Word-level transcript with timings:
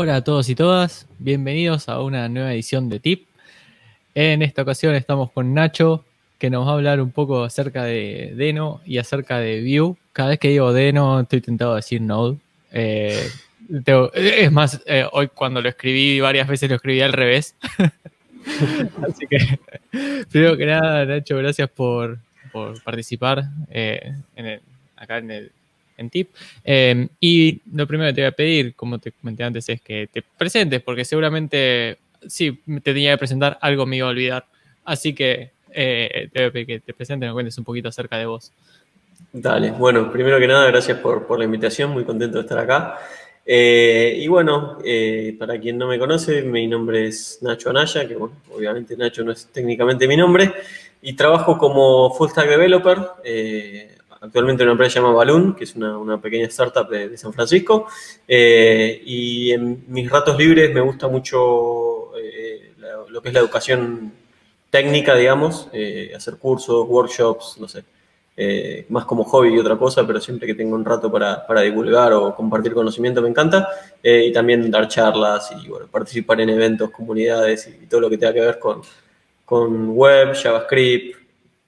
Hola 0.00 0.14
a 0.14 0.22
todos 0.22 0.48
y 0.48 0.54
todas, 0.54 1.08
bienvenidos 1.18 1.88
a 1.88 2.00
una 2.00 2.28
nueva 2.28 2.52
edición 2.52 2.88
de 2.88 3.00
TIP. 3.00 3.26
En 4.14 4.42
esta 4.42 4.62
ocasión 4.62 4.94
estamos 4.94 5.32
con 5.32 5.54
Nacho, 5.54 6.04
que 6.38 6.50
nos 6.50 6.64
va 6.64 6.70
a 6.70 6.74
hablar 6.74 7.00
un 7.00 7.10
poco 7.10 7.42
acerca 7.42 7.82
de 7.82 8.32
Deno 8.36 8.80
y 8.86 8.98
acerca 8.98 9.40
de 9.40 9.60
Vue. 9.60 9.96
Cada 10.12 10.28
vez 10.28 10.38
que 10.38 10.50
digo 10.50 10.72
Deno 10.72 11.18
estoy 11.18 11.40
tentado 11.40 11.72
a 11.72 11.76
decir 11.76 12.00
Node. 12.00 12.38
Eh, 12.70 13.28
es 14.14 14.52
más, 14.52 14.80
eh, 14.86 15.04
hoy 15.10 15.26
cuando 15.34 15.60
lo 15.60 15.68
escribí 15.68 16.20
varias 16.20 16.46
veces 16.46 16.70
lo 16.70 16.76
escribí 16.76 17.00
al 17.00 17.12
revés. 17.12 17.56
Así 19.02 19.26
que, 19.26 19.58
primero 20.30 20.56
que 20.56 20.66
nada, 20.66 21.06
Nacho, 21.06 21.38
gracias 21.38 21.68
por, 21.70 22.20
participar 22.84 23.46
eh, 23.68 24.14
acá 24.96 25.18
en 25.18 25.30
el 25.32 25.52
en 25.98 26.10
tip. 26.10 26.30
Em, 26.64 27.08
y 27.20 27.60
lo 27.72 27.86
primero 27.86 28.10
que 28.10 28.14
te 28.14 28.20
voy 28.22 28.28
a 28.28 28.32
pedir, 28.32 28.74
como 28.74 28.98
te 28.98 29.12
comenté 29.12 29.44
antes, 29.44 29.68
es 29.68 29.80
que 29.82 30.08
te 30.10 30.22
presentes, 30.22 30.80
porque 30.80 31.04
seguramente, 31.04 31.98
sí, 32.26 32.60
te 32.82 32.92
tenía 32.94 33.12
que 33.12 33.18
presentar, 33.18 33.58
algo 33.60 33.84
me 33.84 33.96
iba 33.96 34.06
a 34.06 34.10
olvidar. 34.10 34.46
Así 34.84 35.14
que 35.14 35.50
eh, 35.70 36.28
te 36.32 36.40
voy 36.40 36.48
a 36.48 36.52
pedir 36.52 36.66
que 36.66 36.80
te 36.80 36.94
presentes, 36.94 37.28
me 37.28 37.32
cuentes 37.32 37.58
un 37.58 37.64
poquito 37.64 37.88
acerca 37.88 38.16
de 38.16 38.26
vos. 38.26 38.52
Dale, 39.32 39.72
bueno, 39.72 40.10
primero 40.10 40.38
que 40.38 40.46
nada, 40.46 40.66
gracias 40.66 40.98
por, 40.98 41.38
la 41.38 41.44
invitación, 41.44 41.90
muy 41.90 42.04
contento 42.04 42.38
de 42.38 42.42
estar 42.42 42.58
acá. 42.58 42.98
Eh, 43.44 44.18
y 44.20 44.28
bueno, 44.28 44.78
eh, 44.84 45.34
para 45.38 45.58
quien 45.58 45.78
no 45.78 45.88
me 45.88 45.98
conoce, 45.98 46.42
mi 46.42 46.66
nombre 46.66 47.08
es 47.08 47.38
Nacho 47.42 47.70
Anaya, 47.70 48.06
que 48.06 48.14
bueno, 48.14 48.36
obviamente 48.54 48.96
Nacho 48.96 49.24
no 49.24 49.32
es 49.32 49.46
técnicamente 49.46 50.06
mi 50.06 50.16
nombre, 50.16 50.52
y 51.02 51.14
trabajo 51.14 51.58
como 51.58 52.12
full 52.14 52.28
stack 52.28 52.48
developer 52.48 52.98
actualmente 54.20 54.62
una 54.62 54.72
empresa 54.72 54.96
llamada 54.96 55.14
Balloon, 55.16 55.54
que 55.54 55.64
es 55.64 55.74
una, 55.76 56.20
pequeña 56.20 56.46
startup 56.46 56.88
de, 56.88 57.16
San 57.16 57.32
Francisco. 57.32 57.86
Eh, 58.26 59.02
y 59.04 59.52
en 59.52 59.84
mis 59.88 60.10
ratos 60.10 60.38
libres 60.38 60.72
me 60.72 60.80
gusta 60.80 61.08
mucho 61.08 62.16
eh, 62.16 62.72
lo 63.08 63.22
que 63.22 63.28
es 63.28 63.34
la 63.34 63.40
educación 63.40 64.12
técnica, 64.70 65.14
digamos, 65.14 65.68
eh, 65.72 66.12
hacer 66.14 66.36
cursos, 66.36 66.86
workshops, 66.88 67.56
no 67.58 67.68
sé, 67.68 67.84
más 68.88 69.04
como 69.04 69.24
hobby 69.24 69.54
y 69.54 69.58
otra 69.58 69.76
cosa, 69.76 70.06
pero 70.06 70.20
siempre 70.20 70.46
que 70.46 70.54
tengo 70.54 70.76
un 70.76 70.84
rato 70.84 71.10
para, 71.10 71.60
divulgar 71.62 72.12
o 72.12 72.36
compartir 72.36 72.72
conocimiento 72.72 73.20
me 73.20 73.28
encanta. 73.28 73.68
y 74.02 74.32
también 74.32 74.70
dar 74.70 74.86
charlas 74.86 75.50
y 75.52 75.68
participar 75.90 76.40
en 76.40 76.50
eventos, 76.50 76.90
comunidades 76.90 77.66
y, 77.66 77.86
todo 77.86 78.02
lo 78.02 78.10
que 78.10 78.18
tenga 78.18 78.32
que 78.32 78.40
ver 78.40 78.58
con, 78.60 78.82
con 79.44 79.90
web, 79.90 80.34
JavaScript, 80.34 81.16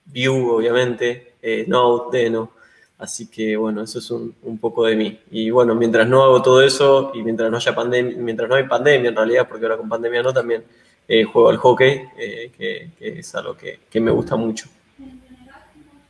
Vue, 0.05 0.29
obviamente, 0.29 1.30
eh, 1.43 1.65
Node, 1.67 2.19
Deno. 2.19 2.53
Así 2.99 3.29
que 3.29 3.57
bueno, 3.57 3.83
eso 3.83 3.99
es 3.99 4.11
un, 4.11 4.59
poco 4.61 4.85
de 4.85 4.95
mí. 4.95 5.19
Y 5.31 5.49
bueno, 5.51 5.75
mientras 5.75 6.07
no 6.07 6.23
hago 6.23 6.43
todo 6.43 6.63
eso 6.63 7.13
y 7.15 7.23
mientras 7.23 7.51
no 7.51 7.57
haya 7.57 7.75
pandemia, 7.75 8.17
mientras 8.19 8.49
no 8.49 8.57
hay 8.57 8.65
pandemia 8.65 9.09
en 9.09 9.17
realidad, 9.17 9.49
porque 9.49 9.65
ahora 9.65 9.79
con 9.79 9.89
pandemia 9.89 10.23
no, 10.23 10.35
también 10.35 10.65
eh, 11.09 11.25
juego 11.25 11.49
al 11.49 11.57
hockey, 11.57 12.03
eh, 12.19 12.51
que, 12.57 12.91
es 13.01 13.35
algo 13.35 13.57
que, 13.57 14.01
me 14.01 14.11
gusta 14.11 14.37
mucho. 14.37 14.69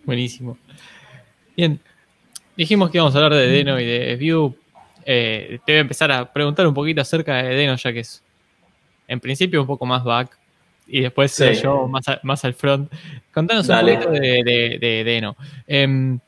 Buenísimo. 0.05 0.59
Bien, 1.57 1.79
dijimos 2.57 2.91
que 2.91 2.99
íbamos 2.99 3.15
a 3.15 3.19
hablar 3.19 3.35
de 3.35 3.47
Deno 3.47 3.79
y 3.79 3.87
de 3.87 4.17
Vue. 4.17 4.53
te 5.05 5.61
voy 5.65 5.77
a 5.77 5.81
empezar 5.81 6.11
a 6.11 6.33
preguntar 6.33 6.67
un 6.67 6.75
poquito 6.75 7.01
acerca 7.01 7.37
de 7.37 7.55
Deno, 7.55 7.77
ya 7.77 7.93
que 7.93 8.01
es 8.01 8.21
en 9.07 9.21
principio 9.21 9.61
un 9.61 9.67
poco 9.69 9.87
más 9.87 10.03
back, 10.03 10.40
y 10.91 11.01
después 11.03 11.37
yo 11.63 11.89
más, 12.23 12.45
al 12.45 12.55
front. 12.55 12.93
Contanos 13.33 13.69
un 13.69 13.81
poquito 13.81 14.11
de, 14.11 15.03
Deno. 15.05 15.37
Em, 15.67 16.19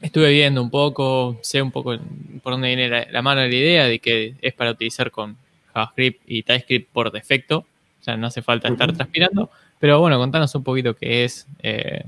estuve 0.00 0.30
viendo 0.30 0.62
un 0.62 0.70
poco, 0.70 1.38
sé 1.42 1.62
un 1.62 1.70
poco 1.70 1.96
por 2.42 2.52
dónde 2.52 2.68
viene 2.68 3.06
la, 3.10 3.22
mano 3.22 3.40
de 3.40 3.48
la 3.48 3.54
idea 3.54 3.86
de 3.86 3.98
que 3.98 4.34
es 4.40 4.52
para 4.52 4.70
utilizar 4.70 5.10
con 5.10 5.36
JavaScript 5.72 6.22
y 6.26 6.42
TypeScript 6.42 6.92
por 6.92 7.10
defecto. 7.10 7.58
O 8.00 8.04
sea, 8.04 8.16
no 8.16 8.26
hace 8.26 8.42
falta 8.42 8.68
estar 8.68 8.92
transpirando. 8.92 9.50
Pero 9.78 10.00
bueno, 10.00 10.18
contanos 10.18 10.54
un 10.54 10.62
poquito 10.62 10.94
qué 10.94 11.24
es. 11.24 11.46
Eh. 11.62 12.04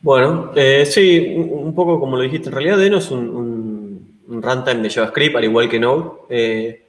Bueno, 0.00 0.52
eh, 0.54 0.86
sí, 0.86 1.34
un, 1.36 1.74
poco 1.74 2.00
como 2.00 2.16
lo 2.16 2.22
dijiste, 2.22 2.48
en 2.48 2.54
realidad 2.54 2.78
Deno 2.78 2.98
es 2.98 3.10
un, 3.10 3.28
un, 4.26 4.42
runtime 4.42 4.82
de 4.82 4.90
JavaScript, 4.90 5.36
al 5.36 5.44
igual 5.44 5.68
que 5.68 5.78
Node. 5.78 6.83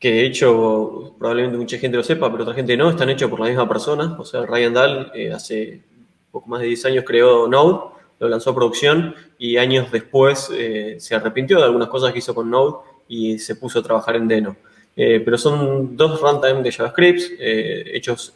Que 0.00 0.10
de 0.12 0.24
hecho 0.24 1.14
probablemente 1.18 1.58
mucha 1.58 1.76
gente 1.76 1.98
lo 1.98 2.02
sepa, 2.02 2.30
pero 2.32 2.44
otra 2.44 2.54
gente 2.54 2.74
no, 2.74 2.88
están 2.88 3.10
hechos 3.10 3.28
por 3.28 3.38
la 3.38 3.48
misma 3.48 3.68
persona. 3.68 4.16
O 4.18 4.24
sea, 4.24 4.46
Ryan 4.46 4.72
Dahl 4.72 5.12
eh, 5.14 5.30
hace 5.30 5.82
poco 6.30 6.48
más 6.48 6.62
de 6.62 6.68
10 6.68 6.86
años 6.86 7.04
creó 7.06 7.46
Node, 7.46 7.94
lo 8.18 8.28
lanzó 8.28 8.50
a 8.50 8.54
producción 8.54 9.14
y 9.38 9.58
años 9.58 9.92
después 9.92 10.50
eh, 10.54 10.96
se 10.98 11.14
arrepintió 11.14 11.58
de 11.58 11.64
algunas 11.64 11.88
cosas 11.88 12.12
que 12.14 12.20
hizo 12.20 12.34
con 12.34 12.48
Node 12.48 12.78
y 13.08 13.38
se 13.38 13.56
puso 13.56 13.80
a 13.80 13.82
trabajar 13.82 14.16
en 14.16 14.26
Deno. 14.26 14.56
Eh, 14.96 15.20
pero 15.22 15.36
son 15.36 15.94
dos 15.98 16.18
runtime 16.18 16.62
de 16.62 16.72
JavaScript, 16.72 17.38
hechos, 17.38 18.32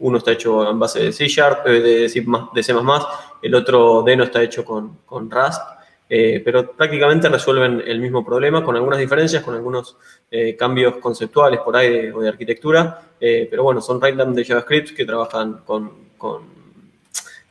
uno 0.00 0.18
está 0.18 0.32
hecho 0.32 0.70
en 0.70 0.78
base 0.78 1.00
de 1.04 1.12
C 1.12 1.26
Sharp, 1.28 1.64
de 1.64 2.08
C++, 2.10 2.24
el 3.42 3.54
otro 3.54 4.02
Deno 4.02 4.24
está 4.24 4.42
hecho 4.42 4.66
con, 4.66 4.98
con 5.06 5.30
Rust. 5.30 5.62
Eh, 6.12 6.42
pero 6.44 6.72
prácticamente 6.72 7.28
resuelven 7.28 7.84
el 7.86 8.00
mismo 8.00 8.24
problema 8.24 8.64
con 8.64 8.74
algunas 8.74 8.98
diferencias, 8.98 9.44
con 9.44 9.54
algunos 9.54 9.96
eh, 10.28 10.56
cambios 10.56 10.96
conceptuales 10.96 11.60
por 11.60 11.76
ahí 11.76 12.08
o 12.08 12.20
de 12.20 12.28
arquitectura, 12.28 13.00
eh, 13.20 13.46
pero 13.48 13.62
bueno, 13.62 13.80
son 13.80 14.00
runtime 14.00 14.34
de 14.34 14.44
JavaScript 14.44 14.96
que 14.96 15.04
trabajan 15.04 15.60
con, 15.64 16.08
con 16.18 16.42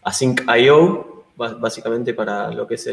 Async.io, 0.04 1.24
básicamente 1.38 2.14
para 2.14 2.52
lo 2.52 2.68
que 2.68 2.76
es 2.76 2.90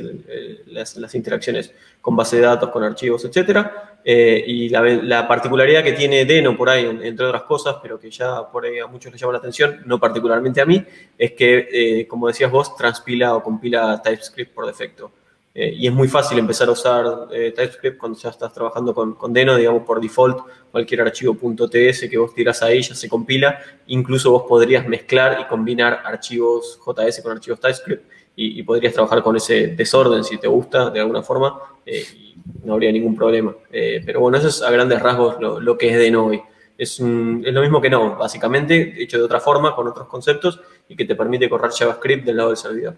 las, 0.67 1.15
interacciones 1.17 1.75
con 2.01 2.15
base 2.15 2.37
de 2.37 2.43
datos, 2.43 2.71
con 2.71 2.85
archivos, 2.85 3.25
etc. 3.25 3.67
y 4.05 4.69
la, 4.69 5.27
particularidad 5.27 5.83
que 5.83 5.95
tiene 5.95 6.25
Deno 6.25 6.57
por 6.57 6.71
ahí, 6.71 6.85
entre 7.03 7.27
otras 7.27 7.43
cosas, 7.43 7.79
pero 7.83 7.99
que 7.99 8.09
ya 8.09 8.49
por 8.53 8.65
ahí 8.65 8.79
a 8.79 8.87
muchos 8.87 9.11
les 9.11 9.21
llama 9.21 9.33
la 9.33 9.41
atención, 9.41 9.83
no 9.85 9.99
particularmente 9.99 10.61
a 10.61 10.65
mí, 10.65 10.81
es 11.19 11.33
que, 11.33 12.07
como 12.09 12.29
decías 12.29 12.53
vos, 12.53 12.77
transpila 12.77 13.35
o 13.35 13.43
compila 13.43 14.01
TypeScript 14.01 14.55
por 14.55 14.65
defecto. 14.65 15.11
Eh, 15.59 15.75
y 15.75 15.87
es 15.87 15.93
muy 15.95 16.07
fácil 16.07 16.39
empezar 16.39 16.69
a 16.69 16.73
usar 16.73 17.29
eh, 17.33 17.51
TypeScript 17.57 17.97
cuando 17.97 18.19
ya 18.19 18.29
estás 18.29 18.53
trabajando 18.53 18.95
con, 18.95 19.15
con, 19.15 19.33
Deno, 19.33 19.57
digamos 19.57 19.85
por 19.85 20.03
default, 20.03 20.41
cualquier 20.71 21.01
archivo 21.01 21.35
.ts 21.35 22.11
que 22.11 22.19
vos 22.19 22.35
tiras 22.35 22.63
ahí 22.63 22.83
ya 22.83 22.95
se 22.95 23.09
compila. 23.09 23.59
Incluso 23.87 24.33
vos 24.33 24.43
podrías 24.47 24.87
mezclar 24.87 25.39
y 25.41 25.47
combinar 25.47 26.03
archivos 26.05 26.79
JS 26.85 27.23
con 27.23 27.33
archivos 27.33 27.59
TypeScript 27.59 28.05
y, 28.37 28.63
podrías 28.65 28.93
trabajar 28.93 29.23
con 29.23 29.35
ese 29.35 29.69
desorden 29.69 30.23
si 30.25 30.37
te 30.37 30.47
gusta 30.47 30.91
de 30.91 31.01
alguna 31.01 31.23
forma 31.23 31.59
eh, 31.87 32.05
y 32.15 32.37
no 32.63 32.75
habría 32.75 32.93
ningún 32.93 33.17
problema. 33.17 33.57
pero 33.71 34.21
bueno, 34.21 34.37
eso 34.37 34.49
es 34.49 34.61
a 34.61 34.71
grandes 34.71 35.01
rasgos 35.01 35.37
lo, 35.41 35.79
que 35.79 35.89
es 35.89 35.97
Deno 35.97 36.27
hoy. 36.27 36.43
Es, 36.77 37.01
es, 37.01 37.01
lo 37.01 37.63
mismo 37.63 37.81
que 37.81 37.89
no, 37.89 38.17
básicamente, 38.17 39.03
hecho 39.03 39.17
de 39.17 39.25
otra 39.25 39.41
forma, 39.41 39.75
con 39.75 39.89
otros 39.89 40.07
conceptos 40.07 40.61
y 40.87 40.95
que 40.95 41.07
te 41.07 41.15
permite 41.15 41.49
correr 41.49 41.71
JavaScript 41.71 42.27
del 42.27 42.37
lado 42.37 42.51
del 42.51 42.59
servidor. 42.59 42.97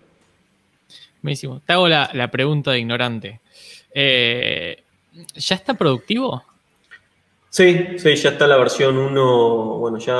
Buenísimo. 1.22 1.60
Te 1.66 1.72
hago 1.72 1.88
la, 1.88 2.30
pregunta 2.30 2.72
de 2.72 2.78
ignorante. 2.78 3.40
Eh, 3.92 4.82
¿Ya 5.34 5.56
está 5.56 5.74
productivo? 5.74 6.44
Sí, 7.50 7.98
sí, 7.98 8.14
ya 8.14 8.30
está 8.30 8.46
la 8.46 8.56
versión 8.56 8.96
1. 8.96 9.78
Bueno, 9.78 9.98
ya 9.98 10.16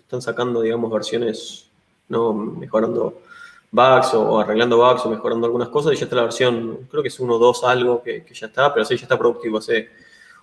están 0.00 0.20
sacando, 0.20 0.60
digamos, 0.60 0.90
versiones, 0.92 1.68
¿no? 2.08 2.32
Mejorando 2.32 3.22
bugs 3.70 4.14
o, 4.14 4.40
arreglando 4.40 4.76
bugs 4.76 5.06
o 5.06 5.10
mejorando 5.10 5.46
algunas 5.46 5.68
cosas. 5.68 5.94
Y 5.94 5.96
ya 5.96 6.04
está 6.04 6.16
la 6.16 6.22
versión, 6.22 6.88
creo 6.90 7.02
que 7.02 7.08
es 7.08 7.20
1.2 7.20 7.64
algo 7.64 8.02
que, 8.02 8.24
que, 8.24 8.34
ya 8.34 8.48
está, 8.48 8.72
pero 8.74 8.84
sí, 8.84 8.96
ya 8.96 9.02
está 9.02 9.18
productivo. 9.18 9.58
Hace 9.58 9.88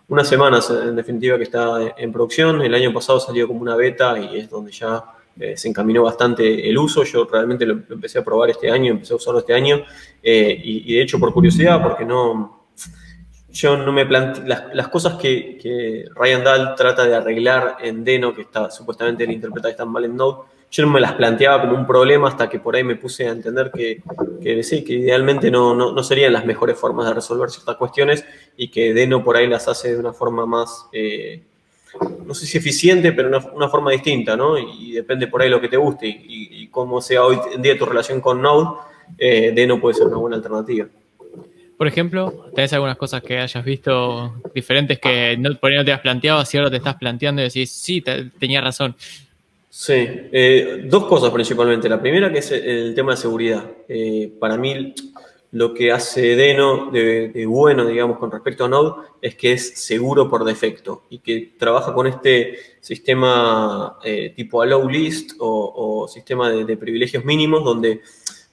unas 0.08 0.28
semanas, 0.28 0.70
en 0.70 0.96
definitiva, 0.96 1.38
que 1.38 1.44
está 1.44 1.94
en 1.98 2.12
producción. 2.12 2.62
El 2.62 2.74
año 2.74 2.94
pasado 2.94 3.20
salió 3.20 3.48
como 3.48 3.62
una 3.62 3.76
beta 3.76 4.18
y 4.18 4.40
es 4.40 4.50
donde 4.50 4.72
ya 4.72 5.04
eh, 5.40 5.56
se 5.56 5.68
encaminó 5.68 6.03
bastante 6.03 6.70
el 6.70 6.78
uso. 6.78 7.03
Yo 7.03 7.25
realmente 7.25 7.66
lo, 7.66 7.74
empecé 7.90 8.20
a 8.20 8.24
probar 8.24 8.50
este 8.50 8.72
año, 8.72 8.92
empecé 8.92 9.14
a 9.14 9.18
usarlo 9.18 9.40
este 9.40 9.53
año. 9.53 9.84
Eh, 10.22 10.59
y, 10.64 10.96
de 10.96 11.02
hecho, 11.02 11.20
por 11.20 11.34
curiosidad, 11.34 11.81
porque 11.81 12.06
no. 12.06 12.68
Yo 13.50 13.78
no 13.78 13.92
me 13.92 14.06
planteé. 14.06 14.44
Las, 14.46 14.88
cosas 14.90 15.16
que, 15.16 16.06
Ryan 16.16 16.44
Dahl 16.44 16.76
trata 16.76 17.06
de 17.06 17.16
arreglar 17.16 17.78
en 17.82 18.03
Deno, 18.03 18.34
que 18.34 18.41
está 18.41 18.70
supuestamente 18.70 19.23
él 19.23 19.32
interpreta 19.32 19.70
que 19.70 19.72
están 19.72 19.90
mal 19.90 20.06
en 20.06 20.16
Node, 20.16 20.44
yo 20.70 20.85
no 20.85 20.91
me 20.91 21.00
las 21.00 21.14
planteaba 21.14 21.61
como 21.61 21.76
un 21.76 21.88
problema 21.88 22.28
hasta 22.28 22.50
que 22.50 22.59
por 22.59 22.76
ahí 22.76 22.84
me 22.84 22.97
puse 22.97 23.26
a 23.28 23.32
entender 23.32 23.72
que, 23.73 24.03
que 24.41 24.61
sí, 24.64 24.84
que 24.84 24.94
idealmente 24.94 25.50
no, 25.50 25.73
no, 25.73 26.03
serían 26.03 26.34
las 26.34 26.46
mejores 26.46 26.78
formas 26.78 27.08
de 27.08 27.14
resolver 27.14 27.50
ciertas 27.50 27.78
cuestiones 27.78 28.26
y 28.58 28.70
que 28.70 28.94
Deno 28.94 29.23
por 29.23 29.38
ahí 29.38 29.47
las 29.47 29.67
hace 29.67 29.94
de 29.94 30.00
una 30.00 30.14
forma 30.14 30.46
más. 30.46 30.88
Eh, 30.91 31.41
no 32.26 32.34
sé 32.34 32.46
si 32.46 32.58
eficiente, 32.58 33.14
pero 33.14 33.29
una, 33.29 33.40
una 33.53 33.70
forma 33.70 33.91
distinta, 33.91 34.35
¿no? 34.35 34.58
Y 34.58 34.91
depende 34.91 35.28
por 35.28 35.41
ahí 35.41 35.49
lo 35.49 35.61
que 35.61 35.70
te 35.70 35.78
guste 35.78 36.08
y, 36.08 36.67
cómo 36.67 37.02
sea 37.02 37.23
hoy 37.23 37.40
en 37.55 37.61
día 37.61 37.78
tu 37.78 37.85
relación 37.85 38.22
con 38.22 38.41
Node, 38.41 38.78
eh, 39.17 39.52
Deno 39.55 39.79
puede 39.79 39.96
ser 39.96 40.08
una 40.08 40.17
buena 40.17 40.35
alternativa. 40.35 40.88
Por 41.78 41.88
ejemplo, 41.88 42.49
¿tenés 42.53 42.73
algunas 42.73 42.97
cosas 42.97 43.23
que 43.23 43.40
hayas 43.40 43.64
visto 43.64 44.41
diferentes 44.53 44.99
que 44.99 45.38
no, 45.38 45.55
por 45.55 45.72
ahí 45.72 45.78
no 45.78 45.85
te 45.85 45.94
has 45.94 46.02
planteado, 46.02 46.44
si 46.46 46.58
ahora 46.58 46.70
te 46.70 46.78
estás 46.78 46.96
planteando 46.96 47.41
y 47.41 47.46
decís, 47.46 47.72
sí, 47.72 48.03
tenía 48.40 48.61
razón? 48.61 48.96
Sí, 49.70 49.94
eh, 49.94 50.85
dos 50.85 51.05
cosas 51.05 51.29
principalmente. 51.32 51.88
La 51.88 52.02
primera 52.02 52.32
que 52.32 52.40
es 52.40 52.52
el 52.52 52.96
tema 52.96 53.11
de 53.11 53.17
seguridad. 53.17 53.64
Eh, 53.88 54.32
para 54.40 54.58
mí, 54.58 54.94
lo 55.52 55.73
que 55.73 55.91
hace 55.91 56.35
Deno 56.35 56.91
de, 56.91 57.46
bueno, 57.47 57.85
digamos, 57.85 58.17
con 58.17 58.32
respecto 58.32 58.66
a 58.66 58.70
Node, 58.70 59.08
es 59.22 59.35
que 59.35 59.53
es 59.53 59.79
seguro 59.79 60.29
por 60.29 60.44
defecto 60.44 61.03
y 61.09 61.20
que 61.20 61.53
trabaja 61.58 61.94
con 61.94 62.08
este 62.08 62.58
sistema 62.82 63.97
eh, 64.03 64.34
tipo 64.35 64.61
allow 64.61 64.88
list 64.90 65.32
o, 65.40 66.08
sistema 66.08 66.49
de, 66.49 66.78
privilegios 66.78 67.23
mínimos 67.23 67.64
donde 67.64 68.02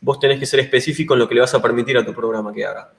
vos 0.01 0.21
tenés 0.21 0.39
que 0.39 0.47
ser 0.47 0.61
específico 0.61 1.15
en 1.15 1.21
lo 1.21 1.29
que 1.29 1.35
le 1.35 1.41
vas 1.41 1.55
a 1.55 1.63
permitir 1.63 1.99
a 1.99 2.05
tu 2.05 2.15
programa 2.15 2.53
que 2.53 2.65
haga. 2.65 2.93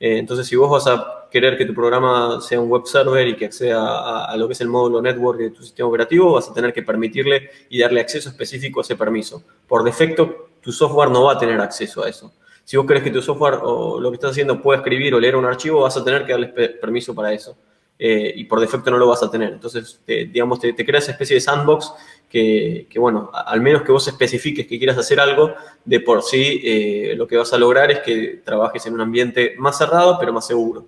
Eh, 0.00 0.18
entonces, 0.18 0.46
si 0.46 0.56
vos 0.56 0.70
vas 0.70 0.86
a 0.86 1.28
querer 1.30 1.56
que 1.56 1.64
tu 1.64 1.74
programa 1.74 2.40
sea 2.40 2.60
un 2.60 2.68
web 2.68 2.86
server 2.86 3.28
y 3.28 3.36
que 3.36 3.46
acceda 3.46 4.24
a, 4.24 4.36
lo 4.36 4.48
que 4.48 4.54
es 4.54 4.60
el 4.60 4.68
módulo 4.68 5.00
network 5.00 5.38
de 5.38 5.50
tu 5.50 5.62
sistema 5.62 5.88
operativo, 5.88 6.32
vas 6.32 6.48
a 6.48 6.54
tener 6.54 6.72
que 6.72 6.82
permitirle 6.82 7.50
y 7.68 7.78
darle 7.78 8.00
acceso 8.00 8.28
específico 8.28 8.80
a 8.80 8.82
ese 8.82 8.96
permiso. 8.96 9.44
Por 9.66 9.84
defecto, 9.84 10.48
tu 10.60 10.72
software 10.72 11.10
no 11.10 11.24
va 11.24 11.34
a 11.34 11.38
tener 11.38 11.60
acceso 11.60 12.02
a 12.02 12.08
eso. 12.08 12.32
Si 12.64 12.76
vos 12.76 12.86
querés 12.86 13.02
que 13.02 13.10
tu 13.10 13.22
software 13.22 13.58
o 13.62 14.00
lo 14.00 14.10
que 14.10 14.16
estás 14.16 14.32
haciendo 14.32 14.60
pueda 14.60 14.78
escribir 14.78 15.14
o 15.14 15.20
leer 15.20 15.36
un 15.36 15.44
archivo, 15.44 15.82
vas 15.82 15.96
a 15.96 16.04
tener 16.04 16.24
que 16.24 16.32
darle 16.32 16.48
permiso 16.48 17.14
para 17.14 17.32
eso. 17.32 17.56
Eh, 17.98 18.32
y 18.36 18.44
por 18.44 18.58
defecto 18.60 18.90
no 18.90 18.98
lo 18.98 19.06
vas 19.06 19.22
a 19.22 19.30
tener. 19.30 19.52
Entonces, 19.52 20.00
digamos, 20.06 20.58
te, 20.58 20.72
te 20.72 20.96
esa 20.96 21.12
especie 21.12 21.34
de 21.34 21.40
sandbox 21.40 21.92
que, 22.32 22.88
bueno, 22.96 23.30
al 23.32 23.60
menos 23.60 23.82
que 23.82 23.92
vos 23.92 24.08
especifiques 24.08 24.66
que 24.66 24.78
quieras 24.78 24.96
hacer 24.96 25.20
algo, 25.20 25.54
de 25.84 26.00
por 26.00 26.22
sí 26.22 26.62
eh, 26.64 27.14
lo 27.14 27.26
que 27.26 27.36
vas 27.36 27.52
a 27.52 27.58
lograr 27.58 27.90
es 27.90 28.00
que 28.00 28.40
trabajes 28.42 28.86
en 28.86 28.94
un 28.94 29.02
ambiente 29.02 29.54
más 29.58 29.76
cerrado, 29.76 30.16
pero 30.18 30.32
más 30.32 30.46
seguro. 30.46 30.86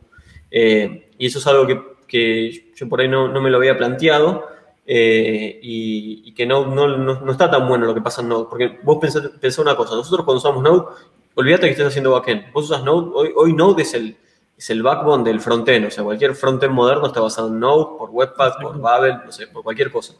Eh, 0.50 1.10
y 1.18 1.26
eso 1.26 1.38
es 1.38 1.46
algo 1.46 1.66
que, 2.08 2.72
yo 2.74 2.88
por 2.88 3.00
ahí 3.00 3.08
no, 3.08 3.28
me 3.28 3.50
lo 3.50 3.58
había 3.58 3.76
planteado 3.76 4.46
eh, 4.86 5.58
y, 5.62 6.32
que 6.32 6.46
no, 6.46 6.66
no, 6.66 7.30
está 7.30 7.50
tan 7.50 7.68
bueno 7.68 7.86
lo 7.86 7.94
que 7.94 8.00
pasa 8.00 8.22
en 8.22 8.28
Node, 8.28 8.46
porque 8.48 8.78
vos 8.82 8.98
pensás, 8.98 9.58
una 9.58 9.76
cosa, 9.76 9.94
nosotros 9.96 10.24
cuando 10.24 10.38
usamos 10.38 10.62
Node, 10.62 10.84
olvídate 11.34 11.66
que 11.66 11.72
estés 11.72 11.86
haciendo 11.86 12.12
backend, 12.12 12.52
vos 12.52 12.64
usas 12.66 12.82
Node, 12.84 13.10
hoy, 13.14 13.30
hoy 13.36 13.52
Node 13.52 13.82
es 13.82 13.94
el, 13.94 14.16
es 14.56 14.70
el 14.70 14.82
backbone 14.82 15.24
del 15.24 15.40
frontend, 15.40 15.86
o 15.86 15.90
sea, 15.90 16.04
cualquier 16.04 16.34
frontend 16.34 16.72
moderno 16.72 17.06
está 17.06 17.20
basado 17.20 17.48
en 17.48 17.60
Node, 17.60 17.98
por 17.98 18.10
Webpack, 18.10 18.60
por 18.60 18.80
Babel, 18.80 19.16
no 19.24 19.32
sé, 19.32 19.46
por 19.48 19.62
cualquier 19.62 19.90
cosa. 19.90 20.14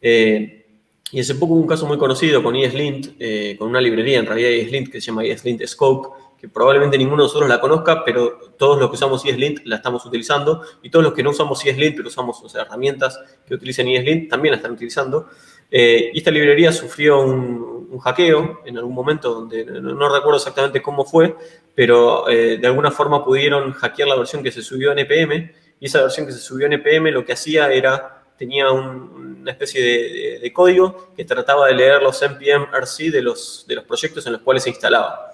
Eh, 0.00 0.66
y 1.10 1.20
hace 1.20 1.34
poco 1.34 1.54
hubo 1.54 1.60
un 1.60 1.66
caso 1.68 1.86
muy 1.86 1.98
conocido 1.98 2.42
con 2.42 2.56
ESLint, 2.56 3.16
eh, 3.18 3.56
con 3.58 3.68
una 3.68 3.80
librería 3.80 4.18
en 4.18 4.26
realidad 4.26 4.50
ESLint 4.50 4.90
que 4.90 5.00
se 5.00 5.08
llama 5.08 5.24
ESLint 5.24 5.62
Scope, 5.66 6.08
que 6.40 6.48
probablemente 6.48 6.98
ninguno 6.98 7.22
de 7.22 7.26
nosotros 7.26 7.48
la 7.48 7.60
conozca, 7.60 8.04
pero 8.04 8.38
todos 8.58 8.78
los 8.78 8.88
que 8.88 8.96
usamos 8.96 9.24
ESLint 9.24 9.60
la 9.64 9.76
estamos 9.76 10.04
utilizando 10.04 10.62
y 10.82 10.90
todos 10.90 11.04
los 11.04 11.12
que 11.12 11.22
no 11.22 11.30
usamos 11.30 11.64
ESLint, 11.64 11.96
pero 11.96 12.08
usamos 12.08 12.54
herramientas 12.54 13.20
que 13.46 13.54
utilicen 13.54 13.88
ESLint, 13.88 14.28
también 14.30 14.52
la 14.52 14.56
están 14.56 14.72
utilizando. 14.72 15.28
Eh, 15.70 16.10
y 16.12 16.18
esta 16.18 16.30
librería 16.30 16.72
sufrió 16.72 17.20
un, 17.20 17.71
hackeo 17.98 18.60
en 18.64 18.78
algún 18.78 18.94
momento 18.94 19.32
donde 19.32 19.64
no, 19.64 20.08
recuerdo 20.08 20.36
exactamente 20.36 20.82
cómo 20.82 21.04
fue, 21.04 21.36
pero 21.74 22.24
de 22.26 22.66
alguna 22.66 22.90
forma 22.90 23.24
pudieron 23.24 23.72
hackear 23.72 24.08
la 24.08 24.16
versión 24.16 24.42
que 24.42 24.50
se 24.50 24.62
subió 24.62 24.90
a 24.90 24.92
NPM 24.94 25.52
y 25.80 25.86
esa 25.86 26.02
versión 26.02 26.26
que 26.26 26.32
se 26.32 26.38
subió 26.38 26.66
a 26.66 26.70
NPM 26.72 27.10
lo 27.10 27.24
que 27.24 27.32
hacía 27.32 27.72
era 27.72 28.22
tenía 28.42 28.72
una 28.72 29.52
especie 29.52 30.40
de, 30.40 30.52
código 30.52 31.12
que 31.16 31.24
trataba 31.24 31.68
de 31.68 31.74
leer 31.74 32.02
los 32.02 32.20
npm 32.20 32.66
RC 32.72 33.10
de 33.12 33.22
los, 33.22 33.64
de 33.68 33.76
los 33.76 33.84
proyectos 33.84 34.26
en 34.26 34.32
los 34.32 34.42
cuales 34.42 34.64
se 34.64 34.70
instalaba. 34.70 35.30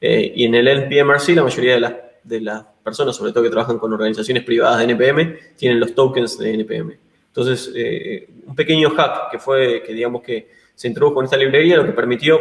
Eh, 0.00 0.32
y 0.36 0.44
en 0.44 0.54
el 0.54 0.68
npm 0.68 1.12
RC 1.12 1.34
la 1.34 1.44
mayoría 1.44 1.74
de 1.74 1.80
las, 1.80 1.94
de 2.22 2.40
las 2.40 2.64
personas, 2.84 3.16
sobre 3.16 3.32
todo 3.32 3.42
que 3.44 3.48
trabajan 3.48 3.78
con 3.78 3.92
organizaciones 3.92 4.44
privadas 4.44 4.78
de 4.78 4.84
NPM, 4.84 5.38
tienen 5.56 5.80
los 5.80 5.94
tokens 5.94 6.38
de 6.38 6.52
NPM. 6.52 6.98
Entonces, 7.28 7.72
eh, 7.74 8.28
un 8.44 8.54
pequeño 8.54 8.90
hack 8.90 9.30
que 9.30 9.38
fue, 9.38 9.82
que 9.82 9.94
digamos 9.94 10.22
que 10.22 10.50
se 10.82 10.88
introdujo 10.88 11.20
en 11.20 11.26
esta 11.26 11.36
librería, 11.36 11.76
lo 11.76 11.86
que 11.86 11.92
permitió 11.92 12.40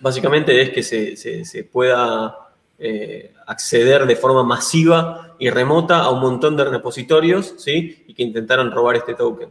básicamente 0.00 0.60
es 0.60 0.70
que 0.70 0.82
se, 0.82 1.62
pueda 1.62 2.36
eh, 2.80 3.32
acceder 3.46 4.06
de 4.06 4.16
forma 4.16 4.42
masiva 4.42 5.36
y 5.38 5.50
remota 5.50 6.00
a 6.00 6.10
un 6.10 6.20
montón 6.20 6.56
de 6.56 6.64
repositorios, 6.64 7.54
¿sí? 7.58 8.02
Y 8.08 8.14
que 8.14 8.24
intentaron 8.24 8.72
robar 8.72 8.96
este 8.96 9.14
token. 9.14 9.50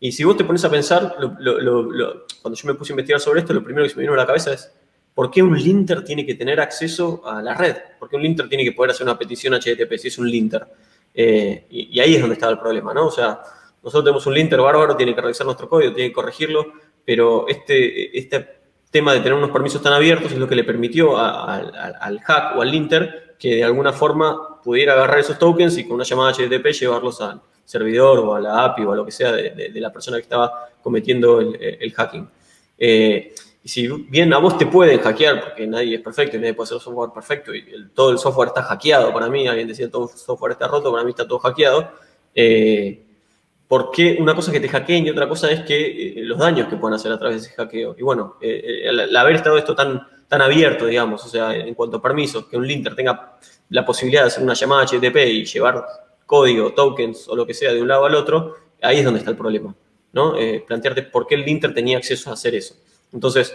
Y 0.00 0.12
si 0.12 0.24
vos 0.24 0.34
te 0.38 0.44
pones 0.44 0.64
a 0.64 0.70
pensar, 0.70 1.14
cuando 1.18 2.56
yo 2.56 2.66
me 2.68 2.72
puse 2.72 2.92
a 2.92 2.94
investigar 2.94 3.20
sobre 3.20 3.40
esto, 3.40 3.52
lo 3.52 3.62
primero 3.62 3.84
que 3.84 3.90
se 3.90 3.96
me 3.96 4.00
vino 4.04 4.14
a 4.14 4.16
la 4.16 4.26
cabeza 4.26 4.54
es, 4.54 4.72
¿por 5.12 5.30
qué 5.30 5.42
un 5.42 5.54
linter 5.54 6.02
tiene 6.04 6.24
que 6.24 6.34
tener 6.34 6.58
acceso 6.58 7.20
a 7.26 7.42
la 7.42 7.52
red? 7.52 7.76
¿Por 7.98 8.08
qué 8.08 8.16
un 8.16 8.22
linter 8.22 8.48
tiene 8.48 8.64
que 8.64 8.72
poder 8.72 8.92
hacer 8.92 9.04
una 9.04 9.18
petición 9.18 9.52
HTTP 9.52 9.98
si 9.98 10.08
es 10.08 10.16
un 10.16 10.30
linter? 10.30 10.66
Eh, 11.12 11.66
y, 11.68 12.00
ahí 12.00 12.14
es 12.14 12.20
donde 12.22 12.32
estaba 12.32 12.52
el 12.52 12.58
problema, 12.58 12.94
¿no? 12.94 13.08
O 13.08 13.10
sea, 13.10 13.42
nosotros 13.82 14.04
tenemos 14.04 14.24
un 14.24 14.32
linter 14.32 14.58
bárbaro, 14.58 14.96
tiene 14.96 15.14
que 15.14 15.20
revisar 15.20 15.44
nuestro 15.44 15.68
código, 15.68 15.92
tiene 15.92 16.08
que 16.08 16.14
corregirlo, 16.14 16.72
pero 17.04 17.46
este, 17.48 18.16
este 18.16 18.62
tema 18.90 19.14
de 19.14 19.20
tener 19.20 19.34
unos 19.34 19.50
permisos 19.50 19.82
tan 19.82 19.92
abiertos 19.92 20.30
es 20.32 20.38
lo 20.38 20.48
que 20.48 20.54
le 20.54 20.64
permitió 20.64 21.16
al 21.16 22.20
hack 22.20 22.56
o 22.56 22.62
al 22.62 22.70
linter 22.70 23.36
que 23.38 23.56
de 23.56 23.64
alguna 23.64 23.92
forma 23.92 24.60
pudiera 24.62 24.92
agarrar 24.92 25.18
esos 25.18 25.38
tokens 25.38 25.76
y 25.78 25.84
con 25.84 25.94
una 25.94 26.04
llamada 26.04 26.32
HTTP 26.32 26.66
llevarlos 26.66 27.20
al 27.20 27.40
servidor 27.64 28.18
o 28.20 28.34
a 28.34 28.40
la 28.40 28.64
API 28.64 28.84
o 28.84 28.92
a 28.92 28.96
lo 28.96 29.04
que 29.04 29.10
sea 29.10 29.32
de, 29.32 29.72
la 29.74 29.92
persona 29.92 30.18
que 30.18 30.24
estaba 30.24 30.68
cometiendo 30.82 31.40
el, 31.40 31.92
hacking. 31.92 32.28
Eh, 32.78 33.34
y 33.64 33.68
si 33.68 33.88
bien 33.88 34.32
a 34.34 34.38
vos 34.38 34.58
te 34.58 34.66
pueden 34.66 35.00
hackear, 35.00 35.40
porque 35.40 35.66
nadie 35.66 35.96
es 35.96 36.00
perfecto 36.00 36.36
nadie 36.36 36.54
puede 36.54 36.66
hacer 36.66 36.80
software 36.80 37.10
perfecto 37.12 37.54
y 37.54 37.64
todo 37.94 38.10
el 38.10 38.18
software 38.18 38.48
está 38.48 38.62
hackeado 38.62 39.12
para 39.12 39.28
mí, 39.28 39.46
alguien 39.46 39.68
decía 39.68 39.90
todo 39.90 40.10
el 40.10 40.18
software 40.18 40.52
está 40.52 40.66
roto, 40.66 40.90
para 40.90 41.04
mí 41.04 41.10
está 41.10 41.26
todo 41.26 41.38
hackeado, 41.38 41.90
eh, 42.34 43.02
porque 43.72 44.18
una 44.20 44.34
cosa 44.34 44.50
es 44.50 44.60
que 44.60 44.60
te 44.60 44.68
hackeen 44.68 45.06
y 45.06 45.08
otra 45.08 45.26
cosa 45.26 45.50
es 45.50 45.62
que 45.62 46.10
eh, 46.10 46.14
los 46.24 46.38
daños 46.38 46.68
que 46.68 46.76
pueden 46.76 46.94
hacer 46.94 47.10
a 47.10 47.18
través 47.18 47.40
de 47.40 47.46
ese 47.48 47.56
hackeo. 47.56 47.96
Y 47.98 48.02
bueno, 48.02 48.36
eh, 48.38 48.82
el, 48.84 49.16
haber 49.16 49.36
estado 49.36 49.56
esto 49.56 49.74
tan, 49.74 50.06
tan 50.28 50.42
abierto, 50.42 50.84
digamos, 50.84 51.24
o 51.24 51.28
sea, 51.30 51.56
en 51.56 51.72
cuanto 51.72 51.96
a 51.96 52.02
permisos, 52.02 52.44
que 52.44 52.58
un 52.58 52.68
linter 52.68 52.94
tenga 52.94 53.38
la 53.70 53.86
posibilidad 53.86 54.24
de 54.24 54.26
hacer 54.26 54.42
una 54.44 54.52
llamada 54.52 54.84
HTTP 54.84 55.16
y 55.26 55.46
llevar 55.46 55.86
código, 56.26 56.74
tokens 56.74 57.26
o 57.28 57.34
lo 57.34 57.46
que 57.46 57.54
sea 57.54 57.72
de 57.72 57.80
un 57.80 57.88
lado 57.88 58.04
al 58.04 58.14
otro, 58.14 58.56
ahí 58.82 58.98
es 58.98 59.04
donde 59.06 59.20
está 59.20 59.30
el 59.30 59.38
problema, 59.38 59.74
¿no? 60.12 60.38
Eh, 60.38 60.62
plantearte 60.66 61.04
por 61.04 61.26
qué 61.26 61.36
el 61.36 61.40
linter 61.40 61.72
tenía 61.72 61.96
acceso 61.96 62.28
a 62.28 62.34
hacer 62.34 62.54
eso. 62.54 62.74
Entonces, 63.10 63.54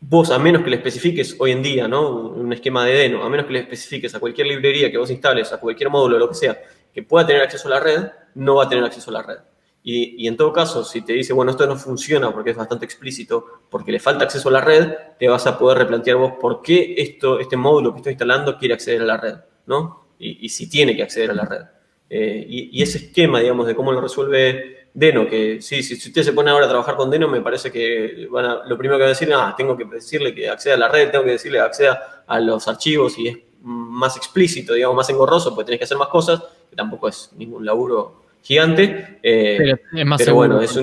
vos, 0.00 0.30
a 0.30 0.38
menos 0.38 0.62
que 0.62 0.70
le 0.70 0.76
especifiques 0.76 1.36
hoy 1.38 1.52
en 1.52 1.62
día, 1.62 1.88
¿no? 1.88 2.08
Un 2.30 2.50
esquema 2.54 2.86
de 2.86 2.94
Deno, 2.94 3.22
a 3.22 3.28
menos 3.28 3.44
que 3.44 3.52
le 3.52 3.58
especifiques 3.58 4.14
a 4.14 4.18
cualquier 4.18 4.46
librería 4.46 4.90
que 4.90 4.96
vos 4.96 5.10
instales, 5.10 5.52
a 5.52 5.60
cualquier 5.60 5.90
módulo, 5.90 6.18
lo 6.18 6.30
que 6.30 6.36
sea, 6.36 6.58
que 6.94 7.02
pueda 7.02 7.26
tener 7.26 7.42
acceso 7.42 7.68
a 7.68 7.72
la 7.72 7.80
red, 7.80 8.04
no 8.38 8.56
va 8.56 8.64
a 8.64 8.68
tener 8.68 8.84
acceso 8.84 9.10
a 9.10 9.14
la 9.14 9.22
red. 9.22 9.38
Y, 9.82 10.26
en 10.26 10.36
todo 10.36 10.52
caso, 10.52 10.84
si 10.84 11.00
te 11.00 11.14
dice, 11.14 11.32
bueno, 11.32 11.50
esto 11.50 11.66
no 11.66 11.76
funciona 11.76 12.30
porque 12.30 12.50
es 12.50 12.56
bastante 12.56 12.84
explícito, 12.84 13.62
porque 13.70 13.90
le 13.90 13.98
falta 13.98 14.24
acceso 14.24 14.50
a 14.50 14.52
la 14.52 14.60
red, 14.60 14.92
te 15.18 15.28
vas 15.28 15.46
a 15.46 15.58
poder 15.58 15.78
replantear 15.78 16.18
vos 16.18 16.34
por 16.38 16.60
qué 16.60 16.94
esto, 16.98 17.38
este 17.40 17.56
módulo 17.56 17.92
que 17.92 17.98
estoy 17.98 18.12
instalando 18.12 18.58
quiere 18.58 18.74
acceder 18.74 19.00
a 19.02 19.06
la 19.06 19.16
red, 19.16 19.36
¿no? 19.66 20.08
Y, 20.18 20.48
si 20.50 20.68
tiene 20.68 20.94
que 20.94 21.02
acceder 21.02 21.30
a 21.30 21.34
la 21.34 21.44
red. 21.44 21.62
Eh, 22.10 22.44
y, 22.48 22.82
ese 22.82 22.98
esquema, 22.98 23.40
digamos, 23.40 23.66
de 23.66 23.74
cómo 23.74 23.92
lo 23.92 24.00
resuelve 24.00 24.88
Deno, 24.92 25.26
que 25.26 25.62
sí, 25.62 25.82
si, 25.82 25.94
usted 25.94 26.22
se 26.22 26.32
pone 26.32 26.50
ahora 26.50 26.66
a 26.66 26.68
trabajar 26.68 26.96
con 26.96 27.08
Deno, 27.08 27.28
me 27.28 27.40
parece 27.40 27.72
que 27.72 28.28
van 28.30 28.44
a, 28.44 28.64
lo 28.66 28.76
primero 28.76 28.98
que 28.98 29.04
va 29.04 29.06
a 29.06 29.16
decir, 29.16 29.32
ah, 29.32 29.54
tengo 29.56 29.76
que 29.76 29.84
decirle 29.86 30.34
que 30.34 30.50
acceda 30.50 30.74
a 30.74 30.78
la 30.78 30.88
red, 30.88 31.10
tengo 31.10 31.24
que 31.24 31.32
decirle 31.32 31.58
que 31.58 31.64
acceda 31.64 32.24
a 32.26 32.40
los 32.40 32.68
archivos 32.68 33.18
y 33.18 33.28
es 33.28 33.38
más 33.62 34.16
explícito, 34.16 34.74
digamos, 34.74 34.96
más 34.96 35.08
engorroso, 35.08 35.54
porque 35.54 35.66
tenés 35.66 35.78
que 35.78 35.84
hacer 35.84 35.96
más 35.96 36.08
cosas, 36.08 36.42
que 36.68 36.76
tampoco 36.76 37.08
es 37.08 37.30
ningún 37.36 37.64
laburo 37.64 38.27
gigante. 38.42 39.18
Eh, 39.22 39.56
pero 39.58 39.78
es 39.92 40.06
más 40.06 40.22
seguro. 40.22 40.60
es 40.60 40.78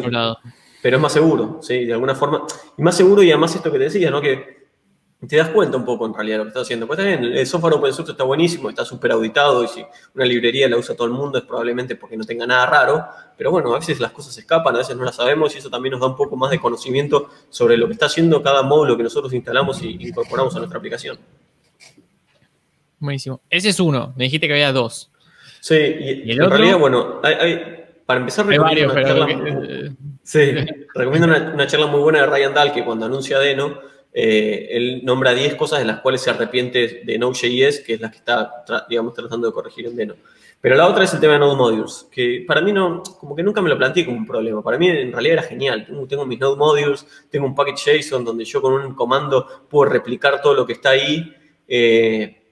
pero 0.81 0.97
es 0.97 1.01
más 1.01 1.13
seguro, 1.13 1.59
¿sí? 1.63 1.85
De 1.85 1.93
alguna 1.93 2.13
forma. 2.13 2.45
Y 2.77 2.83
más 2.83 2.95
seguro 2.95 3.23
y 3.23 3.31
además 3.31 3.55
esto 3.55 3.71
que 3.71 3.79
te 3.79 3.85
decía, 3.85 4.11
¿no? 4.11 4.21
Que 4.21 4.55
te 5.27 5.37
das 5.37 5.49
cuenta 5.49 5.77
un 5.77 5.85
poco 5.85 6.05
en 6.05 6.13
realidad 6.13 6.35
de 6.35 6.37
lo 6.39 6.43
que 6.43 6.49
estás 6.49 6.63
haciendo. 6.63 6.85
Pues 6.87 6.97
también 6.97 7.23
el 7.23 7.47
software 7.47 7.73
open 7.73 7.93
source 7.93 8.11
está 8.11 8.23
buenísimo, 8.23 8.69
está 8.69 8.85
súper 8.85 9.11
auditado 9.11 9.63
y 9.63 9.67
si 9.67 9.83
una 10.13 10.25
librería 10.25 10.69
la 10.69 10.77
usa 10.77 10.95
todo 10.95 11.07
el 11.07 11.13
mundo 11.13 11.39
es 11.39 11.43
probablemente 11.43 11.95
porque 11.95 12.15
no 12.17 12.23
tenga 12.23 12.45
nada 12.45 12.65
raro. 12.65 13.05
Pero 13.37 13.51
bueno, 13.51 13.73
a 13.73 13.79
veces 13.79 13.99
las 13.99 14.11
cosas 14.11 14.37
escapan, 14.37 14.75
a 14.75 14.79
veces 14.79 14.95
no 14.95 15.03
las 15.03 15.15
sabemos 15.15 15.55
y 15.55 15.57
eso 15.57 15.69
también 15.69 15.93
nos 15.93 16.01
da 16.01 16.07
un 16.07 16.15
poco 16.15 16.35
más 16.35 16.51
de 16.51 16.59
conocimiento 16.59 17.29
sobre 17.49 17.77
lo 17.77 17.87
que 17.87 17.93
está 17.93 18.05
haciendo 18.05 18.43
cada 18.43 18.61
módulo 18.61 18.95
que 18.95 19.03
nosotros 19.03 19.33
instalamos 19.33 19.81
y 19.81 20.07
incorporamos 20.07 20.55
a 20.55 20.59
nuestra 20.59 20.77
aplicación. 20.77 21.17
Buenísimo. 22.99 23.41
Ese 23.49 23.69
es 23.69 23.79
uno. 23.79 24.13
Me 24.15 24.25
dijiste 24.25 24.47
que 24.47 24.53
había 24.53 24.71
dos. 24.71 25.11
Sí, 25.65 25.73
y, 25.73 26.31
en 26.31 26.47
realidad, 26.47 26.77
bueno, 26.77 27.19
para 28.05 28.19
empezar, 28.19 28.45
recomiendo, 28.45 28.93
una, 28.93 29.03
charla, 29.03 29.27
sí, 30.21 30.51
recomiendo 30.93 31.27
una, 31.27 31.65
charla 31.65 31.87
muy 31.87 32.01
buena 32.01 32.19
de 32.19 32.27
Ryan 32.27 32.53
Dahl 32.53 32.71
que 32.71 32.85
cuando 32.85 33.07
anuncia 33.07 33.39
Deno, 33.39 33.79
eh, 34.13 34.67
él 34.69 35.01
nombra 35.03 35.33
10 35.33 35.55
cosas 35.55 35.79
de 35.79 35.85
las 35.85 36.01
cuales 36.01 36.21
se 36.21 36.29
arrepiente 36.29 37.01
de 37.03 37.17
Node.js, 37.17 37.79
que 37.79 37.95
es 37.95 37.99
la 37.99 38.11
que 38.11 38.17
está, 38.17 38.63
digamos, 38.87 39.15
tratando 39.15 39.47
de 39.47 39.53
corregir 39.53 39.87
en 39.87 39.95
Deno. 39.95 40.13
Pero 40.61 40.75
la 40.75 40.87
otra 40.87 41.03
es 41.03 41.11
el 41.15 41.19
tema 41.19 41.33
de 41.33 41.39
Node 41.39 41.55
Modules, 41.55 42.09
que 42.11 42.45
para 42.47 42.61
mí 42.61 42.71
no, 42.71 43.01
como 43.01 43.35
que 43.35 43.41
nunca 43.41 43.59
me 43.63 43.69
lo 43.69 43.75
planteé 43.75 44.05
como 44.05 44.17
un 44.17 44.27
problema. 44.27 44.61
Para 44.61 44.77
mí 44.77 44.87
en 44.87 45.11
realidad 45.11 45.39
era 45.39 45.43
genial. 45.43 45.87
Tengo, 46.07 46.27
mis 46.27 46.39
Node 46.39 46.57
Modules, 46.57 47.07
tengo 47.31 47.47
un 47.47 47.55
package 47.55 48.03
JSON 48.03 48.23
donde 48.23 48.45
yo 48.45 48.61
con 48.61 48.73
un 48.73 48.93
comando 48.93 49.65
puedo 49.67 49.89
replicar 49.89 50.43
todo 50.43 50.53
lo 50.53 50.67
que 50.67 50.73
está 50.73 50.91
ahí. 50.91 51.35
Eh, 51.67 52.44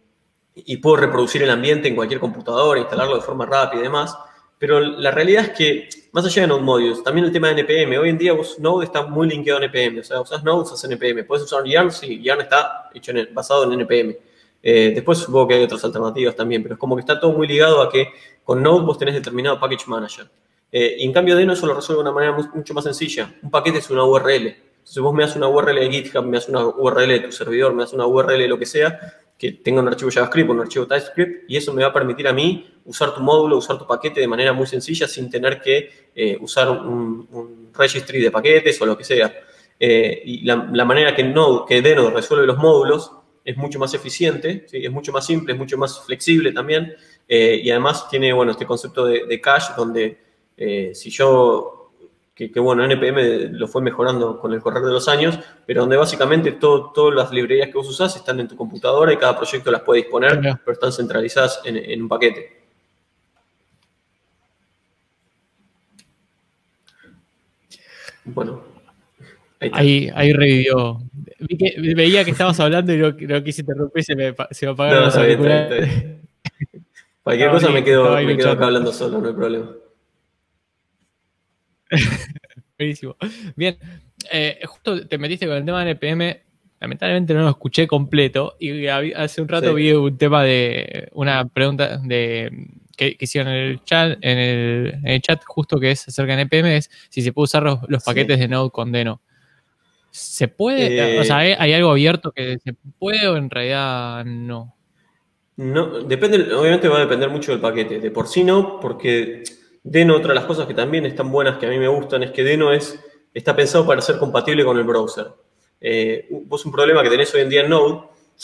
y 0.56 0.78
puedo 0.78 0.98
reproducir 0.98 1.42
el 1.44 1.50
ambiente 1.50 1.88
en 1.88 1.96
cualquier 1.96 2.20
computadora, 2.20 2.80
instalarlo 2.80 3.16
de 3.16 3.22
forma 3.22 3.46
rápida 3.46 3.82
y 3.82 3.84
demás. 3.84 4.18
Pero 4.60 4.80
la 4.80 5.12
realidad 5.12 5.46
es 5.46 5.50
que, 5.50 5.90
más 6.14 6.26
allá 6.26 6.44
de 6.44 6.48
Node 6.48 6.62
Modules, 6.62 7.04
también 7.04 7.26
el 7.26 7.34
tema 7.34 7.50
de 7.50 7.62
NPM. 7.62 7.98
Hoy 8.00 8.10
en 8.10 8.18
día 8.18 8.34
vos, 8.34 8.60
Node 8.60 8.86
está 8.86 9.06
muy 9.06 9.28
linkeado 9.28 9.60
a 9.60 9.66
NPM. 9.66 10.00
O 10.00 10.04
sea, 10.04 10.22
usas 10.22 10.44
Node, 10.44 10.64
usas 10.64 10.84
NPM. 10.86 11.26
Puedes 11.26 11.44
usar 11.44 11.66
Yarn, 11.66 11.92
sí, 11.92 12.22
Yarn 12.22 12.42
está 12.42 12.90
hecho 12.94 13.12
basado 13.34 13.66
en 13.66 13.74
NPM. 13.74 14.16
después 14.62 15.18
supongo 15.18 15.50
que 15.50 15.56
hay 15.56 15.64
otras 15.64 15.84
alternativas 15.84 16.36
también, 16.36 16.64
pero 16.64 16.76
es 16.76 16.80
como 16.80 16.96
que 16.96 17.02
está 17.02 17.20
todo 17.20 17.34
muy 17.34 17.48
ligado 17.48 17.82
a 17.82 17.90
que 17.90 18.14
con 18.44 18.64
Node 18.64 18.86
vos 18.86 18.98
tenés 18.98 19.16
determinado 19.16 19.60
package 19.60 19.88
manager. 19.88 20.30
y 20.72 21.04
en 21.04 21.12
cambio 21.12 21.36
Deno 21.36 21.54
eso 21.54 21.68
lo 21.68 21.74
resuelve 21.74 22.04
de 22.04 22.10
una 22.10 22.14
manera 22.14 22.50
mucho 22.54 22.74
más 22.74 22.86
sencilla. 22.86 23.36
Un 23.42 23.52
paquete 23.52 23.80
es 23.80 23.90
una 23.90 24.06
URL. 24.06 24.56
Entonces 24.84 25.02
vos 25.02 25.14
me 25.14 25.24
das 25.24 25.36
una 25.36 25.48
URL 25.48 25.80
de 25.80 25.90
GitHub, 25.90 26.26
me 26.26 26.38
das 26.38 26.50
una 26.50 26.66
URL 26.66 27.08
de 27.08 27.20
tu 27.22 27.32
servidor, 27.32 27.74
me 27.74 27.84
das 27.84 27.94
una 27.94 28.06
URL 28.06 28.38
de 28.38 28.48
lo 28.48 28.60
que 28.60 28.66
sea, 28.66 29.00
que 29.44 29.52
tenga 29.52 29.82
un 29.82 29.90
archivo 29.90 30.10
JavaScript 30.10 30.50
o 30.50 30.54
un 30.54 30.62
archivo 30.62 30.88
TypeScript, 30.88 31.50
y 31.50 31.58
eso 31.58 31.74
me 31.74 31.82
va 31.82 31.90
a 31.90 31.94
permitir 31.94 32.26
a 32.30 32.32
mí 32.32 32.66
usar 32.86 33.14
tu 33.14 33.20
módulo, 33.20 33.58
usar 33.58 33.78
tu 33.78 33.86
paquete 33.86 34.22
de 34.22 34.28
manera 34.30 34.54
muy 34.54 34.66
sencilla 34.66 35.06
sin 35.06 35.30
tener 35.30 35.60
que 35.60 36.08
eh, 36.16 36.38
usar 36.40 36.70
un, 36.70 37.70
registry 37.74 38.22
de 38.22 38.32
paquetes 38.32 38.82
o 38.82 38.86
lo 38.86 38.98
que 38.98 39.04
sea. 39.04 39.34
Eh, 39.78 40.22
y 40.24 40.46
la, 40.46 40.86
manera 40.86 41.14
que, 41.14 41.26
Node, 41.26 41.66
que 41.68 41.82
Deno 41.82 42.10
resuelve 42.10 42.48
los 42.48 42.58
módulos 42.58 43.12
es 43.44 43.58
mucho 43.58 43.80
más 43.80 43.94
eficiente, 43.94 44.66
es 44.72 44.92
mucho 44.92 45.12
más 45.12 45.26
simple, 45.26 45.52
es 45.52 45.60
mucho 45.60 45.78
más 45.78 46.00
flexible 46.06 46.54
también, 46.54 46.94
eh, 47.28 47.60
y 47.62 47.70
además 47.70 48.08
tiene 48.10 48.32
bueno, 48.32 48.54
este 48.54 48.66
concepto 48.66 49.04
de 49.04 49.42
cache 49.42 49.74
donde 49.76 50.20
si 50.94 51.10
yo 51.10 51.83
que, 52.36 52.60
bueno, 52.60 52.84
NPM 52.84 53.52
lo 53.60 53.68
fue 53.68 53.84
mejorando 53.84 54.40
con 54.40 54.54
el 54.54 54.60
correr 54.60 54.82
de 54.84 54.92
los 54.92 55.08
años, 55.08 55.38
pero 55.68 55.82
donde 55.82 55.98
básicamente 55.98 56.54
todas 56.54 57.14
las 57.14 57.32
librerías 57.32 57.68
que 57.68 57.74
vos 57.74 57.88
usás 57.88 58.16
están 58.16 58.40
en 58.40 58.48
tu 58.48 58.56
computadora 58.56 59.14
y 59.14 59.18
cada 59.18 59.38
proyecto 59.38 59.70
las 59.70 59.82
puede 59.82 60.02
disponer, 60.02 60.40
pero 60.42 60.72
están 60.72 60.92
centralizadas 60.92 61.62
en, 61.64 62.02
un 62.02 62.10
paquete. 62.10 62.64
Bueno. 68.26 68.64
Ahí, 69.72 70.10
ahí, 70.14 70.34
revivió. 70.34 71.00
veía 71.96 72.26
que 72.26 72.32
estabas 72.32 72.60
hablando 72.60 72.94
y 72.94 72.98
no, 72.98 73.44
quise 73.44 73.62
interrumpir 73.62 74.02
y 74.02 74.04
se 74.04 74.16
me, 74.16 74.36
se 74.52 74.66
me 74.66 74.72
apagaron 74.72 75.06
los 75.06 75.16
auriculares. 75.16 75.90
Cualquier 77.24 77.52
cosa 77.52 77.70
me 77.70 77.84
quedo, 77.84 78.16
me 78.18 78.36
quedo 78.36 78.52
acá 78.52 78.66
hablando 78.66 78.92
solo, 78.92 79.20
no 79.20 79.28
hay 79.28 79.34
problema. 79.34 79.72
Buenísimo. 82.78 83.16
Bien, 83.56 83.78
eh, 84.32 84.60
justo 84.66 85.08
te 85.08 85.18
metiste 85.18 85.48
con 85.48 85.58
el 85.58 85.66
tema 85.66 85.84
de 85.84 85.92
NPM. 85.92 86.42
Lamentablemente 86.80 87.34
no 87.34 87.44
lo 87.44 87.50
escuché 87.50 87.88
completo 87.88 88.58
y 88.60 88.88
hace 88.88 89.42
un 89.42 89.48
rato 89.48 89.74
vi 89.74 89.94
un 89.94 90.18
tema 90.18 90.44
de 90.44 91.08
una 91.14 91.48
pregunta 91.48 91.98
de 91.98 92.52
que, 92.98 93.16
hicieron 93.20 93.54
en 93.54 93.60
el 93.60 93.84
chat, 93.86 94.18
en 94.20 94.38
el, 95.04 95.22
chat 95.22 95.42
justo 95.46 95.80
que 95.80 95.92
es 95.92 96.06
acerca 96.10 96.36
de 96.36 96.42
NPM, 96.42 96.76
es 96.76 96.90
si 97.10 97.22
se 97.22 97.32
puede 97.32 97.46
usar 97.46 97.64
los, 97.64 98.04
paquetes 98.04 98.38
de 98.38 98.50
Node 98.50 98.72
con 98.72 98.92
Deno. 98.92 99.22
¿Se 100.12 100.50
puede? 100.50 101.20
o 101.20 101.24
sea, 101.24 101.38
¿hay, 101.38 101.74
algo 101.74 101.92
abierto 101.92 102.34
que 102.34 102.60
se 102.60 102.74
puede 103.00 103.28
o 103.28 103.38
en 103.38 103.50
realidad 103.50 104.26
no? 104.26 104.76
No, 105.56 106.02
depende, 106.02 106.54
obviamente 106.54 106.90
va 106.90 106.98
a 106.98 107.02
depender 107.02 107.30
mucho 107.30 107.52
del 107.52 107.62
paquete. 107.62 108.00
De 108.00 108.12
por 108.12 108.28
sí 108.28 108.44
no, 108.44 108.80
porque 108.82 109.44
Deno, 109.84 110.16
otra 110.16 110.30
de 110.30 110.36
las 110.36 110.46
cosas 110.46 110.66
que 110.66 110.74
también 110.74 111.06
están 111.06 111.30
buenas, 111.30 111.58
que 111.58 111.66
a 111.66 111.70
mí 111.70 111.78
me 111.78 111.90
gustan, 111.90 112.24
es 112.24 112.32
que 112.32 112.44
Deno 112.44 112.72
es, 112.72 112.98
está 113.34 113.56
pensado 113.56 113.86
para 113.86 114.02
ser 114.02 114.18
compatible 114.18 114.64
con 114.64 114.78
el 114.78 114.86
browser. 114.86 115.28
Eh, 115.82 116.28
vos 116.46 116.66
un 116.66 116.72
problema 116.72 117.04
que 117.04 117.10
tenés 117.10 117.34
hoy 117.36 117.42
en 117.42 117.50
día 117.50 117.62
en 117.62 117.70
Node 117.70 118.04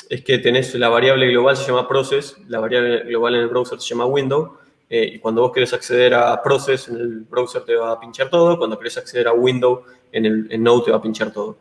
es 0.09 0.21
que 0.21 0.37
tenés 0.39 0.75
la 0.75 0.89
variable 0.89 1.27
global 1.27 1.55
se 1.55 1.65
llama 1.65 1.87
process, 1.87 2.35
la 2.49 2.59
variable 2.59 3.05
global 3.05 3.35
en 3.35 3.41
el 3.41 3.47
browser 3.47 3.79
se 3.79 3.87
llama 3.87 4.05
window, 4.05 4.57
eh, 4.89 5.11
y 5.13 5.19
cuando 5.19 5.41
vos 5.41 5.53
querés 5.53 5.71
acceder 5.73 6.13
a 6.13 6.41
process 6.41 6.89
en 6.89 6.97
el 6.97 7.19
browser 7.21 7.63
te 7.63 7.75
va 7.75 7.93
a 7.93 7.99
pinchar 7.99 8.29
todo, 8.29 8.57
cuando 8.57 8.77
querés 8.77 8.97
acceder 8.97 9.29
a 9.29 9.33
window 9.33 9.83
en, 10.11 10.25
el, 10.25 10.61
Node 10.61 10.85
te 10.85 10.91
va 10.91 10.97
a 10.97 11.01
pinchar 11.01 11.31
todo. 11.31 11.57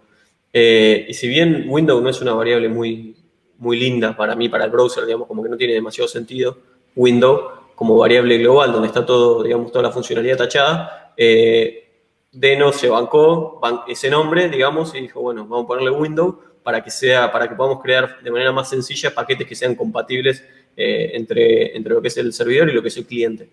Eh, 0.53 1.07
y 1.09 1.15
si 1.15 1.29
bien 1.29 1.67
window 1.69 2.01
no 2.01 2.09
es 2.09 2.21
una 2.21 2.33
variable 2.33 2.69
muy, 2.69 3.15
muy 3.59 3.79
linda 3.79 4.17
para 4.17 4.35
mí, 4.35 4.49
para 4.49 4.65
el 4.65 4.71
browser, 4.71 5.05
digamos, 5.05 5.29
como 5.29 5.43
que 5.43 5.49
no 5.49 5.57
tiene 5.57 5.75
demasiado 5.75 6.09
sentido, 6.09 6.59
window 6.97 7.58
como 7.79 7.97
variable 7.97 8.39
global, 8.39 8.73
donde 8.73 8.89
está 8.89 9.07
todo, 9.07 9.45
digamos, 9.45 9.71
toda 9.71 9.85
la 9.85 9.93
funcionalidad 9.93 10.37
tachada, 10.37 11.13
eh, 11.17 11.85
Deno 12.33 12.73
se 12.73 12.89
bancó 12.89 13.61
ese 13.87 14.11
nombre, 14.11 14.49
digamos, 14.49 14.97
y 14.97 15.03
dijo, 15.03 15.21
bueno, 15.21 15.47
vamos 15.47 15.65
a 15.65 15.69
ponerle 15.69 15.93
window 15.93 16.41
para 16.65 16.83
que 16.83 16.91
sea, 16.91 17.31
para 17.31 17.49
que 17.49 17.55
podamos 17.55 17.81
crear 17.81 18.21
de 18.21 18.33
manera 18.33 18.51
más 18.51 18.69
sencilla 18.69 19.15
paquetes 19.15 19.47
que 19.47 19.55
sean 19.55 19.77
compatibles 19.77 20.45
eh, 20.77 21.13
entre, 21.15 21.77
entre 21.77 21.95
lo 21.95 22.03
que 22.03 22.09
es 22.09 22.17
el 22.17 22.33
servidor 22.33 22.69
y 22.69 22.73
lo 22.73 22.83
que 22.83 22.89
es 22.89 22.97
el 22.97 23.07
cliente. 23.07 23.49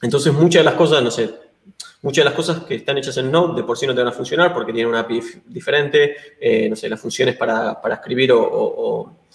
Entonces, 0.00 0.32
muchas 0.32 0.60
de 0.60 0.64
las 0.64 0.74
cosas, 0.74 1.02
no 1.02 1.10
sé, 1.10 1.28
muchas 2.00 2.24
de 2.24 2.30
las 2.30 2.34
cosas 2.34 2.64
que 2.64 2.76
están 2.76 2.96
hechas 2.96 3.18
en 3.18 3.30
Node 3.30 3.60
de 3.60 3.64
por 3.66 3.76
sí 3.76 3.86
no 3.86 3.94
te 3.94 4.00
van 4.00 4.08
a 4.08 4.12
funcionar 4.12 4.54
porque 4.54 4.72
tienen 4.72 4.88
una 4.88 5.00
API 5.00 5.20
diferente, 5.44 6.16
eh, 6.40 6.70
no 6.70 6.74
sé, 6.74 6.88
las 6.88 7.00
funciones 7.00 7.36
para, 7.36 7.82
para 7.82 7.96
escribir 7.96 8.32
o 8.32 8.40
o 8.40 9.25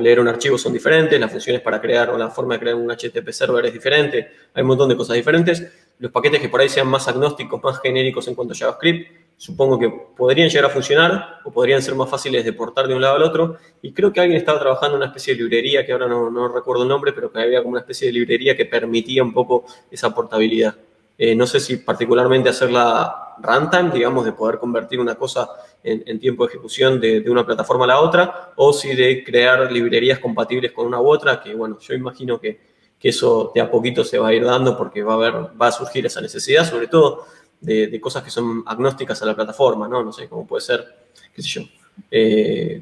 leer 0.00 0.20
un 0.20 0.28
archivo 0.28 0.56
son 0.56 0.72
diferentes, 0.72 1.18
las 1.18 1.30
funciones 1.30 1.60
para 1.60 1.80
crear 1.80 2.10
o 2.10 2.18
la 2.18 2.30
forma 2.30 2.54
de 2.54 2.60
crear 2.60 2.76
un 2.76 2.90
HTTP 2.90 3.30
server 3.30 3.66
es 3.66 3.72
diferente, 3.72 4.30
hay 4.54 4.62
un 4.62 4.68
montón 4.68 4.88
de 4.88 4.96
cosas 4.96 5.16
diferentes. 5.16 5.66
Los 5.98 6.10
paquetes 6.10 6.40
que 6.40 6.48
por 6.48 6.60
ahí 6.60 6.68
sean 6.68 6.88
más 6.88 7.06
agnósticos, 7.08 7.62
más 7.62 7.80
genéricos 7.80 8.26
en 8.28 8.34
cuanto 8.34 8.54
a 8.54 8.56
JavaScript, 8.56 9.22
supongo 9.36 9.78
que 9.78 9.90
podrían 10.16 10.48
llegar 10.48 10.66
a 10.66 10.68
funcionar 10.68 11.40
o 11.44 11.50
podrían 11.50 11.82
ser 11.82 11.96
más 11.96 12.08
fáciles 12.08 12.44
de 12.44 12.52
portar 12.52 12.86
de 12.86 12.94
un 12.94 13.00
lado 13.00 13.16
al 13.16 13.22
otro. 13.22 13.56
Y 13.82 13.92
creo 13.92 14.12
que 14.12 14.20
alguien 14.20 14.38
estaba 14.38 14.60
trabajando 14.60 14.96
en 14.96 15.02
una 15.02 15.06
especie 15.06 15.34
de 15.34 15.40
librería, 15.40 15.84
que 15.84 15.92
ahora 15.92 16.06
no, 16.06 16.48
recuerdo 16.48 16.84
el 16.84 16.88
nombre, 16.88 17.12
pero 17.12 17.32
que 17.32 17.40
había 17.40 17.58
como 17.58 17.72
una 17.72 17.80
especie 17.80 18.06
de 18.06 18.12
librería 18.12 18.56
que 18.56 18.66
permitía 18.66 19.22
un 19.22 19.32
poco 19.32 19.64
esa 19.90 20.14
portabilidad. 20.14 20.76
Eh, 21.18 21.34
no 21.34 21.46
sé 21.46 21.60
si 21.60 21.76
particularmente 21.78 22.48
hacerla 22.48 23.34
runtime, 23.40 23.90
digamos, 23.92 24.24
de 24.24 24.32
poder 24.32 24.58
convertir 24.58 25.00
una 25.00 25.16
cosa 25.16 25.48
en, 25.84 26.18
tiempo 26.20 26.44
de 26.44 26.52
ejecución 26.52 27.00
de, 27.00 27.28
una 27.28 27.44
plataforma 27.44 27.84
a 27.84 27.88
la 27.88 28.00
otra, 28.00 28.52
o 28.56 28.72
si 28.72 28.94
de 28.94 29.24
crear 29.24 29.70
librerías 29.70 30.18
compatibles 30.18 30.72
con 30.72 30.86
una 30.86 31.00
u 31.00 31.08
otra, 31.08 31.42
que 31.42 31.54
bueno, 31.54 31.78
yo 31.80 31.94
imagino 31.94 32.40
que, 32.40 32.72
eso 33.02 33.50
de 33.52 33.60
a 33.60 33.68
poquito 33.68 34.04
se 34.04 34.16
va 34.16 34.28
a 34.28 34.32
ir 34.32 34.44
dando 34.44 34.78
porque 34.78 35.02
va 35.02 35.14
a, 35.14 35.16
haber, 35.16 35.60
va 35.60 35.66
a 35.66 35.72
surgir 35.72 36.06
esa 36.06 36.20
necesidad, 36.20 36.64
sobre 36.64 36.86
todo 36.86 37.26
de, 37.60 38.00
cosas 38.00 38.22
que 38.22 38.30
son 38.30 38.62
agnósticas 38.64 39.20
a 39.22 39.26
la 39.26 39.34
plataforma, 39.34 39.88
¿no? 39.88 40.04
No 40.04 40.12
sé, 40.12 40.28
cómo 40.28 40.46
puede 40.46 40.60
ser, 40.60 40.86
qué 41.34 41.42
sé 41.42 41.48
yo, 41.48 41.62
eh, 42.08 42.80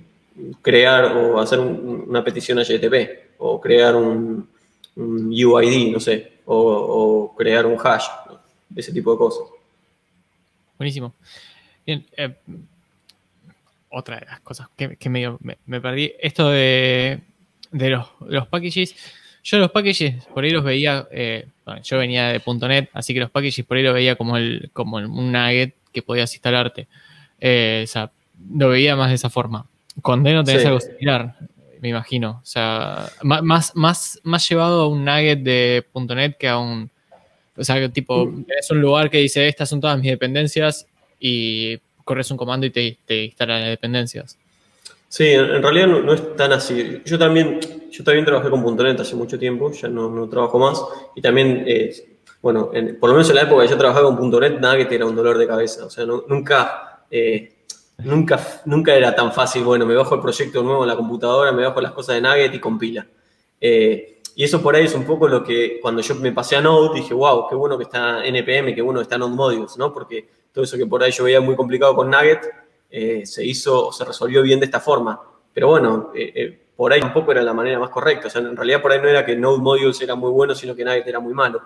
crear 0.61 1.16
o 1.16 1.40
hacer 1.40 1.59
una 1.59 2.23
petición 2.23 2.59
a 2.59 2.64
HTTP, 2.64 3.37
o 3.38 3.59
crear 3.59 3.97
un, 3.97 4.47
UID, 4.97 5.92
no 5.92 6.00
sé, 6.00 6.40
o, 6.45 7.35
crear 7.37 7.64
un 7.64 7.78
hash, 7.83 8.07
ese 8.76 8.92
tipo 8.92 9.12
de 9.12 9.19
cosas. 9.19 9.49
Buenísimo. 10.76 11.14
Bien, 11.87 12.07
eh, 12.16 12.37
otra 13.90 14.20
de 14.20 14.26
las 14.26 14.40
cosas 14.40 14.68
que, 14.76 15.09
me, 15.09 15.37
me, 15.66 15.80
perdí, 15.80 16.12
esto 16.20 16.49
de, 16.49 17.20
los, 17.73 18.06
los, 18.26 18.47
packages. 18.49 18.94
Yo 19.42 19.59
los 19.59 19.70
packages 19.70 20.25
por 20.26 20.44
ahí 20.44 20.50
los 20.50 20.64
veía, 20.64 21.06
eh, 21.11 21.47
yo 21.82 21.99
venía 21.99 22.28
de 22.28 22.42
.NET, 22.68 22.90
así 22.92 23.12
que 23.14 23.20
los 23.20 23.30
packages 23.30 23.64
por 23.64 23.76
ahí 23.76 23.82
los 23.82 23.94
veía 23.94 24.16
como, 24.16 24.37
el, 24.37 24.70
como 24.73 24.99
un 24.99 25.32
nugget 25.32 25.75
que 25.92 26.02
podías 26.02 26.32
instalarte. 26.35 26.87
Eh, 27.40 27.82
o 27.85 27.87
sea, 27.87 28.11
lo 28.54 28.68
veía 28.68 28.97
más 28.97 29.09
de 29.09 29.16
esa 29.16 29.30
forma. 29.30 29.66
Con 30.02 30.23
Deno 30.23 30.44
tenés 30.44 30.64
algo 30.64 30.80
similar, 30.80 31.37
me 31.80 31.88
imagino. 31.88 32.40
O 32.42 32.47
sea, 32.47 33.09
más, 33.23 33.75
más, 33.75 34.20
más 34.23 34.49
llevado 34.49 34.82
a 34.82 34.88
un 34.88 35.04
nugget 35.04 35.40
de 35.40 35.85
.NET 35.94 36.37
que 36.37 36.49
a 36.49 36.59
un... 36.59 36.90
O 37.56 37.64
sea, 37.64 37.88
tipo, 37.90 38.26
mm. 38.26 38.47
es 38.59 38.70
un 38.70 38.80
lugar 38.80 39.11
que 39.11 39.18
dice, 39.18 39.49
estas 39.49 39.68
son 39.68 39.80
todas 39.80 39.99
mis 39.99 40.11
dependencias 40.11 40.87
y 41.18 41.78
corres 42.10 42.28
un 42.32 42.36
comando 42.36 42.66
y 42.66 42.70
te, 42.70 42.98
te 43.06 43.26
instala 43.26 43.60
las 43.60 43.68
dependencias. 43.68 44.36
Sí, 45.08 45.28
en, 45.28 45.62
realidad 45.62 45.86
no, 45.86 46.12
es 46.12 46.34
tan 46.34 46.52
así. 46.52 47.02
Yo 47.04 47.16
también, 47.16 47.60
yo 47.88 48.02
también 48.02 48.24
trabajé 48.24 48.50
con 48.50 48.76
.NET 48.76 48.98
hace 48.98 49.14
mucho 49.14 49.38
tiempo, 49.38 49.70
ya 49.70 49.86
no, 49.86 50.10
no 50.10 50.28
trabajo 50.28 50.58
más. 50.58 50.82
Y 51.14 51.20
también, 51.20 51.64
bueno, 52.42 52.72
por 52.98 53.10
lo 53.10 53.14
menos 53.14 53.28
en 53.28 53.36
la 53.36 53.42
época 53.42 53.62
que 53.62 53.68
yo 53.68 53.78
trabajaba 53.78 54.16
con 54.16 54.28
.NET, 54.28 54.58
nada 54.58 54.76
que 54.76 54.86
te 54.86 54.96
era 54.96 55.06
un 55.06 55.14
dolor 55.14 55.38
de 55.38 55.46
cabeza. 55.46 55.86
O 55.86 55.90
sea, 55.90 56.04
nunca, 56.04 57.04
eh, 57.08 57.52
nunca, 57.98 58.40
nunca 58.64 58.92
era 58.92 59.14
tan 59.14 59.32
fácil, 59.32 59.62
bueno, 59.62 59.86
me 59.86 59.94
bajo 59.94 60.16
el 60.16 60.20
proyecto 60.20 60.64
nuevo 60.64 60.82
en 60.82 60.88
la 60.88 60.96
computadora, 60.96 61.52
me 61.52 61.62
bajo 61.62 61.80
las 61.80 61.92
cosas 61.92 62.16
de 62.16 62.22
Nugget 62.22 62.54
y 62.54 62.58
compila. 62.58 63.06
Eh, 63.60 64.20
y 64.34 64.42
eso 64.42 64.60
por 64.62 64.74
ahí 64.74 64.86
es 64.86 64.94
un 64.94 65.04
poco 65.04 65.28
lo 65.28 65.44
que 65.44 65.78
cuando 65.80 66.02
yo 66.02 66.14
me 66.16 66.32
pasé 66.32 66.56
a 66.56 66.60
Node 66.60 67.00
dije, 67.00 67.14
wow, 67.14 67.46
qué 67.48 67.54
bueno 67.54 67.76
que 67.76 67.84
está 67.84 68.24
NPM, 68.24 68.74
qué 68.74 68.82
bueno 68.82 69.00
que 69.00 69.04
está 69.04 69.16
Node 69.16 69.34
Modules, 69.36 69.76
¿no? 69.76 69.92
Porque 69.92 70.39
todo 70.52 70.64
eso 70.64 70.76
que 70.76 70.87
por 70.87 71.02
ahí 71.02 71.12
yo 71.12 71.25
veía 71.25 71.40
muy 71.40 71.57
complicado 71.57 71.95
con 71.95 72.11
Nugget, 72.11 72.40
eh, 72.90 73.25
se 73.25 73.45
hizo 73.45 73.88
o 73.88 73.92
se 73.92 74.04
resolvió 74.04 74.42
bien 74.42 74.59
de 74.59 74.66
esta 74.66 74.80
forma. 74.80 75.21
Pero 75.52 75.69
bueno, 75.69 76.11
eh, 76.14 76.33
eh, 76.35 76.59
por 76.76 76.92
ahí 76.92 77.00
tampoco 77.00 77.33
era 77.33 77.42
la 77.42 77.52
manera 77.52 77.78
más 77.78 77.90
correcta. 77.90 78.26
O 78.26 78.30
sea, 78.30 78.40
en 78.40 78.57
realidad 78.57 78.83
por 78.83 78.92
ahí 78.92 79.00
no 79.00 79.09
era 79.09 79.25
que 79.25 79.37
Node 79.37 79.59
Modules 79.59 80.00
era 80.00 80.14
muy 80.14 80.30
bueno, 80.30 80.54
sino 80.54 80.75
que 80.75 80.85
Nugget 80.85 81.07
era 81.07 81.21
muy 81.21 81.35
malo. 81.35 81.61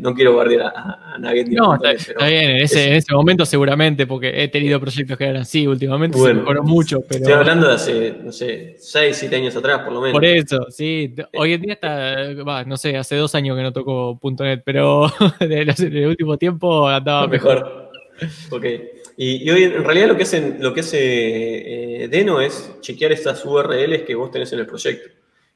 no 0.00 0.12
quiero 0.12 0.34
guardar 0.34 0.72
a, 0.74 1.14
a, 1.14 1.18
Nugget. 1.18 1.48
No, 1.48 1.74
está, 1.74 2.26
bien, 2.26 2.50
en 2.50 2.56
ese, 2.58 2.88
en 2.88 2.96
ese, 2.96 3.14
momento 3.14 3.46
seguramente, 3.46 4.06
porque 4.06 4.42
he 4.42 4.48
tenido 4.48 4.78
proyectos 4.78 5.16
que 5.16 5.24
eran 5.24 5.42
así, 5.42 5.66
últimamente 5.66 6.18
se 6.18 6.34
mejoró 6.34 6.62
mucho. 6.62 7.00
Pero... 7.08 7.20
Estoy 7.20 7.32
hablando 7.32 7.68
de 7.68 7.74
hace, 7.74 8.16
no 8.22 8.32
sé, 8.32 8.76
6, 8.78 9.16
7 9.16 9.36
años 9.36 9.56
atrás 9.56 9.80
por 9.80 9.94
lo 9.94 10.02
menos. 10.02 10.12
Por 10.12 10.24
eso, 10.26 10.66
sí. 10.68 11.14
Hoy 11.34 11.54
en 11.54 11.62
día 11.62 11.72
está, 11.74 12.64
no 12.66 12.76
sé, 12.76 12.94
hace 12.98 13.16
dos 13.16 13.34
años 13.34 13.56
que 13.56 13.62
no 13.62 13.72
toco 13.72 14.18
.NET, 14.22 14.60
pero 14.64 15.06
en 15.40 15.52
el 15.70 16.06
último 16.08 16.36
tiempo 16.36 16.86
andaba 16.86 17.26
mejor. 17.26 17.87
Ok. 18.50 18.64
Y, 19.16 19.50
hoy 19.50 19.64
en 19.64 19.84
realidad 19.84 20.08
lo 20.08 20.16
que 20.16 20.22
hace, 20.22 20.56
lo 20.58 20.72
que 20.72 20.80
hace 20.80 22.04
eh, 22.04 22.08
Deno 22.08 22.40
es 22.40 22.70
chequear 22.80 23.12
estas 23.12 23.44
URLs 23.44 24.02
que 24.02 24.14
vos 24.14 24.30
tenés 24.30 24.52
en 24.52 24.60
el 24.60 24.66
proyecto. 24.66 25.10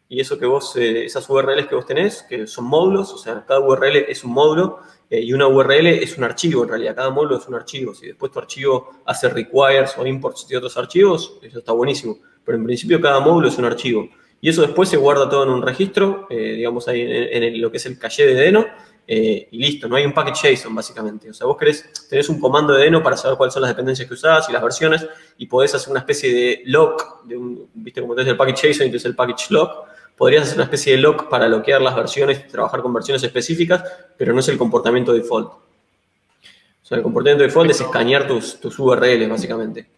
y 0.08 0.20
eso 0.20 0.38
que 0.38 0.46
vos, 0.46 0.76
eh, 0.76 1.04
esas 1.04 1.28
URLs 1.28 1.66
que 1.66 1.74
vos 1.74 1.86
tenés, 1.86 2.22
que 2.28 2.46
son 2.46 2.64
módulos, 2.64 3.12
o 3.12 3.18
sea, 3.18 3.44
cada 3.46 3.60
URL 3.60 3.96
es 4.08 4.24
un 4.24 4.32
módulo 4.32 4.80
eh, 5.08 5.20
y 5.20 5.32
una 5.32 5.46
URL 5.46 5.86
es 5.88 6.16
un 6.16 6.24
archivo 6.24 6.62
en 6.62 6.70
realidad, 6.70 6.96
cada 6.96 7.10
módulo 7.10 7.36
es 7.36 7.46
un 7.46 7.54
archivo. 7.54 7.94
Si 7.94 8.06
después 8.06 8.32
tu 8.32 8.38
archivo 8.38 9.02
hace 9.04 9.28
requires 9.28 9.96
o 9.98 10.06
imports 10.06 10.48
de 10.48 10.56
otros 10.56 10.76
archivos, 10.76 11.38
eso 11.42 11.58
está 11.58 11.72
buenísimo. 11.72 12.18
Pero 12.44 12.58
en 12.58 12.64
principio 12.64 13.00
cada 13.00 13.20
módulo 13.20 13.48
es 13.48 13.58
un 13.58 13.66
archivo. 13.66 14.08
Y 14.40 14.48
eso 14.48 14.62
después 14.62 14.88
se 14.88 14.96
guarda 14.96 15.28
todo 15.28 15.44
en 15.44 15.50
un 15.50 15.62
registro, 15.62 16.26
eh, 16.28 16.54
digamos 16.56 16.88
ahí 16.88 17.02
en, 17.02 17.60
lo 17.60 17.70
que 17.70 17.76
es 17.76 17.86
el 17.86 17.98
caché 17.98 18.26
de 18.26 18.34
Deno, 18.34 18.66
y 19.06 19.58
listo, 19.58 19.88
no 19.88 19.96
hay 19.96 20.04
un 20.04 20.12
package 20.12 20.54
JSON 20.54 20.74
básicamente. 20.74 21.30
O 21.30 21.34
sea, 21.34 21.46
vos 21.46 21.56
querés, 21.56 22.08
tenés 22.08 22.28
un 22.28 22.40
comando 22.40 22.72
de 22.72 22.84
Deno 22.84 23.02
para 23.02 23.16
saber 23.16 23.36
cuáles 23.36 23.52
son 23.52 23.62
las 23.62 23.70
dependencias 23.70 24.08
que 24.08 24.14
usás 24.14 24.48
y 24.48 24.52
las 24.52 24.62
versiones, 24.62 25.06
y 25.38 25.46
podés 25.46 25.74
hacer 25.74 25.90
una 25.90 26.00
especie 26.00 26.32
de 26.32 26.62
lock, 26.66 27.24
de 27.24 27.36
un, 27.36 27.68
viste 27.74 28.00
como 28.00 28.14
tenés 28.14 28.30
el 28.30 28.36
package 28.36 28.68
JSON 28.68 28.86
y 28.86 28.90
tenés 28.90 29.04
el 29.04 29.16
package 29.16 29.50
lock, 29.50 29.86
podrías 30.16 30.44
hacer 30.44 30.56
una 30.56 30.64
especie 30.64 30.92
de 30.92 30.98
lock 30.98 31.28
para 31.28 31.48
loquear 31.48 31.82
las 31.82 31.96
versiones, 31.96 32.46
trabajar 32.48 32.80
con 32.82 32.92
versiones 32.92 33.22
específicas, 33.22 33.84
pero 34.16 34.32
no 34.32 34.40
es 34.40 34.48
el 34.48 34.58
comportamiento 34.58 35.12
default. 35.12 35.48
O 35.48 36.84
sea, 36.84 36.96
el 36.98 37.02
comportamiento 37.02 37.44
default 37.44 37.70
es 37.70 37.80
escanear 37.80 38.26
tus, 38.26 38.60
tus 38.60 38.78
URLs, 38.78 39.28
básicamente. 39.28 39.88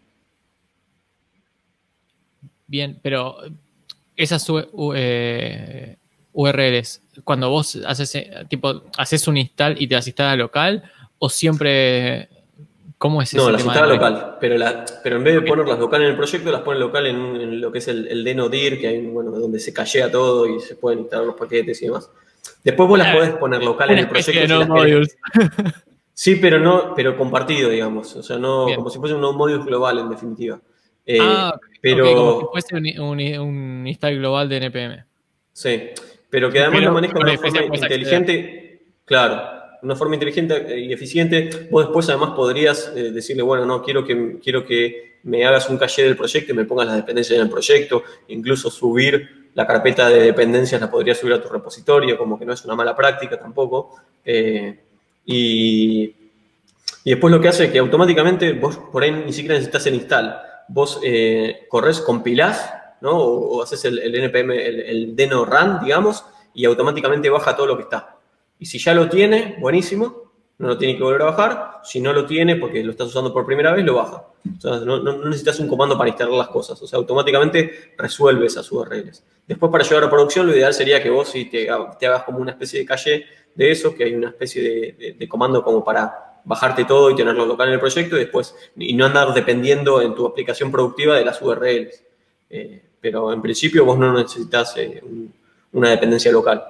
Bien, 2.66 2.98
pero 3.02 3.36
esas 4.16 4.48
URLs, 6.34 7.00
cuando 7.24 7.48
vos 7.48 7.78
haces, 7.86 8.14
eh, 8.16 8.30
tipo, 8.48 8.82
haces 8.98 9.26
un 9.26 9.38
install 9.38 9.80
y 9.80 9.86
te 9.86 9.94
las 9.94 10.06
instala 10.06 10.36
local, 10.36 10.82
o 11.18 11.30
siempre 11.30 12.28
¿Cómo 13.04 13.20
es? 13.20 13.34
No, 13.34 13.50
las 13.50 13.62
instala 13.62 13.86
local, 13.86 14.36
pero, 14.40 14.56
la, 14.56 14.84
pero 15.02 15.16
en 15.16 15.24
vez 15.24 15.34
de 15.34 15.42
ponerlas 15.42 15.78
local 15.78 16.00
en 16.00 16.08
el 16.08 16.16
proyecto, 16.16 16.50
las 16.50 16.62
pone 16.62 16.78
local 16.78 17.06
en, 17.06 17.60
lo 17.60 17.70
que 17.70 17.78
es 17.78 17.88
el, 17.88 18.06
el 18.08 18.24
Deno 18.24 18.48
DIR, 18.48 18.80
que 18.80 18.88
hay, 18.88 19.06
bueno, 19.06 19.30
donde 19.32 19.58
se 19.58 19.74
cachea 19.74 20.10
todo 20.10 20.46
y 20.46 20.58
se 20.60 20.76
pueden 20.76 21.00
instalar 21.00 21.26
los 21.26 21.34
paquetes 21.34 21.82
y 21.82 21.84
demás. 21.86 22.10
Después 22.62 22.88
vos 22.88 22.98
las 22.98 23.14
podés 23.14 23.34
poner 23.34 23.62
local 23.62 23.90
en 23.90 23.98
el 23.98 24.08
proyecto. 24.08 24.64
sí, 26.14 26.36
pero 26.36 26.58
no, 26.58 26.94
pero 26.94 27.16
compartido, 27.16 27.68
digamos. 27.68 28.16
O 28.16 28.22
sea, 28.22 28.38
no, 28.38 28.68
como 28.74 28.88
si 28.88 28.98
fuese 28.98 29.14
un 29.14 29.20
node 29.20 29.36
modules 29.36 29.66
global, 29.66 29.98
en 29.98 30.08
definitiva. 30.08 30.60
Eh, 31.04 31.18
ah, 31.20 31.58
pero 31.82 32.06
como 32.14 32.40
si 32.40 32.46
fuese 32.52 33.00
un, 33.00 33.20
un, 33.38 33.86
install 33.86 34.16
global 34.16 34.48
de 34.48 34.56
NPM. 34.56 35.04
Sí, 35.52 35.90
pero 36.34 36.50
que 36.50 36.58
además 36.58 36.82
lo 36.82 36.92
maneja 36.92 37.14
de 37.14 37.20
una 37.20 37.38
forma 37.38 37.76
inteligente. 37.76 38.80
Claro, 39.04 39.40
una 39.82 39.94
forma 39.94 40.16
inteligente 40.16 40.80
y 40.80 40.92
eficiente, 40.92 41.68
vos 41.70 41.84
después 41.84 42.08
además 42.08 42.30
podrías 42.30 42.92
eh, 42.96 43.12
decirle, 43.12 43.44
bueno, 43.44 43.64
no, 43.64 43.84
quiero 43.84 44.04
que, 44.04 44.40
quiero 44.42 44.66
que 44.66 45.20
me 45.22 45.46
hagas 45.46 45.70
un 45.70 45.78
caché 45.78 46.02
del 46.02 46.16
proyecto 46.16 46.52
y 46.52 46.56
me 46.56 46.64
pongas 46.64 46.88
las 46.88 46.96
dependencias 46.96 47.36
en 47.36 47.44
el 47.44 47.50
proyecto, 47.50 48.02
incluso 48.26 48.68
subir 48.68 49.50
la 49.54 49.64
carpeta 49.64 50.08
de 50.08 50.24
dependencias 50.24 50.80
la 50.80 50.90
podrías 50.90 51.18
subir 51.18 51.34
a 51.34 51.40
tu 51.40 51.48
repositorio, 51.48 52.18
como 52.18 52.36
que 52.36 52.44
no 52.44 52.52
es 52.52 52.64
una 52.64 52.74
mala 52.74 52.96
práctica 52.96 53.38
tampoco. 53.38 53.94
Eh, 54.24 54.76
y, 55.26 56.16
y, 57.04 57.10
después 57.10 57.30
lo 57.30 57.40
que 57.40 57.46
hace 57.46 57.66
es 57.66 57.70
que 57.70 57.78
automáticamente 57.78 58.54
vos 58.54 58.76
por 58.90 59.04
ahí 59.04 59.12
ni 59.12 59.32
siquiera 59.32 59.54
necesitas 59.54 59.86
el 59.86 59.94
install, 59.94 60.34
vos 60.66 60.98
eh, 61.04 61.66
corres, 61.68 62.00
compilás, 62.00 62.72
O, 63.12 63.62
haces 63.62 63.84
el, 63.84 64.14
NPM, 64.14 64.52
el, 64.52 65.16
deno 65.16 65.44
run, 65.44 65.80
digamos, 65.82 66.24
y 66.54 66.64
automáticamente 66.64 67.28
baja 67.30 67.56
todo 67.56 67.66
lo 67.66 67.76
que 67.76 67.82
está. 67.82 68.16
Y 68.58 68.66
si 68.66 68.78
ya 68.78 68.94
lo 68.94 69.08
tiene, 69.08 69.56
buenísimo, 69.60 70.24
no 70.58 70.68
lo 70.68 70.78
tiene 70.78 70.96
que 70.96 71.02
volver 71.02 71.22
a 71.22 71.26
bajar. 71.26 71.80
Si 71.82 72.00
no 72.00 72.12
lo 72.12 72.26
tiene 72.26 72.56
porque 72.56 72.82
lo 72.82 72.92
estás 72.92 73.08
usando 73.08 73.32
por 73.32 73.44
primera 73.44 73.72
vez, 73.72 73.84
lo 73.84 73.94
baja. 73.94 74.24
O 74.56 74.60
sea, 74.60 74.76
no, 74.78 75.00
necesitas 75.24 75.58
un 75.60 75.68
comando 75.68 75.96
para 75.96 76.10
instalar 76.10 76.34
las 76.34 76.48
cosas. 76.48 76.80
O 76.80 76.86
sea, 76.86 76.98
automáticamente 76.98 77.94
resuelve 77.96 78.46
esas 78.46 78.70
URLs. 78.70 79.24
Después, 79.46 79.70
para 79.70 79.84
llevar 79.84 80.04
a 80.04 80.10
producción, 80.10 80.46
lo 80.46 80.54
ideal 80.54 80.72
sería 80.72 81.02
que 81.02 81.10
vos 81.10 81.28
sí 81.28 81.46
te, 81.46 81.68
hagas 81.68 82.24
como 82.24 82.38
una 82.38 82.52
especie 82.52 82.80
de 82.80 82.86
calle 82.86 83.26
de 83.54 83.70
eso, 83.70 83.94
que 83.94 84.04
hay 84.04 84.14
una 84.14 84.28
especie 84.28 85.16
de, 85.18 85.28
comando 85.28 85.62
como 85.62 85.84
para 85.84 86.40
bajarte 86.44 86.84
todo 86.84 87.10
y 87.10 87.16
tenerlo 87.16 87.46
local 87.46 87.68
en 87.68 87.74
el 87.74 87.80
proyecto 87.80 88.16
y 88.16 88.20
después 88.20 88.54
y 88.76 88.92
no 88.92 89.06
andar 89.06 89.32
dependiendo 89.32 90.02
en 90.02 90.14
tu 90.14 90.26
aplicación 90.26 90.70
productiva 90.70 91.16
de 91.16 91.24
las 91.24 91.40
URLs. 91.40 92.02
Pero 93.04 93.30
en 93.30 93.42
principio 93.42 93.84
vos 93.84 93.98
no 93.98 94.14
necesitas 94.14 94.74
eh, 94.78 95.02
una 95.72 95.90
dependencia 95.90 96.32
local. 96.32 96.64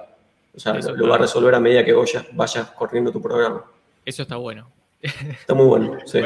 O 0.53 0.59
sea, 0.59 0.73
lo, 0.73 1.07
va 1.07 1.15
a 1.15 1.19
resolver 1.19 1.55
a 1.55 1.61
medida 1.61 1.85
que 1.85 1.93
vayas, 2.33 2.71
corriendo 2.71 3.09
tu 3.09 3.21
programa. 3.21 3.63
Eso 4.03 4.23
está 4.23 4.35
bueno. 4.35 4.69
Está 5.01 5.53
muy 5.53 5.65
bueno, 5.65 5.97
sí. 6.05 6.19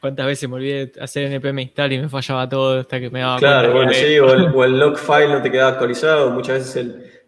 ¿Cuántas 0.00 0.24
veces 0.24 0.48
me 0.48 0.54
olvidé 0.54 0.92
hacer 0.98 1.30
npm 1.30 1.60
install 1.60 1.92
y 1.92 1.98
me 1.98 2.08
fallaba 2.08 2.48
todo 2.48 2.80
hasta 2.80 2.98
que 3.00 3.10
me 3.10 3.20
daba 3.20 3.36
Claro, 3.36 3.74
bueno, 3.74 3.92
sí, 3.92 4.18
o 4.54 4.64
el, 4.64 4.78
log 4.78 4.96
file 4.96 5.28
no 5.28 5.42
te 5.42 5.50
quedaba 5.50 5.72
actualizado. 5.72 6.30
Muchas 6.30 6.60
veces 6.60 6.76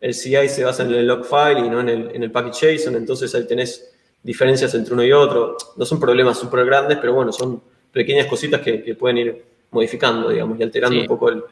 el, 0.01 0.15
CI 0.15 0.49
se 0.49 0.65
basa 0.65 0.85
en 0.85 0.95
el 0.95 1.07
log 1.07 1.27
file 1.27 1.67
y 1.67 1.69
no 1.69 1.81
en 1.81 1.91
el, 1.91 2.11
en 2.15 2.23
el 2.23 2.31
package 2.31 2.79
JSON, 2.79 2.97
entonces 2.97 3.35
ahí 3.35 3.47
tenés 3.47 3.93
diferencias 4.23 4.75
entre 4.75 4.95
uno 4.95 5.05
y 5.05 5.13
otro. 5.13 5.59
No 5.77 5.85
son 5.85 6.01
problemas 6.01 6.39
súper 6.39 6.65
grandes, 6.65 6.97
pero 6.99 7.13
bueno, 7.13 7.31
son 7.31 7.61
pequeñas 7.93 8.27
cositas 8.27 8.63
que, 8.63 8.97
pueden 8.99 9.19
ir 9.19 9.45
modificando, 9.71 10.31
digamos, 10.31 10.59
y 10.59 10.63
alterando 10.63 10.99
un 10.99 11.07
poco 11.07 11.29
el, 11.29 11.43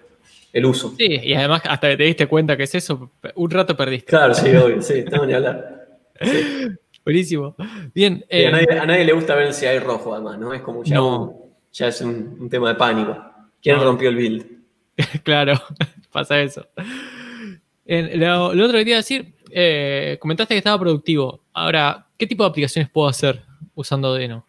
el 0.53 0.67
uso. 0.67 0.95
Sí, 0.97 1.21
y 1.23 1.35
además 1.35 1.63
hasta 1.69 1.91
que 1.91 1.97
te 1.97 2.05
diste 2.05 2.27
cuenta 2.27 2.57
que 2.57 2.65
es 2.65 2.75
eso, 2.75 3.11
un 3.35 3.51
rato 3.51 3.77
perdiste. 3.77 4.07
Claro, 4.07 4.35
sí, 4.35 4.49
obvio, 4.55 4.83
sí, 4.83 5.05
tengo 5.05 5.27
ni 5.27 5.33
hablar. 5.33 5.89
Buenísimo. 7.05 7.57
Bien. 7.95 8.25
Eh, 8.29 8.47
a, 8.47 8.87
nadie, 8.87 9.05
le 9.05 9.13
gusta 9.13 9.35
ver 9.35 9.53
si 9.53 9.67
hay 9.67 9.79
rojo, 9.79 10.15
además, 10.15 10.39
¿no? 10.39 10.53
Es 10.53 10.61
como 10.61 10.85
ya, 10.85 11.01
ya 11.73 11.89
es 11.89 12.01
un, 12.03 12.49
tema 12.51 12.69
de 12.69 12.75
pánico. 12.75 13.17
¿Quién 13.63 13.81
rompió 13.81 14.11
el 14.11 14.17
build? 14.17 14.47
claro, 15.23 15.55
pasa 16.13 16.41
eso. 16.41 16.67
lo, 17.87 18.47
otro 18.47 18.73
que 18.73 18.85
te 18.85 18.91
iba 18.91 18.97
a 18.97 18.99
decir, 18.99 19.35
eh, 19.51 20.19
comentaste 20.21 20.55
que 20.55 20.59
estaba 20.59 20.79
productivo. 20.79 21.45
Ahora, 21.53 22.07
¿qué 22.19 22.27
tipo 22.27 22.45
de 22.45 22.51
aplicaciones 22.51 22.91
puedo 22.91 23.09
hacer 23.09 23.43
usando 23.75 24.15
Deno 24.15 24.47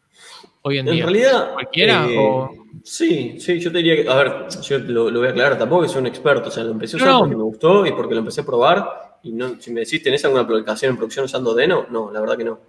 hoy 0.61 0.79
en, 0.79 0.85
día? 0.85 0.93
En 0.93 1.01
realidad. 1.01 1.53
¿Cualquiera? 1.53 2.07
Eh, 2.09 2.17
o... 2.17 2.61
Sí, 2.83 3.39
sí, 3.39 3.59
yo 3.59 3.71
te 3.71 3.77
diría 3.77 3.95
que, 3.95 4.09
a 4.09 4.15
ver, 4.15 4.47
yo 4.61 4.79
lo, 4.79 5.11
voy 5.11 5.27
a 5.27 5.31
aclarar, 5.31 5.57
tampoco 5.57 5.83
que 5.83 5.89
soy 5.89 6.01
un 6.01 6.07
experto, 6.07 6.49
o 6.49 6.51
sea, 6.51 6.63
lo 6.63 6.71
empecé 6.71 6.95
a 6.95 6.97
usar 6.97 7.19
porque 7.19 7.35
me 7.35 7.43
gustó 7.43 7.85
y 7.85 7.91
porque 7.91 8.13
lo 8.13 8.19
empecé 8.19 8.41
a 8.41 8.45
probar. 8.45 9.19
Y 9.23 9.31
no, 9.33 9.59
si 9.59 9.71
me 9.71 9.81
decís, 9.81 10.01
¿tenés 10.01 10.23
alguna 10.25 10.43
aplicación 10.43 10.91
en 10.91 10.97
producción 10.97 11.25
usando 11.25 11.53
Deno? 11.53 11.85
No, 11.89 12.11
la 12.11 12.19
verdad 12.19 12.37
que 12.37 12.43
no. 12.43 12.59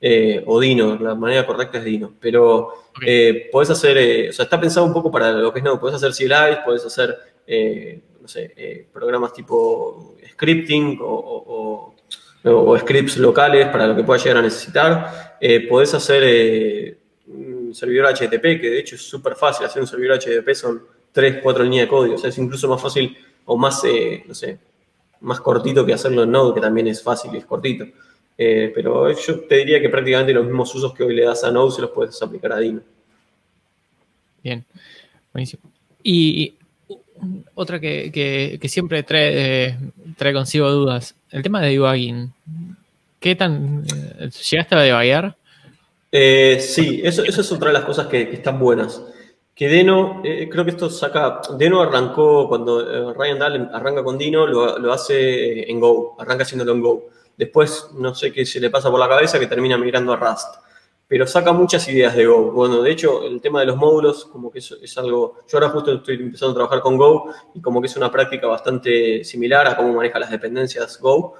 Eh, 0.00 0.44
o 0.46 0.60
Dino, 0.60 0.96
la 0.96 1.14
manera 1.14 1.44
correcta 1.44 1.78
es 1.78 1.84
Dino. 1.84 2.14
Pero 2.20 2.72
eh, 3.04 3.48
podés 3.50 3.70
hacer, 3.70 3.98
eh, 3.98 4.28
o 4.30 4.32
sea, 4.32 4.44
está 4.44 4.60
pensado 4.60 4.86
un 4.86 4.92
poco 4.92 5.10
para 5.10 5.32
lo 5.32 5.52
que 5.52 5.58
es 5.58 5.64
no, 5.64 5.78
podés 5.78 6.02
hacer 6.02 6.12
CLI, 6.12 6.64
podés 6.64 6.84
hacer, 6.86 7.16
no 8.20 8.28
sé, 8.28 8.86
programas 8.92 9.32
tipo 9.32 10.16
scripting 10.32 10.98
o, 11.02 11.94
o, 12.44 12.78
scripts 12.78 13.18
locales 13.18 13.68
para 13.68 13.88
lo 13.88 13.96
que 13.96 14.04
puedas 14.04 14.22
llegar 14.22 14.38
a 14.38 14.42
necesitar. 14.42 15.38
podés 15.68 15.92
hacer 15.94 16.98
servidor 17.74 18.14
HTTP, 18.14 18.60
que 18.60 18.70
de 18.70 18.78
hecho 18.80 18.94
es 18.96 19.02
súper 19.02 19.34
fácil 19.34 19.66
hacer 19.66 19.82
un 19.82 19.88
servidor 19.88 20.18
HTTP, 20.18 20.54
son 20.54 20.82
3, 21.12 21.40
4 21.42 21.64
líneas 21.64 21.86
de 21.86 21.88
código, 21.88 22.14
o 22.14 22.18
sea, 22.18 22.30
es 22.30 22.38
incluso 22.38 22.68
más 22.68 22.80
fácil 22.80 23.16
o 23.44 23.56
más, 23.56 23.82
eh, 23.84 24.24
no 24.26 24.34
sé, 24.34 24.58
más 25.20 25.40
cortito 25.40 25.84
que 25.84 25.92
hacerlo 25.92 26.22
en 26.22 26.30
Node, 26.30 26.54
que 26.54 26.60
también 26.60 26.86
es 26.86 27.02
fácil 27.02 27.34
y 27.34 27.38
es 27.38 27.44
cortito. 27.44 27.86
Eh, 28.36 28.70
pero 28.72 29.10
yo 29.10 29.40
te 29.40 29.56
diría 29.56 29.80
que 29.80 29.88
prácticamente 29.88 30.32
los 30.32 30.44
mismos 30.44 30.72
usos 30.74 30.94
que 30.94 31.02
hoy 31.02 31.14
le 31.14 31.24
das 31.24 31.42
a 31.42 31.50
Node 31.50 31.72
se 31.72 31.82
los 31.82 31.90
puedes 31.90 32.22
aplicar 32.22 32.52
a 32.52 32.58
Dino. 32.58 32.80
Bien, 34.44 34.64
buenísimo. 35.32 35.62
Y, 36.04 36.54
otra 37.54 37.80
que, 37.80 38.60
siempre 38.68 39.02
trae, 39.02 39.76
trae 40.16 40.32
consigo 40.32 40.70
dudas, 40.70 41.16
el 41.30 41.42
tema 41.42 41.60
de 41.60 41.70
debugging. 41.70 42.32
¿Qué 43.18 43.34
tan... 43.34 43.84
Eh, 44.18 44.30
¿Llegaste 44.50 44.74
a 44.76 44.80
debugar? 44.80 45.36
Eh, 46.10 46.58
sí, 46.60 47.02
eso, 47.04 47.22
es 47.22 47.52
otra 47.52 47.68
de 47.68 47.74
las 47.74 47.84
cosas 47.84 48.06
que, 48.06 48.22
están 48.22 48.58
buenas. 48.58 49.02
Que 49.54 49.68
Deno, 49.68 50.22
eh, 50.24 50.48
creo 50.50 50.64
que 50.64 50.70
esto 50.70 50.88
saca. 50.88 51.40
Deno 51.56 51.82
arrancó 51.82 52.48
cuando 52.48 52.80
eh, 52.80 53.14
Ryan 53.14 53.38
Dahl 53.38 53.70
arranca 53.72 54.04
con 54.04 54.16
Dino, 54.16 54.46
lo, 54.46 54.92
hace 54.92 55.70
en 55.70 55.80
Go, 55.80 56.16
arranca 56.18 56.44
haciéndolo 56.44 56.72
en 56.72 56.80
Go. 56.80 57.08
Después, 57.36 57.90
no 57.94 58.14
sé 58.14 58.32
qué 58.32 58.46
se 58.46 58.60
le 58.60 58.70
pasa 58.70 58.90
por 58.90 58.98
la 59.00 59.08
cabeza 59.08 59.38
que 59.38 59.46
termina 59.46 59.76
migrando 59.76 60.12
a 60.12 60.16
Rust. 60.16 60.56
Pero 61.06 61.26
saca 61.26 61.52
muchas 61.52 61.88
ideas 61.88 62.14
de 62.14 62.26
Go. 62.26 62.52
Bueno, 62.52 62.82
de 62.82 62.90
hecho, 62.90 63.24
el 63.24 63.40
tema 63.40 63.60
de 63.60 63.66
los 63.66 63.76
módulos, 63.76 64.26
como 64.26 64.50
que 64.50 64.58
es, 64.60 64.98
algo. 64.98 65.38
Yo 65.48 65.58
ahora 65.58 65.70
justo 65.70 65.92
estoy 65.92 66.16
empezando 66.16 66.52
a 66.52 66.54
trabajar 66.54 66.80
con 66.80 66.96
Go 66.96 67.32
y 67.54 67.60
como 67.60 67.80
que 67.80 67.86
es 67.86 67.96
una 67.96 68.10
práctica 68.10 68.46
bastante 68.46 69.24
similar 69.24 69.66
a 69.66 69.76
cómo 69.76 69.92
maneja 69.94 70.18
las 70.18 70.30
dependencias 70.30 71.00
Go. 71.00 71.34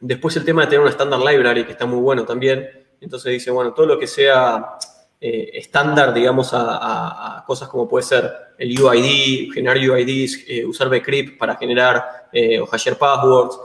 después, 0.00 0.36
el 0.36 0.44
tema 0.44 0.62
de 0.62 0.68
tener 0.68 0.80
una 0.80 0.90
standard 0.90 1.24
library, 1.24 1.64
que 1.64 1.72
está 1.72 1.86
muy 1.86 2.00
bueno 2.00 2.24
también 2.24 2.85
entonces 3.00 3.32
dice, 3.32 3.50
bueno, 3.50 3.72
todo 3.72 3.86
lo 3.86 3.98
que 3.98 4.06
sea 4.06 4.78
eh, 5.18 5.50
estándar, 5.54 6.12
digamos, 6.12 6.50
a, 6.52 7.42
cosas 7.46 7.68
como 7.70 7.88
puede 7.88 8.04
ser 8.04 8.30
el 8.58 8.78
UID, 8.78 9.52
generar 9.52 9.78
UIDs, 9.78 10.44
eh, 10.46 10.66
usar 10.66 10.90
bcrypt 10.90 11.38
para 11.38 11.56
generar 11.56 12.28
eh, 12.32 12.60
o 12.60 12.66
hasher 12.66 12.98
passwords, 12.98 13.58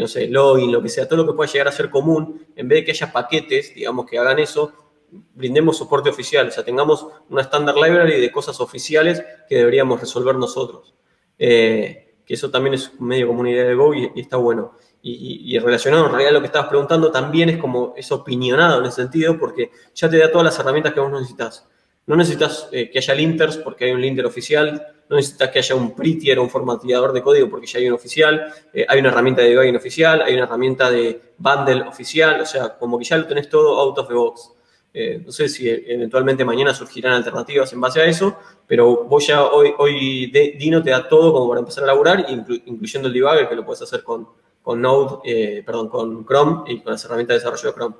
no 0.00 0.08
sé, 0.08 0.28
login, 0.28 0.72
lo 0.72 0.80
que 0.80 0.88
sea, 0.88 1.06
todo 1.06 1.22
lo 1.22 1.26
que 1.26 1.36
pueda 1.36 1.50
llegar 1.50 1.68
a 1.68 1.72
ser 1.72 1.90
común, 1.90 2.46
en 2.56 2.68
vez 2.68 2.78
de 2.78 2.84
que 2.86 2.90
haya 2.92 3.12
paquetes, 3.12 3.74
digamos, 3.74 4.06
que 4.06 4.18
hagan 4.18 4.38
eso, 4.38 4.72
brindemos 5.10 5.76
soporte 5.76 6.08
oficial, 6.08 6.48
o 6.48 6.50
sea, 6.50 6.64
tengamos 6.64 7.06
una 7.28 7.42
standard 7.42 7.76
library 7.76 8.20
de 8.20 8.32
cosas 8.32 8.58
oficiales 8.60 9.22
que 9.48 9.56
deberíamos 9.56 10.00
resolver 10.00 10.36
nosotros. 10.36 10.94
que 11.36 12.34
eso 12.34 12.50
también 12.50 12.74
es 12.74 12.98
medio 13.00 13.28
como 13.28 13.40
una 13.40 13.50
idea 13.50 13.64
de 13.64 13.74
Go 13.74 13.94
y, 13.94 14.10
está 14.16 14.36
bueno. 14.36 14.72
Y, 15.00 15.58
relacionado 15.58 16.06
en 16.06 16.10
realidad 16.10 16.30
a 16.30 16.34
lo 16.34 16.40
que 16.40 16.46
estabas 16.46 16.68
preguntando, 16.68 17.10
también 17.10 17.48
es 17.48 17.58
como 17.58 17.94
es 17.96 18.10
opinionado 18.10 18.80
en 18.80 18.86
ese 18.86 19.02
sentido, 19.02 19.38
porque 19.38 19.70
ya 19.94 20.10
te 20.10 20.18
da 20.18 20.30
todas 20.30 20.46
las 20.46 20.58
herramientas 20.58 20.92
que 20.92 21.00
vos 21.00 21.10
necesitas. 21.10 21.66
No 22.06 22.16
necesitas 22.16 22.68
eh, 22.72 22.90
que 22.90 22.98
haya 22.98 23.14
linters 23.14 23.58
porque 23.58 23.84
hay 23.84 23.92
un 23.92 24.00
linter 24.00 24.26
oficial, 24.26 24.82
no 25.08 25.16
necesitas 25.16 25.50
que 25.50 25.58
haya 25.58 25.74
un 25.74 25.94
prettier 25.94 26.38
o 26.38 26.42
un 26.42 26.50
formateador 26.50 27.12
de 27.12 27.22
código 27.22 27.48
porque 27.48 27.66
ya 27.66 27.78
hay 27.78 27.88
un 27.88 27.94
oficial, 27.94 28.52
eh, 28.72 28.86
hay 28.88 28.98
una 29.00 29.10
herramienta 29.10 29.42
de 29.42 29.50
debugging 29.50 29.76
oficial, 29.76 30.22
hay 30.22 30.34
una 30.34 30.44
herramienta 30.44 30.90
de 30.90 31.20
bundle 31.36 31.82
oficial, 31.82 32.40
o 32.40 32.46
sea, 32.46 32.76
como 32.78 32.98
que 32.98 33.04
ya 33.04 33.18
lo 33.18 33.26
tenés 33.26 33.48
todo 33.48 33.78
out 33.78 33.98
of 33.98 34.08
the 34.08 34.14
box. 34.14 34.52
Eh, 34.92 35.22
no 35.24 35.30
sé 35.30 35.48
si 35.48 35.68
eventualmente 35.68 36.44
mañana 36.44 36.74
surgirán 36.74 37.12
alternativas 37.12 37.72
en 37.72 37.80
base 37.80 38.00
a 38.00 38.06
eso, 38.06 38.38
pero 38.66 39.04
vos 39.04 39.26
ya 39.26 39.44
hoy, 39.44 39.72
hoy 39.78 40.32
Dino 40.58 40.82
te 40.82 40.90
da 40.90 41.06
todo 41.06 41.32
como 41.32 41.46
para 41.46 41.60
empezar 41.60 41.84
a 41.84 41.88
laburar, 41.88 42.26
incluyendo 42.64 43.08
el 43.08 43.14
debugger 43.14 43.48
que 43.48 43.54
lo 43.54 43.66
puedes 43.66 43.82
hacer 43.82 44.02
con, 44.02 44.26
con 44.68 44.82
Node, 44.82 45.20
eh, 45.24 45.62
perdón, 45.64 45.88
con 45.88 46.26
Chrome 46.26 46.70
y 46.70 46.80
con 46.80 46.92
las 46.92 47.02
herramientas 47.02 47.36
de 47.36 47.38
desarrollo 47.38 47.68
de 47.68 47.74
Chrome. 47.74 47.94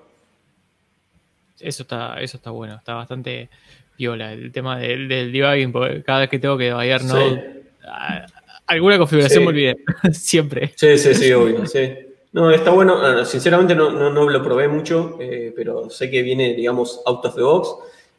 Eso 1.60 1.82
está, 1.82 2.20
eso 2.20 2.36
está 2.36 2.50
bueno, 2.50 2.74
está 2.74 2.92
bastante 2.92 3.48
viola 3.96 4.34
el 4.34 4.52
tema 4.52 4.78
del, 4.78 5.08
debugging, 5.08 5.72
porque 5.72 6.02
cada 6.02 6.20
vez 6.20 6.28
que 6.28 6.38
tengo 6.38 6.58
que 6.58 6.64
debugger 6.64 7.04
Node, 7.04 7.62
alguna 8.66 8.98
configuración 8.98 9.44
me 9.44 9.48
olvidé, 9.48 9.78
siempre. 10.12 10.74
Sí, 10.76 10.98
sí, 10.98 11.14
sí, 11.14 11.32
obvio, 11.32 11.64
sí. 11.64 11.90
No, 12.32 12.50
está 12.50 12.70
bueno. 12.70 12.98
Ah, 13.00 13.24
sinceramente 13.24 13.74
no, 13.74 14.10
no, 14.10 14.28
lo 14.28 14.42
probé 14.42 14.68
mucho, 14.68 15.16
eh, 15.22 15.54
pero 15.56 15.88
sé 15.88 16.10
que 16.10 16.20
viene, 16.20 16.52
digamos, 16.52 17.00
out 17.06 17.24
of 17.24 17.34
the 17.34 17.40
box. 17.40 17.68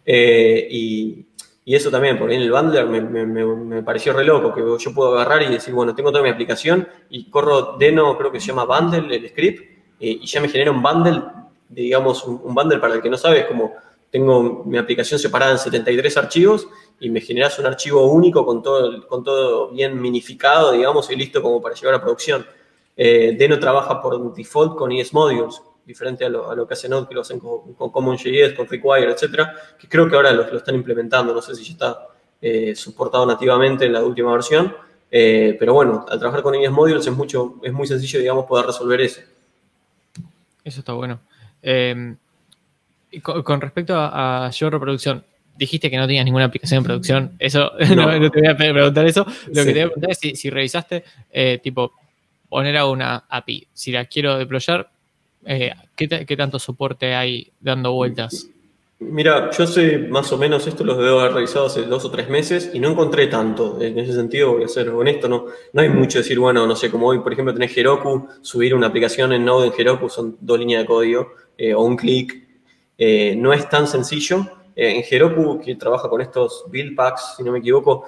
Eh, 0.08 0.68
y, 0.72 1.24
y 1.70 1.76
eso 1.76 1.92
también, 1.92 2.18
por 2.18 2.32
ahí 2.32 2.36
en 2.36 2.42
el 2.42 2.52
bundler 2.52 2.88
me, 2.88 3.00
me, 3.00 3.84
pareció 3.84 4.12
re 4.12 4.24
loco, 4.24 4.56
que 4.56 4.84
yo 4.84 4.92
puedo 4.92 5.14
agarrar 5.14 5.44
y 5.44 5.54
decir, 5.54 5.72
bueno, 5.72 5.94
tengo 5.94 6.12
toda 6.12 6.24
mi 6.24 6.32
aplicación 6.32 6.88
y 7.12 7.30
corro 7.30 7.76
Deno, 7.78 8.18
creo 8.18 8.32
que 8.32 8.40
se 8.40 8.48
llama 8.48 8.66
bundle, 8.66 9.16
el 9.16 9.30
script, 9.30 9.62
eh, 10.00 10.18
y 10.20 10.26
ya 10.26 10.42
me 10.42 10.50
genera 10.50 10.72
un 10.72 10.82
bundle, 10.82 11.22
digamos, 11.70 12.24
un, 12.24 12.56
bundle 12.56 12.80
para 12.80 12.96
el 12.96 13.04
que 13.04 13.10
no 13.12 13.18
sabe, 13.18 13.42
es 13.42 13.46
como 13.46 13.74
tengo 14.10 14.64
mi 14.66 14.80
aplicación 14.80 15.20
separada 15.20 15.52
en 15.52 15.60
73 15.60 16.18
archivos 16.18 16.68
y 17.00 17.12
me 17.12 17.22
generas 17.22 17.60
un 17.60 17.68
archivo 17.68 18.04
único 18.08 18.44
con 18.48 18.64
todo, 18.64 19.08
con 19.08 19.24
todo 19.24 19.70
bien 19.70 20.02
minificado, 20.02 20.72
digamos, 20.72 21.12
y 21.12 21.16
listo 21.16 21.40
como 21.40 21.62
para 21.62 21.76
llevar 21.76 21.94
a 21.94 22.02
producción. 22.02 22.48
Eh, 22.98 23.36
Deno 23.38 23.60
trabaja 23.60 24.02
por 24.02 24.34
default 24.34 24.76
con 24.76 24.92
ES 24.92 25.14
Modules, 25.14 25.62
diferente 25.90 26.24
a 26.24 26.30
lo, 26.30 26.68
que 26.68 26.76
hace 26.76 26.88
Node, 26.88 27.08
que 27.08 27.16
lo 27.16 27.22
hacen 27.22 27.40
con, 27.40 27.74
con 27.74 27.90
CommonJS, 27.90 28.54
con 28.56 28.68
Require, 28.68 29.12
etcétera, 29.12 29.56
que 29.78 29.88
creo 29.88 30.08
que 30.08 30.16
ahora 30.16 30.32
lo, 30.32 30.44
están 30.56 30.76
implementando, 30.76 31.34
no 31.34 31.42
sé 31.42 31.56
si 31.56 31.64
ya 31.64 31.72
está 31.72 32.08
eh, 32.40 32.76
soportado 32.76 33.26
nativamente 33.26 33.86
en 33.86 33.94
la 33.94 34.04
última 34.04 34.32
versión, 34.32 34.76
eh, 35.10 35.58
pero 35.60 35.74
bueno, 35.74 36.06
al 36.08 36.20
trabajar 36.20 36.44
con 36.44 36.54
ES 36.54 36.70
Modules 36.70 37.08
es, 37.08 37.14
mucho, 37.14 37.56
es 37.64 37.74
muy 37.74 37.88
sencillo, 37.88 38.20
digamos, 38.20 38.46
poder 38.46 38.68
resolver 38.68 39.02
eso. 39.02 39.22
Eso 40.64 40.80
está 40.82 40.94
bueno. 40.94 41.20
Em, 41.64 42.16
con, 43.24 43.60
respecto 43.60 43.96
a, 43.96 44.46
a 44.46 44.52
Yo 44.52 44.70
Reproducción, 44.70 45.24
dijiste 45.58 45.90
que 45.90 45.98
no 45.98 46.06
tenías 46.06 46.24
ninguna 46.24 46.46
aplicación 46.46 46.84
de 46.84 46.88
producción. 46.88 47.32
Eso, 47.40 47.72
no, 47.96 48.30
te 48.30 48.40
voy 48.40 48.48
a 48.48 48.56
preguntar 48.56 49.08
eso. 49.08 49.26
Lo 49.48 49.66
que 49.66 49.74
te 49.74 49.74
voy 49.74 49.82
a 49.82 49.86
preguntar 49.86 50.12
es 50.12 50.20
si, 50.20 50.36
si 50.36 50.52
revisaste, 50.52 51.04
eh, 51.32 51.60
tipo, 51.64 51.94
poner 52.48 52.78
a 52.78 52.86
una 52.86 53.26
API. 53.28 53.68
Si 53.74 53.92
la 53.92 54.06
quiero 54.06 54.38
deployar, 54.38 54.92
eh, 55.46 55.74
¿qué, 55.96 56.38
tanto 56.38 56.60
soporte 56.60 57.16
hay 57.16 57.52
dando 57.60 57.94
vueltas? 57.94 58.50
Mira, 59.00 59.50
yo 59.52 59.66
sé 59.66 59.98
más 59.98 60.30
o 60.34 60.38
menos 60.38 60.68
esto 60.68 60.84
lo 60.84 60.96
debo 60.96 61.22
haber 61.22 61.34
revisado 61.34 61.68
hace 61.68 61.84
dos 61.84 62.04
o 62.04 62.12
tres 62.12 62.30
meses 62.30 62.72
y 62.74 62.80
no 62.80 62.90
encontré 62.90 63.28
tanto. 63.28 63.82
En 63.82 63.98
ese 63.98 64.14
sentido, 64.14 64.54
voy 64.54 64.66
a 64.66 64.68
ser 64.68 64.90
honesto, 64.90 65.30
no, 65.30 65.46
no 65.72 65.82
hay 65.82 65.88
mucho 65.88 66.18
decir, 66.18 66.38
bueno, 66.38 66.68
no 66.68 66.76
sé, 66.76 66.92
como 66.92 67.08
hoy, 67.08 67.20
por 67.20 67.32
ejemplo, 67.32 67.54
tenés 67.54 67.78
Heroku, 67.78 68.28
subir 68.42 68.76
una 68.76 68.88
aplicación 68.88 69.32
en 69.32 69.46
Node 69.46 69.68
en 69.68 69.74
Heroku 69.78 70.10
son 70.10 70.38
dos 70.42 70.60
líneas 70.60 70.84
de 70.84 70.88
código 70.88 71.32
eh, 71.58 71.74
o 71.74 71.82
un 71.82 71.96
clic. 71.96 72.46
Eh, 72.98 73.36
no 73.38 73.54
es 73.54 73.70
tan 73.70 73.88
sencillo. 73.88 74.46
en 74.76 75.04
Heroku, 75.10 75.62
que 75.62 75.76
trabaja 75.76 76.10
con 76.10 76.20
estos 76.20 76.66
build 76.70 76.96
packs, 76.96 77.36
si 77.38 77.44
no 77.44 77.54
me 77.54 77.60
equivoco, 77.60 78.04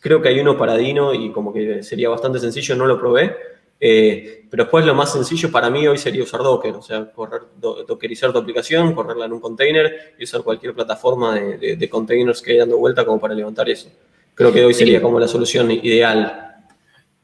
creo 0.00 0.20
que 0.20 0.28
hay 0.28 0.40
uno 0.40 0.56
para 0.58 0.76
Dino 0.76 1.14
y 1.14 1.32
como 1.32 1.52
que 1.52 1.82
sería 1.82 2.10
bastante 2.10 2.38
sencillo, 2.38 2.76
no 2.76 2.86
lo 2.86 2.98
probé 2.98 3.34
eh, 3.82 4.44
pero 4.50 4.64
después 4.64 4.84
lo 4.84 4.94
más 4.94 5.10
sencillo 5.10 5.50
para 5.50 5.70
mí 5.70 5.86
hoy 5.86 5.96
sería 5.96 6.22
usar 6.22 6.42
Docker, 6.42 6.74
o 6.74 6.82
sea, 6.82 7.10
correr, 7.10 7.42
dockerizar 7.58 8.30
tu 8.30 8.38
aplicación, 8.38 8.94
correrla 8.94 9.24
en 9.24 9.32
un 9.32 9.40
container 9.40 10.14
y 10.18 10.24
usar 10.24 10.42
cualquier 10.42 10.74
plataforma 10.74 11.34
de, 11.36 11.88
containers 11.88 12.42
que 12.42 12.52
hay 12.52 12.58
dando 12.58 12.76
vuelta 12.76 13.06
como 13.06 13.18
para 13.18 13.32
levantar 13.32 13.70
eso. 13.70 13.88
Creo 14.34 14.52
que 14.52 14.64
hoy 14.64 14.74
sería 14.74 15.00
como 15.00 15.18
la 15.18 15.26
solución 15.26 15.70
ideal. 15.70 16.46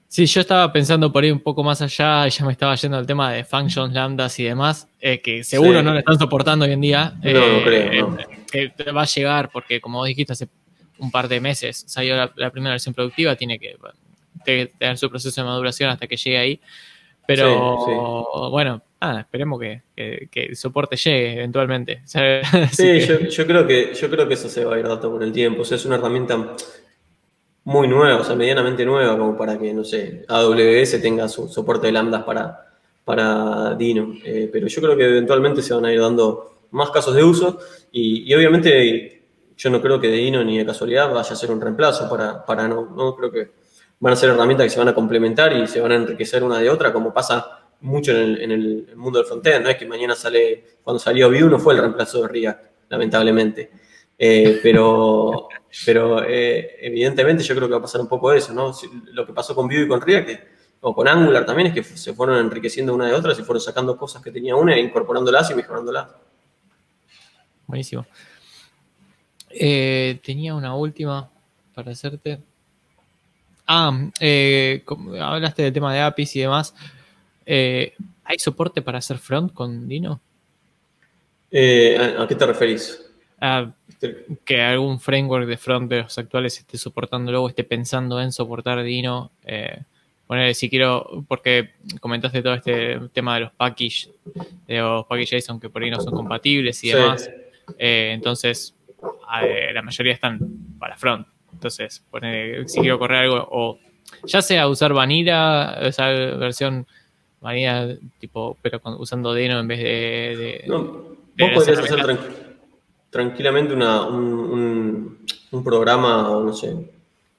Sí, 0.09 0.25
yo 0.25 0.41
estaba 0.41 0.73
pensando 0.73 1.13
por 1.13 1.25
ahí 1.25 1.31
un 1.31 1.41
poco 1.41 1.63
más 1.63 1.83
allá, 1.83 2.27
ya 2.29 2.45
me 2.47 2.53
estaba 2.53 2.75
yendo 2.77 2.97
al 2.97 3.07
tema 3.07 3.33
de 3.33 3.45
functions, 3.45 3.93
lambdas 3.93 4.39
y 4.39 4.45
demás, 4.45 4.89
eh, 5.01 5.21
que 5.21 5.45
seguro 5.45 5.83
no 5.83 5.93
lo 5.93 5.99
están 5.99 6.19
soportando 6.19 6.65
hoy 6.65 6.73
en 6.73 6.81
día. 6.81 7.13
No, 7.23 7.59
no 7.59 7.65
creo. 7.65 8.17
Eh, 8.53 8.73
que 8.77 8.93
va 8.93 9.03
a 9.03 9.07
llegar 9.07 9.51
porque, 9.53 9.81
como 9.81 10.03
dijiste, 10.05 10.33
hace 10.33 10.49
un 10.99 11.11
par 11.11 11.29
de 11.29 11.41
meses 11.41 11.85
salió 11.87 12.17
la 12.37 12.51
primera 12.51 12.71
versión 12.71 12.95
productiva, 12.95 13.37
tiene 13.37 13.59
que 13.59 13.77
tener 14.45 14.99
su 14.99 15.11
proceso 15.11 15.41
de 15.41 15.47
maduración 15.47 15.91
hasta 15.91 16.07
que 16.07 16.17
llegue 16.17 16.39
ahí. 16.39 16.61
Pero 17.27 18.51
bueno, 18.51 18.83
esperemos 19.19 19.61
que, 19.61 19.83
el 20.33 20.57
soporte 20.57 20.97
llegue 20.97 21.35
eventualmente. 21.35 22.03
sí, 22.05 23.01
yo, 23.31 23.47
creo 23.47 23.67
que, 23.67 23.95
yo 23.95 24.11
creo 24.11 24.29
que 24.29 24.35
eso 24.35 24.49
se 24.49 24.65
va 24.65 24.77
a 24.77 24.79
ir 24.79 24.87
dando 24.87 25.11
con 25.11 25.23
el 25.23 25.33
tiempo. 25.33 25.63
O 25.63 25.65
sea, 25.65 25.77
es 25.77 25.85
una 25.85 25.97
herramienta 25.97 26.55
muy 27.65 27.89
nueva, 27.89 28.21
o 28.21 28.25
sea, 28.25 28.37
medianamente 28.37 28.85
nueva, 28.85 29.19
como 29.19 29.37
para 29.37 29.59
que, 29.59 29.75
no 29.75 29.83
sé, 29.83 30.25
AWS 30.29 31.03
tenga 31.03 31.29
su 31.29 31.49
soporte 31.49 31.89
de 31.89 31.93
lambdas 31.93 32.23
para, 32.23 32.67
para 33.05 33.75
Dino. 33.75 34.15
Eh, 34.25 34.49
pero 34.53 34.69
yo 34.69 34.81
creo 34.81 34.97
que 34.97 35.05
eventualmente 35.05 35.63
se 35.63 35.75
van 35.75 35.85
a 35.85 35.93
ir 35.93 36.01
dando 36.01 36.61
más 36.71 36.91
casos 36.91 37.15
de 37.15 37.25
uso 37.25 37.59
y, 37.91 38.33
obviamente 38.35 39.13
yo 39.57 39.71
no 39.71 39.81
creo 39.81 39.99
que 39.99 40.09
de 40.09 40.17
Dino 40.19 40.45
ni 40.45 40.59
de 40.59 40.67
casualidad 40.67 41.13
vaya 41.13 41.33
a 41.33 41.37
ser 41.37 41.51
un 41.51 41.61
reemplazo 41.61 42.11
para, 42.11 42.45
para 42.45 42.69
no, 42.69 42.91
no 42.95 43.17
creo 43.17 43.33
que 43.33 43.51
van 43.99 44.13
a 44.13 44.17
ser 44.17 44.31
herramientas 44.31 44.67
que 44.67 44.71
se 44.71 44.79
van 44.79 44.89
a 44.89 44.95
complementar 44.95 45.53
y 45.57 45.67
se 45.67 45.81
van 45.81 45.93
a 45.93 45.97
enriquecer 45.97 46.43
una 46.45 46.59
de 46.59 46.71
otra, 46.71 46.93
como 46.93 47.13
pasa 47.13 47.67
mucho 47.81 48.13
en 48.13 48.51
el, 48.51 48.89
mundo 48.97 49.19
del 49.19 49.27
frontend. 49.27 49.65
No 49.65 49.71
es 49.71 49.77
que 49.77 49.87
mañana 49.87 50.15
sale, 50.15 50.79
cuando 50.83 50.99
salió 50.99 51.29
Vue 51.29 51.43
no 51.43 51.59
fue 51.59 51.75
el 51.75 51.81
reemplazo 51.81 52.23
de 52.23 52.29
React, 52.29 52.65
lamentablemente. 52.89 53.71
Eh, 54.19 54.61
pero 54.63 55.49
pero 55.85 56.23
eh, 56.25 56.77
evidentemente 56.81 57.43
yo 57.43 57.55
creo 57.55 57.69
que 57.69 57.73
va 57.73 57.79
a 57.79 57.83
pasar 57.83 58.01
un 58.01 58.09
poco 58.09 58.33
eso, 58.33 58.55
¿no? 58.55 58.73
Lo 59.13 59.27
que 59.27 59.33
pasó 59.33 59.55
con 59.55 59.67
Vue 59.67 59.83
y 59.83 59.89
con 59.89 60.01
React, 60.01 60.41
o 60.81 60.95
con 60.95 61.09
Angular 61.09 61.45
también, 61.45 61.69
es 61.69 61.75
que 61.75 61.83
se 61.83 62.15
fueron 62.15 62.39
enriqueciendo 62.39 62.95
una 62.95 63.07
de 63.07 63.15
otras 63.15 63.39
y 63.39 63.43
fueron 63.43 63.61
sacando 63.61 63.97
cosas 63.97 64.23
que 64.23 64.31
tenía 64.31 64.57
una 64.57 64.75
e 64.75 64.81
incorporándolas 64.81 65.51
y 65.51 65.55
mejorándolas. 65.55 66.09
Buenísimo. 67.67 68.07
Eh, 69.51 70.21
tenía 70.25 70.55
una 70.55 70.75
última 70.75 71.31
para 71.75 71.91
hacerte. 71.93 72.41
Ah, 73.67 74.11
eh, 74.21 74.85
hablaste 75.21 75.63
del 75.63 75.73
tema 75.73 75.93
de 75.93 76.01
APIs 76.01 76.37
y 76.37 76.41
demás. 76.41 76.75
Eh, 77.45 77.95
¿Hay 78.25 78.39
soporte 78.39 78.81
para 78.83 78.99
hacer 78.99 79.19
front 79.19 79.53
con 79.53 79.89
Dino? 79.89 80.21
Eh, 81.51 82.17
¿A 82.19 82.27
qué 82.27 82.35
te 82.35 82.47
referís? 82.47 83.03
Este, 83.89 84.27
que 84.45 84.63
algún 84.63 85.01
framework 85.01 85.47
de 85.47 85.57
front 85.57 85.91
de 85.91 86.03
los 86.03 86.19
actuales 86.19 86.59
esté 86.59 86.79
soportando 86.79 87.31
luego, 87.31 87.49
esté 87.49 87.65
pensando 87.65 88.21
en 88.21 88.33
soportar 88.33 88.83
Dino. 88.83 89.31
Eh, 89.45 89.83
si 90.55 90.69
quiero, 90.69 91.25
porque 91.29 91.71
comentaste 92.01 92.43
todo 92.43 92.55
este 92.55 92.99
tema 93.13 93.35
de 93.35 93.43
los 93.43 93.53
packages, 93.53 94.11
de 94.67 94.79
los 94.79 95.07
packages 95.07 95.45
JSON 95.45 95.61
que 95.61 95.71
por 95.71 95.83
ahí 95.83 95.91
no 95.91 96.01
son 96.01 96.15
compatibles 96.15 96.83
y 96.83 96.91
demás. 96.91 97.31
entonces, 97.79 98.75
la 99.73 99.83
mayoría 99.83 100.15
están 100.15 100.41
para 100.81 100.97
front. 100.97 101.29
Entonces, 101.57 102.03
si 102.67 102.81
quiero 102.81 102.99
correr 102.99 103.25
algo, 103.25 103.49
o 103.51 103.79
ya 104.25 104.43
sea 104.43 104.69
usar 104.69 104.93
Vanilla, 104.93 105.73
esa 105.81 106.09
versión 106.09 106.87
Vanilla, 107.41 107.97
tipo, 108.19 108.59
pero 108.61 108.79
usando 108.99 109.33
Deno 109.33 109.59
en 109.59 109.69
vez 109.69 109.79
de. 109.79 110.65
no, 110.67 111.17
vos 111.39 111.51
podrías 111.55 111.79
hacer 111.79 112.19
tranquilamente 113.09 113.73
un, 113.73 115.19
programa, 115.65 116.31
o 116.31 116.45
no 116.45 116.53
sé, 116.53 116.77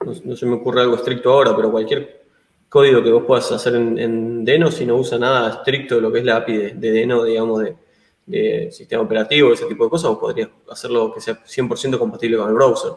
no, 0.03 0.35
se 0.35 0.45
me 0.47 0.55
ocurre 0.55 0.81
algo 0.81 0.95
estricto 0.95 1.31
ahora, 1.31 1.55
pero 1.55 1.69
cualquier 1.69 2.25
código 2.67 3.03
que 3.03 3.11
vos 3.11 3.23
puedas 3.27 3.51
hacer 3.51 3.75
en, 3.75 4.43
Deno, 4.43 4.71
si 4.71 4.87
no 4.87 4.95
usa 4.95 5.19
nada 5.19 5.51
estricto 5.51 5.95
de 5.95 6.01
lo 6.01 6.11
que 6.11 6.19
es 6.19 6.25
la 6.25 6.37
API 6.37 6.57
de, 6.73 6.91
Deno, 6.91 7.23
digamos, 7.23 7.61
de, 7.61 7.75
de 8.25 8.71
sistema 8.71 9.03
operativo, 9.03 9.53
ese 9.53 9.67
tipo 9.67 9.83
de 9.83 9.91
cosas, 9.91 10.09
vos 10.09 10.19
podrías 10.19 10.49
hacerlo 10.71 11.13
que 11.13 11.21
sea 11.21 11.43
100% 11.43 11.99
compatible 11.99 12.37
con 12.37 12.49
el 12.49 12.55
browser. 12.55 12.93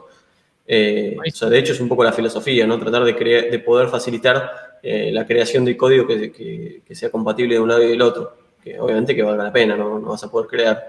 Eh, 0.73 1.17
o 1.19 1.31
sea, 1.33 1.49
de 1.49 1.59
hecho 1.59 1.73
es 1.73 1.81
un 1.81 1.89
poco 1.89 2.05
la 2.05 2.13
filosofía, 2.13 2.65
¿no? 2.65 2.79
Tratar 2.79 3.03
de, 3.03 3.13
de 3.13 3.59
poder 3.59 3.89
facilitar 3.89 4.79
eh, 4.83 5.11
la 5.13 5.27
creación 5.27 5.65
de 5.65 5.77
código 5.77 6.07
que, 6.07 6.81
sea 6.93 7.11
compatible 7.11 7.55
de 7.57 7.61
un 7.61 7.69
lado 7.69 7.83
y 7.83 7.89
del 7.89 8.01
otro. 8.03 8.37
Que 8.63 8.79
obviamente 8.79 9.17
que 9.17 9.23
valga 9.25 9.43
la 9.45 9.53
pena, 9.53 9.75
¿no? 9.77 9.99
No 9.99 10.11
vas 10.11 10.23
a 10.23 10.31
poder 10.31 10.47
crear, 10.49 10.81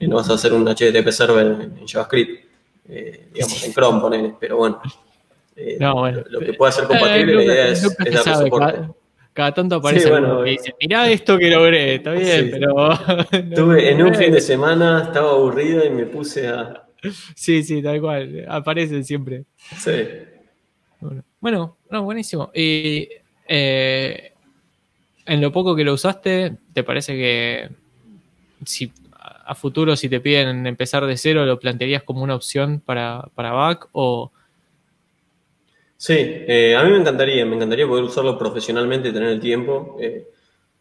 eh, 0.00 0.08
no 0.08 0.16
vas 0.16 0.30
a 0.30 0.34
hacer 0.34 0.54
un 0.54 0.64
HTTP 0.66 1.10
server 1.10 1.46
en, 1.46 1.86
JavaScript, 1.86 2.44
digamos, 3.34 3.62
en 3.64 3.72
Chrome, 3.74 4.00
ponele, 4.00 4.34
pero 4.40 4.56
bueno. 4.56 4.80
eh, 5.54 5.76
No, 5.80 5.96
bueno. 5.96 6.22
lo 6.30 6.40
que 6.40 6.54
pueda 6.54 6.72
ser 6.72 6.84
Eh, 6.84 6.88
compatible, 6.88 7.34
la 7.34 7.42
idea 7.44 7.68
es, 7.68 7.82
es 7.84 7.92
se 7.92 8.04
darle 8.04 8.18
sabe, 8.22 8.44
soporte. 8.44 8.72
cada, 8.72 8.90
cada 9.34 9.52
tanto 9.52 9.74
aparece 9.76 10.04
Sí, 10.04 10.10
bueno, 10.10 10.42
que 10.44 10.48
eh. 10.48 10.52
dice, 10.52 10.74
mirá 10.80 11.10
esto 11.10 11.38
que 11.38 11.50
logré, 11.50 11.94
está 11.96 12.12
bien, 12.12 12.44
Sí. 12.44 12.50
pero... 12.52 12.92
Estuve 13.32 13.90
en 13.90 14.02
un 14.02 14.14
fin 14.14 14.32
de 14.32 14.40
semana, 14.40 15.02
estaba 15.08 15.32
aburrido 15.32 15.84
y 15.84 15.90
me 15.90 16.06
puse 16.06 16.48
a... 16.48 16.85
Sí, 17.34 17.62
sí, 17.62 17.82
tal 17.82 18.00
cual, 18.00 18.44
aparecen 18.48 19.04
siempre. 19.04 19.44
Sí. 19.78 19.92
Bueno, 21.00 21.24
Bueno, 21.40 21.76
no, 21.90 22.02
buenísimo. 22.02 22.50
Y 22.54 23.08
eh, 23.48 24.32
en 25.26 25.40
lo 25.40 25.52
poco 25.52 25.76
que 25.76 25.84
lo 25.84 25.94
usaste, 25.94 26.56
¿te 26.72 26.82
parece 26.82 27.14
que 27.14 27.68
si 28.64 28.92
a 29.18 29.54
futuro 29.54 29.94
si 29.96 30.08
te 30.08 30.20
piden 30.20 30.66
empezar 30.66 31.06
de 31.06 31.16
cero, 31.16 31.46
lo 31.46 31.58
plantearías 31.58 32.02
como 32.02 32.22
una 32.22 32.34
opción 32.34 32.80
para, 32.84 33.28
para 33.34 33.52
back 33.52 33.88
o 33.92 34.32
Sí, 35.98 36.14
eh, 36.18 36.76
a 36.76 36.84
mí 36.84 36.90
me 36.90 36.98
encantaría, 36.98 37.46
me 37.46 37.56
encantaría 37.56 37.86
poder 37.86 38.04
usarlo 38.04 38.36
profesionalmente 38.38 39.08
y 39.08 39.12
tener 39.12 39.30
el 39.30 39.40
tiempo. 39.40 39.96
Eh, 39.98 40.28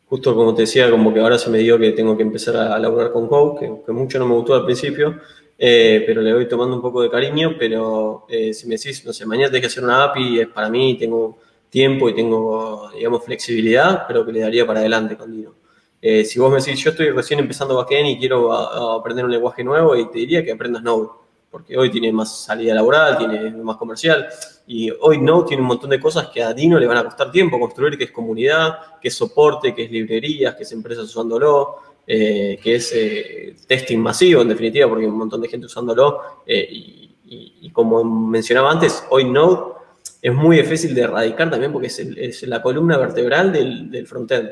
justo 0.08 0.36
como 0.36 0.54
te 0.54 0.64
decía, 0.64 0.90
como 0.92 1.14
que 1.14 1.22
ahora 1.22 1.38
se 1.38 1.50
me 1.50 1.60
dio 1.60 1.80
que 1.80 1.92
tengo 1.94 2.18
que 2.18 2.24
empezar 2.24 2.58
a, 2.58 2.76
a 2.76 2.80
laburar 2.80 3.12
con 3.12 3.28
Code, 3.28 3.60
que, 3.60 3.86
que 3.86 3.92
mucho 3.94 4.20
no 4.20 4.28
me 4.28 4.36
gustó 4.36 4.56
al 4.56 4.66
principio, 4.66 5.20
eh, 5.58 6.04
pero 6.06 6.22
le 6.22 6.34
voy 6.34 6.48
tomando 6.48 6.76
un 6.76 6.82
poco 6.82 7.02
de 7.02 7.10
cariño, 7.10 7.56
pero 7.58 8.26
eh, 8.30 8.54
si 8.54 8.68
me 8.68 8.76
decís, 8.76 9.06
no 9.06 9.14
sé, 9.14 9.26
mañana 9.26 9.48
tenés 9.48 9.62
que 9.62 9.68
hacer 9.68 9.84
una 9.84 10.04
API, 10.06 10.40
es 10.42 10.48
para 10.50 10.70
mí, 10.70 10.98
tengo 10.98 11.38
tiempo 11.70 12.10
y 12.10 12.16
tengo, 12.16 12.90
digamos, 12.96 13.24
flexibilidad, 13.24 14.06
pero 14.08 14.26
que 14.26 14.32
le 14.32 14.40
daría 14.42 14.66
para 14.66 14.80
adelante 14.80 15.18
con 15.18 15.32
Dino. 15.32 15.54
Eh, 16.02 16.24
si 16.24 16.40
vos 16.40 16.52
me 16.52 16.58
decís, 16.60 16.82
yo 16.84 16.92
estoy 16.92 17.10
recién 17.10 17.40
empezando 17.40 17.76
backend 17.76 18.08
y 18.10 18.18
quiero 18.20 18.54
a- 18.54 18.96
a 18.96 19.00
aprender 19.00 19.26
un 19.26 19.32
lenguaje 19.32 19.64
nuevo, 19.64 19.96
y 19.96 20.10
te 20.12 20.20
diría 20.20 20.44
que 20.44 20.52
aprendas 20.52 20.84
Node, 20.84 21.10
porque 21.50 21.78
hoy 21.78 21.90
tiene 21.90 22.12
más 22.12 22.44
salida 22.44 22.74
laboral, 22.76 23.18
tiene 23.18 23.50
más 23.52 23.78
comercial, 23.78 24.28
y 24.68 24.92
hoy 25.00 25.20
Node 25.20 25.48
tiene 25.48 25.62
un 25.62 25.68
montón 25.70 25.90
de 25.90 26.00
cosas 26.00 26.28
que 26.28 26.44
a 26.44 26.54
Dino 26.54 26.78
le 26.80 26.86
van 26.88 26.98
a 26.98 27.04
costar 27.06 27.32
tiempo 27.32 27.60
construir, 27.60 27.98
que 27.98 28.04
es 28.06 28.12
comunidad, 28.12 29.00
que 29.02 29.08
es 29.08 29.14
soporte, 29.16 29.74
que 29.74 29.86
es 29.86 29.92
librerías, 29.92 30.54
que 30.56 30.64
es 30.64 30.72
empresas 30.74 31.06
usándolo, 31.06 31.76
eh, 32.08 32.60
que 32.62 32.76
es 32.76 32.92
eh, 32.96 33.56
testing 33.68 33.98
masivo, 34.00 34.42
en 34.42 34.50
definitiva, 34.50 34.88
porque 34.88 35.06
hay 35.06 35.10
un 35.12 35.18
montón 35.18 35.42
de 35.42 35.48
gente 35.48 35.66
usándolo. 35.68 36.20
eh, 36.46 36.68
y, 36.72 37.16
y- 37.28 37.54
y 37.62 37.70
como 37.72 38.04
mencionaba 38.04 38.72
antes, 38.72 39.04
hoy 39.10 39.26
Node 39.26 39.74
es 40.22 40.34
muy 40.34 40.58
difícil 40.58 40.94
de 40.94 41.02
erradicar 41.02 41.50
también 41.50 41.72
porque 41.72 41.88
es, 41.88 42.00
el- 42.00 42.18
es 42.18 42.44
la 42.44 42.62
columna 42.62 42.98
vertebral 42.98 43.52
del, 43.52 43.90
del 43.90 44.06
frontend. 44.08 44.52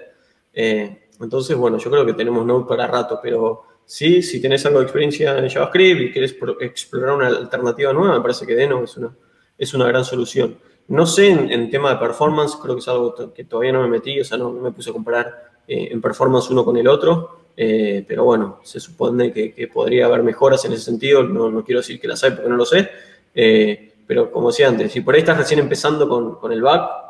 Eh, 0.54 1.08
entonces, 1.20 1.56
bueno, 1.56 1.78
yo 1.78 1.90
creo 1.92 2.06
que 2.06 2.14
tenemos 2.14 2.46
Node 2.46 2.66
para 2.68 2.88
rato, 2.88 3.20
pero 3.22 3.64
sí, 3.86 4.22
si 4.24 4.42
tenés 4.42 4.66
algo 4.66 4.80
de 4.80 4.86
experiencia 4.86 5.38
en 5.38 5.50
JavaScript 5.50 6.02
y 6.02 6.12
querés 6.12 6.36
explorar 6.62 7.16
una 7.16 7.28
alternativa 7.28 7.94
nueva, 7.94 8.16
me 8.16 8.22
parece 8.22 8.46
que 8.48 8.56
Deno 8.56 8.84
es 8.84 8.98
una, 8.98 9.16
es 9.58 9.74
una 9.74 9.88
gran 9.88 10.04
solución. 10.04 10.58
No 10.88 11.06
sé 11.06 11.30
en, 11.30 11.50
en 11.52 11.70
tema 11.70 11.92
de 11.92 11.98
performance, 11.98 12.56
creo 12.62 12.76
que 12.76 12.80
es 12.82 12.88
algo 12.88 13.34
que 13.34 13.44
todavía 13.46 13.72
no 13.72 13.82
me 13.84 13.88
metí, 13.88 14.20
o 14.20 14.24
sea, 14.26 14.38
no 14.38 14.52
me 14.52 14.72
puse 14.72 14.90
a 14.90 14.94
comparar 14.94 15.53
eh, 15.68 15.90
en 15.92 16.02
performance 16.02 16.50
uno 16.50 16.66
con 16.66 16.78
el 16.78 16.88
otro, 16.88 17.40
eh, 17.56 18.04
pero 18.08 18.24
bueno, 18.24 18.60
se 18.64 18.80
supone 18.80 19.32
que, 19.32 19.70
podría 19.72 20.06
haber 20.06 20.24
mejoras 20.24 20.66
en 20.66 20.74
ese 20.74 20.84
sentido, 20.84 21.24
no, 21.24 21.50
no 21.50 21.64
quiero 21.64 21.82
decir 21.82 22.00
que 22.00 22.08
las 22.08 22.24
hay 22.24 22.32
porque 22.32 22.50
no 22.50 22.56
lo 22.56 22.66
sé, 22.66 22.90
eh, 23.36 23.94
pero 24.06 24.32
como 24.32 24.50
decía 24.50 24.68
antes, 24.68 24.92
si 24.92 25.02
por 25.02 25.16
ahí 25.16 25.22
estás 25.22 25.38
recién 25.38 25.60
empezando 25.60 26.08
con, 26.10 26.36
con 26.36 26.52
el 26.52 26.62
back, 26.62 27.04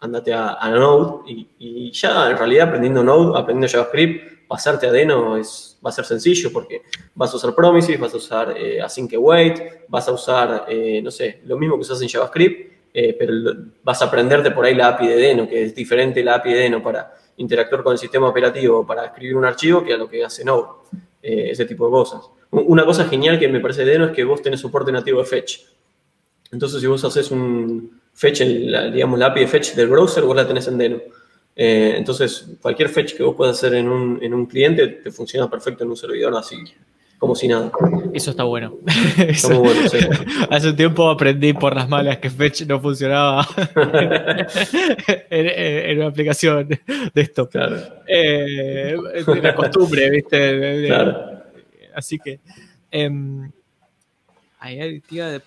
andate 0.00 0.32
a, 0.32 0.70
Node 0.70 1.22
y, 1.58 1.90
ya 1.92 2.30
en 2.30 2.38
realidad 2.38 2.68
aprendiendo 2.68 3.02
Node, 3.02 3.38
aprendiendo 3.38 3.68
JavaScript, 3.68 4.46
pasarte 4.46 4.86
a 4.86 4.92
Deno 4.92 5.36
es, 5.36 5.78
va 5.84 5.90
a 5.90 5.92
ser 5.92 6.04
sencillo 6.04 6.50
porque 6.52 6.82
vas 7.14 7.32
a 7.32 7.36
usar 7.36 7.54
promises, 7.54 7.98
vas 7.98 8.14
a 8.14 8.16
usar 8.16 8.54
eh, 8.56 8.80
async 8.80 9.14
await, 9.14 9.60
vas 9.88 10.08
a 10.08 10.12
usar, 10.12 10.66
eh, 10.68 11.00
no 11.02 11.10
sé, 11.10 11.40
lo 11.44 11.58
mismo 11.58 11.76
que 11.76 11.82
usas 11.82 12.00
en 12.00 12.08
JavaScript, 12.08 12.72
eh, 12.94 13.14
pero 13.18 13.32
vas 13.82 14.00
a 14.00 14.06
aprenderte 14.06 14.50
por 14.50 14.64
ahí 14.64 14.74
la 14.74 14.88
API 14.88 15.08
de 15.08 15.16
Deno, 15.16 15.48
que 15.48 15.64
es 15.64 15.74
diferente 15.74 16.24
la 16.24 16.36
API 16.36 16.52
de 16.52 16.58
Deno 16.60 16.82
para 16.82 17.14
interactuar 17.38 17.82
con 17.82 17.92
el 17.92 17.98
sistema 17.98 18.28
operativo, 18.28 18.86
para 18.86 19.06
escribir 19.06 19.36
un 19.36 19.44
archivo, 19.44 19.82
que 19.82 19.94
a 19.94 19.96
lo 19.96 20.08
que 20.08 20.24
hace 20.24 20.44
Node, 20.44 20.68
eh, 21.22 21.50
ese 21.50 21.64
tipo 21.64 21.86
de 21.86 21.90
cosas. 21.90 22.20
Una 22.50 22.84
cosa 22.84 23.04
genial 23.04 23.38
que 23.38 23.48
me 23.48 23.60
parece 23.60 23.84
de 23.84 23.92
Deno 23.92 24.06
es 24.06 24.12
que 24.12 24.24
vos 24.24 24.40
tenés 24.40 24.60
soporte 24.60 24.92
nativo 24.92 25.18
de 25.20 25.26
Fetch. 25.26 25.60
Entonces, 26.50 26.80
si 26.80 26.86
vos 26.86 27.04
haces 27.04 27.30
un 27.30 28.00
fetch, 28.14 28.40
digamos, 28.40 29.18
la 29.18 29.26
API 29.26 29.40
de 29.40 29.46
fetch 29.46 29.74
del 29.74 29.88
browser, 29.88 30.24
vos 30.24 30.34
la 30.34 30.46
tenés 30.46 30.66
en 30.68 30.78
Deno. 30.78 31.00
Eh, 31.54 31.94
entonces, 31.96 32.52
cualquier 32.62 32.88
fetch 32.88 33.16
que 33.16 33.22
vos 33.22 33.34
puedas 33.36 33.58
hacer 33.58 33.74
en 33.74 33.88
un, 33.88 34.18
en 34.22 34.32
un 34.32 34.46
cliente 34.46 34.86
te 34.86 35.10
funciona 35.10 35.50
perfecto 35.50 35.84
en 35.84 35.90
un 35.90 35.96
servidor, 35.96 36.34
así 36.36 36.56
como 37.18 37.34
si 37.34 37.48
nada. 37.48 37.70
eso 38.14 38.30
está 38.30 38.44
bueno. 38.44 38.74
Está 39.18 39.48
muy 39.50 39.58
bueno, 39.58 39.88
sí. 39.88 39.98
Hace 40.50 40.68
un 40.70 40.76
tiempo 40.76 41.10
aprendí 41.10 41.52
por 41.52 41.74
las 41.74 41.88
malas 41.88 42.18
que 42.18 42.30
Fetch 42.30 42.62
no 42.62 42.80
funcionaba 42.80 43.46
en, 45.30 45.46
en- 45.46 45.90
en 45.90 45.98
una 45.98 46.06
aplicación 46.08 46.68
de 46.68 47.20
esto. 47.20 47.48
Claro, 47.48 47.76
Eh, 48.06 48.96
de 49.26 49.42
la 49.42 49.54
costumbre, 49.54 50.10
¿viste? 50.10 50.86
Claro. 50.86 51.42
Así 51.94 52.18
que. 52.18 52.38
em, 52.90 53.50
ahí 54.60 55.00
te 55.00 55.14
iba 55.16 55.34
a 55.34 55.40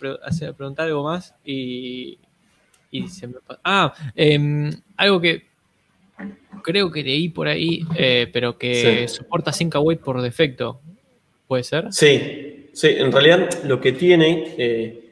preguntar 0.54 0.88
algo 0.88 1.04
más 1.04 1.34
y. 1.46 2.18
y 2.92 3.08
se 3.08 3.28
me 3.28 3.36
pa- 3.46 3.60
Ah, 3.64 3.94
em, 4.16 4.72
algo 4.98 5.22
que 5.22 5.44
creo 6.64 6.92
que 6.92 7.02
leí 7.04 7.30
por 7.30 7.48
ahí, 7.48 7.84
eh, 7.96 8.30
pero 8.32 8.58
que 8.58 9.08
Sí. 9.08 9.16
soporta 9.16 9.52
Sync 9.54 9.76
Await 9.76 10.00
por 10.02 10.22
defecto. 10.22 10.82
¿Puede 11.52 11.64
ser? 11.66 11.92
Sí, 11.92 12.70
sí, 12.72 12.88
en 12.98 13.12
realidad 13.12 13.50
lo 13.66 13.82
que 13.82 13.92
tiene 13.92 14.56
eh, 14.58 15.12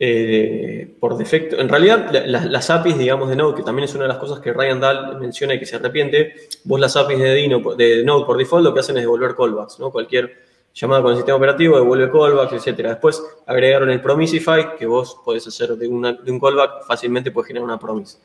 eh, 0.00 0.96
por 0.98 1.16
defecto, 1.16 1.60
en 1.60 1.68
realidad 1.68 2.10
la- 2.12 2.26
la- 2.26 2.44
las 2.44 2.70
APIs, 2.70 2.98
digamos, 2.98 3.28
de 3.28 3.36
Node, 3.36 3.54
que 3.54 3.62
también 3.62 3.84
es 3.84 3.94
una 3.94 4.02
de 4.02 4.08
las 4.08 4.16
cosas 4.18 4.40
que 4.40 4.52
Ryan 4.52 4.80
Dahl 4.80 5.20
menciona 5.20 5.54
y 5.54 5.60
que 5.60 5.64
se 5.64 5.76
arrepiente, 5.76 6.34
vos 6.64 6.80
las 6.80 6.96
APIs 6.96 7.20
de, 7.20 8.02
Node 8.04 8.26
por 8.26 8.36
default 8.36 8.64
lo 8.64 8.74
que 8.74 8.80
hacen 8.80 8.96
es 8.96 9.04
devolver 9.04 9.36
callbacks, 9.36 9.78
¿no? 9.78 9.92
Cualquier 9.92 10.34
llamada 10.74 11.02
con 11.02 11.12
el 11.12 11.18
sistema 11.18 11.36
operativo 11.36 11.76
devuelve 11.76 12.10
callbacks, 12.10 12.54
etcétera. 12.54 12.88
Después 12.90 13.22
agregaron 13.46 13.88
el 13.88 14.00
Promisify, 14.00 14.74
que 14.76 14.86
vos 14.86 15.16
podés 15.24 15.46
hacer 15.46 15.68
de, 15.76 15.86
de 15.86 16.32
un 16.32 16.40
callback, 16.40 16.84
fácilmente 16.84 17.30
puedes 17.30 17.46
generar 17.46 17.64
una 17.64 17.78
promise. 17.78 18.18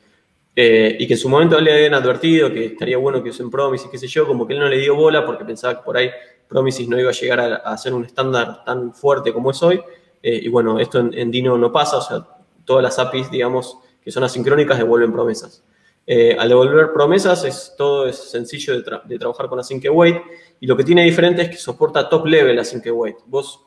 Eh, 0.56 0.98
y 1.00 1.06
que 1.06 1.14
en 1.14 1.20
su 1.20 1.30
momento 1.30 1.62
le 1.62 1.72
habían 1.74 1.94
advertido 1.94 2.52
que 2.52 2.66
estaría 2.66 2.98
bueno 2.98 3.22
que 3.24 3.30
usen 3.30 3.52
Promise 3.52 3.86
y 3.88 3.92
qué 3.92 4.00
sé 4.00 4.08
yo, 4.08 4.26
como 4.26 4.48
que 4.48 4.54
él 4.54 4.60
no 4.60 4.68
le 4.68 4.80
dio 4.80 4.96
bola 4.96 5.24
porque 5.28 5.46
pensaba 5.46 5.76
que 5.78 5.84
por 5.86 5.96
ahí 5.96 6.10
Promises 6.52 6.86
no 6.90 7.00
iba 7.00 7.12
a 7.12 7.14
llegar 7.14 7.62
a, 7.64 7.78
ser 7.78 7.94
un 7.94 8.04
estándar 8.04 8.66
tan 8.66 8.94
fuerte 8.94 9.32
como 9.32 9.52
es 9.52 9.64
hoy. 9.64 9.82
Eh, 10.22 10.42
y 10.44 10.50
bueno, 10.50 10.80
esto 10.80 11.00
en, 11.00 11.32
Dino 11.32 11.58
no 11.58 11.72
pasa, 11.72 11.98
o 11.98 12.02
sea, 12.02 12.28
todas 12.66 12.84
las 12.84 13.00
APIs, 13.00 13.32
digamos, 13.32 13.78
que 14.04 14.12
son 14.12 14.26
asincrónicas 14.26 14.78
devuelven 14.78 15.14
promesas. 15.14 15.64
Eh, 16.06 16.36
al 16.38 16.50
devolver 16.50 16.92
promesas, 16.92 17.46
es, 17.46 17.74
todo 17.78 18.06
es 18.06 18.18
sencillo 18.18 18.74
de 18.82 19.18
trabajar 19.18 19.48
con 19.48 19.60
Async 19.60 19.86
Await 19.86 20.18
y 20.60 20.68
lo 20.68 20.76
que 20.76 20.84
tiene 20.84 21.06
diferente 21.06 21.44
es 21.44 21.50
que 21.50 21.56
soporta 21.56 22.10
top 22.10 22.26
level 22.26 22.60
Async 22.60 22.86
Await. 22.88 23.16
Vos, 23.28 23.62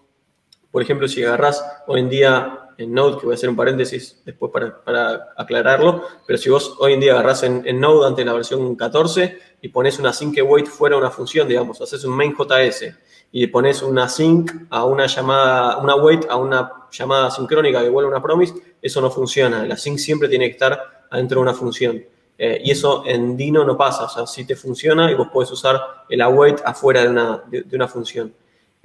por 0.70 0.82
ejemplo, 0.82 1.08
si 1.08 1.24
agarrás 1.24 1.64
hoy 1.86 2.00
en 2.00 2.10
día 2.10 2.63
en 2.78 2.92
Node, 2.92 3.18
que 3.18 3.26
voy 3.26 3.34
a 3.34 3.36
hacer 3.36 3.48
un 3.48 3.56
paréntesis 3.56 4.20
después 4.24 4.50
para, 4.52 4.82
para 4.82 5.32
aclararlo, 5.36 6.04
pero 6.26 6.38
si 6.38 6.50
vos 6.50 6.76
hoy 6.78 6.94
en 6.94 7.00
día 7.00 7.12
agarrás 7.12 7.42
en, 7.42 7.80
Node 7.80 8.06
antes 8.06 8.24
de 8.24 8.30
la 8.30 8.32
versión 8.32 8.74
14 8.76 9.38
y 9.62 9.68
pones 9.68 9.98
una 9.98 10.10
async 10.10 10.38
await 10.38 10.66
fuera 10.66 10.96
una 10.96 11.10
función, 11.10 11.48
digamos, 11.48 11.80
haces 11.80 12.04
un 12.04 12.16
main.js 12.16 12.94
y 13.32 13.46
pones 13.48 13.82
una 13.82 14.04
async 14.04 14.50
a 14.70 14.84
una 14.84 15.06
llamada, 15.06 15.78
una 15.78 15.96
wait 15.96 16.26
a 16.28 16.36
una 16.36 16.70
llamada 16.90 17.30
sincrónica 17.30 17.82
que 17.82 17.88
vuelve 17.88 18.10
una 18.10 18.22
promise, 18.22 18.54
eso 18.80 19.00
no 19.00 19.10
funciona. 19.10 19.64
El 19.64 19.72
async 19.72 19.98
siempre 19.98 20.28
tiene 20.28 20.46
que 20.46 20.52
estar 20.52 21.06
adentro 21.10 21.40
de 21.40 21.42
una 21.42 21.54
función. 21.54 22.04
Eh, 22.36 22.62
y 22.64 22.70
eso 22.70 23.04
en 23.06 23.36
Dino 23.36 23.64
no 23.64 23.76
pasa, 23.76 24.04
o 24.04 24.08
sea, 24.08 24.26
sí 24.26 24.44
te 24.44 24.56
funciona 24.56 25.10
y 25.10 25.14
vos 25.14 25.28
podés 25.32 25.50
usar 25.52 25.80
el 26.08 26.20
await 26.20 26.60
afuera 26.64 27.02
de 27.02 27.08
una, 27.08 27.42
de 27.48 27.76
una 27.76 27.88
función. 27.88 28.32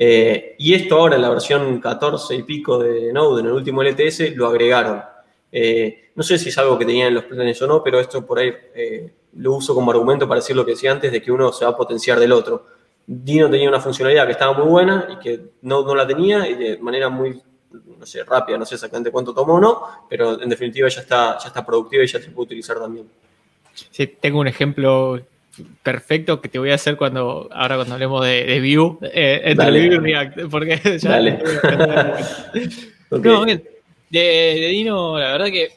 Eh, 0.01 0.55
y 0.57 0.73
esto 0.73 0.95
ahora 0.95 1.17
en 1.17 1.21
la 1.21 1.29
versión 1.29 1.81
14 1.81 2.33
y 2.33 2.43
pico 2.43 2.79
de 2.79 3.11
Node, 3.11 3.41
en 3.41 3.47
el 3.47 3.51
último 3.51 3.83
LTS, 3.83 4.33
lo 4.33 4.47
agregaron. 4.47 5.03
Eh, 5.51 6.11
no 6.15 6.23
sé 6.23 6.37
si 6.37 6.47
es 6.47 6.57
algo 6.57 6.79
que 6.79 6.85
tenían 6.85 7.09
en 7.09 7.15
los 7.15 7.25
planes 7.25 7.61
o 7.61 7.67
no, 7.67 7.83
pero 7.83 7.99
esto 7.99 8.25
por 8.25 8.39
ahí 8.39 8.49
eh, 8.73 9.11
lo 9.33 9.55
uso 9.55 9.75
como 9.75 9.91
argumento 9.91 10.25
para 10.25 10.39
decir 10.39 10.55
lo 10.55 10.63
que 10.63 10.71
decía 10.71 10.93
antes, 10.93 11.11
de 11.11 11.21
que 11.21 11.33
uno 11.33 11.51
se 11.51 11.65
va 11.65 11.71
a 11.71 11.75
potenciar 11.75 12.17
del 12.17 12.31
otro. 12.31 12.65
Dino 13.05 13.49
tenía 13.49 13.67
una 13.67 13.81
funcionalidad 13.81 14.25
que 14.25 14.31
estaba 14.31 14.53
muy 14.53 14.69
buena 14.69 15.05
y 15.11 15.19
que 15.19 15.41
Node 15.63 15.87
no 15.87 15.95
la 15.95 16.07
tenía 16.07 16.47
y 16.47 16.55
de 16.55 16.77
manera 16.77 17.09
muy, 17.09 17.41
no 17.71 18.05
sé, 18.05 18.23
rápida, 18.23 18.57
no 18.57 18.65
sé 18.65 18.75
exactamente 18.75 19.11
cuánto 19.11 19.33
tomó 19.33 19.55
o 19.55 19.59
no, 19.59 19.81
pero 20.09 20.41
en 20.41 20.47
definitiva 20.47 20.87
ya 20.87 21.01
está, 21.01 21.37
ya 21.39 21.47
está 21.49 21.65
productiva 21.65 22.05
y 22.05 22.07
ya 22.07 22.21
se 22.21 22.31
puede 22.31 22.45
utilizar 22.45 22.79
también. 22.79 23.09
Sí, 23.91 24.07
tengo 24.07 24.39
un 24.39 24.47
ejemplo 24.47 25.19
perfecto 25.83 26.41
que 26.41 26.49
te 26.49 26.59
voy 26.59 26.71
a 26.71 26.75
hacer 26.75 26.97
cuando 26.97 27.49
ahora 27.51 27.75
cuando 27.75 27.93
hablemos 27.95 28.25
de, 28.25 28.43
de 28.45 28.59
Vue, 28.59 28.97
eh, 29.13 29.41
entre 29.45 29.65
Dale. 29.65 29.87
Vue 29.87 29.95
y 29.95 29.99
React, 29.99 30.39
porque 30.49 30.79
ya 30.99 31.09
Dale. 31.09 31.39
No, 33.11 33.43
bien. 33.43 33.63
De, 34.09 34.19
de 34.19 34.67
Dino, 34.69 35.17
la 35.19 35.31
verdad 35.31 35.47
que 35.47 35.69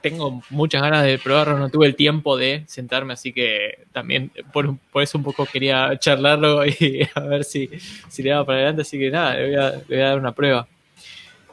tengo 0.00 0.40
muchas 0.50 0.82
ganas 0.82 1.04
de 1.04 1.18
probarlo, 1.18 1.58
no 1.58 1.68
tuve 1.68 1.86
el 1.86 1.96
tiempo 1.96 2.36
de 2.36 2.62
sentarme, 2.66 3.14
así 3.14 3.32
que 3.32 3.86
también 3.92 4.30
por, 4.52 4.78
por 4.92 5.02
eso 5.02 5.18
un 5.18 5.24
poco 5.24 5.46
quería 5.46 5.98
charlarlo 5.98 6.64
y 6.64 7.06
a 7.14 7.20
ver 7.20 7.44
si, 7.44 7.68
si 8.08 8.22
le 8.22 8.30
daba 8.30 8.46
para 8.46 8.58
adelante, 8.58 8.82
así 8.82 8.98
que 8.98 9.10
nada, 9.10 9.34
le 9.34 9.46
voy 9.46 9.56
a, 9.56 9.70
le 9.70 9.84
voy 9.88 9.98
a 9.98 10.08
dar 10.08 10.18
una 10.18 10.32
prueba. 10.32 10.68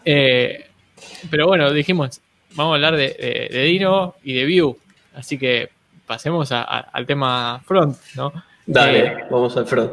Eh, 0.06 0.66
pero 1.30 1.48
bueno, 1.48 1.72
dijimos, 1.72 2.22
vamos 2.56 2.74
a 2.74 2.76
hablar 2.76 2.96
de, 2.96 3.50
Dino 3.72 4.16
y 4.24 4.34
de 4.34 4.46
Vue. 4.46 4.76
Así 5.16 5.38
que 5.38 5.70
pasemos 6.14 6.52
al 6.52 7.06
tema 7.08 7.60
front, 7.66 7.98
¿no? 8.16 8.32
Dale, 8.68 9.00
eh, 9.00 9.18
vamos 9.32 9.58
al 9.58 9.66
front. 9.66 9.92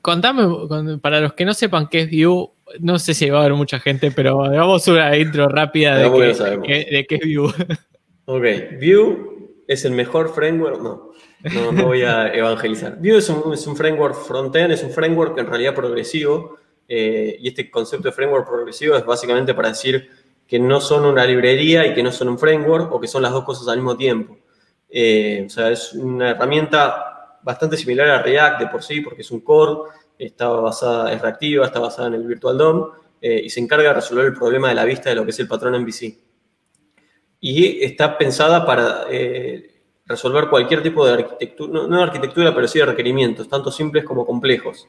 Contame, 0.00 0.98
para 0.98 1.20
los 1.20 1.34
que 1.34 1.44
no 1.44 1.52
sepan 1.52 1.88
qué 1.88 2.02
es 2.02 2.10
Vue, 2.10 2.48
no 2.80 2.98
sé 2.98 3.12
si 3.12 3.28
va 3.28 3.38
a 3.38 3.40
haber 3.42 3.52
mucha 3.52 3.78
gente, 3.80 4.10
pero 4.10 4.44
hagamos 4.44 4.88
una 4.88 5.14
intro 5.18 5.48
rápida 5.48 5.98
de, 5.98 6.10
qué, 7.06 7.16
es 7.16 7.36
Vue. 7.36 7.52
Ok, 8.24 8.42
Vue 8.80 9.62
es 9.68 9.84
el 9.84 9.92
mejor 9.92 10.34
framework, 10.34 10.80
no, 10.80 11.12
no, 11.72 11.84
voy 11.84 12.02
a 12.02 12.28
evangelizar. 12.34 12.96
Vue 12.98 13.18
es 13.18 13.28
un, 13.28 13.52
es 13.52 13.66
un 13.66 13.76
framework 13.76 14.14
frontend, 14.14 14.72
es 14.72 14.82
un 14.82 14.90
framework 14.90 15.36
en 15.38 15.46
realidad 15.46 15.74
progresivo, 15.74 16.56
eh, 16.88 17.36
y 17.38 17.48
este 17.48 17.70
concepto 17.70 18.08
de 18.08 18.12
framework 18.12 18.48
progresivo 18.48 18.96
es 18.96 19.04
básicamente 19.04 19.52
para 19.52 19.68
decir 19.68 20.08
que 20.46 20.58
no 20.58 20.80
son 20.80 21.04
una 21.04 21.26
librería 21.26 21.86
y 21.86 21.94
que 21.94 22.02
no 22.02 22.10
son 22.10 22.30
un 22.30 22.38
framework, 22.38 22.90
o 22.90 22.98
que 22.98 23.06
son 23.06 23.22
las 23.22 23.32
dos 23.32 23.44
cosas 23.44 23.68
al 23.68 23.76
mismo 23.76 23.96
tiempo. 23.96 24.38
Eh, 24.98 25.42
o 25.44 25.50
sea, 25.50 25.70
es 25.70 25.92
una 25.92 26.30
herramienta 26.30 27.38
bastante 27.42 27.76
similar 27.76 28.08
a 28.08 28.22
React 28.22 28.60
de 28.60 28.66
por 28.68 28.82
sí, 28.82 29.02
porque 29.02 29.20
es 29.20 29.30
un 29.30 29.40
core, 29.40 29.90
está 30.18 30.48
basada, 30.48 31.12
es 31.12 31.20
reactiva, 31.20 31.66
está 31.66 31.80
basada 31.80 32.08
en 32.08 32.14
el 32.14 32.26
Virtual 32.26 32.56
DOM 32.56 32.92
eh, 33.20 33.42
y 33.44 33.50
se 33.50 33.60
encarga 33.60 33.88
de 33.88 33.94
resolver 33.96 34.24
el 34.24 34.32
problema 34.32 34.70
de 34.70 34.74
la 34.74 34.86
vista 34.86 35.10
de 35.10 35.16
lo 35.16 35.24
que 35.24 35.32
es 35.32 35.38
el 35.38 35.48
patrón 35.48 35.78
MVC. 35.82 36.16
Y 37.40 37.84
está 37.84 38.16
pensada 38.16 38.64
para 38.64 39.04
eh, 39.10 39.82
resolver 40.06 40.48
cualquier 40.48 40.82
tipo 40.82 41.06
de 41.06 41.12
arquitectura, 41.12 41.86
no, 41.86 41.94
de 41.98 42.02
arquitectura, 42.02 42.54
pero 42.54 42.66
sí 42.66 42.78
de 42.78 42.86
requerimientos, 42.86 43.50
tanto 43.50 43.70
simples 43.70 44.02
como 44.02 44.24
complejos. 44.24 44.88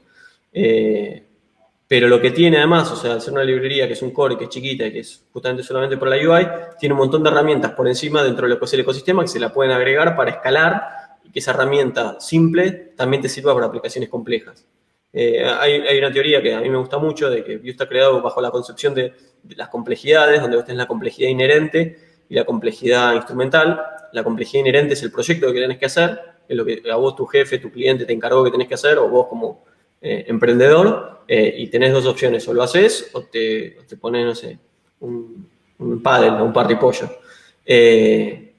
Pero 1.88 2.10
lo 2.10 2.20
que 2.20 2.32
tiene 2.32 2.58
además, 2.58 2.92
o 2.92 2.98
sea, 2.98 3.20
ser 3.20 3.34
una 3.34 3.44
librería 3.44 3.88
que 3.88 3.94
es 3.94 4.02
un 4.02 4.12
core, 4.12 4.38
que 4.38 4.46
es 4.46 4.50
chiquita 4.50 4.86
y 4.86 4.92
que 4.92 5.00
es 5.00 5.24
justamente 5.32 5.64
solamente 5.64 5.96
por 5.96 6.10
la 6.10 6.18
UI, 6.18 6.48
tiene 6.80 6.94
un 6.94 7.00
montón 7.00 7.24
de 7.24 7.30
herramientas 7.30 7.72
por 7.72 7.88
encima 7.88 8.22
dentro 8.24 8.46
de 8.46 8.54
lo 8.54 8.60
que 8.60 8.66
es 8.66 8.74
el 8.74 8.82
ecosistema 8.82 9.22
que 9.22 9.30
se 9.30 9.40
la 9.40 9.54
pueden 9.54 9.72
agregar 9.72 10.16
para 10.16 10.32
escalar 10.32 11.18
y 11.24 11.32
que 11.32 11.40
esa 11.40 11.52
herramienta 11.52 12.20
simple 12.20 12.72
también 12.96 13.22
te 13.22 13.30
sirva 13.30 13.54
para 13.54 13.68
aplicaciones 13.68 14.10
complejas. 14.10 14.66
Eh, 15.14 15.44
hay, 15.46 15.98
una 15.98 16.12
teoría 16.12 16.42
que 16.42 16.54
a 16.54 16.60
mí 16.60 16.70
me 16.70 16.78
gusta 16.78 16.98
mucho 16.98 17.30
de 17.30 17.44
que 17.44 17.58
Vue 17.58 17.70
está 17.70 17.88
creado 17.88 18.22
bajo 18.22 18.42
la 18.42 18.52
concepción 18.52 18.94
de, 18.94 19.14
las 19.56 19.70
complejidades, 19.70 20.42
donde 20.42 20.58
vos 20.58 20.66
tenés 20.66 20.80
la 20.80 20.88
complejidad 20.88 21.30
inherente 21.30 21.98
y 22.28 22.36
la 22.36 22.44
complejidad 22.44 23.16
instrumental. 23.16 23.82
La 24.12 24.24
complejidad 24.24 24.62
inherente 24.62 24.94
es 24.94 25.04
el 25.04 25.12
proyecto 25.12 25.54
que 25.54 25.62
tenés 25.62 25.78
que 25.78 25.86
hacer, 25.86 26.20
es 26.48 26.58
lo 26.58 26.66
que 26.66 26.84
a 26.92 26.96
vos 26.98 27.16
tu 27.16 27.26
jefe, 27.26 27.60
tu 27.60 27.72
cliente 27.72 28.06
te 28.06 28.12
encargó 28.12 28.44
que 28.44 28.52
tenés 28.52 28.68
que 28.68 28.74
hacer, 28.74 28.98
o 28.98 29.08
vos 29.08 29.28
como 29.28 29.64
eh, 30.02 30.26
emprendedor 30.28 31.22
eh, 31.28 31.54
y 31.58 31.68
tenés 31.68 31.92
dos 31.92 32.06
opciones, 32.06 32.48
o 32.48 32.54
lo 32.54 32.64
haces 32.64 33.10
o 33.14 33.24
te, 33.24 33.78
te 33.88 33.98
pones, 33.98 34.26
no 34.26 34.36
sé, 34.36 34.60
un, 35.00 35.48
un 35.80 36.02
paddle 36.02 36.42
o 36.42 36.46
un 36.46 36.54
parripollo. 36.54 37.10
Eh, 37.66 38.54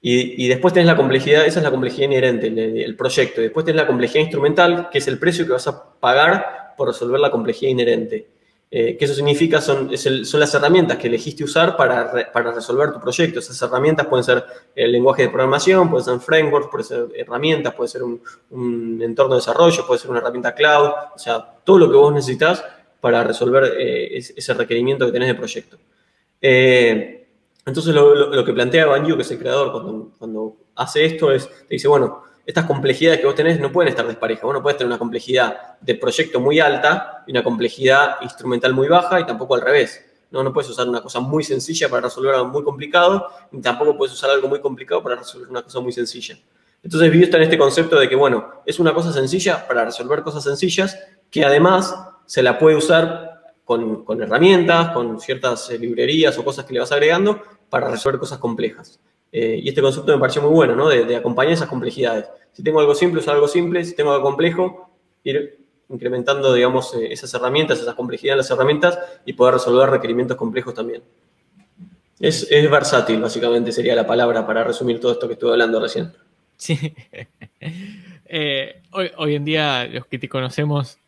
y, 0.00 0.44
y, 0.44 0.48
después 0.48 0.74
tenés 0.74 0.86
la 0.86 0.96
complejidad, 0.96 1.46
esa 1.46 1.60
es 1.60 1.64
la 1.64 1.70
complejidad 1.70 2.08
inherente, 2.08 2.48
el, 2.48 2.94
proyecto. 2.94 3.40
después 3.40 3.64
tenés 3.64 3.80
la 3.80 3.86
complejidad 3.86 4.20
instrumental, 4.20 4.90
que 4.90 4.98
es 4.98 5.08
el 5.08 5.18
precio 5.18 5.46
que 5.46 5.52
vas 5.52 5.66
a 5.66 5.94
pagar 5.98 6.74
por 6.76 6.88
resolver 6.88 7.20
la 7.20 7.30
complejidad 7.30 7.70
inherente. 7.70 8.26
Eh, 8.76 8.96
¿Qué 8.98 9.04
eso 9.04 9.14
significa? 9.14 9.60
Son, 9.60 9.88
son 9.96 10.40
las 10.40 10.52
herramientas 10.52 10.98
que 10.98 11.06
elegiste 11.06 11.44
usar 11.44 11.76
para, 11.76 12.32
para, 12.32 12.50
resolver 12.50 12.90
tu 12.90 12.98
proyecto. 12.98 13.38
Esas 13.38 13.62
herramientas 13.62 14.08
pueden 14.08 14.24
ser 14.24 14.44
el 14.74 14.90
lenguaje 14.90 15.22
de 15.22 15.28
programación, 15.28 15.88
pueden 15.88 16.04
ser 16.04 16.18
frameworks, 16.18 16.68
pueden 16.72 16.84
ser 16.84 17.06
herramientas, 17.14 17.72
puede 17.72 17.86
ser 17.86 18.02
un, 18.02 19.00
entorno 19.00 19.36
de 19.36 19.38
desarrollo, 19.38 19.86
puede 19.86 20.00
ser 20.00 20.10
una 20.10 20.18
herramienta 20.18 20.56
cloud, 20.56 20.88
o 21.14 21.18
sea, 21.20 21.40
todo 21.62 21.78
lo 21.78 21.88
que 21.88 21.96
vos 21.96 22.12
necesitas 22.12 22.64
para 23.00 23.22
resolver 23.22 23.76
eh, 23.78 24.16
ese 24.16 24.54
requerimiento 24.54 25.06
que 25.06 25.12
tenés 25.12 25.28
de 25.28 25.34
proyecto. 25.36 25.78
Eh, 26.40 27.28
entonces, 27.64 27.94
lo, 27.94 28.12
lo, 28.12 28.44
que 28.44 28.52
plantea 28.52 28.86
Banyu, 28.86 29.14
que 29.14 29.22
es 29.22 29.30
el 29.30 29.38
creador, 29.38 29.70
cuando, 29.70 30.10
cuando 30.18 30.56
hace 30.74 31.04
esto, 31.04 31.30
es, 31.30 31.48
te 31.48 31.74
dice, 31.74 31.86
bueno, 31.86 32.24
estas 32.46 32.66
complejidades 32.66 33.20
que 33.20 33.26
vos 33.26 33.34
tenés 33.34 33.58
no 33.58 33.72
pueden 33.72 33.90
estar 33.90 34.06
desparejas. 34.06 34.44
Vos 34.44 34.54
no 34.54 34.62
puedes 34.62 34.76
tener 34.76 34.88
una 34.88 34.98
complejidad 34.98 35.78
de 35.80 35.94
proyecto 35.94 36.40
muy 36.40 36.60
alta 36.60 37.24
y 37.26 37.30
una 37.30 37.42
complejidad 37.42 38.16
instrumental 38.20 38.74
muy 38.74 38.88
baja 38.88 39.20
y 39.20 39.26
tampoco 39.26 39.54
al 39.54 39.62
revés. 39.62 40.04
No, 40.30 40.42
no 40.42 40.52
puedes 40.52 40.68
usar 40.70 40.88
una 40.88 41.00
cosa 41.00 41.20
muy 41.20 41.44
sencilla 41.44 41.88
para 41.88 42.02
resolver 42.02 42.34
algo 42.34 42.48
muy 42.48 42.64
complicado 42.64 43.28
y 43.52 43.60
tampoco 43.60 43.96
puedes 43.96 44.12
usar 44.12 44.30
algo 44.30 44.48
muy 44.48 44.60
complicado 44.60 45.02
para 45.02 45.16
resolver 45.16 45.48
una 45.48 45.62
cosa 45.62 45.80
muy 45.80 45.92
sencilla. 45.92 46.36
Entonces 46.82 47.10
Vue 47.10 47.22
está 47.22 47.38
en 47.38 47.44
este 47.44 47.56
concepto 47.56 47.98
de 47.98 48.08
que, 48.08 48.16
bueno, 48.16 48.62
es 48.66 48.78
una 48.78 48.92
cosa 48.92 49.12
sencilla 49.12 49.66
para 49.66 49.86
resolver 49.86 50.22
cosas 50.22 50.44
sencillas 50.44 50.98
que 51.30 51.44
además 51.44 51.94
se 52.26 52.42
la 52.42 52.58
puede 52.58 52.76
usar 52.76 53.54
con, 53.64 54.04
con 54.04 54.20
herramientas, 54.22 54.90
con 54.90 55.18
ciertas 55.18 55.70
eh, 55.70 55.78
librerías 55.78 56.36
o 56.36 56.44
cosas 56.44 56.66
que 56.66 56.74
le 56.74 56.80
vas 56.80 56.92
agregando 56.92 57.40
para 57.70 57.88
resolver 57.88 58.20
cosas 58.20 58.38
complejas. 58.38 59.00
Eh, 59.36 59.60
y 59.64 59.68
este 59.68 59.82
concepto 59.82 60.12
me 60.12 60.20
pareció 60.20 60.40
muy 60.42 60.52
bueno, 60.52 60.76
¿no? 60.76 60.88
De, 60.88 61.16
acompañar 61.16 61.54
esas 61.54 61.68
complejidades. 61.68 62.26
Si 62.52 62.62
tengo 62.62 62.78
algo 62.78 62.94
simple, 62.94 63.18
usar 63.18 63.34
algo 63.34 63.48
simple. 63.48 63.84
Si 63.84 63.96
tengo 63.96 64.12
algo 64.12 64.22
complejo, 64.22 64.88
ir 65.24 65.58
incrementando, 65.88 66.54
digamos, 66.54 66.94
eh, 66.94 67.12
esas 67.12 67.34
herramientas, 67.34 67.80
esas 67.80 67.96
complejidades 67.96 68.34
en 68.34 68.38
las 68.38 68.50
herramientas 68.52 68.96
y 69.26 69.32
poder 69.32 69.54
resolver 69.54 69.90
requerimientos 69.90 70.36
complejos 70.36 70.72
también. 70.72 71.02
Es, 72.20 72.48
versátil, 72.70 73.20
básicamente, 73.20 73.72
sería 73.72 73.96
la 73.96 74.06
palabra 74.06 74.46
para 74.46 74.62
resumir 74.62 75.00
todo 75.00 75.10
esto 75.10 75.26
que 75.26 75.32
estuve 75.32 75.50
hablando 75.50 75.80
recién. 75.80 76.12
Sí. 76.56 76.78
Eh, 78.36 78.80
hoy, 78.90 79.34
en 79.36 79.44
día, 79.44 79.86
los 79.86 80.06
que 80.06 80.18
te 80.18 80.28
conocemos, 80.28 80.98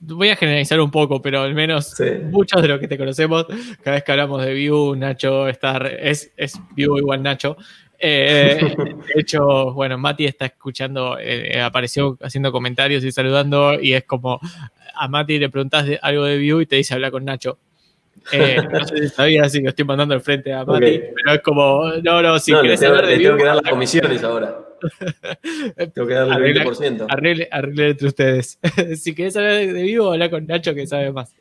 voy 0.00 0.28
a 0.30 0.36
generalizar 0.36 0.80
un 0.80 0.90
poco, 0.90 1.20
pero 1.20 1.42
al 1.42 1.54
menos 1.54 1.94
muchos 2.30 2.62
de 2.62 2.68
los 2.68 2.80
que 2.80 2.88
te 2.88 2.98
conocemos, 2.98 3.46
cada 3.82 3.96
vez 3.96 4.04
que 4.04 4.12
hablamos 4.12 4.44
de 4.44 4.52
View, 4.54 4.94
Nacho 4.96 5.48
está, 5.48 5.78
es, 5.88 6.32
es 6.36 6.58
View 6.74 6.98
igual 6.98 7.22
Nacho. 7.22 7.56
Eh, 7.98 8.58
de 9.14 9.20
hecho, 9.20 9.72
bueno, 9.72 9.98
Mati 9.98 10.26
está 10.26 10.46
escuchando, 10.46 11.18
eh, 11.20 11.60
apareció 11.60 12.16
haciendo 12.22 12.52
comentarios 12.52 13.02
y 13.04 13.12
saludando, 13.12 13.80
y 13.80 13.94
es 13.94 14.04
como 14.04 14.40
a 14.94 15.08
Mati 15.08 15.38
le 15.38 15.48
preguntas 15.48 15.86
algo 16.02 16.24
de 16.24 16.38
View 16.38 16.60
y 16.60 16.66
te 16.66 16.76
dice 16.76 16.94
habla 16.94 17.10
con 17.10 17.24
Nacho. 17.24 17.58
Eh, 18.32 18.58
no 18.72 18.84
sé 18.84 18.98
si 18.98 19.08
sabías 19.08 19.50
si 19.50 19.60
lo 19.60 19.70
estoy 19.70 19.84
mandando 19.84 20.14
al 20.14 20.20
frente 20.20 20.52
a 20.52 20.64
Mati, 20.64 21.00
pero 21.14 21.34
es 21.34 21.42
como, 21.42 21.92
no, 22.02 22.22
no, 22.22 22.38
si 22.38 22.52
querés 22.52 22.82
hablar 22.82 23.06
de 23.06 23.16
View. 23.16 23.30
Tengo 23.30 23.38
que 23.38 23.44
dar 23.44 23.56
las 23.56 23.70
comisiones 23.70 24.22
ahora. 24.22 24.67
Tengo 25.94 26.08
que 26.08 26.14
darle 26.14 26.50
el 26.50 26.56
20%. 26.64 27.06
Arregle, 27.08 27.48
arregle, 27.50 27.90
entre 27.90 28.08
ustedes. 28.08 28.58
si 28.96 29.14
querés 29.14 29.36
hablar 29.36 29.54
de 29.54 29.82
vivo, 29.82 30.12
habla 30.12 30.30
con 30.30 30.46
Nacho 30.46 30.74
que 30.74 30.86
sabe 30.86 31.12
más. 31.12 31.34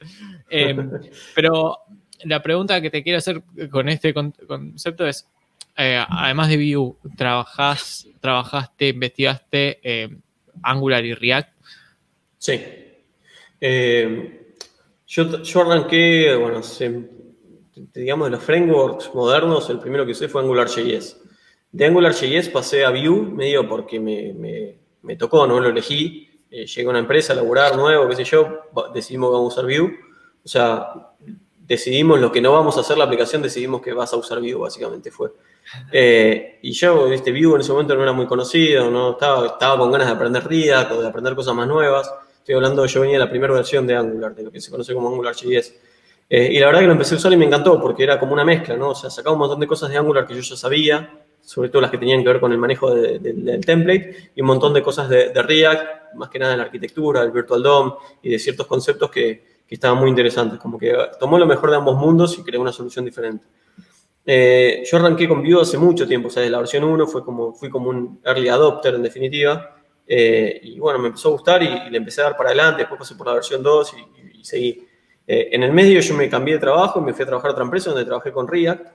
Em, 0.49 0.89
pero 1.35 1.79
la 2.23 2.41
pregunta 2.41 2.81
que 2.81 2.89
te 2.89 3.03
quiero 3.03 3.19
hacer 3.19 3.41
con 3.69 3.89
este 3.89 4.13
concepto 4.13 5.05
es, 5.07 5.27
eh, 5.75 6.03
además 6.07 6.49
de 6.49 6.57
Vue, 6.57 6.95
¿trabajás, 7.15 8.07
¿trabajaste, 8.19 8.89
investigaste 8.89 9.79
em, 9.83 10.21
Angular 10.63 11.05
y 11.05 11.13
React? 11.13 11.49
Sí. 12.37 12.59
Em, 13.59 14.37
yo, 15.05 15.41
yo, 15.43 15.61
arranqué, 15.61 16.35
bueno, 16.35 16.61
digamos, 17.93 18.27
de 18.27 18.31
los 18.31 18.43
frameworks 18.43 19.13
modernos, 19.13 19.69
el 19.69 19.79
primero 19.79 20.05
que 20.05 20.11
usé 20.11 20.27
fue 20.27 20.41
AngularJS. 20.41 21.26
De 21.77 21.85
AngularJS 21.85 22.49
pasé 22.49 22.83
a 22.83 22.89
Vue, 22.89 23.21
medio 23.21 23.69
porque 23.69 23.99
me, 23.99 25.15
tocó, 25.15 25.45
no 25.45 25.59
lo 25.59 25.69
elegí. 25.69 26.27
Eh, 26.49 26.65
llegué 26.65 26.87
a 26.87 26.89
una 26.89 26.97
empresa 26.97 27.33
a 27.33 27.35
laburar 27.35 27.75
nuevo, 27.75 28.09
qué 28.09 28.15
sé 28.15 28.23
yo, 28.23 28.61
decidimos 28.95 29.29
que 29.29 29.33
vamos 29.33 29.53
a 29.53 29.59
usar 29.59 29.65
Vue. 29.65 29.95
O 30.43 30.47
sea, 30.47 31.11
decidimos 31.59 32.19
lo 32.19 32.31
que 32.31 32.41
no 32.41 32.51
vamos 32.51 32.77
a 32.77 32.79
hacer 32.79 32.97
la 32.97 33.03
aplicación, 33.03 33.43
decidimos 33.43 33.83
que 33.83 33.93
vas 33.93 34.11
a 34.11 34.17
usar 34.17 34.39
Vue, 34.39 34.55
básicamente 34.55 35.11
fue. 35.11 35.33
Eh, 35.91 36.57
y 36.63 36.71
yo, 36.71 37.11
este 37.13 37.31
Vue 37.31 37.53
en 37.53 37.61
ese 37.61 37.71
momento 37.71 37.93
no 37.93 38.01
era 38.01 38.11
muy 38.11 38.25
conocido, 38.25 38.89
no 38.89 39.11
estaba, 39.11 39.45
estaba 39.45 39.77
con 39.77 39.91
ganas 39.91 40.07
de 40.07 40.13
aprender 40.15 40.47
React 40.47 40.91
o 40.93 41.01
de 41.03 41.07
aprender 41.07 41.35
cosas 41.35 41.53
más 41.53 41.67
nuevas. 41.67 42.11
Estoy 42.39 42.55
hablando, 42.55 42.87
yo 42.87 43.01
venía 43.01 43.19
de 43.19 43.25
la 43.25 43.29
primera 43.29 43.53
versión 43.53 43.85
de 43.85 43.95
Angular, 43.95 44.33
de 44.33 44.41
lo 44.41 44.51
que 44.51 44.59
se 44.59 44.71
conoce 44.71 44.95
como 44.95 45.09
AngularJS. 45.09 45.75
Eh, 46.27 46.49
y 46.53 46.59
la 46.59 46.65
verdad 46.65 46.79
que 46.79 46.87
lo 46.87 46.93
empecé 46.93 47.13
a 47.13 47.17
usar 47.19 47.31
y 47.33 47.37
me 47.37 47.45
encantó 47.45 47.79
porque 47.79 48.03
era 48.03 48.19
como 48.19 48.33
una 48.33 48.43
mezcla, 48.43 48.75
¿no? 48.75 48.89
O 48.89 48.95
sea, 48.95 49.11
sacaba 49.11 49.33
un 49.33 49.41
montón 49.41 49.59
de 49.59 49.67
cosas 49.67 49.91
de 49.91 49.97
Angular 49.97 50.25
que 50.25 50.33
yo 50.33 50.41
ya 50.41 50.55
sabía, 50.55 51.26
sobre 51.47 51.69
todo 51.69 51.81
las 51.81 51.91
que 51.91 51.97
tenían 51.97 52.23
que 52.23 52.27
ver 52.27 52.41
con 52.41 52.51
el 52.51 52.57
manejo 52.57 52.93
del 52.93 53.65
template, 53.65 54.31
y 54.35 54.41
un 54.41 54.47
montón 54.47 54.73
de 54.73 54.83
cosas 54.83 55.07
de, 55.07 55.31
React, 55.31 56.15
más 56.15 56.27
que 56.27 56.39
nada 56.39 56.51
de 56.51 56.57
la 56.57 56.63
arquitectura, 56.63 57.21
del 57.21 57.31
Virtual 57.31 57.63
DOM 57.63 57.93
y 58.21 58.31
de 58.31 58.37
ciertos 58.37 58.67
conceptos 58.67 59.09
que, 59.09 59.55
estaban 59.69 59.97
muy 59.97 60.09
interesantes, 60.09 60.59
como 60.59 60.77
que 60.77 60.93
tomó 61.19 61.37
lo 61.39 61.45
mejor 61.45 61.69
de 61.69 61.77
ambos 61.77 61.97
mundos 61.97 62.37
y 62.37 62.43
creó 62.43 62.59
una 62.61 62.73
solución 62.73 63.05
diferente. 63.05 63.45
Eh, 64.25 64.83
yo 64.89 64.97
arranqué 64.97 65.25
con 65.27 65.41
Vue 65.41 65.61
hace 65.61 65.77
mucho 65.77 66.05
tiempo, 66.05 66.27
o 66.27 66.31
sea, 66.31 66.41
desde 66.41 66.51
la 66.51 66.59
versión 66.59 66.83
1 66.83 67.07
fue 67.07 67.23
como, 67.23 67.53
fui 67.53 67.69
como 67.69 67.89
un 67.89 68.19
early 68.25 68.49
adopter 68.49 68.95
en 68.95 69.03
definitiva, 69.03 69.77
eh, 70.05 70.59
y 70.63 70.79
bueno, 70.79 70.99
me 70.99 71.07
empezó 71.07 71.29
a 71.29 71.31
gustar 71.31 71.63
y, 71.63 71.89
le 71.89 71.97
empecé 71.97 72.21
a 72.21 72.25
dar 72.25 72.37
para 72.37 72.49
adelante, 72.49 72.79
después 72.79 72.99
pasé 72.99 73.15
por 73.15 73.27
la 73.27 73.33
versión 73.33 73.63
2 73.63 73.95
y, 74.33 74.43
seguí. 74.43 74.85
Eh, 75.25 75.49
en 75.51 75.63
el 75.63 75.71
medio 75.71 75.99
yo 76.01 76.13
me 76.13 76.29
cambié 76.29 76.55
de 76.55 76.59
trabajo 76.59 76.99
y 76.99 77.03
me 77.03 77.13
fui 77.13 77.23
a 77.23 77.25
trabajar 77.25 77.49
a 77.49 77.53
otra 77.53 77.63
empresa 77.63 77.89
donde 77.89 78.05
trabajé 78.05 78.33
con 78.33 78.49
React. 78.49 78.87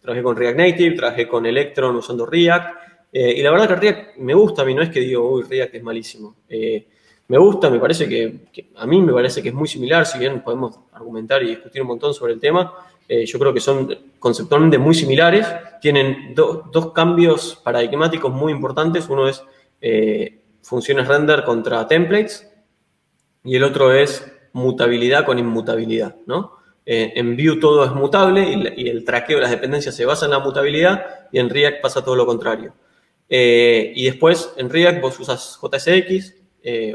Trabajé 0.00 0.22
con 0.22 0.36
React 0.36 0.58
Native, 0.58 0.96
trabajé 0.96 1.28
con 1.28 1.46
Electron 1.46 1.96
usando 1.96 2.24
React. 2.24 2.76
Eh, 3.12 3.34
y 3.38 3.42
la 3.42 3.50
verdad 3.50 3.68
que 3.68 3.76
React 3.76 4.16
me 4.18 4.34
gusta 4.34 4.62
a 4.62 4.64
mí, 4.64 4.74
no 4.74 4.82
es 4.82 4.90
que 4.90 5.00
digo, 5.00 5.28
uy, 5.30 5.44
React 5.48 5.74
es 5.74 5.82
malísimo. 5.82 6.36
Eh, 6.48 6.86
me 7.28 7.38
gusta, 7.38 7.68
me 7.68 7.78
parece 7.78 8.08
que, 8.08 8.66
a 8.76 8.86
mí 8.86 9.00
me 9.02 9.12
parece 9.12 9.42
que 9.42 9.48
es 9.50 9.54
muy 9.54 9.68
similar, 9.68 10.06
si 10.06 10.18
bien 10.18 10.42
podemos 10.42 10.78
argumentar 10.92 11.42
y 11.42 11.48
discutir 11.48 11.82
un 11.82 11.88
montón 11.88 12.14
sobre 12.14 12.32
el 12.32 12.40
tema, 12.40 12.72
eh, 13.06 13.26
yo 13.26 13.38
creo 13.38 13.52
que 13.52 13.60
son 13.60 13.94
conceptualmente 14.18 14.78
muy 14.78 14.94
similares, 14.94 15.46
tienen 15.80 16.34
dos 16.34 16.92
cambios 16.92 17.60
paradigmáticos 17.62 18.32
muy 18.32 18.52
importantes, 18.52 19.08
uno 19.08 19.28
es 19.28 19.42
funciones 20.62 21.06
render 21.06 21.44
contra 21.44 21.86
templates 21.86 22.50
y 23.44 23.56
el 23.56 23.64
otro 23.64 23.92
es 23.92 24.26
mutabilidad 24.52 25.24
con 25.24 25.38
inmutabilidad, 25.38 26.16
¿no? 26.26 26.57
Eh, 26.90 27.12
en 27.16 27.36
Vue 27.36 27.58
todo 27.60 27.84
es 27.84 27.92
mutable 27.92 28.72
y, 28.76 28.88
el 28.88 29.04
traqueo 29.04 29.36
de 29.36 29.42
las 29.42 29.50
dependencias 29.50 29.94
se 29.94 30.06
basa 30.06 30.24
en 30.24 30.30
la 30.30 30.38
mutabilidad 30.38 31.28
y 31.30 31.38
en 31.38 31.50
React 31.50 31.82
pasa 31.82 32.02
todo 32.02 32.16
lo 32.16 32.24
contrario. 32.24 32.72
y 33.28 34.04
después 34.06 34.54
en 34.56 34.70
React 34.70 35.02
vos 35.02 35.20
usas 35.20 35.58
JSX 35.60 36.34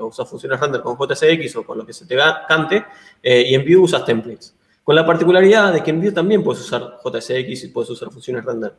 o 0.02 0.08
usas 0.08 0.28
funciones 0.28 0.60
render 0.60 0.82
con 0.82 0.98
JSX 0.98 1.56
o 1.58 1.64
con 1.64 1.78
lo 1.78 1.86
que 1.86 1.94
se 1.94 2.08
te 2.08 2.18
cante 2.48 2.84
y 3.22 3.54
en 3.54 3.64
Vue 3.64 3.78
usas 3.78 4.04
templates. 4.04 4.56
Con 4.84 4.96
la 4.96 5.06
particularidad 5.06 5.72
de 5.72 5.82
que 5.82 5.92
en 5.92 6.02
Vue 6.02 6.12
también 6.12 6.44
puedes 6.44 6.62
usar 6.62 7.00
JSX 7.04 7.64
y 7.64 7.68
puedes 7.70 7.90
usar 7.92 8.10
funciones 8.10 8.44
render. 8.44 8.74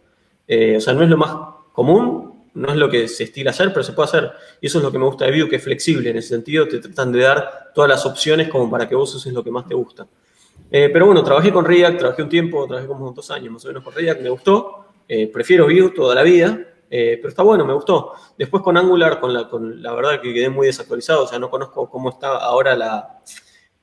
Eh, 0.46 0.76
o 0.76 0.80
sea, 0.80 0.92
no 0.92 1.02
es 1.02 1.08
lo 1.08 1.16
más 1.16 1.34
común, 1.72 2.44
no 2.54 2.68
es 2.70 2.76
lo 2.76 2.90
que 2.90 3.08
se 3.08 3.24
estila 3.24 3.50
hacer, 3.50 3.72
pero 3.72 3.82
se 3.82 3.92
puede 3.92 4.08
hacer. 4.08 4.32
Y 4.60 4.66
eso 4.66 4.78
es 4.78 4.84
lo 4.84 4.92
que 4.92 4.98
me 4.98 5.06
gusta 5.06 5.24
de 5.24 5.32
Vue, 5.32 5.48
que 5.48 5.56
es 5.56 5.62
flexible. 5.62 6.10
En 6.10 6.18
ese 6.18 6.28
sentido, 6.28 6.68
te 6.68 6.78
tratan 6.78 7.10
de 7.10 7.20
dar 7.20 7.72
todas 7.74 7.88
las 7.88 8.04
opciones 8.04 8.48
como 8.48 8.70
para 8.70 8.88
que 8.88 8.94
vos 8.94 9.14
uses 9.14 9.32
lo 9.32 9.42
que 9.42 9.50
más 9.50 9.66
te 9.66 9.74
gusta. 9.74 10.06
Eh, 10.70 10.90
pero 10.92 11.06
bueno, 11.06 11.22
trabajé 11.22 11.52
con 11.52 11.64
React, 11.64 11.98
trabajé 11.98 12.22
un 12.22 12.28
tiempo, 12.28 12.66
trabajé 12.66 12.88
como 12.88 13.12
dos 13.12 13.30
años 13.30 13.52
más 13.52 13.64
o 13.64 13.68
menos 13.68 13.82
con 13.82 13.94
React, 13.94 14.20
me 14.22 14.30
gustó. 14.30 14.86
Eh, 15.08 15.30
prefiero 15.32 15.66
Vue 15.66 15.90
toda 15.90 16.14
la 16.14 16.22
vida, 16.22 16.58
pero 16.88 17.28
está 17.28 17.42
bueno, 17.42 17.64
me 17.64 17.74
gustó. 17.74 18.12
Después 18.38 18.62
con 18.62 18.76
Angular, 18.76 19.20
con 19.20 19.32
la, 19.32 19.48
con 19.48 19.82
la 19.82 19.92
verdad 19.92 20.20
que 20.20 20.32
quedé 20.32 20.48
muy 20.48 20.66
desactualizado, 20.68 21.24
o 21.24 21.26
sea, 21.26 21.38
no 21.38 21.50
conozco 21.50 21.90
cómo 21.90 22.10
está 22.10 22.36
ahora 22.36 22.76
la, 22.76 23.20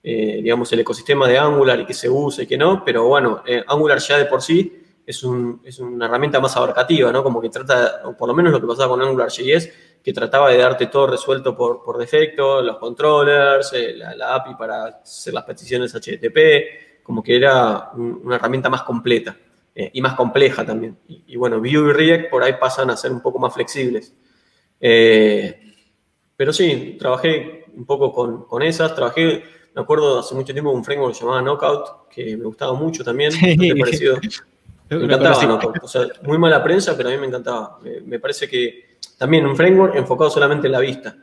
eh, 0.03 0.39
digamos, 0.41 0.71
el 0.73 0.79
ecosistema 0.79 1.27
de 1.27 1.37
Angular 1.37 1.79
y 1.79 1.85
que 1.85 1.93
se 1.93 2.09
use 2.09 2.43
y 2.43 2.47
que 2.47 2.57
no, 2.57 2.83
pero 2.83 3.05
bueno, 3.05 3.43
eh, 3.45 3.63
Angular 3.67 3.99
ya 3.99 4.17
de 4.17 4.25
por 4.25 4.41
sí 4.41 4.83
es, 5.05 5.23
una 5.23 6.05
herramienta 6.05 6.39
más 6.39 6.57
abarcativa, 6.57 7.11
¿no? 7.11 7.21
Como 7.21 7.39
que 7.39 7.49
trata, 7.49 8.01
o 8.05 8.17
por 8.17 8.27
lo 8.27 8.33
menos 8.33 8.51
lo 8.51 8.59
que 8.59 8.65
pasaba 8.65 8.89
con 8.89 9.01
Angular 9.01 9.29
JS, 9.29 9.69
que 10.03 10.13
trataba 10.13 10.49
de 10.49 10.57
darte 10.57 10.87
todo 10.87 11.07
resuelto 11.07 11.55
por, 11.55 11.97
defecto, 11.97 12.61
los 12.61 12.77
controllers, 12.77 13.71
eh, 13.73 13.93
la, 13.95 14.35
API 14.35 14.55
para 14.55 14.85
hacer 14.85 15.33
las 15.33 15.43
peticiones 15.43 15.93
HTTP, 15.93 17.03
como 17.03 17.23
que 17.23 17.35
era 17.35 17.91
una 17.93 18.35
herramienta 18.35 18.69
más 18.69 18.83
completa 18.83 19.35
y 19.73 20.01
más 20.01 20.15
compleja 20.15 20.65
también. 20.65 20.97
Y, 21.07 21.35
bueno, 21.37 21.59
Vue 21.59 21.69
y 21.69 21.93
React 21.93 22.29
por 22.29 22.43
ahí 22.43 22.53
pasan 22.59 22.89
a 22.89 22.97
ser 22.97 23.11
un 23.11 23.21
poco 23.21 23.39
más 23.39 23.53
flexibles. 23.53 24.13
pero 24.79 26.51
sí, 26.51 26.97
trabajé 26.99 27.65
un 27.75 27.85
poco 27.85 28.11
con, 28.11 28.45
con 28.45 28.61
esas, 28.63 28.93
trabajé 28.93 29.43
me 29.73 29.81
acuerdo 29.81 30.19
hace 30.19 30.35
mucho 30.35 30.53
tiempo 30.53 30.71
un 30.71 30.83
framework 30.83 31.15
llamado 31.15 31.41
Knockout, 31.41 32.09
que 32.09 32.35
me 32.35 32.45
gustaba 32.45 32.73
mucho 32.73 33.03
también. 33.03 33.31
Sí. 33.31 33.73
Parecido. 33.79 34.17
Me 34.89 35.05
encantaba 35.05 35.45
Knockout. 35.45 35.77
O 35.83 35.87
sea, 35.87 36.05
muy 36.23 36.37
mala 36.37 36.61
prensa, 36.61 36.97
pero 36.97 37.07
a 37.07 37.13
mí 37.13 37.17
me 37.17 37.27
encantaba. 37.27 37.79
Me, 38.03 38.19
parece 38.19 38.49
que 38.49 38.90
también 39.17 39.45
un 39.45 39.55
framework 39.55 39.95
enfocado 39.95 40.29
solamente 40.29 40.67
en 40.67 40.73
la 40.73 40.79
vista 40.79 41.15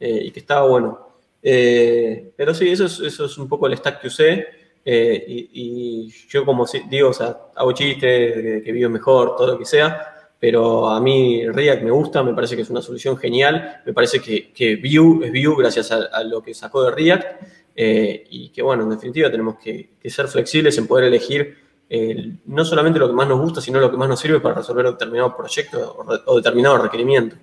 eh, 0.00 0.22
y 0.24 0.30
que 0.30 0.40
estaba 0.40 0.66
bueno. 0.66 1.08
Eh, 1.42 2.32
pero 2.36 2.52
sí, 2.52 2.68
eso 2.68 2.86
es, 2.86 2.98
eso 3.00 3.26
es 3.26 3.38
un 3.38 3.48
poco 3.48 3.66
el 3.66 3.76
stack 3.76 4.00
que 4.00 4.08
usé. 4.08 4.46
Eh, 4.84 5.24
y, 5.28 6.12
yo, 6.28 6.44
como 6.44 6.66
digo, 6.88 7.10
o 7.10 7.12
sea, 7.12 7.36
hago 7.54 7.72
chistes, 7.72 8.62
que 8.62 8.72
vivo 8.72 8.90
mejor, 8.90 9.36
todo 9.36 9.52
lo 9.52 9.58
que 9.58 9.64
sea 9.64 10.10
pero 10.36 10.90
a 10.90 11.00
mí 11.00 11.48
React 11.48 11.84
me 11.84 11.90
gusta, 11.90 12.22
me 12.22 12.34
parece 12.34 12.54
que 12.54 12.60
es 12.60 12.68
una 12.68 12.82
solución 12.82 13.16
genial, 13.16 13.80
me 13.86 13.94
parece 13.94 14.20
que, 14.20 14.52
que 14.52 14.76
Vue 14.76 15.26
es 15.26 15.32
Vue 15.32 15.56
gracias 15.56 15.90
a, 15.90 16.22
lo 16.22 16.42
que 16.42 16.52
sacó 16.52 16.82
de 16.82 16.90
React 16.90 17.42
y 17.74 18.50
que, 18.50 18.60
bueno, 18.60 18.82
en 18.82 18.90
definitiva 18.90 19.30
tenemos 19.30 19.56
que, 19.58 19.88
ser 20.04 20.28
flexibles 20.28 20.76
en 20.76 20.86
poder 20.86 21.06
elegir 21.06 21.63
no 22.46 22.64
solamente 22.64 22.98
lo 22.98 23.08
que 23.08 23.14
más 23.14 23.28
nos 23.28 23.40
gusta, 23.40 23.60
sino 23.60 23.80
lo 23.80 23.90
que 23.90 23.96
más 23.96 24.08
nos 24.08 24.20
sirve 24.20 24.40
para 24.40 24.56
resolver 24.56 24.86
determinado 24.86 25.36
proyecto 25.36 26.22
o, 26.26 26.36
determinado 26.36 26.78
requerimiento. 26.78 27.36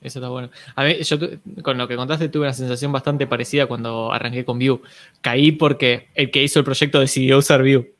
Eso 0.00 0.20
está 0.20 0.28
bueno. 0.28 0.50
A 0.76 0.84
ver, 0.84 1.02
yo 1.02 1.18
con 1.62 1.76
lo 1.76 1.88
que 1.88 1.96
contaste 1.96 2.28
tuve 2.28 2.42
una 2.44 2.52
sensación 2.52 2.92
bastante 2.92 3.26
parecida 3.26 3.66
cuando 3.66 4.12
arranqué 4.12 4.44
con 4.44 4.58
Vue. 4.58 4.80
Caí 5.20 5.52
porque 5.52 6.08
el 6.14 6.30
que 6.30 6.42
hizo 6.42 6.60
el 6.60 6.64
proyecto 6.64 7.00
decidió 7.00 7.38
usar 7.38 7.62
Vue. 7.62 7.94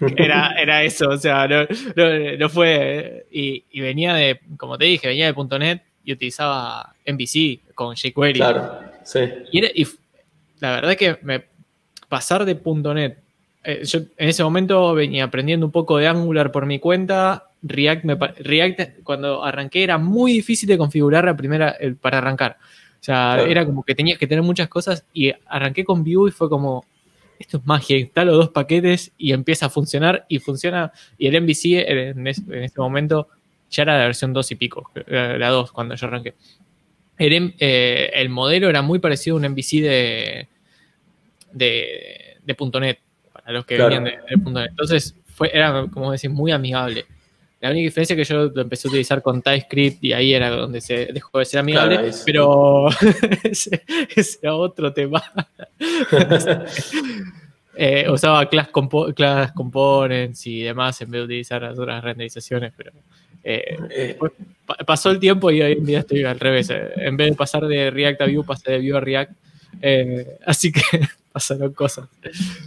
Era, 0.16 0.54
era 0.58 0.82
eso, 0.82 1.10
o 1.10 1.18
sea, 1.18 1.46
no, 1.46 2.48
fue. 2.48 3.26
Y, 3.30 3.80
venía 3.80 4.14
de, 4.14 4.40
como 4.56 4.78
te 4.78 4.86
dije, 4.86 5.08
venía 5.08 5.30
de 5.30 5.58
.NET 5.58 5.82
y 6.04 6.12
utilizaba 6.12 6.94
MVC 7.06 7.74
con 7.74 7.94
jQuery. 7.94 8.38
Claro, 8.38 8.80
sí. 9.04 9.20
y 9.52 9.86
la 10.58 10.70
verdad 10.70 10.96
que 10.96 11.18
me, 11.20 11.44
pasar 12.08 12.44
de 12.44 12.54
.NET, 12.94 13.18
eh, 13.64 13.84
yo 13.84 14.00
en 14.16 14.28
ese 14.28 14.44
momento 14.44 14.94
venía 14.94 15.24
aprendiendo 15.24 15.66
un 15.66 15.72
poco 15.72 15.96
de 15.96 16.06
Angular 16.06 16.52
por 16.52 16.66
mi 16.66 16.78
cuenta, 16.78 17.48
React, 17.62 18.04
React 18.38 19.02
cuando 19.02 19.42
arranqué 19.42 19.82
era 19.82 19.96
muy 19.96 20.34
difícil 20.34 20.68
de 20.68 20.76
configurar 20.76 21.24
la 21.24 21.36
primera, 21.36 21.76
para 22.00 22.18
arrancar. 22.18 22.58
O 23.00 23.04
sea, 23.04 23.42
era 23.46 23.66
como 23.66 23.82
que 23.82 23.94
tenías 23.94 24.18
que 24.18 24.26
tener 24.26 24.42
muchas 24.42 24.68
cosas 24.68 25.04
y 25.12 25.32
arranqué 25.46 25.84
con 25.84 26.04
Vue 26.04 26.28
y 26.28 26.32
fue 26.32 26.48
como, 26.48 26.84
esto 27.38 27.58
es 27.58 27.66
magia, 27.66 27.98
instalo 27.98 28.34
dos 28.34 28.50
paquetes 28.50 29.12
y 29.18 29.32
empieza 29.32 29.66
a 29.66 29.70
funcionar 29.70 30.24
y 30.28 30.38
funciona. 30.38 30.92
Y 31.18 31.26
el 31.26 31.42
MVC 31.42 31.64
en, 31.86 32.26
este 32.26 32.80
momento 32.80 33.28
ya 33.70 33.82
era 33.82 33.98
la 33.98 34.04
versión 34.04 34.32
2 34.32 34.52
y 34.52 34.54
pico, 34.54 34.90
la 35.06 35.48
2 35.48 35.72
cuando 35.72 35.94
yo 35.94 36.06
arranqué. 36.06 36.34
El, 37.18 37.54
eh, 37.58 38.10
el, 38.14 38.28
modelo 38.28 38.68
era 38.68 38.82
muy 38.82 38.98
parecido 38.98 39.36
a 39.36 39.40
un 39.40 39.50
MVC 39.50 39.80
de, 39.80 40.48
de, 41.52 42.36
de 42.42 42.80
.NET, 42.80 42.98
para 43.44 43.58
los 43.58 43.66
que 43.66 43.76
venían 43.76 44.04
de, 44.04 44.18
.NET. 44.36 44.70
Entonces, 44.70 45.14
fue, 45.34 45.50
era, 45.52 45.86
como 45.92 46.12
decir, 46.12 46.30
muy 46.30 46.50
amigable. 46.50 47.04
La 47.60 47.70
única 47.70 47.84
diferencia 47.84 48.14
es 48.14 48.28
que 48.28 48.34
yo 48.34 48.50
lo 48.54 48.60
empecé 48.60 48.88
a 48.88 48.90
utilizar 48.90 49.22
con 49.22 49.40
TypeScript 49.40 50.04
y 50.04 50.12
ahí 50.12 50.34
era 50.34 50.50
donde 50.50 50.82
se 50.82 51.06
dejó 51.06 51.38
de 51.38 51.46
ser 51.46 51.60
amigable, 51.60 52.10
pero 52.26 52.88
ese, 53.42 53.82
era 54.42 54.54
otro 54.54 54.92
tema. 54.92 55.22
Eh, 57.76 58.08
usaba 58.08 58.48
class, 58.48 58.68
class, 59.16 59.50
components 59.50 60.46
y 60.46 60.60
demás 60.60 61.00
en 61.00 61.10
vez 61.10 61.22
de 61.22 61.24
utilizar 61.24 61.60
las 61.60 61.76
otras 61.76 62.04
renderizaciones, 62.04 62.72
pero 62.76 62.92
eh, 63.42 63.76
eh. 63.90 64.18
pasó 64.86 65.10
el 65.10 65.18
tiempo 65.18 65.50
y 65.50 65.60
hoy 65.60 65.72
en 65.72 65.84
día 65.84 65.98
estoy 65.98 66.22
al 66.22 66.38
revés. 66.38 66.70
En 66.70 67.16
vez 67.16 67.30
de 67.30 67.36
pasar 67.36 67.66
de 67.66 67.90
React 67.90 68.20
a 68.20 68.26
Vue, 68.26 68.44
pasé 68.44 68.70
de 68.70 68.78
Vue 68.78 68.96
a 68.96 69.00
React. 69.00 69.32
así 70.46 70.70
que 70.70 70.80
pasaron 71.34 71.72
cosas. 71.72 72.08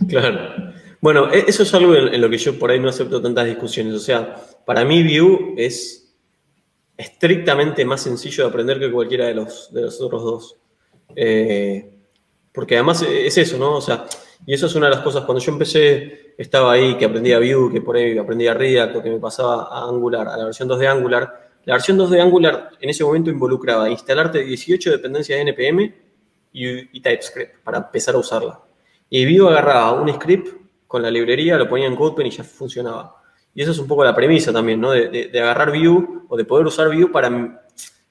Claro. 0.09 0.74
Bueno, 0.99 1.32
e-, 1.32 1.45
eso 1.47 1.63
es 1.63 1.74
algo 1.74 1.95
en, 1.95 2.20
lo 2.20 2.30
que 2.30 2.38
yo 2.38 2.59
por 2.59 2.70
ahí 2.70 2.80
no 2.80 2.89
acepto 2.89 3.22
tantas 3.22 3.45
discusiones. 3.45 3.93
O 3.93 3.99
sea, 3.99 4.36
para 4.65 4.84
mí 4.84 5.03
Vue 5.03 5.53
es 5.55 6.13
estrictamente 6.97 7.86
más 7.86 8.01
sencillo 8.01 8.43
de 8.43 8.49
aprender 8.49 8.78
que 8.78 8.91
cualquiera 8.91 9.28
de 9.28 9.36
los, 9.36 9.72
de 9.74 9.84
los 9.84 10.01
otros 10.01 10.22
dos. 10.22 10.57
Eh, 11.15 11.93
porque 12.51 12.76
además 12.76 13.01
es 13.03 13.38
eso, 13.38 13.57
¿no? 13.57 13.78
O 13.78 13.82
sea, 13.82 14.05
y 14.45 14.53
eso 14.53 14.65
es 14.65 14.76
una 14.76 14.88
de 14.88 14.95
las 14.95 15.03
cosas, 15.03 15.24
cuando 15.24 15.41
yo 15.41 15.53
empecé, 15.53 16.34
estaba 16.38 16.74
ahí, 16.74 16.97
que 16.97 17.05
aprendía 17.05 17.39
Vue, 17.39 17.72
que 17.72 17.80
por 17.80 17.95
ahí 17.95 18.18
aprendía 18.18 18.53
React, 18.53 19.01
que 19.01 19.09
me 19.11 19.20
pasaba 19.20 19.70
a 19.72 19.88
Angular, 19.88 20.28
a 20.28 20.36
la 20.36 20.45
versión 20.45 20.68
2 20.68 20.80
de 20.80 20.88
Angular. 20.88 21.51
La 21.63 21.76
versión 21.76 21.97
2 21.97 22.11
de 22.11 22.22
Angular 22.22 22.72
en 22.82 22.89
ese 22.89 23.05
momento 23.05 23.30
involucraba 23.30 23.89
instalarte 23.89 24.43
18 24.43 24.91
dependencias 24.91 25.38
de 25.38 25.41
NPM 25.41 26.07
y, 26.58 26.99
TypeScript 26.99 27.64
para 27.64 27.78
empezar 27.78 28.16
a 28.16 28.18
usarla. 28.18 28.60
Y 29.10 29.26
Vue 29.26 29.49
agarraba 29.49 29.93
un 29.93 30.12
script 30.14 30.47
con 30.88 31.01
la 31.01 31.12
librería, 31.12 31.58
lo 31.58 31.70
ponía 31.70 31.88
en 31.88 31.95
CodePen 31.95 32.28
y 32.28 32.32
ya 32.32 32.43
funcionaba. 32.43 33.16
Y 33.53 33.62
esa 33.62 33.72
es 33.72 33.80
un 33.80 33.88
poco 33.88 34.03
la 34.03 34.16
premisa 34.16 34.51
también, 34.51 34.80
¿no? 34.80 34.91
De, 34.91 35.30
agarrar 35.34 35.72
Vue 35.72 36.08
o 36.28 36.38
de 36.38 36.45
poder 36.45 36.66
usar 36.66 36.88
Vue 36.88 37.12
para, 37.12 37.62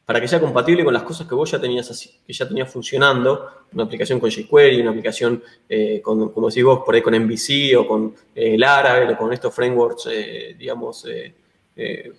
para 0.04 0.20
que 0.20 0.28
sea 0.28 0.40
compatible 0.40 0.84
con 0.84 0.94
las 0.94 1.02
cosas 1.02 1.26
que 1.26 1.34
vos 1.34 1.50
ya 1.50 1.60
tenías 1.60 1.90
así, 1.90 2.20
que 2.26 2.32
ya 2.32 2.46
tenías 2.46 2.70
funcionando, 2.70 3.66
una 3.72 3.84
aplicación 3.84 4.20
con 4.20 4.30
jQuery, 4.30 4.80
una 4.80 4.90
aplicación, 4.90 5.42
eh, 5.68 6.00
con, 6.02 6.30
como 6.30 6.48
decís 6.48 6.64
vos, 6.64 6.82
por 6.84 6.94
ahí 6.94 7.02
con 7.02 7.14
MVC 7.14 7.76
o 7.78 7.86
con 7.86 8.14
eh, 8.34 8.56
Laravel 8.56 9.10
o 9.10 9.16
con 9.16 9.32
estos 9.32 9.54
frameworks, 9.54 10.08
eh, 10.10 10.56
digamos, 10.58 11.06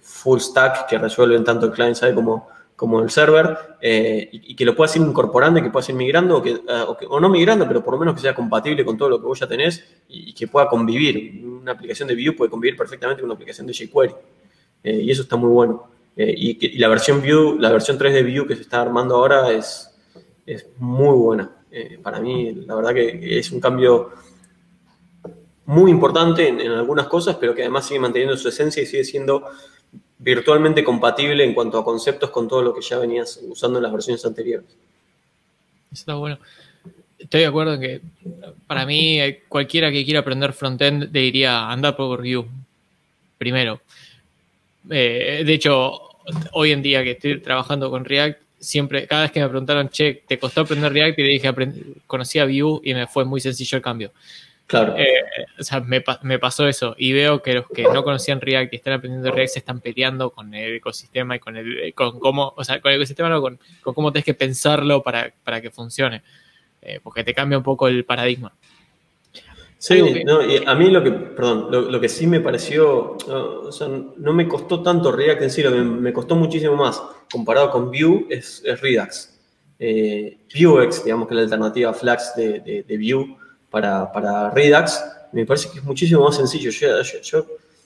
full 0.02 0.40
stack 0.40 0.88
que 0.88 1.00
resuelven 1.00 1.44
tanto 1.44 1.66
el 1.66 1.72
client 1.72 1.96
side 1.96 2.14
como, 2.14 2.48
como 2.78 3.02
el 3.02 3.10
server, 3.10 3.58
eh, 3.82 4.30
y, 4.32 4.56
que 4.56 4.64
lo 4.64 4.76
puedas 4.76 4.96
ir 4.96 5.02
incorporando 5.02 5.60
y 5.60 5.64
que 5.64 5.72
puedas 5.72 5.90
ir 5.90 5.96
migrando, 5.96 6.44
eh, 6.46 6.62
o, 7.10 7.20
no 7.20 7.28
migrando, 7.28 7.68
pero 7.68 7.84
por 7.84 7.96
lo 7.96 8.00
menos 8.00 8.14
que 8.14 8.22
sea 8.22 8.36
compatible 8.36 8.86
con 8.86 8.96
todo 8.96 9.10
lo 9.10 9.20
que 9.20 9.26
vos 9.26 9.40
ya 9.40 9.48
tenés 9.48 9.84
y, 10.08 10.32
que 10.32 10.48
pueda 10.48 10.70
convivir. 10.70 11.44
Una 11.44 11.72
aplicación 11.72 12.08
de 12.08 12.14
Vue 12.14 12.34
puede 12.34 12.52
convivir 12.52 12.78
perfectamente 12.78 13.22
con 13.22 13.32
una 13.32 13.34
aplicación 13.34 13.66
de 13.66 13.74
jQuery. 13.74 14.14
Eh, 14.84 15.02
y 15.06 15.10
eso 15.10 15.24
está 15.24 15.36
muy 15.36 15.50
bueno. 15.50 15.88
Y, 16.16 16.78
la 16.78 16.88
versión 16.88 17.20
Vue, 17.20 17.58
la 17.60 17.72
versión 17.72 17.98
3 17.98 18.14
de 18.14 18.22
Vue 18.22 18.48
que 18.48 18.56
se 18.56 18.62
está 18.62 18.84
armando 18.84 19.16
ahora 19.16 19.52
es, 19.52 19.90
es 20.46 20.68
muy 20.78 21.18
buena. 21.18 21.50
para 22.04 22.20
mí, 22.20 22.54
la 22.68 22.76
verdad 22.76 22.94
que 22.94 23.40
es 23.40 23.52
un 23.52 23.60
cambio 23.60 24.12
muy 25.66 25.90
importante 25.90 26.48
en, 26.48 26.62
en 26.62 26.74
algunas 26.74 27.08
cosas, 27.08 27.38
pero 27.38 27.56
que 27.56 27.64
además 27.64 27.88
sigue 27.88 28.00
manteniendo 28.00 28.38
su 28.38 28.50
esencia 28.50 28.84
y 28.84 28.86
sigue 28.86 29.04
siendo 29.04 29.46
virtualmente 30.20 30.84
compatible 30.84 31.44
en 31.44 31.54
cuanto 31.54 31.78
a 31.78 31.86
conceptos 31.86 32.30
con 32.30 32.48
todo 32.48 32.62
lo 32.62 32.74
que 32.74 32.82
ya 32.82 32.98
venías 32.98 33.40
usando 33.48 33.80
en 33.80 33.84
las 33.84 33.94
versiones 33.94 34.26
anteriores. 34.26 34.68
Eso 35.92 36.02
está 36.02 36.16
bueno. 36.16 36.40
Estoy 37.18 37.42
de 37.42 37.48
acuerdo 37.48 37.74
en 37.74 37.82
que 37.82 38.02
para 38.68 38.86
mí 38.86 39.20
eh, 39.20 39.44
cualquiera 39.48 39.92
que 39.92 40.06
quiera 40.06 40.20
aprender 40.20 40.54
frontend 40.54 41.12
diría 41.12 41.70
andar 41.70 41.96
por 41.96 42.22
Vue 42.22 42.46
primero. 43.38 43.82
Eh, 44.90 45.44
de 45.46 45.54
hecho, 45.54 46.00
hoy 46.54 46.72
en 46.72 46.82
día 46.82 47.04
que 47.04 47.12
estoy 47.12 47.42
trabajando 47.42 47.90
con 47.90 48.06
React, 48.06 48.40
siempre, 48.60 49.08
cada 49.08 49.24
vez 49.24 49.32
que 49.32 49.40
me 49.40 49.50
preguntaron, 49.50 49.90
che, 49.90 50.24
¿te 50.28 50.38
costó 50.40 50.62
aprender 50.62 50.92
React? 50.92 51.20
Y 51.20 51.24
le 51.24 51.30
dije, 51.30 51.54
conocí 52.06 52.40
a 52.40 52.46
Vue 52.46 52.82
y 52.84 52.94
me 52.94 53.08
fue 53.08 53.26
muy 53.26 53.42
sencillo 53.42 53.78
el 53.78 53.82
cambio. 53.82 54.12
Claro. 54.68 54.98
Eh, 54.98 55.24
o 55.58 55.64
sea, 55.64 55.80
me, 55.80 56.04
me, 56.24 56.40
pasó 56.40 56.68
eso 56.68 56.94
y 56.98 57.14
veo 57.14 57.42
que 57.42 57.54
los 57.54 57.66
que 57.70 57.84
no 57.84 58.04
conocían 58.04 58.42
React 58.42 58.74
y 58.74 58.76
están 58.76 58.94
aprendiendo 58.94 59.32
React 59.32 59.54
se 59.54 59.60
están 59.60 59.80
peleando 59.80 60.32
con 60.32 60.54
el 60.54 60.76
ecosistema 60.76 61.38
y 61.38 61.40
con 61.40 61.56
el 61.56 61.94
con 61.96 62.20
cómo, 62.20 62.54
o 62.56 62.64
sea, 62.66 62.82
con 62.82 62.92
el 62.92 62.98
ecosistema 62.98 63.30
no, 63.30 63.42
con, 63.42 63.60
con 63.82 63.94
cómo 63.94 64.12
tienes 64.12 64.26
que 64.26 64.34
pensarlo 64.34 65.02
para, 65.02 65.34
para 65.46 65.62
que 65.62 65.72
funcione. 65.72 66.22
Eh, 66.82 67.00
porque 67.02 67.24
te 67.24 67.34
cambia 67.34 67.58
un 67.58 67.64
poco 67.64 67.88
el 67.88 68.04
paradigma. 68.04 68.54
Sí, 69.78 70.02
no, 70.26 70.44
y 70.44 70.64
a 70.66 70.76
mí 70.76 70.90
lo 70.90 71.02
que, 71.04 71.12
perdón, 71.12 71.68
lo, 71.72 72.02
que 72.02 72.10
sí 72.10 72.28
me 72.28 72.42
pareció, 72.42 73.16
o 73.16 73.72
sea, 73.72 73.88
no 73.88 74.34
me 74.34 74.48
costó 74.48 74.82
tanto 74.82 75.12
React 75.12 75.44
en 75.44 75.50
sí, 75.52 75.64
lo 75.64 75.72
que 75.72 75.80
me 75.80 76.12
costó 76.12 76.36
muchísimo 76.36 76.76
más 76.76 77.02
comparado 77.32 77.72
con 77.72 77.92
Vue 77.92 78.26
es, 78.30 78.64
Redux. 78.82 79.40
Eh, 79.80 80.40
Vuex, 80.60 81.06
digamos 81.06 81.28
que 81.28 81.36
es 81.36 81.38
la 81.38 81.44
alternativa 81.44 81.94
Flax 81.94 82.34
de, 82.36 82.60
de, 82.62 82.84
de 82.84 82.98
Vue 82.98 83.38
para, 83.70 84.12
para, 84.12 84.50
Redux, 84.52 85.04
me 85.32 85.46
parece 85.46 85.70
que 85.72 85.80
es 85.80 85.84
muchísimo 85.84 86.24
más 86.24 86.36
sencillo. 86.36 86.72
Yo, 86.72 87.46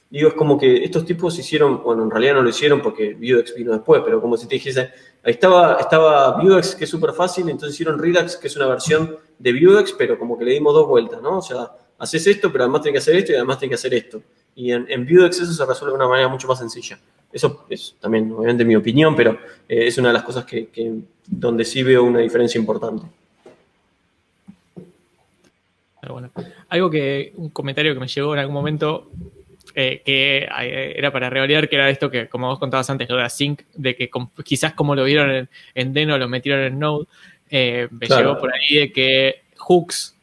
digo, 0.09 0.29
es 0.29 0.33
como 0.35 0.57
que 0.57 0.83
estos 0.83 1.05
tipos 1.05 1.37
hicieron, 1.37 1.83
bueno, 1.83 2.03
en 2.03 2.11
realidad 2.11 2.35
no 2.35 2.41
lo 2.41 2.49
hicieron 2.49 2.81
porque 2.81 3.13
Vuex 3.13 3.55
vino 3.55 3.71
después, 3.71 4.01
pero 4.03 4.21
como 4.21 4.37
si 4.37 4.47
te 4.47 4.55
dijese, 4.55 4.89
ahí 5.23 5.33
estaba, 5.33 5.77
estaba 5.79 6.41
Vuex, 6.41 6.75
que 6.75 6.83
es 6.83 6.89
súper 6.89 7.13
fácil, 7.13 7.49
entonces 7.49 7.75
hicieron 7.75 7.99
Redux, 7.99 8.37
que 8.37 8.47
es 8.47 8.55
una 8.55 8.67
versión 8.67 9.17
de 9.39 9.53
Vuex, 9.53 9.93
pero 9.93 10.17
como 10.19 10.37
que 10.37 10.45
le 10.45 10.51
dimos 10.51 10.73
dos 10.73 10.87
vueltas, 10.87 11.21
¿no? 11.21 11.37
O 11.37 11.41
sea, 11.41 11.71
haces 11.97 12.27
esto, 12.27 12.51
pero 12.51 12.65
además 12.65 12.81
tienes 12.81 13.03
que 13.03 13.09
hacer 13.09 13.19
esto 13.19 13.31
y 13.31 13.35
además 13.35 13.59
tienes 13.59 13.81
que 13.81 13.87
hacer 13.87 13.93
esto. 13.93 14.21
Y 14.55 14.71
en, 14.71 14.85
en 14.89 15.05
Vuex 15.05 15.39
eso 15.39 15.53
se 15.53 15.65
resuelve 15.65 15.93
de 15.93 15.97
una 15.97 16.07
manera 16.07 16.27
mucho 16.27 16.47
más 16.47 16.59
sencilla. 16.59 16.99
Eso 17.31 17.65
es 17.69 17.95
también, 17.99 18.31
obviamente, 18.31 18.65
mi 18.65 18.75
opinión, 18.75 19.15
pero 19.15 19.31
eh, 19.67 19.87
es 19.87 19.97
una 19.97 20.09
de 20.09 20.13
las 20.13 20.23
cosas 20.23 20.45
que, 20.45 20.69
donde 21.25 21.63
sí 21.63 21.81
veo 21.81 22.03
una 22.03 22.19
diferencia 22.19 22.59
importante. 22.59 23.05
Pero 26.01 26.13
bueno, 26.13 26.31
algo 26.69 26.89
que, 26.89 27.31
un 27.35 27.49
comentario 27.49 27.93
que 27.93 27.99
me 27.99 28.07
llegó 28.07 28.33
en 28.33 28.39
algún 28.39 28.55
momento, 28.55 29.11
eh, 29.75 30.01
que 30.03 30.39
eh, 30.39 30.93
era 30.97 31.11
para 31.11 31.29
revalidar, 31.29 31.69
que 31.69 31.75
era 31.75 31.89
esto 31.89 32.09
que, 32.09 32.27
como 32.27 32.47
vos 32.47 32.59
contabas 32.59 32.89
antes, 32.89 33.07
lo 33.07 33.17
de 33.17 33.21
la 33.21 33.29
sync, 33.29 33.61
de 33.75 33.95
que 33.95 34.09
quizás 34.43 34.73
como 34.73 34.95
lo 34.95 35.03
vieron 35.03 35.29
en, 35.31 35.49
en, 35.75 35.93
Deno, 35.93 36.17
lo 36.17 36.27
metieron 36.27 36.61
en 36.61 36.79
Node, 36.79 37.07
me 37.51 38.07
llegó 38.07 38.37
por 38.39 38.51
ahí 38.53 38.77
de 38.77 38.91
que 38.91 39.41
Hooks 39.57 40.15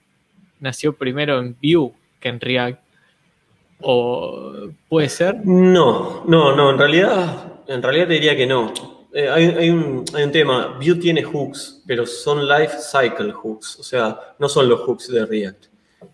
nació 0.61 0.95
primero 0.95 1.39
en 1.39 1.57
Vue 1.63 1.93
que 2.21 2.29
en 2.29 2.41
React. 2.41 2.81
¿O 3.81 4.71
puede 4.89 5.09
ser? 5.09 5.37
No, 5.45 6.25
no, 6.27 6.57
no, 6.57 6.71
en 6.71 6.79
realidad, 6.79 7.53
en 7.69 7.83
realidad 7.83 8.09
te 8.09 8.15
diría 8.15 8.37
que 8.37 8.47
no. 8.47 8.98
Eh, 9.21 9.29
hay, 9.29 9.69
un, 9.69 10.05
tema, 10.31 10.79
Vue 10.79 10.95
tiene 10.95 11.25
hooks, 11.25 11.83
pero 11.85 12.07
son 12.07 12.47
life 12.47 12.77
cycle 12.79 13.33
hooks, 13.33 13.81
o 13.81 13.83
sea, 13.83 14.17
no 14.39 14.49
son 14.49 14.69
los 14.69 14.83
hooks 14.83 15.11
de 15.11 15.27
React. 15.27 15.65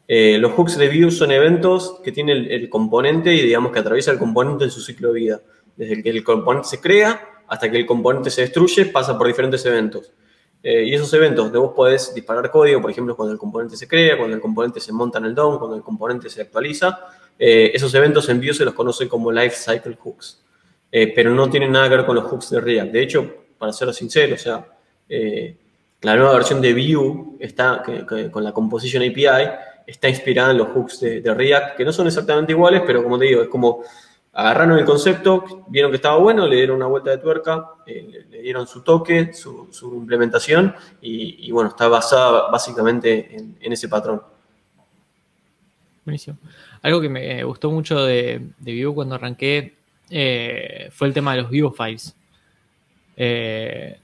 Eh, 0.09 0.39
los 0.39 0.53
hooks 0.53 0.79
de 0.79 0.89
Vue 0.89 1.11
son 1.11 1.31
eventos 1.31 2.01
que 2.03 2.13
tienen 2.13 2.47
el, 2.51 2.71
componente 2.71 3.35
y 3.35 3.43
digamos 3.43 3.73
que 3.73 3.81
atraviesa 3.81 4.11
el 4.11 4.19
componente 4.19 4.65
en 4.65 4.71
su 4.71 4.81
ciclo 4.81 5.13
de 5.13 5.21
vida. 5.21 5.41
Desde 5.77 6.03
que 6.03 6.09
el 6.09 6.25
componente 6.25 6.67
se 6.67 6.81
crea 6.81 7.43
hasta 7.47 7.71
que 7.71 7.77
el 7.77 7.85
componente 7.85 8.31
se 8.31 8.41
destruye, 8.41 8.87
pasa 8.87 9.19
por 9.19 9.27
diferentes 9.27 9.63
eventos. 9.67 10.11
Eh, 10.63 10.85
y 10.85 10.95
esos 10.95 11.13
eventos 11.13 11.53
de 11.53 11.59
vos 11.59 11.75
podés 11.77 12.15
disparar 12.15 12.51
código, 12.51 12.81
por 12.81 12.91
ejemplo, 12.91 13.15
cuando 13.15 13.35
el 13.35 13.39
componente 13.39 13.77
se 13.77 13.87
crea, 13.87 14.17
cuando 14.17 14.35
el 14.35 14.41
componente 14.41 14.81
se 14.81 14.95
monta 14.95 15.19
en 15.19 15.27
el 15.27 15.35
DOM, 15.35 15.59
cuando 15.59 15.77
el 15.77 15.83
componente 15.83 16.31
se 16.31 16.41
actualiza. 16.41 17.01
Eh, 17.39 17.71
esos 17.75 17.95
eventos 17.95 18.27
en 18.31 18.41
Vue 18.41 18.55
se 18.55 18.65
los 18.65 18.73
conoce 18.73 19.07
como 19.09 19.31
Life 19.31 19.57
Cycle 19.57 19.99
Hooks, 20.03 20.43
eh, 20.97 21.13
pero 21.13 21.35
no 21.35 21.51
tienen 21.51 21.73
nada 21.73 21.89
que 21.89 21.97
ver 21.97 22.07
con 22.07 22.15
los 22.15 22.25
hooks 22.27 22.51
de 22.51 22.61
React. 22.61 22.93
De 22.93 23.03
hecho, 23.03 23.35
para 23.59 23.73
ser 23.73 23.93
sincero, 23.93 24.37
o 24.37 24.39
sea, 24.39 24.65
la 26.01 26.17
nueva 26.17 26.35
versión 26.35 26.61
de 26.61 26.73
Vue 26.73 27.37
está, 27.41 27.83
con 28.31 28.45
la 28.45 28.53
Composition 28.53 29.03
API 29.03 29.51
está 29.87 30.09
inspirada 30.09 30.53
en 30.53 30.59
los 30.59 30.69
hooks 30.69 31.01
de, 31.01 31.21
de 31.21 31.35
React, 31.35 31.77
que 31.77 31.85
no 31.85 31.93
son 31.93 32.07
exactamente 32.07 32.53
iguales, 32.53 32.83
pero 32.87 33.03
como 33.03 33.19
te 33.19 33.25
digo, 33.25 33.43
es 33.43 33.49
como 33.49 33.83
agarraron 34.35 34.79
el 34.79 34.85
concepto, 34.85 35.65
vieron 35.69 35.91
que 35.91 35.97
estaba 35.97 36.19
bueno, 36.19 36.47
le 36.47 36.57
dieron 36.57 36.77
una 36.77 36.87
vuelta 36.87 37.11
de 37.11 37.19
tuerca, 37.19 37.71
eh, 37.87 38.27
le, 38.31 38.43
dieron 38.43 38.67
su 38.67 38.83
toque, 38.83 39.33
su, 39.33 39.69
implementación 39.97 40.75
y, 41.01 41.51
bueno, 41.51 41.71
está 41.71 41.89
basada 41.89 42.51
básicamente 42.51 43.37
en, 43.37 43.73
ese 43.73 43.89
patrón. 43.89 44.23
Buenísimo. 46.05 46.37
Algo 46.83 47.01
que 47.01 47.09
me 47.09 47.43
gustó 47.45 47.71
mucho 47.71 48.05
de, 48.05 48.51
de 48.59 48.85
Vue 48.85 48.95
cuando 48.95 49.15
arranqué 49.15 49.75
eh, 50.11 50.89
fue 50.93 51.09
el 51.09 51.15
tema 51.15 51.35
de 51.35 51.43
los 51.43 51.51
Vue 51.51 51.73
Files. 51.77 52.17
Eh, 53.17 53.99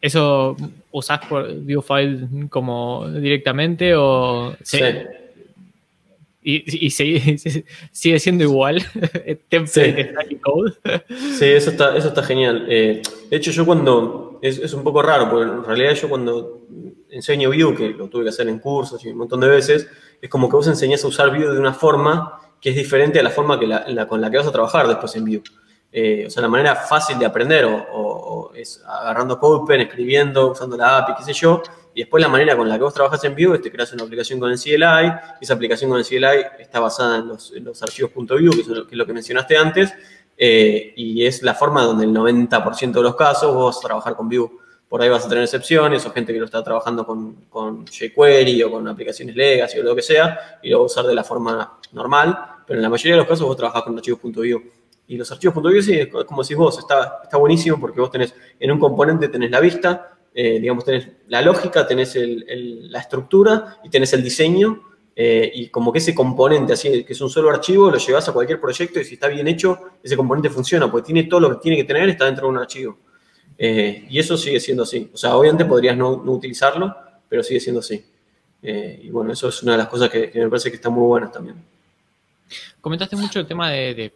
¿Eso 0.00 0.56
usás 0.92 1.20
por 1.26 1.52
Vue 1.54 1.82
Files 1.82 2.28
como 2.50 3.08
directamente 3.08 3.94
o...? 3.96 4.56
sí. 4.62 4.78
Y, 6.48 6.90
sigue, 7.90 8.20
siendo 8.20 8.44
igual. 8.44 8.76
Template 9.48 10.14
sí. 10.28 10.36
code. 10.36 10.74
sí, 11.08 11.44
eso 11.44 11.70
está, 11.70 11.96
eso 11.96 12.06
está 12.06 12.22
genial. 12.22 12.66
Eh, 12.68 13.02
de 13.28 13.36
hecho, 13.36 13.50
yo 13.50 13.66
cuando. 13.66 14.38
Es, 14.42 14.72
un 14.72 14.84
poco 14.84 15.02
raro, 15.02 15.28
porque 15.28 15.50
en 15.50 15.64
realidad 15.64 15.94
yo 15.94 16.08
cuando 16.08 16.60
enseño 17.10 17.48
Vue, 17.48 17.74
que 17.74 17.88
lo 17.88 18.08
tuve 18.08 18.22
que 18.22 18.28
hacer 18.28 18.48
en 18.48 18.60
cursos 18.60 19.04
y 19.04 19.08
un 19.08 19.18
montón 19.18 19.40
de 19.40 19.48
veces, 19.48 19.88
es 20.22 20.30
como 20.30 20.48
que 20.48 20.54
vos 20.54 20.68
enseñás 20.68 21.02
a 21.02 21.08
usar 21.08 21.30
Vue 21.30 21.52
de 21.52 21.58
una 21.58 21.74
forma 21.74 22.38
que 22.60 22.70
es 22.70 22.76
diferente 22.76 23.20
a 23.20 23.22
la 23.22 23.30
forma 23.30 23.58
que 23.58 23.66
la, 23.66 24.08
con 24.08 24.20
la 24.20 24.30
que 24.30 24.38
vas 24.38 24.46
a 24.46 24.52
trabajar 24.52 24.86
después 24.88 25.14
en 25.16 25.24
Vue. 25.24 25.42
Eh, 25.92 26.24
o 26.26 26.30
sea, 26.30 26.42
la 26.42 26.48
manera 26.48 26.74
fácil 26.74 27.18
de 27.18 27.26
aprender 27.26 27.64
o, 27.64 28.52
es 28.54 28.82
agarrando 28.86 29.38
CodePen, 29.38 29.82
escribiendo, 29.82 30.50
usando 30.52 30.76
la 30.76 30.98
API, 30.98 31.14
qué 31.18 31.24
sé 31.24 31.32
yo, 31.32 31.62
y 31.94 32.00
después 32.00 32.22
la 32.22 32.28
manera 32.28 32.54
con 32.54 32.68
la 32.68 32.76
que 32.76 32.82
vos 32.82 32.92
trabajas 32.92 33.24
en 33.24 33.34
Vue 33.34 33.56
es 33.56 33.70
creas 33.70 33.92
una 33.94 34.04
aplicación 34.04 34.38
con 34.38 34.50
el 34.50 34.58
CLI, 34.58 35.12
esa 35.40 35.54
aplicación 35.54 35.88
con 35.88 35.98
el 35.98 36.04
CLI 36.04 36.44
está 36.58 36.78
basada 36.80 37.16
en 37.16 37.28
los, 37.28 37.82
archivos 37.82 38.12
.vue, 38.14 38.50
que, 38.50 38.60
es 38.60 38.98
lo 38.98 39.06
que 39.06 39.12
mencionaste 39.14 39.56
antes, 39.56 39.94
eh, 40.36 40.92
y 40.94 41.24
es 41.24 41.42
la 41.42 41.54
forma 41.54 41.82
donde 41.82 42.04
el 42.04 42.12
90% 42.12 42.92
de 42.92 43.02
los 43.02 43.16
casos 43.16 43.54
vos 43.54 43.74
vas 43.74 43.78
a 43.82 43.86
trabajar 43.86 44.14
con 44.14 44.28
Vue. 44.28 44.50
Por 44.88 45.00
ahí 45.00 45.08
vas 45.08 45.24
a 45.24 45.28
tener 45.28 45.42
excepciones 45.42 46.04
o 46.04 46.12
gente 46.12 46.32
que 46.32 46.38
lo 46.38 46.44
está 46.44 46.62
trabajando 46.62 47.06
con, 47.06 47.46
con 47.48 47.86
jQuery 47.86 48.62
o 48.62 48.70
con 48.70 48.86
aplicaciones 48.86 49.34
legacy 49.34 49.78
o 49.78 49.82
lo 49.82 49.96
que 49.96 50.02
sea, 50.02 50.58
y 50.62 50.68
lo 50.68 50.82
vas 50.82 50.92
a 50.92 51.00
usar 51.00 51.06
de 51.06 51.14
la 51.14 51.24
forma 51.24 51.78
normal, 51.96 52.38
pero 52.66 52.78
en 52.78 52.82
la 52.82 52.90
mayoría 52.90 53.14
de 53.14 53.18
los 53.18 53.26
casos 53.26 53.46
vos 53.46 53.56
trabajás 53.56 53.82
con 53.82 53.96
archivos 53.96 54.20
.vue. 54.22 54.70
Y 55.08 55.16
los 55.16 55.30
archivos 55.32 55.54
.vue, 55.62 55.82
sí, 55.82 55.98
es 55.98 56.08
como 56.24 56.42
decís 56.42 56.56
vos, 56.56 56.78
está, 56.78 57.20
está 57.24 57.36
buenísimo 57.38 57.80
porque 57.80 58.00
vos 58.00 58.10
tenés 58.10 58.34
en 58.60 58.70
un 58.70 58.78
componente 58.78 59.28
tenés 59.28 59.50
la 59.50 59.60
vista, 59.60 60.16
eh, 60.38 60.60
digamos, 60.60 60.84
tenés 60.84 61.08
la 61.28 61.40
lógica, 61.40 61.86
tenés 61.86 62.14
la 62.14 63.00
estructura 63.00 63.78
y 63.82 63.88
tenés 63.88 64.12
el 64.12 64.22
diseño. 64.22 64.82
Eh, 65.18 65.50
y 65.54 65.68
como 65.70 65.90
que 65.90 65.98
ese 65.98 66.14
componente, 66.14 66.74
así 66.74 67.02
que 67.02 67.14
es 67.14 67.20
un 67.22 67.30
solo 67.30 67.48
archivo, 67.48 67.90
lo 67.90 67.96
llevas 67.96 68.28
a 68.28 68.34
cualquier 68.34 68.60
proyecto 68.60 69.00
y 69.00 69.04
si 69.06 69.14
está 69.14 69.28
bien 69.28 69.48
hecho, 69.48 69.78
ese 70.02 70.14
componente 70.14 70.50
funciona, 70.50 70.90
porque 70.90 71.06
tiene 71.06 71.24
todo 71.24 71.40
lo 71.40 71.48
que 71.52 71.62
tiene 71.62 71.78
que 71.78 71.84
tener, 71.84 72.06
está 72.10 72.26
dentro 72.26 72.48
de 72.48 72.52
un 72.52 72.58
archivo. 72.58 72.98
Eh, 73.56 74.06
y 74.10 74.18
eso 74.18 74.36
sigue 74.36 74.60
siendo 74.60 74.82
así. 74.82 75.10
O 75.14 75.16
sea, 75.16 75.36
obviamente 75.36 75.64
podrías 75.64 75.96
no, 75.96 76.10
utilizarlo, 76.10 76.94
pero 77.30 77.42
sigue 77.42 77.60
siendo 77.60 77.80
así. 77.80 78.04
y 78.62 79.08
bueno, 79.08 79.32
eso 79.32 79.48
es 79.48 79.62
una 79.62 79.72
de 79.72 79.78
las 79.78 79.88
cosas 79.88 80.10
que, 80.10 80.30
me 80.34 80.50
parece 80.50 80.68
que 80.68 80.76
están 80.76 80.92
muy 80.92 81.06
buenas 81.06 81.32
también. 81.32 81.64
Comentaste 82.80 83.16
mucho 83.16 83.40
el 83.40 83.46
tema 83.46 83.70
de, 83.70 84.12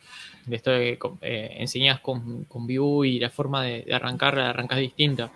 esto 0.50 0.70
de 0.70 0.98
que 0.98 1.56
enseñas 1.58 2.00
con, 2.00 2.44
con 2.44 2.66
Vue 2.66 3.08
y 3.08 3.18
la 3.18 3.30
forma 3.30 3.64
de, 3.64 3.82
de 3.82 3.94
arrancar, 3.94 4.38
arrancas 4.38 4.78
distinta. 4.78 5.30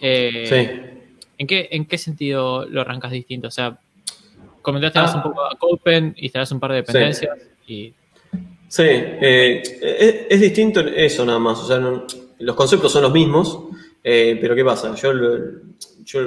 Eh, 0.00 0.46
sí. 0.48 1.24
¿en 1.38 1.46
qué, 1.46 1.68
¿En 1.72 1.86
qué 1.86 1.98
sentido 1.98 2.66
lo 2.66 2.80
arrancas 2.80 3.12
distinto? 3.12 3.48
O 3.48 3.50
sea, 3.50 3.78
comentaste 4.62 4.98
ah. 4.98 5.12
un 5.16 5.22
poco 5.22 5.44
a 5.44 5.56
Copen, 5.56 6.14
instalás 6.18 6.52
un 6.52 6.60
par 6.60 6.70
de 6.72 6.76
dependencias 6.76 7.38
sí. 7.66 7.72
y... 7.72 7.94
Sí, 8.68 8.82
eh, 8.84 10.26
es, 10.28 10.40
distinto 10.42 10.80
eso 10.80 11.24
nada 11.24 11.38
más. 11.38 11.58
O 11.60 11.66
sea, 11.66 11.80
los 12.38 12.54
conceptos 12.54 12.92
son 12.92 13.00
los 13.00 13.12
mismos, 13.12 13.60
eh, 14.04 14.36
pero 14.38 14.54
¿qué 14.54 14.62
pasa? 14.62 14.94
Yo, 14.94 15.10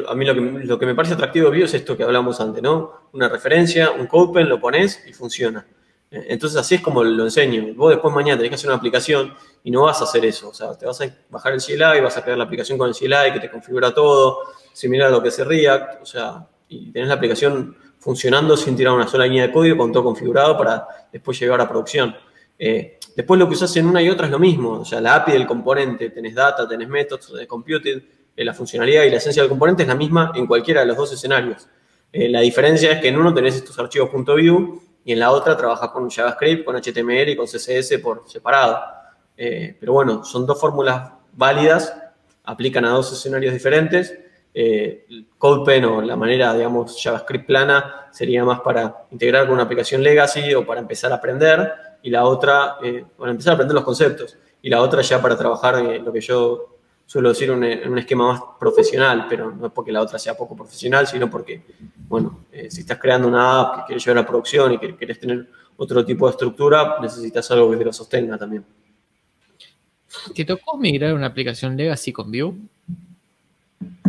a 0.07 0.15
mí 0.15 0.25
lo 0.25 0.33
que, 0.33 0.41
lo 0.65 0.79
que 0.79 0.85
me 0.87 0.95
parece 0.95 1.13
atractivo 1.13 1.51
de 1.51 1.57
Bio 1.57 1.65
es 1.65 1.73
esto 1.75 1.95
que 1.95 2.01
hablamos 2.01 2.41
antes, 2.41 2.63
¿no? 2.63 3.09
Una 3.13 3.29
referencia, 3.29 3.91
un 3.91 4.07
Copen, 4.07 4.49
lo 4.49 4.59
pones 4.59 5.03
y 5.07 5.13
funciona. 5.13 5.67
Entonces 6.11 6.59
así 6.59 6.75
es 6.75 6.81
como 6.81 7.03
lo 7.05 7.23
enseño. 7.23 7.73
Vos 7.73 7.91
después 7.91 8.13
mañana 8.13 8.35
tenés 8.35 8.49
que 8.49 8.55
hacer 8.55 8.69
una 8.69 8.75
aplicación 8.75 9.33
y 9.63 9.71
no 9.71 9.83
vas 9.83 10.01
a 10.01 10.03
hacer 10.03 10.25
eso. 10.25 10.49
O 10.49 10.53
sea, 10.53 10.77
te 10.77 10.85
vas 10.85 10.99
a 10.99 11.05
bajar 11.29 11.53
el 11.53 11.61
CLI, 11.61 12.01
vas 12.01 12.17
a 12.17 12.21
crear 12.21 12.37
la 12.37 12.43
aplicación 12.43 12.77
con 12.77 12.89
el 12.89 12.95
CLI 12.95 13.31
que 13.33 13.39
te 13.39 13.49
configura 13.49 13.93
todo, 13.93 14.39
similar 14.73 15.07
a 15.07 15.11
lo 15.11 15.23
que 15.23 15.29
hace 15.29 15.45
React. 15.45 16.01
O 16.01 16.05
sea, 16.05 16.45
y 16.67 16.91
tenés 16.91 17.07
la 17.07 17.15
aplicación 17.15 17.77
funcionando 17.97 18.57
sin 18.57 18.75
tirar 18.75 18.93
una 18.93 19.07
sola 19.07 19.25
línea 19.25 19.47
de 19.47 19.53
código 19.53 19.77
con 19.77 19.93
todo 19.93 20.03
configurado 20.03 20.57
para 20.57 20.85
después 21.13 21.39
llegar 21.39 21.61
a 21.61 21.69
producción. 21.69 22.13
Eh, 22.59 22.99
después 23.15 23.39
lo 23.39 23.47
que 23.47 23.53
usás 23.53 23.73
en 23.77 23.87
una 23.87 24.01
y 24.01 24.09
otra 24.09 24.25
es 24.25 24.31
lo 24.31 24.39
mismo. 24.39 24.81
O 24.81 24.85
sea, 24.85 24.99
la 24.99 25.15
API 25.15 25.31
del 25.31 25.47
componente, 25.47 26.09
tenés 26.09 26.35
data, 26.35 26.67
tenés 26.67 26.89
métodos, 26.89 27.31
tenés 27.31 27.47
computed, 27.47 28.03
eh, 28.35 28.43
la 28.43 28.53
funcionalidad 28.53 29.03
y 29.03 29.11
la 29.11 29.17
esencia 29.17 29.43
del 29.43 29.49
componente 29.49 29.83
es 29.83 29.87
la 29.87 29.95
misma 29.95 30.33
en 30.35 30.45
cualquiera 30.45 30.81
de 30.81 30.87
los 30.87 30.97
dos 30.97 31.13
escenarios. 31.13 31.69
Eh, 32.11 32.27
la 32.27 32.41
diferencia 32.41 32.91
es 32.91 33.01
que 33.01 33.07
en 33.07 33.17
uno 33.17 33.33
tenés 33.33 33.55
estos 33.55 33.79
archivos 33.79 34.09
.view 34.35 34.81
y 35.03 35.13
en 35.13 35.19
la 35.19 35.31
otra 35.31 35.57
trabajas 35.57 35.89
con 35.89 36.09
JavaScript, 36.09 36.65
con 36.65 36.75
HTML 36.75 37.29
y 37.29 37.35
con 37.35 37.45
CSS 37.45 37.97
por 38.01 38.23
separado. 38.27 38.79
pero 39.35 39.93
bueno, 39.93 40.23
son 40.23 40.45
dos 40.45 40.59
fórmulas 40.59 41.11
válidas, 41.33 41.95
aplican 42.43 42.85
a 42.85 42.89
dos 42.89 43.11
escenarios 43.11 43.53
diferentes. 43.53 44.17
Eh, 44.53 45.05
CodePen 45.37 45.85
o 45.85 46.01
la 46.01 46.15
manera, 46.17 46.53
digamos, 46.53 47.01
JavaScript 47.01 47.45
plana 47.45 48.07
sería 48.11 48.43
más 48.43 48.59
para 48.59 49.05
integrar 49.11 49.45
con 49.45 49.53
una 49.53 49.63
aplicación 49.63 50.03
legacy 50.03 50.53
o 50.53 50.65
para 50.65 50.81
empezar 50.81 51.11
a 51.11 51.15
aprender, 51.15 51.71
y 52.03 52.09
la 52.09 52.25
otra, 52.25 52.77
eh, 52.83 53.05
para 53.17 53.31
empezar 53.31 53.51
a 53.51 53.53
aprender 53.55 53.75
los 53.75 53.85
conceptos, 53.85 54.37
y 54.61 54.69
la 54.69 54.81
otra 54.81 55.01
ya 55.01 55.21
para 55.21 55.37
trabajar 55.37 55.77
en 55.79 56.03
lo 56.03 56.11
que 56.11 56.19
yo 56.19 56.79
suelo 57.11 57.27
decir 57.27 57.51
un 57.51 57.97
esquema 57.97 58.31
más 58.31 58.41
profesional, 58.57 59.25
pero 59.27 59.51
no 59.51 59.65
es 59.67 59.73
porque 59.73 59.91
la 59.91 60.01
otra 60.01 60.17
sea 60.17 60.37
poco 60.37 60.55
profesional, 60.55 61.05
sino 61.05 61.29
porque, 61.29 61.61
bueno, 62.07 62.45
eh, 62.53 62.71
si 62.71 62.79
estás 62.79 62.97
creando 62.99 63.27
una 63.27 63.59
app 63.59 63.75
que 63.75 63.85
quieres 63.87 64.05
llevar 64.05 64.23
a 64.23 64.25
producción 64.25 64.71
y 64.71 64.77
que 64.77 64.95
quieres 64.95 65.19
tener 65.19 65.45
otro 65.75 66.05
tipo 66.05 66.25
de 66.25 66.31
estructura, 66.31 66.99
necesitas 67.01 67.51
algo 67.51 67.69
que 67.69 67.75
te 67.75 67.83
lo 67.83 67.91
sostenga 67.91 68.37
también. 68.37 68.63
¿Te 70.33 70.45
tocó 70.45 70.77
migrar 70.77 71.13
una 71.13 71.25
aplicación 71.25 71.75
legacy 71.75 72.13
con 72.13 72.31
Vue? 72.31 72.53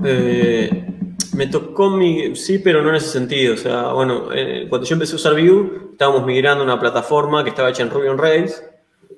Eh, 0.04 0.86
me 1.34 1.48
tocó 1.48 1.90
mi, 1.90 2.36
sí, 2.36 2.60
pero 2.60 2.82
no 2.82 2.90
en 2.90 2.94
ese 2.94 3.08
sentido. 3.08 3.54
O 3.54 3.56
sea, 3.56 3.88
bueno, 3.94 4.28
eh, 4.32 4.66
cuando 4.68 4.86
yo 4.86 4.94
empecé 4.94 5.14
a 5.14 5.16
usar 5.16 5.32
Vue, 5.32 5.88
estábamos 5.90 6.24
migrando 6.24 6.62
a 6.62 6.66
una 6.66 6.78
plataforma 6.78 7.42
que 7.42 7.50
estaba 7.50 7.70
hecha 7.70 7.82
en 7.82 7.90
Ruby 7.90 8.06
on 8.06 8.18
Rails, 8.18 8.62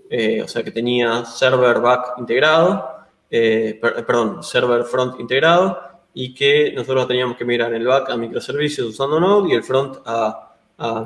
eh, 0.08 0.40
o 0.40 0.48
sea, 0.48 0.62
que 0.62 0.70
tenía 0.70 1.26
server 1.26 1.80
back 1.80 2.14
integrado, 2.16 2.93
perdón, 3.30 4.42
server 4.42 4.84
front 4.84 5.20
integrado, 5.20 5.78
y 6.12 6.32
que 6.34 6.72
nosotros 6.74 7.08
teníamos 7.08 7.36
que 7.36 7.44
migrar 7.44 7.74
el 7.74 7.86
back 7.86 8.10
a 8.10 8.16
microservicios 8.16 8.88
usando 8.88 9.18
Node 9.18 9.50
y 9.50 9.56
el 9.56 9.64
front 9.64 9.96
a, 10.04 10.56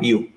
Vue. 0.01 0.35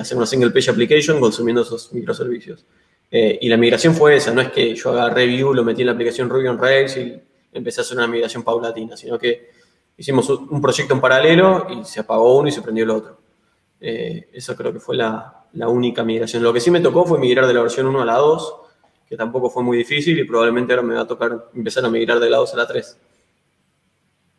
hacer 0.00 0.16
una 0.16 0.26
single 0.26 0.50
page 0.50 0.70
application 0.70 1.20
consumiendo 1.20 1.62
esos 1.62 1.92
microservicios. 1.92 2.64
y 3.10 3.48
la 3.48 3.56
migración 3.56 3.94
fue 3.94 4.16
esa, 4.16 4.32
no 4.32 4.40
es 4.40 4.50
que 4.50 4.74
yo 4.74 4.90
agarré 4.90 5.26
Vue, 5.26 5.54
lo 5.54 5.64
metí 5.64 5.82
en 5.82 5.86
la 5.86 5.92
aplicación 5.92 6.28
Ruby 6.28 6.48
on 6.48 6.58
Rails 6.58 6.96
y 6.96 7.20
empecé 7.52 7.80
a 7.80 7.82
hacer 7.82 7.96
una 7.98 8.06
migración 8.06 8.42
paulatina, 8.42 8.96
sino 8.96 9.18
que 9.18 9.50
hicimos 9.96 10.28
un 10.28 10.60
proyecto 10.60 10.94
en 10.94 11.00
paralelo 11.00 11.66
y 11.70 11.84
se 11.84 12.00
apagó 12.00 12.38
uno 12.38 12.48
y 12.48 12.52
se 12.52 12.62
prendió 12.62 12.84
el 12.84 12.90
otro. 12.90 13.18
Eh, 13.80 14.28
eso 14.32 14.56
creo 14.56 14.72
que 14.72 14.80
fue 14.80 14.96
la, 14.96 15.44
única 15.68 16.04
migración. 16.04 16.42
Lo 16.42 16.52
que 16.52 16.60
sí 16.60 16.70
me 16.70 16.80
tocó 16.80 17.06
fue 17.06 17.18
migrar 17.18 17.46
de 17.46 17.54
la 17.54 17.62
versión 17.62 17.86
1 17.86 18.02
a 18.02 18.04
la 18.04 18.16
2, 18.16 18.54
que 19.08 19.16
tampoco 19.16 19.50
fue 19.50 19.62
muy 19.62 19.78
difícil 19.78 20.18
y 20.18 20.24
probablemente 20.24 20.72
ahora 20.72 20.82
me 20.82 20.94
va 20.94 21.02
a 21.02 21.06
tocar 21.06 21.46
empezar 21.54 21.84
a 21.84 21.90
migrar 21.90 22.18
de 22.18 22.30
la 22.30 22.38
2 22.38 22.54
a 22.54 22.56
la 22.56 22.66
3. 22.66 22.98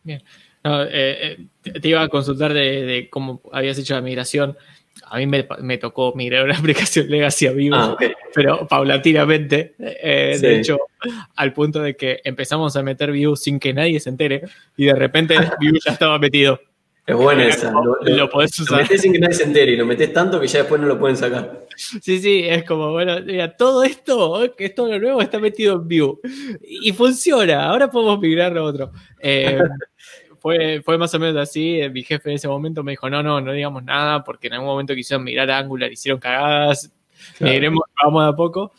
Bien. 0.04 0.24
Eh, 0.64 1.38
eh, 1.64 1.80
te 1.80 1.88
iba 1.88 2.02
a 2.02 2.10
consultar 2.10 2.54
de, 2.54 3.08
cómo 3.10 3.42
habías 3.52 3.78
hecho 3.78 3.94
la 3.94 4.02
migración 4.02 4.58
a 5.06 5.18
mí 5.18 5.28
me, 5.28 5.78
tocó 5.78 6.14
migrar 6.16 6.46
una 6.46 6.58
aplicación 6.58 7.10
Legacy 7.10 7.48
a 7.48 7.52
Vue, 7.52 7.70
ah, 7.74 7.98
pero 8.34 8.68
paulatinamente. 8.68 9.76
Eh, 9.80 10.38
de 10.40 10.60
hecho, 10.60 10.80
al 11.36 11.54
punto 11.54 11.82
de 11.82 11.96
que 11.96 12.20
empezamos 12.24 12.76
a 12.76 12.84
meter 12.84 13.12
Vue 13.12 13.36
sin 13.36 13.60
que 13.60 13.74
nadie 13.74 14.00
se 14.00 14.10
entere 14.10 14.44
y 14.76 14.86
de 14.86 14.96
repente 14.96 15.36
Vue 15.62 15.80
ya 15.86 15.94
estaba 15.94 16.20
metido. 16.20 16.60
Es 17.08 17.16
buena 17.16 17.48
esa. 17.48 17.72
Lo, 17.72 17.96
lo, 18.02 18.30
podés 18.30 18.60
usar. 18.60 18.80
Lo 18.80 18.84
metés 18.84 19.02
sin 19.02 19.14
que 19.14 19.20
nadie 19.20 19.36
se 19.36 19.44
entere 19.44 19.72
y 19.72 19.78
lo 19.78 19.86
metés 19.86 20.12
tanto 20.12 20.42
que 20.42 20.48
ya 20.48 20.60
después 20.60 20.82
no 20.82 20.88
lo 20.88 21.00
pueden 21.00 21.16
sacar. 21.16 21.66
Sí, 21.78 22.20
sí, 22.20 22.44
es 22.44 22.66
como, 22.66 22.92
bueno, 22.92 23.22
mira, 23.22 23.56
todo 23.56 23.86
esto, 23.86 24.54
que 24.58 24.66
es 24.66 24.76
todo 24.76 24.90
lo 24.90 25.00
nuevo, 25.00 25.22
está 25.22 25.40
metido 25.40 25.76
en 25.76 25.88
Vue. 25.88 26.18
Y 26.62 26.92
funciona. 26.92 27.64
Ahora 27.64 27.90
podemos 27.90 28.20
migrar 28.20 28.58
a 28.58 28.62
otro. 28.62 28.92
Eh, 29.22 29.58
fue, 30.42 30.98
más 30.98 31.14
o 31.14 31.20
menos 31.20 31.42
así. 31.42 31.80
Eh, 31.80 31.90
mi 31.90 32.04
jefe 32.04 32.30
en 32.30 32.36
ese 32.36 32.50
momento 32.50 32.84
me 32.84 32.92
dijo, 32.92 33.10
no, 33.10 33.24
no, 33.24 33.40
no 33.40 33.54
digamos 33.54 33.86
nada, 33.86 34.26
porque 34.26 34.48
en 34.48 34.56
algún 34.56 34.68
momento 34.68 34.94
quisieron 34.94 35.24
mirar 35.24 35.50
a 35.50 35.60
Angular, 35.60 35.90
hicieron 35.90 36.20
cagadas, 36.20 36.92
miremos, 37.40 37.84
vamos 38.04 38.28
a 38.28 38.36
poco. 38.36 38.74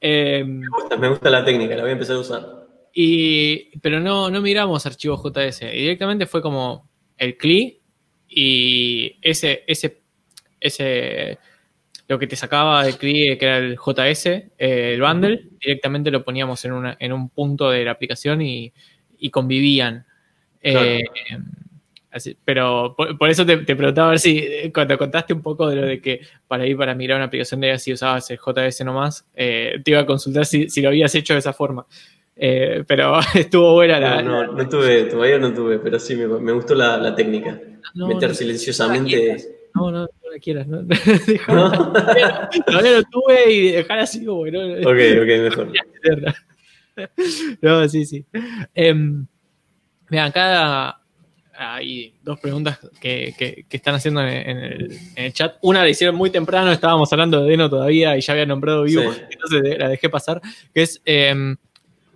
Em, 0.00 0.60
me, 0.98 1.08
gusta, 1.08 1.28
la 1.28 1.44
técnica, 1.44 1.76
la 1.76 1.82
voy 1.82 1.90
a 1.90 1.92
empezar 1.92 2.16
a 2.16 2.20
usar. 2.20 2.66
Y, 2.94 3.78
pero 3.80 4.00
no, 4.00 4.30
no 4.30 4.40
miramos 4.40 4.86
archivos 4.86 5.20
JS. 5.22 5.60
directamente 5.60 6.24
fue 6.24 6.40
como 6.40 6.93
el 7.18 7.36
CLI 7.36 7.80
y 8.28 9.16
ese, 9.22 9.64
ese, 9.66 10.00
ese, 10.60 11.38
lo 12.08 12.18
que 12.18 12.26
te 12.26 12.36
sacaba 12.36 12.84
del 12.84 12.96
CLI, 12.96 13.38
que 13.38 13.44
era 13.44 13.58
el 13.58 13.76
JS, 13.76 14.26
eh, 14.26 14.50
el 14.94 15.00
bundle, 15.00 15.48
directamente 15.60 16.10
lo 16.10 16.24
poníamos 16.24 16.64
en, 16.64 16.72
una, 16.72 16.96
en 16.98 17.12
un 17.12 17.28
punto 17.28 17.70
de 17.70 17.84
la 17.84 17.92
aplicación 17.92 18.42
y, 18.42 18.72
y 19.18 19.30
convivían. 19.30 20.06
Eh, 20.60 21.02
pero 22.44 22.94
por, 22.96 23.28
eso 23.28 23.44
te, 23.44 23.58
preguntaba 23.58 24.08
a 24.08 24.10
ver 24.10 24.20
si 24.20 24.70
cuando 24.72 24.96
contaste 24.96 25.32
un 25.32 25.42
poco 25.42 25.68
de 25.68 25.76
lo 25.76 25.86
de 25.86 26.00
que 26.00 26.20
para 26.46 26.66
ir 26.66 26.76
para 26.76 26.94
mirar 26.94 27.16
una 27.16 27.26
aplicación 27.26 27.60
de 27.60 27.76
si 27.78 27.92
usabas 27.92 28.30
el 28.30 28.38
JS 28.38 28.84
nomás, 28.84 29.26
eh, 29.34 29.80
te 29.84 29.90
iba 29.90 30.00
a 30.00 30.06
consultar 30.06 30.46
si, 30.46 30.68
lo 30.80 30.88
habías 30.88 31.14
hecho 31.14 31.32
de 31.32 31.40
esa 31.40 31.52
forma. 31.52 31.86
Pero 32.36 33.18
estuvo 33.34 33.74
buena 33.74 34.00
la. 34.00 34.22
No, 34.22 34.46
no, 34.52 34.68
tuve, 34.68 35.04
todavía 35.04 35.38
no 35.38 35.52
tuve, 35.52 35.78
pero 35.78 35.98
sí 35.98 36.16
me, 36.16 36.52
gustó 36.52 36.74
la, 36.74 37.14
técnica. 37.14 37.60
Meter 37.94 38.34
silenciosamente. 38.34 39.36
No, 39.74 39.90
no, 39.90 40.02
no 40.02 40.30
la 40.32 40.38
quieras, 40.38 40.66
¿no? 40.66 40.78
Todavía 42.66 42.92
lo 42.92 43.02
tuve 43.04 43.52
y 43.52 43.72
dejar 43.72 43.98
así 44.00 44.24
como, 44.24 44.46
¿no? 44.46 44.60
Ok, 44.60 45.00
ok, 45.22 45.28
mejor. 45.42 45.72
no, 47.60 47.88
sí, 47.88 48.04
sí. 48.04 48.24
Em, 48.74 49.26
Mira, 50.08 50.26
acá 50.26 51.00
hay 51.56 52.14
dos 52.22 52.38
preguntas 52.38 52.78
que, 53.00 53.64
están 53.70 53.96
haciendo 53.96 54.22
en 54.22 54.90
el, 55.16 55.32
chat. 55.32 55.56
Una 55.62 55.82
la 55.82 55.88
hicieron 55.88 56.16
muy 56.16 56.30
temprano, 56.30 56.70
estábamos 56.70 57.12
hablando 57.12 57.42
de 57.42 57.50
Deno 57.50 57.70
todavía 57.70 58.16
y 58.16 58.20
ya 58.20 58.32
había 58.32 58.46
nombrado 58.46 58.82
Vue, 58.82 59.10
entonces 59.30 59.78
la 59.78 59.88
dejé 59.88 60.08
pasar. 60.08 60.40
Que 60.72 60.82
es, 60.82 61.00
em, 61.04 61.56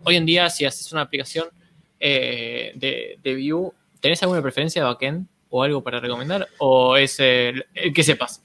hoy 0.05 0.17
en 0.17 0.27
día, 0.27 0.51
si 0.51 0.65
haces 0.65 0.93
una 0.93 1.03
aplicación 1.03 1.47
eh, 2.01 2.73
de, 2.75 3.19
de 3.23 3.35
Vue, 3.35 3.73
¿tenés 4.01 4.23
alguna 4.23 4.43
preferencia 4.43 4.83
de 4.83 4.89
backend 4.89 5.27
o 5.51 5.63
algo 5.63 5.83
para 5.83 6.01
recomendar? 6.01 6.49
¿O 6.59 6.97
es 6.97 7.19
el, 7.21 7.65
que 7.95 8.03
sepas? 8.03 8.43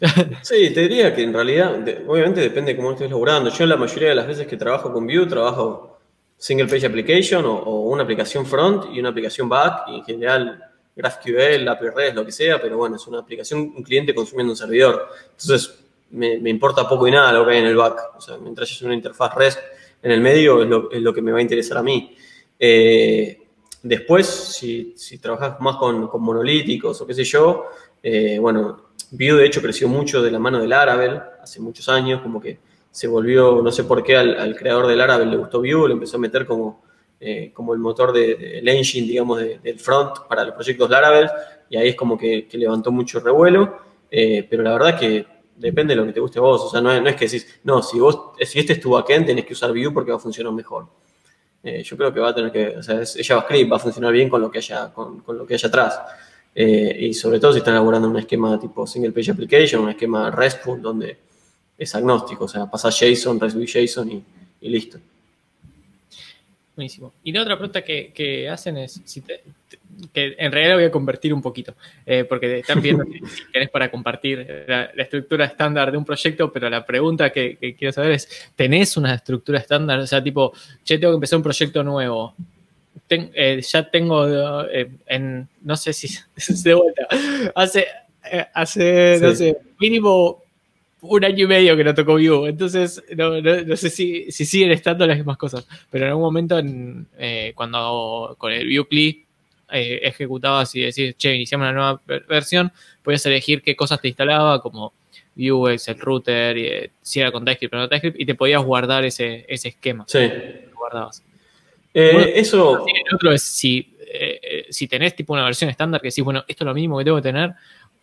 Sí, 0.42 0.70
te 0.70 0.82
diría 0.82 1.14
que 1.14 1.22
en 1.22 1.32
realidad, 1.32 1.76
obviamente 2.06 2.40
depende 2.40 2.72
de 2.72 2.76
cómo 2.76 2.92
estés 2.92 3.10
logrando. 3.10 3.50
Yo 3.50 3.64
la 3.64 3.76
mayoría 3.76 4.10
de 4.10 4.14
las 4.14 4.26
veces 4.26 4.46
que 4.46 4.56
trabajo 4.56 4.92
con 4.92 5.06
Vue, 5.06 5.26
trabajo 5.26 5.98
single 6.36 6.66
page 6.66 6.86
application 6.86 7.44
o, 7.46 7.80
una 7.82 8.02
aplicación 8.02 8.44
front 8.44 8.86
y 8.92 9.00
una 9.00 9.10
aplicación 9.10 9.48
back 9.48 9.88
y 9.88 9.96
en 9.96 10.04
general 10.04 10.62
GraphQL, 10.96 11.66
API 11.68 11.88
REST, 11.88 12.14
lo 12.14 12.24
que 12.24 12.32
sea, 12.32 12.60
pero 12.60 12.76
bueno, 12.76 12.96
es 12.96 13.06
una 13.06 13.20
aplicación, 13.20 13.72
un 13.76 13.82
cliente 13.82 14.14
consumiendo 14.14 14.52
un 14.52 14.56
servidor. 14.56 15.08
Entonces, 15.30 15.78
me, 16.10 16.50
importa 16.50 16.88
poco 16.88 17.08
y 17.08 17.10
nada 17.10 17.32
lo 17.32 17.46
que 17.46 17.52
hay 17.52 17.58
en 17.58 17.66
el 17.66 17.76
back. 17.76 18.16
O 18.16 18.20
sea, 18.20 18.36
mientras 18.36 18.70
es 18.70 18.82
una 18.82 18.94
interfaz 18.94 19.34
REST 19.34 19.58
en 20.04 20.12
el 20.12 20.20
medio, 20.20 20.62
es 20.92 21.00
lo, 21.00 21.14
que 21.14 21.22
me 21.22 21.32
va 21.32 21.38
a 21.38 21.42
interesar 21.42 21.78
a 21.78 21.82
mí. 21.82 22.14
Eh, 22.58 23.38
después, 23.82 24.26
si, 24.26 24.92
si 24.96 25.16
trabajas 25.16 25.58
más 25.60 25.76
con, 25.76 26.10
monolíticos 26.20 27.00
o 27.00 27.06
qué 27.06 27.14
sé 27.14 27.24
yo, 27.24 27.64
eh, 28.02 28.38
bueno, 28.38 28.90
Vue 29.10 29.32
de 29.32 29.46
hecho 29.46 29.62
creció 29.62 29.88
mucho 29.88 30.22
de 30.22 30.30
la 30.30 30.38
mano 30.38 30.60
del 30.60 30.68
Laravel 30.68 31.22
hace 31.42 31.58
muchos 31.58 31.88
años, 31.88 32.20
como 32.20 32.38
que 32.38 32.58
se 32.90 33.08
volvió, 33.08 33.62
no 33.62 33.72
sé 33.72 33.84
por 33.84 34.02
qué, 34.02 34.18
al, 34.18 34.54
creador 34.56 34.86
del 34.88 34.98
Laravel 34.98 35.30
le 35.30 35.38
gustó 35.38 35.60
Vue, 35.60 35.88
lo 35.88 35.92
empezó 35.92 36.18
a 36.18 36.20
meter 36.20 36.44
como, 36.44 36.82
eh, 37.18 37.50
como 37.54 37.72
el 37.72 37.80
motor 37.80 38.12
del 38.12 38.68
engine, 38.68 39.06
digamos, 39.06 39.38
del 39.40 39.80
front 39.80 40.18
para 40.28 40.44
los 40.44 40.54
proyectos 40.54 40.90
Laravel, 40.90 41.30
y 41.70 41.78
ahí 41.78 41.88
es 41.88 41.96
como 41.96 42.18
que, 42.18 42.46
levantó 42.52 42.92
mucho 42.92 43.20
revuelo, 43.20 43.78
pero 44.10 44.62
la 44.62 44.72
verdad 44.74 44.90
es 44.90 45.00
que 45.00 45.33
depende 45.56 45.94
de 45.94 46.00
lo 46.00 46.06
que 46.06 46.12
te 46.12 46.20
guste 46.20 46.40
vos, 46.40 46.62
o 46.62 46.70
sea, 46.70 46.80
no 46.80 46.92
es, 46.92 47.02
no 47.02 47.08
es 47.08 47.16
que 47.16 47.26
decís, 47.26 47.60
no, 47.64 47.82
si, 47.82 47.98
vos, 47.98 48.32
si 48.40 48.58
este 48.58 48.74
es 48.74 48.80
tu 48.80 48.90
backend, 48.90 49.26
tenés 49.26 49.44
que 49.44 49.52
usar 49.52 49.70
Vue 49.70 49.90
porque 49.92 50.10
va 50.10 50.16
a 50.16 50.20
funcionar 50.20 50.52
mejor. 50.52 50.86
Eh, 51.62 51.82
yo 51.82 51.96
creo 51.96 52.12
que 52.12 52.20
va 52.20 52.28
a 52.30 52.34
tener 52.34 52.52
que, 52.52 52.76
o 52.76 52.82
sea, 52.82 53.00
es 53.00 53.16
JavaScript, 53.26 53.72
va 53.72 53.76
a 53.76 53.80
funcionar 53.80 54.12
bien 54.12 54.28
con 54.28 54.40
lo 54.40 54.50
que 54.50 54.58
haya, 54.58 54.92
con, 54.92 55.20
con 55.20 55.38
lo 55.38 55.46
que 55.46 55.54
haya 55.54 55.68
atrás. 55.68 56.00
y 56.54 57.12
sobre 57.14 57.40
todo 57.40 57.52
si 57.52 57.58
están 57.58 57.74
elaborando 57.74 58.08
un 58.08 58.18
esquema 58.18 58.58
tipo 58.60 58.86
single 58.86 59.12
page 59.12 59.30
application, 59.30 59.82
un 59.82 59.90
esquema 59.90 60.30
RESTful, 60.30 60.80
donde 60.80 61.18
es 61.76 61.94
agnóstico, 61.94 62.44
o 62.44 62.48
sea, 62.48 62.70
pasa 62.70 62.90
JSON, 62.90 63.40
recibir 63.40 63.68
JSON 63.68 64.10
y, 64.10 64.68
listo. 64.68 64.98
Buenísimo. 66.76 67.12
Y 67.22 67.32
la 67.32 67.42
otra 67.42 67.56
pregunta 67.56 67.82
que, 67.82 68.48
hacen 68.50 68.76
es, 68.78 69.00
si 69.04 69.22
que 70.12 70.34
en 70.38 70.50
realidad 70.50 70.74
voy 70.74 70.84
a 70.84 70.90
convertir 70.90 71.32
un 71.32 71.40
poquito, 71.40 71.74
eh, 72.04 72.24
porque 72.24 72.58
están 72.58 72.82
viendo 72.82 73.04
si 73.04 73.44
tenés 73.52 73.70
para 73.70 73.90
compartir 73.90 74.64
la, 74.66 74.84
estructura 74.96 75.44
estándar 75.44 75.92
de 75.92 75.98
un 75.98 76.04
proyecto, 76.04 76.52
pero 76.52 76.68
la 76.68 76.84
pregunta 76.84 77.30
que, 77.30 77.76
quiero 77.78 77.92
saber 77.92 78.12
es, 78.12 78.50
¿tenés 78.56 78.96
una 78.96 79.14
estructura 79.14 79.60
estándar? 79.60 80.00
O 80.00 80.06
sea, 80.06 80.22
tipo, 80.22 80.52
che, 80.82 80.98
tengo 80.98 81.12
que 81.12 81.16
empezar 81.16 81.36
un 81.36 81.44
proyecto 81.44 81.84
nuevo. 81.84 82.34
Eh, 83.08 83.60
ya 83.62 83.88
tengo 83.88 84.66
eh, 84.66 84.90
en, 85.06 85.48
no 85.62 85.76
sé 85.76 85.92
si 85.92 86.08
de 86.64 86.74
vuelta, 86.74 87.06
hace, 87.54 87.86
hace 88.52 89.18
no 89.20 89.34
sé, 89.34 89.56
mínimo 89.78 90.43
un 91.06 91.24
año 91.24 91.44
y 91.44 91.46
medio 91.46 91.76
que 91.76 91.84
no 91.84 91.94
tocó 91.94 92.14
Vue, 92.14 92.48
entonces 92.48 93.02
no, 93.16 93.76
sé 93.76 93.90
si, 93.90 94.30
siguen 94.30 94.72
estando 94.72 95.06
las 95.06 95.16
mismas 95.16 95.36
cosas, 95.36 95.66
pero 95.90 96.04
en 96.04 96.10
algún 96.10 96.24
momento 96.24 96.60
eh, 97.18 97.52
cuando 97.54 98.34
con 98.38 98.52
el 98.52 98.66
Vue 98.66 98.88
CLI 98.88 99.24
eh, 99.72 100.00
ejecutabas 100.02 100.74
y 100.74 100.80
decís, 100.80 101.16
che, 101.16 101.34
iniciamos 101.34 101.64
una 101.64 101.72
nueva 101.72 102.00
versión, 102.28 102.72
podías 103.02 103.24
elegir 103.26 103.62
qué 103.62 103.74
cosas 103.74 104.00
te 104.00 104.08
instalaba, 104.08 104.60
como 104.60 104.92
Vuex, 105.34 105.88
el 105.88 105.98
router, 105.98 106.56
y, 106.56 106.90
si 107.02 107.20
era 107.20 107.32
con 107.32 107.44
TypeScript 107.44 107.74
o 107.74 107.76
no 107.78 107.88
TypeScript, 107.88 108.20
y 108.20 108.26
te 108.26 108.34
podías 108.34 108.62
guardar 108.62 109.04
ese, 109.04 109.44
ese 109.48 109.68
esquema. 109.68 110.04
Sí. 110.06 110.30
guardabas. 110.74 111.22
Eh, 111.92 112.32
eso. 112.36 112.86
El 112.86 113.14
otro 113.14 113.32
es 113.32 113.42
si, 113.42 113.96
eh, 114.00 114.66
si 114.70 114.86
tenés 114.86 115.16
tipo 115.16 115.32
una 115.32 115.44
versión 115.44 115.70
estándar 115.70 116.00
que 116.00 116.08
decís, 116.08 116.24
bueno, 116.24 116.44
esto 116.46 116.64
es 116.64 116.66
lo 116.66 116.74
mismo 116.74 116.98
que 116.98 117.04
tengo 117.04 117.16
que 117.16 117.22
tener, 117.22 117.54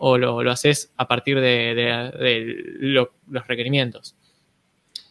o 0.04 0.18
lo, 0.18 0.42
lo 0.42 0.52
haces 0.52 0.92
a 0.98 1.08
partir 1.08 1.40
de, 1.40 2.12
los 2.80 3.48
requerimientos. 3.48 4.16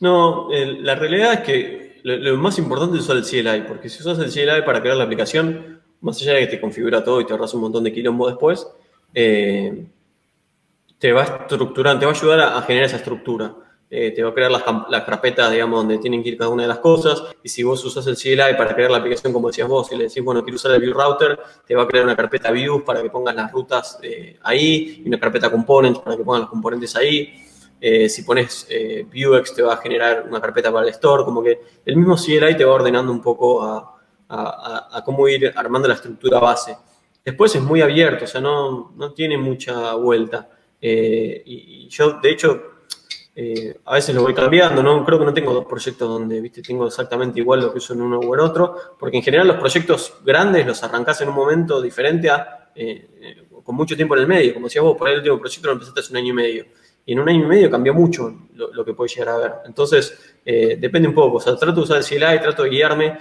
No, 0.00 0.48
la 0.50 0.96
realidad 0.96 1.34
es 1.34 1.40
que 1.40 2.00
lo, 2.02 2.36
más 2.36 2.58
importante 2.58 2.96
es 2.96 3.04
usar 3.04 3.16
el 3.16 3.22
CLI, 3.22 3.68
porque 3.68 3.88
si 3.88 4.00
usas 4.00 4.18
el 4.18 4.32
CLI 4.32 4.62
para 4.66 4.80
crear 4.80 4.96
la 4.96 5.04
aplicación, 5.04 5.80
más 6.00 6.20
allá 6.20 6.32
de 6.32 6.40
que 6.40 6.46
te 6.48 6.60
configura 6.60 7.04
todo 7.04 7.20
y 7.20 7.24
te 7.24 7.32
ahorras 7.32 7.54
un 7.54 7.60
montón 7.60 7.84
de 7.84 7.92
quilombo 7.92 8.26
después, 8.26 8.66
eh, 9.14 9.86
te 10.98 11.12
va 11.12 11.22
a 11.22 11.46
te 11.46 11.56
va 11.56 12.10
ayudar 12.10 12.40
a, 12.40 12.60
generar 12.62 12.86
esa 12.86 12.96
estructura. 12.96 13.54
Eh, 13.92 14.12
te 14.12 14.22
va 14.22 14.30
a 14.30 14.34
crear 14.34 14.52
las, 14.52 14.62
carpetas, 15.02 15.50
digamos, 15.50 15.80
donde 15.80 15.98
tienen 15.98 16.22
que 16.22 16.28
ir 16.28 16.38
cada 16.38 16.48
una 16.48 16.62
de 16.62 16.68
las 16.68 16.78
cosas. 16.78 17.24
Y 17.42 17.48
si 17.48 17.64
vos 17.64 17.84
usas 17.84 18.06
el 18.06 18.16
CLI 18.16 18.56
para 18.56 18.72
crear 18.72 18.88
la 18.88 18.98
aplicación, 18.98 19.32
como 19.32 19.48
decías 19.48 19.66
vos, 19.66 19.90
y 19.90 19.96
le 19.96 20.04
decís, 20.04 20.22
bueno, 20.22 20.44
quiero 20.44 20.54
usar 20.54 20.70
el 20.72 20.80
View 20.80 20.94
Router, 20.94 21.40
te 21.66 21.74
va 21.74 21.82
a 21.82 21.88
crear 21.88 22.04
una 22.04 22.14
carpeta 22.14 22.52
Views 22.52 22.84
para 22.84 23.02
que 23.02 23.10
pongas 23.10 23.34
las 23.34 23.50
rutas 23.50 23.98
eh, 24.02 24.38
ahí 24.42 25.02
y 25.04 25.08
una 25.08 25.18
carpeta 25.18 25.50
Components 25.50 25.98
para 25.98 26.16
que 26.16 26.22
pongas 26.22 26.42
los 26.42 26.50
componentes 26.50 26.94
ahí. 26.94 27.34
si 28.08 28.22
pones 28.22 28.68
Vuex, 29.12 29.54
te 29.54 29.62
va 29.62 29.74
a 29.74 29.76
generar 29.78 30.26
una 30.28 30.40
carpeta 30.40 30.70
para 30.70 30.86
el 30.86 30.92
store. 30.92 31.24
Como 31.24 31.42
que 31.42 31.60
el 31.84 31.96
mismo 31.96 32.14
CLI 32.14 32.56
te 32.56 32.64
va 32.64 32.74
ordenando 32.74 33.10
un 33.10 33.20
poco 33.20 33.64
a, 33.64 33.96
cómo 35.04 35.26
ir 35.26 35.52
armando 35.56 35.88
la 35.88 35.94
estructura 35.94 36.38
base. 36.38 36.76
Después 37.24 37.54
es 37.56 37.62
muy 37.62 37.82
abierto, 37.82 38.24
o 38.24 38.28
sea, 38.28 38.40
no, 38.40 38.92
no 38.96 39.12
tiene 39.12 39.36
mucha 39.36 39.94
vuelta. 39.94 40.48
Eh, 40.80 41.42
y, 41.44 41.88
yo, 41.88 42.12
de 42.20 42.30
hecho, 42.30 42.62
eh, 43.42 43.74
a 43.86 43.94
veces 43.94 44.14
lo 44.14 44.20
voy 44.20 44.34
cambiando, 44.34 44.82
¿no? 44.82 45.02
Creo 45.02 45.18
que 45.18 45.24
no 45.24 45.32
tengo 45.32 45.54
dos 45.54 45.64
proyectos 45.64 46.06
donde, 46.06 46.42
viste, 46.42 46.60
tengo 46.60 46.86
exactamente 46.86 47.40
igual 47.40 47.60
lo 47.60 47.72
que 47.72 47.78
uso 47.78 47.94
en 47.94 48.02
uno 48.02 48.18
o 48.18 48.34
en 48.34 48.40
otro, 48.40 48.76
porque 48.98 49.16
en 49.16 49.22
general 49.22 49.48
los 49.48 49.56
proyectos 49.56 50.12
grandes 50.22 50.66
los 50.66 50.82
arrancás 50.82 51.22
en 51.22 51.30
un 51.30 51.36
momento 51.36 51.80
diferente 51.80 52.28
a, 52.28 52.70
eh, 52.74 53.46
con 53.64 53.74
mucho 53.74 53.96
tiempo 53.96 54.14
en 54.14 54.20
el 54.20 54.26
medio. 54.26 54.52
Como 54.52 54.66
decías 54.66 54.84
vos, 54.84 54.94
por 54.94 55.08
ahí 55.08 55.14
el 55.14 55.20
último 55.20 55.40
proyecto 55.40 55.68
lo 55.68 55.72
empezaste 55.72 56.00
hace 56.00 56.12
un 56.12 56.18
año 56.18 56.28
y 56.28 56.32
medio. 56.34 56.66
Y 57.06 57.12
en 57.14 57.20
un 57.20 57.28
año 57.30 57.44
y 57.44 57.48
medio 57.48 57.70
cambió 57.70 57.94
mucho 57.94 58.30
lo, 58.52 58.84
que 58.84 58.92
puedes 58.92 59.16
llegar 59.16 59.34
a 59.34 59.38
ver. 59.38 59.52
Entonces, 59.64 60.36
depende 60.44 61.08
un 61.08 61.14
poco. 61.14 61.38
O 61.38 61.40
sea, 61.40 61.56
trato 61.56 61.76
de 61.76 61.80
usar 61.80 61.96
el 61.96 62.04
CLI, 62.04 62.42
trato 62.42 62.64
de 62.64 62.68
guiarme. 62.68 63.18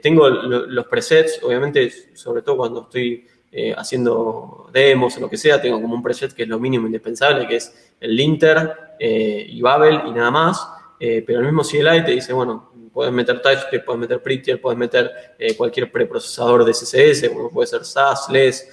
tengo 0.00 0.28
los 0.28 0.86
presets, 0.86 1.42
obviamente, 1.42 1.90
sobre 2.14 2.42
todo 2.42 2.58
cuando 2.58 2.82
estoy 2.82 3.26
eh, 3.52 3.74
haciendo 3.76 4.70
demos 4.72 5.16
o 5.16 5.20
lo 5.20 5.28
que 5.28 5.36
sea, 5.36 5.60
tengo 5.60 5.82
como 5.82 5.96
un 5.96 6.02
preset 6.04 6.32
que 6.32 6.44
es 6.44 6.48
lo 6.48 6.60
mínimo 6.60 6.86
indispensable, 6.86 7.48
que 7.48 7.56
es 7.56 7.92
el 7.98 8.14
linter 8.14 8.94
eh, 8.96 9.44
y 9.48 9.60
Babel 9.60 10.02
y 10.06 10.12
nada 10.12 10.30
más. 10.30 10.68
Eh, 11.00 11.24
pero 11.26 11.40
el 11.40 11.46
mismo 11.46 11.62
CLI 11.62 12.04
te 12.04 12.12
dice, 12.12 12.32
bueno, 12.32 12.72
puedes 12.92 13.12
meter 13.12 13.42
TypeScript, 13.42 13.84
puedes 13.84 14.00
meter 14.00 14.22
Prettier, 14.22 14.60
puedes 14.60 14.78
meter 14.78 15.10
cualquier 15.56 15.90
preprocesador 15.90 16.64
de 16.64 16.72
CSS, 16.72 17.30
puede 17.52 17.66
ser 17.66 17.84
SAS, 17.84 18.28
LES, 18.30 18.68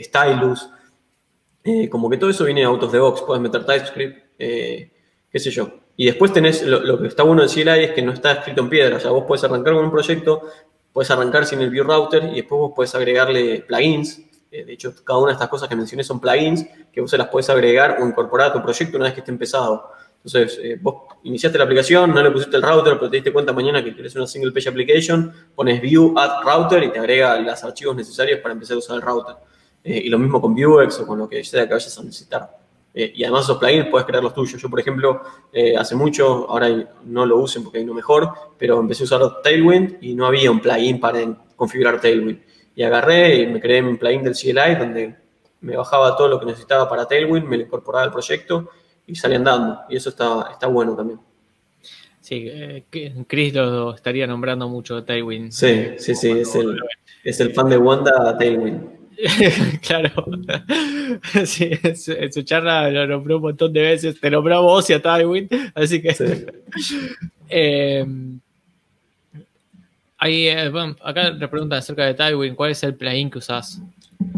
Stylus. 0.00 0.68
como 1.90 2.08
que 2.08 2.16
todo 2.16 2.30
eso 2.30 2.44
viene 2.44 2.64
out 2.64 2.82
of 2.82 2.90
the 2.90 2.98
box, 2.98 3.20
puedes 3.20 3.42
meter 3.42 3.64
TypeScript, 3.64 4.38
qué 4.38 5.38
sé 5.38 5.50
yo. 5.50 5.70
Y 5.96 6.06
después 6.06 6.32
tenés, 6.32 6.62
lo, 6.62 6.80
lo, 6.80 7.00
que 7.00 7.08
está 7.08 7.22
bueno 7.22 7.42
del 7.42 7.50
CLI 7.50 7.84
es 7.84 7.90
que 7.92 8.02
no 8.02 8.12
está 8.12 8.32
escrito 8.32 8.62
en 8.62 8.70
piedra, 8.70 8.96
o 8.96 9.00
sea, 9.00 9.10
vos 9.10 9.24
puedes 9.28 9.44
arrancar 9.44 9.74
con 9.74 9.84
un 9.84 9.90
proyecto, 9.90 10.42
puedes 10.92 11.10
arrancar 11.10 11.46
sin 11.46 11.60
el 11.60 11.70
View 11.70 11.84
Router 11.84 12.24
y 12.24 12.36
después 12.36 12.58
vos 12.58 12.72
puedes 12.74 12.94
agregarle 12.94 13.64
plugins. 13.66 14.20
Eh, 14.50 14.64
de 14.64 14.72
hecho, 14.72 14.94
cada 15.04 15.18
una 15.18 15.28
de 15.28 15.32
estas 15.34 15.48
cosas 15.48 15.68
que 15.68 15.76
mencioné 15.76 16.02
son 16.02 16.20
plugins 16.20 16.66
que 16.92 17.00
vos 17.00 17.10
se 17.10 17.18
las 17.18 17.28
puedes 17.28 17.48
agregar 17.50 17.98
o 18.00 18.06
incorporar 18.06 18.50
a 18.50 18.52
tu 18.52 18.62
proyecto 18.62 18.96
una 18.96 19.06
vez 19.06 19.14
que 19.14 19.20
esté 19.20 19.30
empezado. 19.30 19.90
Entonces, 20.24 20.58
eh, 20.62 20.78
vos 20.80 21.02
iniciaste 21.22 21.58
la 21.58 21.64
aplicación, 21.64 22.12
no 22.12 22.22
le 22.22 22.30
pusiste 22.30 22.56
el 22.56 22.62
router, 22.62 22.94
pero 22.98 23.10
te 23.10 23.16
diste 23.16 23.32
cuenta 23.32 23.52
mañana 23.52 23.82
que 23.84 23.94
querés 23.94 24.16
una 24.16 24.26
single 24.26 24.52
page 24.52 24.68
application, 24.68 25.32
pones 25.54 25.80
view 25.80 26.14
add 26.18 26.42
router 26.44 26.82
y 26.82 26.90
te 26.90 26.98
agrega 26.98 27.38
los 27.38 27.64
archivos 27.64 27.94
necesarios 27.94 28.40
para 28.40 28.52
empezar 28.52 28.74
a 28.74 28.78
usar 28.78 28.96
el 28.96 29.02
router. 29.02 29.36
Eh, 29.84 30.02
y 30.04 30.08
lo 30.08 30.18
mismo 30.18 30.40
con 30.40 30.54
Vuex 30.54 31.00
o 31.00 31.06
con 31.06 31.18
lo 31.18 31.28
que 31.28 31.44
sea 31.44 31.66
que 31.66 31.74
vayas 31.74 31.96
a 31.96 32.02
necesitar. 32.02 32.58
Eh, 33.00 33.12
y 33.14 33.22
además 33.22 33.44
esos 33.44 33.58
plugins 33.58 33.86
puedes 33.86 34.04
crear 34.08 34.24
los 34.24 34.34
tuyos. 34.34 34.60
Yo, 34.60 34.68
por 34.68 34.80
ejemplo, 34.80 35.22
eh, 35.52 35.76
hace 35.76 35.94
mucho, 35.94 36.50
ahora 36.50 36.68
no 37.04 37.24
lo 37.24 37.36
usen 37.36 37.62
porque 37.62 37.78
hay 37.78 37.84
uno 37.84 37.94
mejor, 37.94 38.28
pero 38.58 38.80
empecé 38.80 39.04
a 39.04 39.06
usar 39.06 39.40
Tailwind 39.40 39.98
y 40.00 40.16
no 40.16 40.26
había 40.26 40.50
un 40.50 40.58
plugin 40.58 40.98
para 40.98 41.20
configurar 41.54 42.00
Tailwind. 42.00 42.40
Y 42.74 42.82
agarré 42.82 43.36
y 43.36 43.46
me 43.46 43.60
creé 43.60 43.82
un 43.82 43.98
plugin 43.98 44.24
del 44.24 44.34
CLI 44.34 44.74
donde 44.76 45.14
me 45.60 45.76
bajaba 45.76 46.16
todo 46.16 46.26
lo 46.26 46.40
que 46.40 46.46
necesitaba 46.46 46.88
para 46.88 47.06
Tailwind, 47.06 47.46
me 47.46 47.56
lo 47.58 47.62
incorporaba 47.62 48.02
al 48.02 48.10
proyecto 48.10 48.68
y 49.06 49.14
salí 49.14 49.36
andando. 49.36 49.78
Y 49.88 49.96
eso 49.96 50.08
está, 50.08 50.48
está 50.50 50.66
bueno 50.66 50.96
también. 50.96 51.20
Sí, 52.20 52.48
eh, 52.50 52.84
Chris 53.28 53.54
lo 53.54 53.94
estaría 53.94 54.26
nombrando 54.26 54.68
mucho 54.68 55.04
Tailwind. 55.04 55.52
Sí, 55.52 55.90
sí, 55.98 56.16
sí, 56.16 56.32
es 56.32 56.52
el, 56.56 56.76
es 57.22 57.38
el 57.38 57.54
fan 57.54 57.68
de 57.68 57.78
Wanda 57.78 58.36
Tailwind. 58.36 58.97
claro. 59.86 60.10
Sí, 61.46 61.70
en 61.82 62.32
su, 62.32 62.42
charla 62.42 62.90
lo 62.90 63.06
nombró 63.06 63.36
un 63.36 63.42
montón 63.42 63.72
de 63.72 63.80
veces. 63.80 64.20
Te 64.20 64.30
nombró 64.30 64.62
vos 64.62 64.88
y 64.90 64.92
a 64.92 65.02
Tywin. 65.02 65.48
Así 65.74 66.00
que. 66.02 66.14
Em, 67.50 68.38
ahí, 70.18 70.48
eh, 70.48 70.70
acá 71.02 71.30
le 71.30 71.48
preguntan 71.48 71.78
acerca 71.78 72.04
de 72.04 72.12
Tywin. 72.12 72.54
¿Cuál 72.54 72.72
es 72.72 72.82
el 72.82 72.94
plugin 72.94 73.30
que 73.30 73.38
usás? 73.38 73.80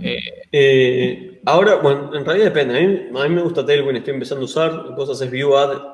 Eh, 0.00 0.22
eh, 0.52 1.40
ahora, 1.44 1.76
bueno, 1.76 2.14
en 2.14 2.24
realidad 2.24 2.46
depende. 2.46 3.10
A 3.12 3.28
mí, 3.28 3.34
me 3.34 3.42
gusta 3.42 3.66
Tailwind, 3.66 3.98
estoy 3.98 4.14
empezando 4.14 4.42
a 4.42 4.44
usar. 4.44 4.94
Cosas 4.94 5.20
es 5.20 5.28
View 5.28 5.50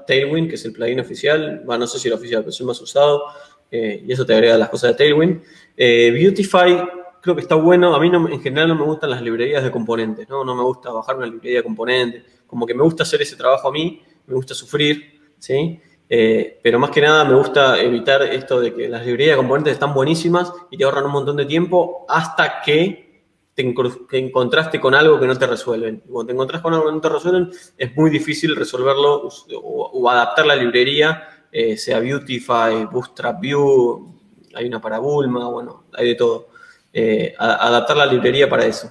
Tailwind, 0.06 0.50
que 0.50 0.56
es 0.56 0.64
el 0.66 0.72
plugin 0.72 1.00
oficial. 1.00 1.62
Bueno, 1.64 1.80
no 1.80 1.86
sé 1.86 1.98
si 1.98 2.08
el 2.08 2.14
oficial, 2.14 2.42
pero 2.42 2.50
es 2.50 2.60
el 2.60 2.66
más 2.66 2.80
usado. 2.82 3.22
y 3.70 4.12
eso 4.12 4.26
te 4.26 4.34
agrega 4.34 4.58
las 4.58 4.68
cosas 4.68 4.90
de 4.90 4.96
Tailwind. 4.98 5.40
Beautify 5.78 6.86
creo 7.26 7.34
que 7.34 7.42
está 7.42 7.56
bueno. 7.56 7.92
A 7.92 7.98
mí 7.98 8.08
no, 8.08 8.28
en 8.28 8.40
general 8.40 8.68
no 8.68 8.76
me 8.76 8.84
gustan 8.84 9.10
las 9.10 9.20
librerías 9.20 9.64
de 9.64 9.72
componentes, 9.72 10.28
¿no? 10.28 10.44
No 10.44 10.54
me 10.54 10.62
gusta 10.62 10.92
bajar 10.92 11.16
una 11.16 11.26
librería 11.26 11.58
de 11.58 11.64
componentes. 11.64 12.22
Como 12.46 12.64
que 12.64 12.72
me 12.72 12.84
gusta 12.84 13.02
hacer 13.02 13.20
ese 13.20 13.34
trabajo 13.34 13.68
a 13.68 13.72
mí, 13.72 14.00
me 14.26 14.34
gusta 14.34 14.54
sufrir, 14.54 15.34
¿sí? 15.38 15.80
Eh, 16.08 16.60
pero 16.62 16.78
más 16.78 16.90
que 16.90 17.00
nada 17.00 17.24
me 17.24 17.34
gusta 17.34 17.80
evitar 17.80 18.22
esto 18.22 18.60
de 18.60 18.72
que 18.72 18.88
las 18.88 19.04
librerías 19.04 19.32
de 19.32 19.38
componentes 19.38 19.72
están 19.72 19.92
buenísimas 19.92 20.52
y 20.70 20.76
te 20.76 20.84
ahorran 20.84 21.06
un 21.06 21.10
montón 21.10 21.36
de 21.36 21.46
tiempo 21.46 22.06
hasta 22.08 22.62
que 22.62 23.24
te, 23.52 23.74
encontraste 24.12 24.78
con 24.78 24.94
algo 24.94 25.18
que 25.18 25.26
no 25.26 25.36
te 25.36 25.48
resuelven. 25.48 26.04
cuando 26.08 26.28
te 26.28 26.32
encontrás 26.32 26.62
con 26.62 26.74
algo 26.74 26.86
que 26.86 26.92
no 26.92 27.00
te 27.00 27.08
resuelven, 27.08 27.50
es 27.76 27.96
muy 27.96 28.08
difícil 28.08 28.54
resolverlo 28.54 29.28
o, 29.60 30.08
adaptar 30.08 30.46
la 30.46 30.54
librería, 30.54 31.48
eh, 31.50 31.76
sea 31.76 31.98
Beautify, 31.98 32.84
Bootstrap 32.88 33.40
View, 33.40 34.14
hay 34.54 34.66
una 34.66 34.80
para 34.80 35.00
Bulma, 35.00 35.48
bueno, 35.48 35.86
hay 35.92 36.08
de 36.08 36.14
todo. 36.14 36.55
Eh, 36.98 37.34
adaptar 37.36 37.94
la 37.94 38.06
librería 38.06 38.48
para 38.48 38.64
eso. 38.64 38.90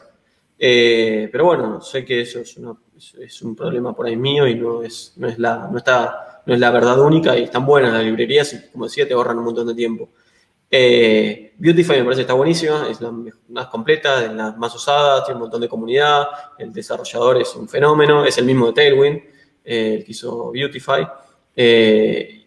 Eh, 0.59 1.27
pero 1.31 1.45
bueno, 1.45 1.81
sé 1.81 2.05
que 2.05 2.21
eso 2.21 2.39
es, 2.39 3.41
un 3.41 3.55
problema 3.55 3.95
por 3.95 4.05
ahí 4.05 4.15
mío 4.15 4.47
y 4.47 4.53
no 4.53 4.83
es, 4.83 5.13
no 5.17 5.27
es, 5.27 5.39
la, 5.39 5.67
no, 5.71 5.79
está, 5.79 6.43
no 6.45 6.53
es 6.53 6.59
la 6.59 6.69
verdad 6.69 6.99
única 6.99 7.35
y 7.35 7.45
están 7.45 7.65
buenas 7.65 7.91
las 7.91 8.03
librerías 8.03 8.53
y 8.53 8.69
como 8.71 8.85
decía 8.85 9.07
te 9.07 9.15
ahorran 9.15 9.39
un 9.39 9.45
montón 9.45 9.65
de 9.65 9.73
tiempo. 9.73 10.09
Eh, 10.69 11.55
Beautify 11.57 11.97
me 11.97 12.03
parece 12.03 12.19
que 12.19 12.21
está 12.21 12.35
buenísima, 12.35 12.87
es 12.91 13.01
la 13.01 13.11
más 13.49 13.67
completa, 13.69 14.23
es 14.23 14.31
la 14.31 14.51
más 14.51 14.75
usada, 14.75 15.23
tiene 15.23 15.37
un 15.37 15.41
montón 15.41 15.61
de 15.61 15.67
comunidad, 15.67 16.27
el 16.59 16.71
desarrollador 16.71 17.41
es 17.41 17.55
un 17.55 17.67
fenómeno, 17.67 18.23
es 18.23 18.37
el 18.37 18.45
mismo 18.45 18.67
de 18.67 18.73
Tailwind, 18.73 19.21
el 19.63 20.05
que 20.05 20.11
hizo 20.11 20.51
Beautify. 20.51 21.07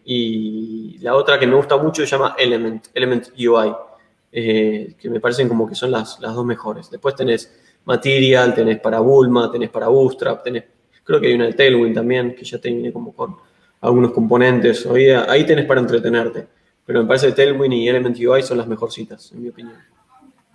y 0.05 0.99
la 1.01 1.17
otra 1.17 1.37
que 1.37 1.49
me 1.49 1.57
gusta 1.57 1.77
mucho 1.77 2.03
se 2.03 2.07
llama 2.07 2.37
Element, 2.39 2.87
Element 2.95 3.31
UI. 3.37 3.88
Eh, 4.31 4.95
que 4.99 5.09
me 5.09 5.21
parecen 5.21 5.49
como 5.49 5.67
que 5.67 5.75
son 5.75 5.91
las, 5.91 6.21
las, 6.21 6.35
dos 6.35 6.45
mejores. 6.45 6.91
Después 6.91 7.15
tenés 7.15 7.53
Material, 7.85 8.55
tenés 8.55 8.81
para 8.81 9.01
Bulma, 9.01 9.51
tenés 9.51 9.71
para 9.71 9.89
Bootstrap, 9.89 10.43
tenés, 10.43 10.65
creo 11.03 11.19
que 11.21 11.29
hay 11.29 11.35
una 11.35 11.47
de 11.47 11.55
Tailwind 11.55 11.95
también, 11.95 12.35
que 12.35 12.45
ya 12.45 12.59
te 12.59 12.71
viene 12.71 12.93
como 12.93 13.15
con 13.15 13.37
algunos 13.81 14.13
componentes. 14.13 14.85
Ahí, 14.87 15.09
ahí 15.09 15.47
tenés 15.47 15.65
para 15.65 15.81
entretenerte. 15.81 16.47
Pero 16.85 17.03
me 17.03 17.09
parece 17.09 17.29
que 17.29 17.33
Tailwind 17.33 17.73
y 17.73 17.89
Element 17.89 18.19
UI 18.19 18.43
son 18.43 18.59
las 18.59 18.67
mejorcitas, 18.67 19.33
en 19.33 19.43
mi 19.43 19.49
opinión. 19.49 19.77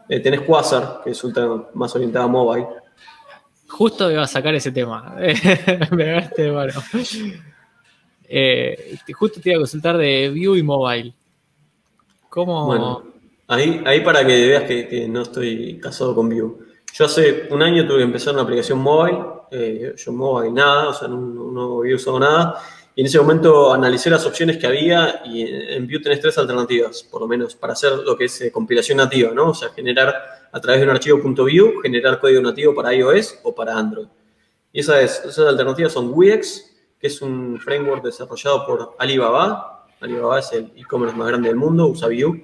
Eh, 0.08 0.20
tenés 0.20 0.42
Quasar, 0.42 1.02
que 1.04 1.12
es 1.12 1.24
más 1.74 1.96
orientada 1.96 2.26
a 2.26 2.28
mobile. 2.28 2.68
Justo 3.68 4.12
iba 4.12 4.22
a 4.22 4.28
sacar 4.28 4.54
ese 4.54 4.72
tema. 4.72 5.16
me 5.92 6.06
ganaste, 6.06 6.52
bueno. 6.52 6.74
Eh, 8.26 8.98
justo 9.14 9.42
te 9.42 9.50
iba 9.50 9.58
a 9.58 9.62
consultar 9.62 9.98
de 9.98 10.30
View 10.30 10.56
y 10.56 10.64
mobile. 10.64 11.14
¿Cómo, 12.30 13.13
Ahí, 13.48 13.82
ahí 13.86 14.02
para 14.02 14.26
que 14.26 14.48
veas 14.48 14.64
que, 14.64 15.08
no 15.08 15.22
estoy 15.22 15.80
casado 15.80 16.16
con 16.16 16.30
Vue. 16.30 16.56
Yo 16.94 17.06
hace 17.06 17.48
un 17.50 17.62
año 17.62 17.88
tuve 17.88 17.98
que 17.98 18.04
empezar 18.04 18.34
una 18.34 18.44
aplicación 18.44 18.80
móvil 18.80 19.18
eh, 19.56 19.94
yo 19.96 20.12
Mobile 20.12 20.52
nada, 20.52 20.90
o 20.90 20.94
sea, 20.94 21.08
no, 21.08 21.18
no, 21.18 21.80
había 21.80 21.96
usado 21.96 22.20
nada. 22.20 22.60
Y 22.96 23.02
en 23.02 23.08
ese 23.08 23.20
momento 23.20 23.72
analicé 23.72 24.10
las 24.10 24.26
opciones 24.26 24.58
que 24.58 24.66
había 24.66 25.22
y 25.26 25.44
en 25.44 25.88
Vue 25.88 26.00
tenés 26.00 26.20
tres 26.20 26.38
alternativas, 26.40 27.04
por 27.04 27.22
lo 27.22 27.28
menos, 27.28 27.56
para 27.56 27.74
hacer 27.74 27.92
lo 28.00 28.18
que 28.18 28.26
es 28.26 28.42
eh, 28.42 28.52
compilación 28.52 28.98
nativa, 28.98 29.32
¿no? 29.32 29.50
O 29.50 29.54
sea, 29.54 29.70
generar 29.70 30.16
a 30.52 30.60
través 30.60 30.82
de 30.82 30.88
un 30.88 30.92
archivo 30.92 31.20
.vue, 31.22 31.82
generar 31.84 32.20
código 32.20 32.42
nativo 32.42 32.74
para 32.74 32.94
iOS 32.96 33.40
o 33.44 33.54
para 33.54 33.78
Android. 33.78 34.08
Y 34.72 34.80
esas, 34.80 35.24
esas 35.26 35.48
alternativas 35.48 35.92
son 35.92 36.12
Wix, 36.12 36.76
que 37.00 37.08
es 37.08 37.22
un 37.22 37.60
framework 37.60 38.04
desarrollado 38.04 38.66
por 38.66 38.96
Alibaba. 38.98 39.86
Alibaba 40.00 40.40
es 40.40 40.52
el 40.54 40.72
e-commerce 40.76 41.16
más 41.16 41.28
grande 41.28 41.50
del 41.50 41.58
mundo, 41.58 41.88
usa 41.88 42.08
Vue. 42.08 42.44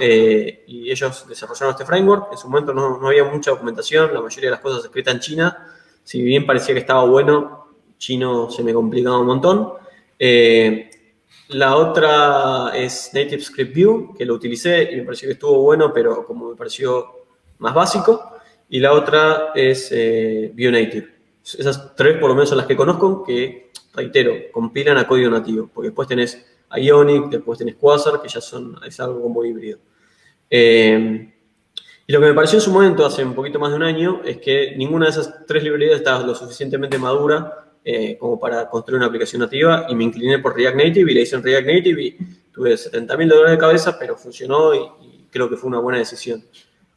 Eh, 0.00 0.64
y 0.66 0.90
ellos 0.90 1.26
desarrollaron 1.28 1.72
este 1.72 1.84
framework. 1.84 2.32
En 2.32 2.38
su 2.38 2.48
momento 2.48 2.74
no, 2.74 2.98
no, 2.98 3.08
había 3.08 3.24
mucha 3.24 3.52
documentación, 3.52 4.12
la 4.12 4.20
mayoría 4.20 4.48
de 4.48 4.56
las 4.56 4.60
cosas 4.60 4.84
escritas 4.84 5.14
en 5.14 5.20
China. 5.20 5.66
Si 6.02 6.22
bien 6.22 6.46
parecía 6.46 6.74
que 6.74 6.80
estaba 6.80 7.04
bueno, 7.04 7.68
chino 7.98 8.50
se 8.50 8.62
me 8.62 8.72
complicaba 8.74 9.18
un 9.20 9.26
montón. 9.26 9.72
Eh, 10.18 10.90
la 11.48 11.76
otra 11.76 12.72
es 12.74 13.10
Native 13.12 13.42
Script 13.42 13.74
View, 13.74 14.14
que 14.16 14.24
lo 14.24 14.34
utilicé 14.34 14.90
y 14.92 14.96
me 14.96 15.02
pareció 15.04 15.28
que 15.28 15.34
estuvo 15.34 15.60
bueno, 15.62 15.92
pero 15.92 16.24
como 16.26 16.50
me 16.50 16.56
pareció 16.56 17.26
más 17.58 17.74
básico. 17.74 18.32
Y 18.68 18.80
la 18.80 18.92
otra 18.92 19.52
es 19.54 19.88
eh, 19.92 20.52
Vue 20.54 20.70
Native. 20.70 21.14
Esas 21.44 21.94
tres 21.94 22.18
por 22.18 22.28
lo 22.28 22.34
menos 22.34 22.48
son 22.48 22.58
las 22.58 22.66
que 22.66 22.76
conozco, 22.76 23.22
que, 23.22 23.70
reitero, 23.92 24.34
compilan 24.50 24.96
a 24.96 25.06
código 25.06 25.30
nativo, 25.30 25.70
porque 25.72 25.88
después 25.88 26.08
tenés 26.08 26.44
Ionic, 26.78 27.30
después 27.30 27.58
tenés 27.58 27.76
Quasar, 27.76 28.20
que 28.20 28.28
ya 28.28 28.40
son, 28.40 28.78
es 28.86 28.98
algo 29.00 29.22
como 29.22 29.44
híbrido. 29.44 29.78
Eh, 30.50 31.32
y 32.06 32.12
lo 32.12 32.20
que 32.20 32.26
me 32.26 32.34
pareció 32.34 32.58
en 32.58 32.62
su 32.62 32.70
momento, 32.70 33.06
hace 33.06 33.24
un 33.24 33.34
poquito 33.34 33.58
más 33.58 33.70
de 33.70 33.76
un 33.76 33.82
año, 33.82 34.20
es 34.24 34.38
que 34.38 34.74
ninguna 34.76 35.06
de 35.06 35.12
esas 35.12 35.46
tres 35.46 35.62
librerías 35.62 35.96
estaba 35.96 36.24
lo 36.24 36.34
suficientemente 36.34 36.98
madura 36.98 37.64
eh, 37.82 38.16
como 38.18 38.38
para 38.38 38.68
construir 38.68 38.98
una 38.98 39.06
aplicación 39.06 39.40
nativa 39.40 39.86
y 39.88 39.94
me 39.94 40.04
incliné 40.04 40.38
por 40.38 40.56
React 40.56 40.76
Native 40.76 41.10
y 41.10 41.14
le 41.14 41.20
hice 41.20 41.36
en 41.36 41.42
React 41.42 41.66
Native 41.66 42.02
y 42.02 42.18
tuve 42.52 42.76
70 42.76 43.16
mil 43.16 43.28
dólares 43.28 43.52
de 43.52 43.58
cabeza, 43.58 43.98
pero 43.98 44.16
funcionó 44.16 44.74
y, 44.74 44.80
creo 45.30 45.50
que 45.50 45.56
fue 45.56 45.68
una 45.68 45.80
buena 45.80 45.98
decisión. 45.98 46.44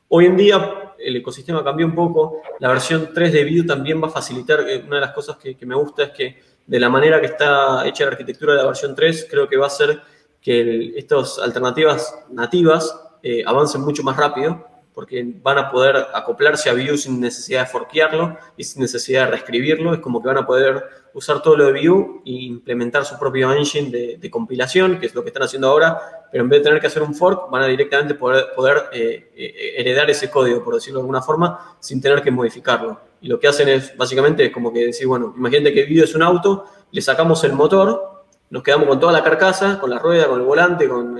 Hoy 0.09 0.27
en 0.27 0.37
día 0.37 0.86
el 0.99 1.15
ecosistema 1.15 1.63
cambió 1.63 1.85
un 1.85 1.95
poco, 1.95 2.41
la 2.59 2.69
versión 2.69 3.11
3 3.13 3.31
de 3.31 3.43
Vue 3.43 3.63
también 3.63 4.01
va 4.01 4.07
a 4.07 4.11
facilitar, 4.11 4.61
eh, 4.61 4.83
una 4.85 4.95
de 4.95 5.01
las 5.01 5.13
cosas 5.13 5.37
que, 5.37 5.57
me 5.65 5.75
gusta 5.75 6.03
es 6.03 6.11
que 6.11 6.41
de 6.65 6.79
la 6.79 6.89
manera 6.89 7.19
que 7.19 7.27
está 7.27 7.87
hecha 7.87 8.05
la 8.05 8.11
arquitectura 8.11 8.53
de 8.53 8.59
la 8.59 8.67
versión 8.67 8.95
3, 8.95 9.27
creo 9.29 9.47
que 9.47 9.57
va 9.57 9.65
a 9.65 9.67
hacer 9.67 10.01
que 10.41 10.93
estas 10.97 11.39
alternativas 11.39 12.13
nativas 12.29 12.99
eh, 13.23 13.43
avancen 13.45 13.81
mucho 13.81 14.03
más 14.03 14.17
rápido 14.17 14.65
porque 14.97 15.23
van 15.43 15.59
a 15.59 15.69
poder 15.69 16.07
acoplarse 16.11 16.71
a 16.71 16.73
Vue 16.73 16.97
sin 16.97 17.21
necesidad 17.21 17.59
de 17.59 17.67
forquearlo 17.67 18.35
y 18.57 18.63
sin 18.63 18.81
necesidad 18.81 19.25
de 19.25 19.31
reescribirlo. 19.33 19.93
Es 19.93 19.99
como 19.99 20.23
que 20.23 20.27
van 20.27 20.39
a 20.39 20.47
poder 20.47 20.83
usar 21.13 21.39
todo 21.43 21.55
lo 21.55 21.71
de 21.71 21.87
Vue 21.87 22.21
e 22.25 22.31
implementar 22.31 23.05
su 23.05 23.15
propio 23.19 23.53
engine 23.53 23.91
de, 24.17 24.31
compilación, 24.31 24.99
que 24.99 25.05
es 25.05 25.13
lo 25.13 25.21
que 25.21 25.27
están 25.27 25.43
haciendo 25.43 25.67
ahora, 25.67 26.27
pero 26.31 26.43
en 26.43 26.49
vez 26.49 26.61
de 26.61 26.63
tener 26.63 26.81
que 26.81 26.87
hacer 26.87 27.03
un 27.03 27.13
fork, 27.13 27.47
van 27.51 27.61
a 27.61 27.67
directamente 27.67 28.15
poder, 28.15 28.89
eh, 28.91 29.29
eh, 29.35 29.73
heredar 29.77 30.09
ese 30.09 30.31
código, 30.31 30.63
por 30.63 30.73
decirlo 30.73 30.97
de 30.97 31.03
alguna 31.03 31.21
forma, 31.21 31.77
sin 31.79 32.01
tener 32.01 32.23
que 32.23 32.31
modificarlo. 32.31 32.99
Y 33.21 33.27
lo 33.27 33.39
que 33.39 33.49
hacen 33.49 33.69
es, 33.69 33.95
básicamente, 33.95 34.45
es 34.45 34.51
como 34.51 34.73
que 34.73 34.87
decir, 34.87 35.05
bueno, 35.05 35.31
imagínate 35.37 35.75
que 35.75 35.85
Vue 35.85 36.05
es 36.05 36.15
un 36.15 36.23
auto, 36.23 36.65
le 36.89 37.01
sacamos 37.01 37.43
el 37.43 37.53
motor, 37.53 38.25
nos 38.49 38.63
quedamos 38.63 38.87
con 38.87 38.99
toda 38.99 39.13
la 39.13 39.23
carcasa, 39.23 39.79
con 39.79 39.91
la 39.91 39.99
rueda, 39.99 40.27
con 40.27 40.39
el 40.39 40.45
volante, 40.47 40.89
con, 40.89 41.13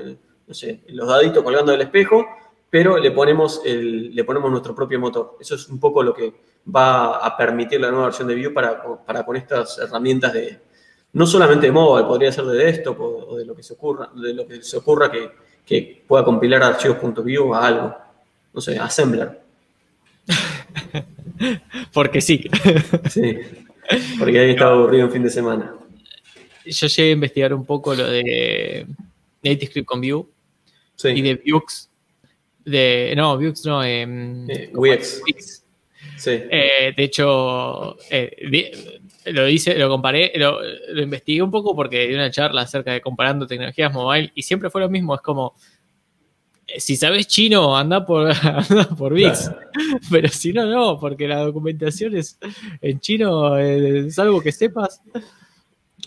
no 0.47 0.53
sé, 0.55 0.81
los 0.87 1.07
daditos 1.07 1.43
colgando 1.43 1.73
del 1.73 1.81
espejo, 1.81 2.25
pero 2.69 2.97
le 2.97 3.11
ponemos, 3.11 3.61
le 3.65 4.23
ponemos 4.23 4.51
nuestro 4.51 4.75
propio 4.75 4.99
motor. 4.99 5.37
Eso 5.39 5.55
es 5.55 5.67
un 5.69 5.79
poco 5.79 6.03
lo 6.03 6.13
que 6.13 6.33
va 6.75 7.17
a 7.17 7.37
permitir 7.37 7.79
la 7.79 7.89
nueva 7.89 8.05
versión 8.05 8.27
de 8.27 8.35
Vue 8.35 8.49
para, 8.51 8.81
para 9.05 9.25
con 9.25 9.35
estas 9.37 9.77
herramientas 9.79 10.33
de, 10.33 10.59
no 11.13 11.25
solamente 11.25 11.67
de 11.67 11.71
mobile, 11.71 12.05
podría 12.05 12.31
ser 12.31 12.45
de 12.45 12.57
desktop 12.57 12.99
o, 12.99 13.37
de 13.37 13.45
lo 13.45 13.55
que 13.55 13.63
se 13.63 13.73
ocurra, 13.73 14.09
de 14.13 14.33
lo 14.33 14.45
que 14.45 14.61
se 14.61 14.77
ocurra 14.77 15.09
que, 15.09 15.31
que 15.65 16.03
pueda 16.07 16.23
compilar 16.23 16.61
archivos.vue 16.63 17.55
a 17.55 17.65
algo. 17.65 17.95
No 18.53 18.61
sé, 18.61 18.77
Assembler. 18.77 19.41
porque 21.93 22.19
sí. 22.19 22.49
sí. 23.09 23.37
Porque 24.19 24.39
ahí 24.39 24.51
estaba 24.51 24.73
aburrido 24.73 25.05
en 25.05 25.11
fin 25.11 25.23
de 25.23 25.29
semana. 25.29 25.73
Yo 26.65 26.87
llegué 26.87 27.09
a 27.09 27.13
investigar 27.13 27.53
un 27.53 27.65
poco 27.65 27.95
lo 27.95 28.05
de 28.09 28.85
NativeScript 29.41 29.87
con 29.87 30.01
Vue 30.01 30.25
y 31.03 31.21
de 31.21 31.41
Vuex 31.45 31.86
de, 32.67 33.13
no, 33.15 33.37
Vuex 33.37 33.65
no, 33.65 33.83
em, 33.83 34.49
eh, 34.49 34.69
Wix. 34.73 35.21
Sí. 36.17 36.31
Eh, 36.31 36.93
de 36.95 37.03
hecho, 37.03 37.97
eh, 38.09 39.01
lo 39.25 39.47
hice, 39.47 39.77
lo 39.77 39.87
comparé, 39.87 40.33
lo, 40.35 40.59
investigué 41.01 41.41
un 41.41 41.51
poco 41.51 41.75
porque 41.75 42.07
di 42.07 42.15
una 42.15 42.29
charla 42.29 42.61
acerca 42.61 42.91
de 42.91 43.01
comparando 43.01 43.47
tecnologías 43.47 43.93
mobile 43.93 44.31
y 44.35 44.41
siempre 44.41 44.69
fue 44.69 44.81
lo 44.81 44.89
mismo, 44.89 45.15
es 45.15 45.21
como, 45.21 45.55
eh, 46.67 46.79
si 46.79 46.97
sabes 46.97 47.27
chino, 47.27 47.77
anda 47.77 48.05
por, 48.05 48.31
anda 48.43 48.89
por 48.97 49.13
Vix, 49.13 49.49
pero 50.11 50.27
si 50.27 50.51
no, 50.51 50.65
no, 50.65 50.99
porque 50.99 51.27
la 51.27 51.39
documentación 51.39 52.17
es 52.17 52.37
en 52.81 52.99
chino, 52.99 53.57
es 53.57 54.19
algo 54.19 54.41
que 54.41 54.51
sepas. 54.51 55.01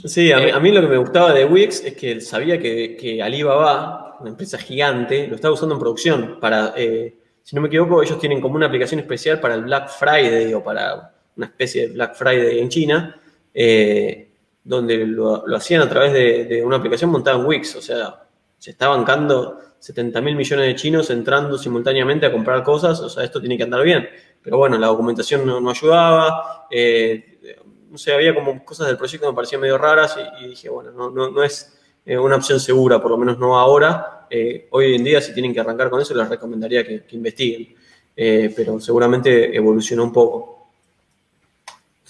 Sí, 0.05 0.31
a 0.33 0.61
mí, 0.61 0.73
lo 0.73 0.81
que 0.83 0.87
me 0.89 0.97
gustaba 0.99 1.33
de 1.33 1.45
Wix 1.45 1.85
es 1.85 1.97
que 1.97 2.21
sabía 2.21 2.59
que, 2.59 2.97
que 2.99 3.23
Alibaba 3.23 4.10
una 4.21 4.31
empresa 4.31 4.59
gigante, 4.59 5.27
lo 5.27 5.35
estaba 5.35 5.55
usando 5.55 5.75
en 5.75 5.81
producción 5.81 6.39
para, 6.41 6.75
eh, 6.77 7.17
si 7.43 7.57
no 7.57 7.63
me 7.63 7.69
equivoco, 7.69 8.03
ellos 8.03 8.19
tienen 8.19 8.41
como 8.41 8.57
una 8.57 8.67
aplicación 8.67 9.01
especial 9.01 9.41
para 9.41 9.55
el 9.55 9.63
Black 9.65 9.89
Friday 9.89 10.53
o 10.55 10.63
para 10.63 11.15
una 11.37 11.47
especie 11.47 11.89
de 11.89 11.95
Black 11.95 12.15
Friday 12.15 12.59
en 12.59 12.69
China, 12.69 13.21
eh, 13.55 14.31
donde 14.63 15.07
lo, 15.07 15.45
hacían 15.57 15.83
a 15.83 15.89
través 15.89 16.13
de, 16.13 16.63
una 16.65 16.77
aplicación 16.77 17.11
montada 17.11 17.39
en 17.39 17.47
Wix, 17.47 17.77
o 17.77 17.83
sea, 17.83 18.27
se 18.59 18.73
está 18.73 18.89
bancando 18.89 19.59
70 19.79 20.21
mil 20.21 20.37
millones 20.37 20.67
de 20.67 20.75
chinos 20.75 21.09
entrando 21.09 21.57
simultáneamente 21.57 22.27
a 22.27 22.33
comprar 22.33 22.63
cosas, 22.63 23.01
o 23.01 23.09
sea, 23.09 23.25
esto 23.25 23.41
tiene 23.41 23.57
que 23.57 23.63
andar 23.63 23.83
bien. 23.83 24.07
Pero 24.43 24.59
bueno, 24.59 24.79
la 24.79 24.89
documentación 24.89 25.47
no, 25.47 25.71
ayudaba, 25.71 26.67
eh, 26.71 27.57
no 27.91 27.97
sé, 27.97 28.13
había 28.13 28.35
como 28.35 28.65
cosas 28.65 28.87
del 28.87 28.97
proyecto 28.97 29.27
que 29.27 29.33
me 29.33 29.37
parecían 29.37 29.61
medio 29.63 29.79
raras 29.79 30.17
y, 30.41 30.45
y 30.45 30.49
dije, 30.51 30.69
bueno, 30.69 30.91
no, 30.93 31.11
no, 31.11 31.31
no 31.31 31.43
es 31.43 31.80
eh, 32.05 32.19
una 32.19 32.37
opción 32.37 32.59
segura, 32.59 33.01
por 33.01 33.11
lo 33.11 33.19
menos 33.19 33.39
no 33.39 33.59
ahora. 33.59 34.27
Eh, 34.31 34.69
hoy 34.71 34.95
en 34.95 35.05
día, 35.05 35.21
si 35.21 35.35
tienen 35.35 35.53
que 35.53 35.61
arrancar 35.61 35.91
con 35.91 36.01
eso, 36.01 36.15
les 36.15 36.29
recomendaría 36.29 36.85
que, 36.85 37.05
investiguen, 37.11 37.75
eh, 38.17 38.53
pero 38.55 38.81
seguramente 38.81 39.55
evolucionó 39.55 40.05
un 40.05 40.13
poco. 40.13 40.71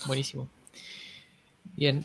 Buenísimo. 0.07 0.49
Bien, 1.76 2.05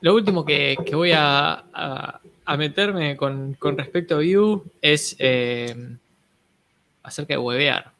lo 0.00 0.14
último 0.14 0.44
que, 0.44 0.76
voy 0.92 1.12
a, 1.14 2.20
meterme 2.56 3.16
con, 3.16 3.56
respecto 3.76 4.16
a 4.16 4.18
Vue 4.18 4.62
es 4.80 5.16
acerca 7.02 7.34
de 7.34 7.38
webear. 7.38 7.92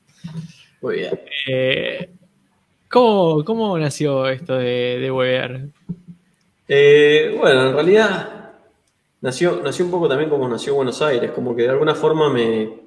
¿cómo, 2.88 3.78
nació 3.78 4.28
esto 4.28 4.56
de, 4.56 4.98
de 5.00 5.10
webear? 5.10 5.60
bueno, 6.68 7.68
en 7.68 7.72
realidad 7.74 8.43
nació, 9.24 9.60
nació 9.62 9.86
un 9.86 9.90
poco 9.90 10.06
también 10.06 10.28
como 10.28 10.46
nació 10.46 10.74
Buenos 10.74 11.00
Aires, 11.00 11.30
como 11.30 11.56
que 11.56 11.62
de 11.62 11.70
alguna 11.70 11.94
forma 11.94 12.28
me... 12.30 12.84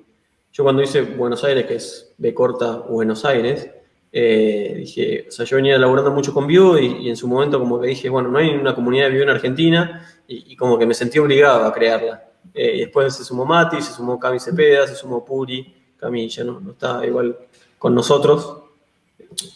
Yo 0.54 0.64
cuando 0.64 0.84
hice 0.84 1.02
Buenos 1.02 1.44
Aires, 1.44 1.66
que 1.66 1.76
es 1.76 2.14
B 2.18 2.34
corta 2.34 2.78
Buenos 2.78 3.26
Aires, 3.26 3.70
eh, 4.12 4.76
dije, 4.78 5.26
o 5.28 5.32
sea, 5.32 5.46
yo 5.46 5.58
venía 5.58 5.78
laburando 5.80 6.12
mucho 6.12 6.34
con 6.34 6.48
Vue 6.48 6.82
y, 6.84 7.10
en 7.10 7.18
su 7.18 7.28
momento 7.28 7.60
como 7.60 7.82
que 7.82 7.88
dije, 7.88 8.08
bueno, 8.10 8.30
no 8.30 8.38
hay 8.38 8.50
una 8.50 8.76
comunidad 8.76 9.08
de 9.08 9.16
Vue 9.16 9.24
en 9.24 9.30
Argentina 9.30 10.08
y, 10.28 10.56
como 10.56 10.78
que 10.78 10.86
me 10.86 10.94
sentí 10.94 11.18
obligado 11.18 11.66
a 11.66 11.74
crearla. 11.74 12.24
Eh, 12.54 12.76
y 12.76 12.80
después 12.82 13.16
se 13.16 13.24
sumó 13.24 13.44
Mati, 13.44 13.82
se 13.82 13.92
sumó 13.92 14.20
Cami 14.20 14.40
Cepeda, 14.40 14.88
se 14.88 14.96
sumó 14.96 15.26
Puri, 15.26 15.74
Cami 15.98 16.30
ya 16.30 16.44
no, 16.44 16.60
no 16.60 16.72
está 16.72 17.04
igual 17.06 17.36
con 17.80 17.96
nosotros. 17.96 18.62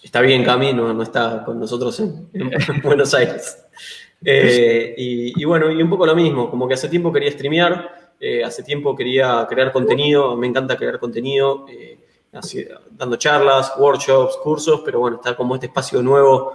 Está 0.03 0.21
bien 0.21 0.43
Cami, 0.43 0.73
no, 0.73 0.91
no 0.93 1.03
está 1.03 1.43
con 1.45 1.59
nosotros 1.59 1.99
en 1.99 2.27
Buenos 2.83 3.13
Aires. 3.13 3.65
Eh, 4.23 4.93
y, 4.97 5.45
bueno, 5.45 5.71
y 5.71 5.81
un 5.81 5.89
poco 5.89 6.05
lo 6.05 6.15
mismo, 6.15 6.49
como 6.49 6.67
que 6.67 6.75
hace 6.75 6.87
tiempo 6.87 7.11
quería 7.11 7.31
streamear, 7.31 8.13
eh, 8.19 8.43
hace 8.43 8.63
tiempo 8.63 8.95
quería 8.95 9.45
crear 9.49 9.71
contenido, 9.71 10.35
me 10.37 10.47
encanta 10.47 10.77
crear 10.77 10.99
contenido, 10.99 11.65
eh, 11.69 11.97
dando 12.91 13.15
charlas, 13.17 13.73
workshops, 13.77 14.37
cursos, 14.37 14.81
pero 14.85 14.99
bueno, 14.99 15.17
está 15.17 15.35
como 15.35 15.55
este 15.55 15.67
espacio 15.67 16.01
nuevo, 16.01 16.53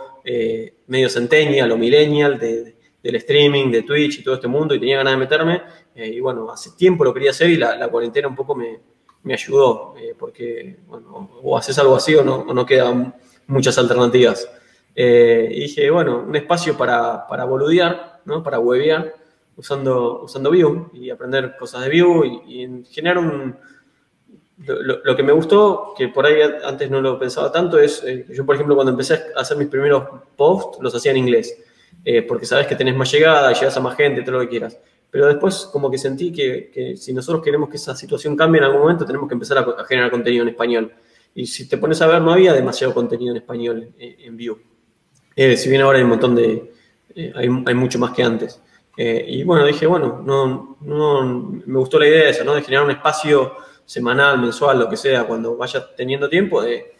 medio 0.86 1.08
centennial 1.08 1.70
o 1.70 1.76
millennial 1.76 2.38
del 2.38 3.14
streaming, 3.16 3.70
de 3.70 3.82
Twitch 3.82 4.20
y 4.20 4.24
todo 4.24 4.36
este 4.36 4.48
mundo, 4.48 4.74
y 4.74 4.80
tenía 4.80 4.96
ganas 4.96 5.12
de 5.12 5.18
meterme, 5.18 5.62
y 5.94 6.18
bueno, 6.20 6.50
hace 6.50 6.70
tiempo 6.72 7.04
lo 7.04 7.12
quería 7.12 7.30
hacer 7.30 7.50
y 7.50 7.56
la, 7.56 7.88
cuarentena 7.88 8.26
un 8.26 8.34
poco 8.34 8.54
me, 8.54 8.80
me 9.22 9.34
ayudó, 9.34 9.94
porque, 10.18 10.78
bueno, 10.86 11.30
o 11.42 11.58
haces 11.58 11.78
algo 11.78 11.94
así 11.94 12.14
o 12.14 12.24
no, 12.24 12.36
o 12.36 12.54
no 12.54 12.64
quedan 12.64 13.14
muchas 13.46 13.76
alternativas. 13.76 14.48
Eh, 14.98 15.48
y 15.50 15.60
dije, 15.60 15.90
bueno, 15.90 16.24
un 16.26 16.34
espacio 16.34 16.74
para, 16.74 17.26
para 17.26 17.44
boludear, 17.44 18.22
¿no? 18.24 18.42
para 18.42 18.58
webear, 18.58 19.14
usando, 19.54 20.22
usando 20.22 20.50
Vue 20.50 20.86
y 20.94 21.10
aprender 21.10 21.54
cosas 21.58 21.84
de 21.84 22.02
Vue 22.02 22.42
y, 22.46 22.84
generar 22.90 23.18
un, 23.18 23.56
lo, 24.56 25.14
que 25.14 25.22
me 25.22 25.32
gustó, 25.32 25.92
que 25.96 26.08
por 26.08 26.24
ahí 26.24 26.40
antes 26.64 26.90
no 26.90 27.02
lo 27.02 27.18
pensaba 27.18 27.52
tanto, 27.52 27.78
es, 27.78 28.02
eh, 28.04 28.24
yo 28.30 28.46
por 28.46 28.54
ejemplo 28.54 28.74
cuando 28.74 28.92
empecé 28.92 29.22
a 29.36 29.40
hacer 29.40 29.58
mis 29.58 29.68
primeros 29.68 30.04
posts, 30.34 30.78
los 30.80 30.94
hacía 30.94 31.10
en 31.10 31.18
inglés, 31.18 31.62
eh, 32.02 32.22
porque 32.22 32.46
sabes 32.46 32.66
que 32.66 32.74
tenés 32.74 32.96
más 32.96 33.12
llegada, 33.12 33.52
llegas 33.52 33.76
a 33.76 33.80
más 33.80 33.96
gente, 33.96 34.22
todo 34.22 34.36
lo 34.36 34.40
que 34.40 34.48
quieras. 34.48 34.78
Pero 35.10 35.26
después 35.26 35.68
como 35.70 35.90
que 35.90 35.98
sentí 35.98 36.32
que, 36.32 36.94
si 36.96 37.12
nosotros 37.12 37.44
queremos 37.44 37.68
que 37.68 37.76
esa 37.76 37.94
situación 37.94 38.34
cambie 38.34 38.60
en 38.60 38.64
algún 38.64 38.80
momento, 38.80 39.04
tenemos 39.04 39.28
que 39.28 39.34
empezar 39.34 39.58
a, 39.58 39.84
generar 39.84 40.10
contenido 40.10 40.42
en 40.42 40.48
español. 40.48 40.92
Y 41.34 41.46
si 41.46 41.68
te 41.68 41.76
pones 41.76 42.00
a 42.00 42.06
ver, 42.06 42.22
no 42.22 42.32
había 42.32 42.54
demasiado 42.54 42.94
contenido 42.94 43.32
en 43.32 43.36
español 43.36 43.90
en, 43.98 44.20
en 44.20 44.36
View. 45.36 45.56
si 45.56 45.68
bien 45.68 45.82
ahora 45.82 45.98
hay 45.98 46.04
un 46.04 46.10
montón 46.10 46.34
de, 46.34 46.72
hay, 47.14 47.48
hay 47.66 47.74
mucho 47.74 47.98
más 47.98 48.12
que 48.12 48.22
antes. 48.22 48.60
y 48.96 49.44
bueno, 49.44 49.66
dije, 49.66 49.86
bueno, 49.86 50.22
no, 50.24 50.78
no, 50.80 51.22
me 51.66 51.78
gustó 51.78 51.98
la 51.98 52.08
idea 52.08 52.24
de 52.24 52.30
eso, 52.30 52.44
¿no? 52.44 52.54
De 52.54 52.62
generar 52.62 52.84
un 52.84 52.90
espacio 52.92 53.52
semanal, 53.86 54.38
mensual, 54.40 54.78
lo 54.78 54.88
que 54.88 54.96
sea, 54.96 55.24
cuando 55.24 55.56
vaya 55.56 55.94
teniendo 55.96 56.28
tiempo 56.28 56.60
de, 56.62 56.92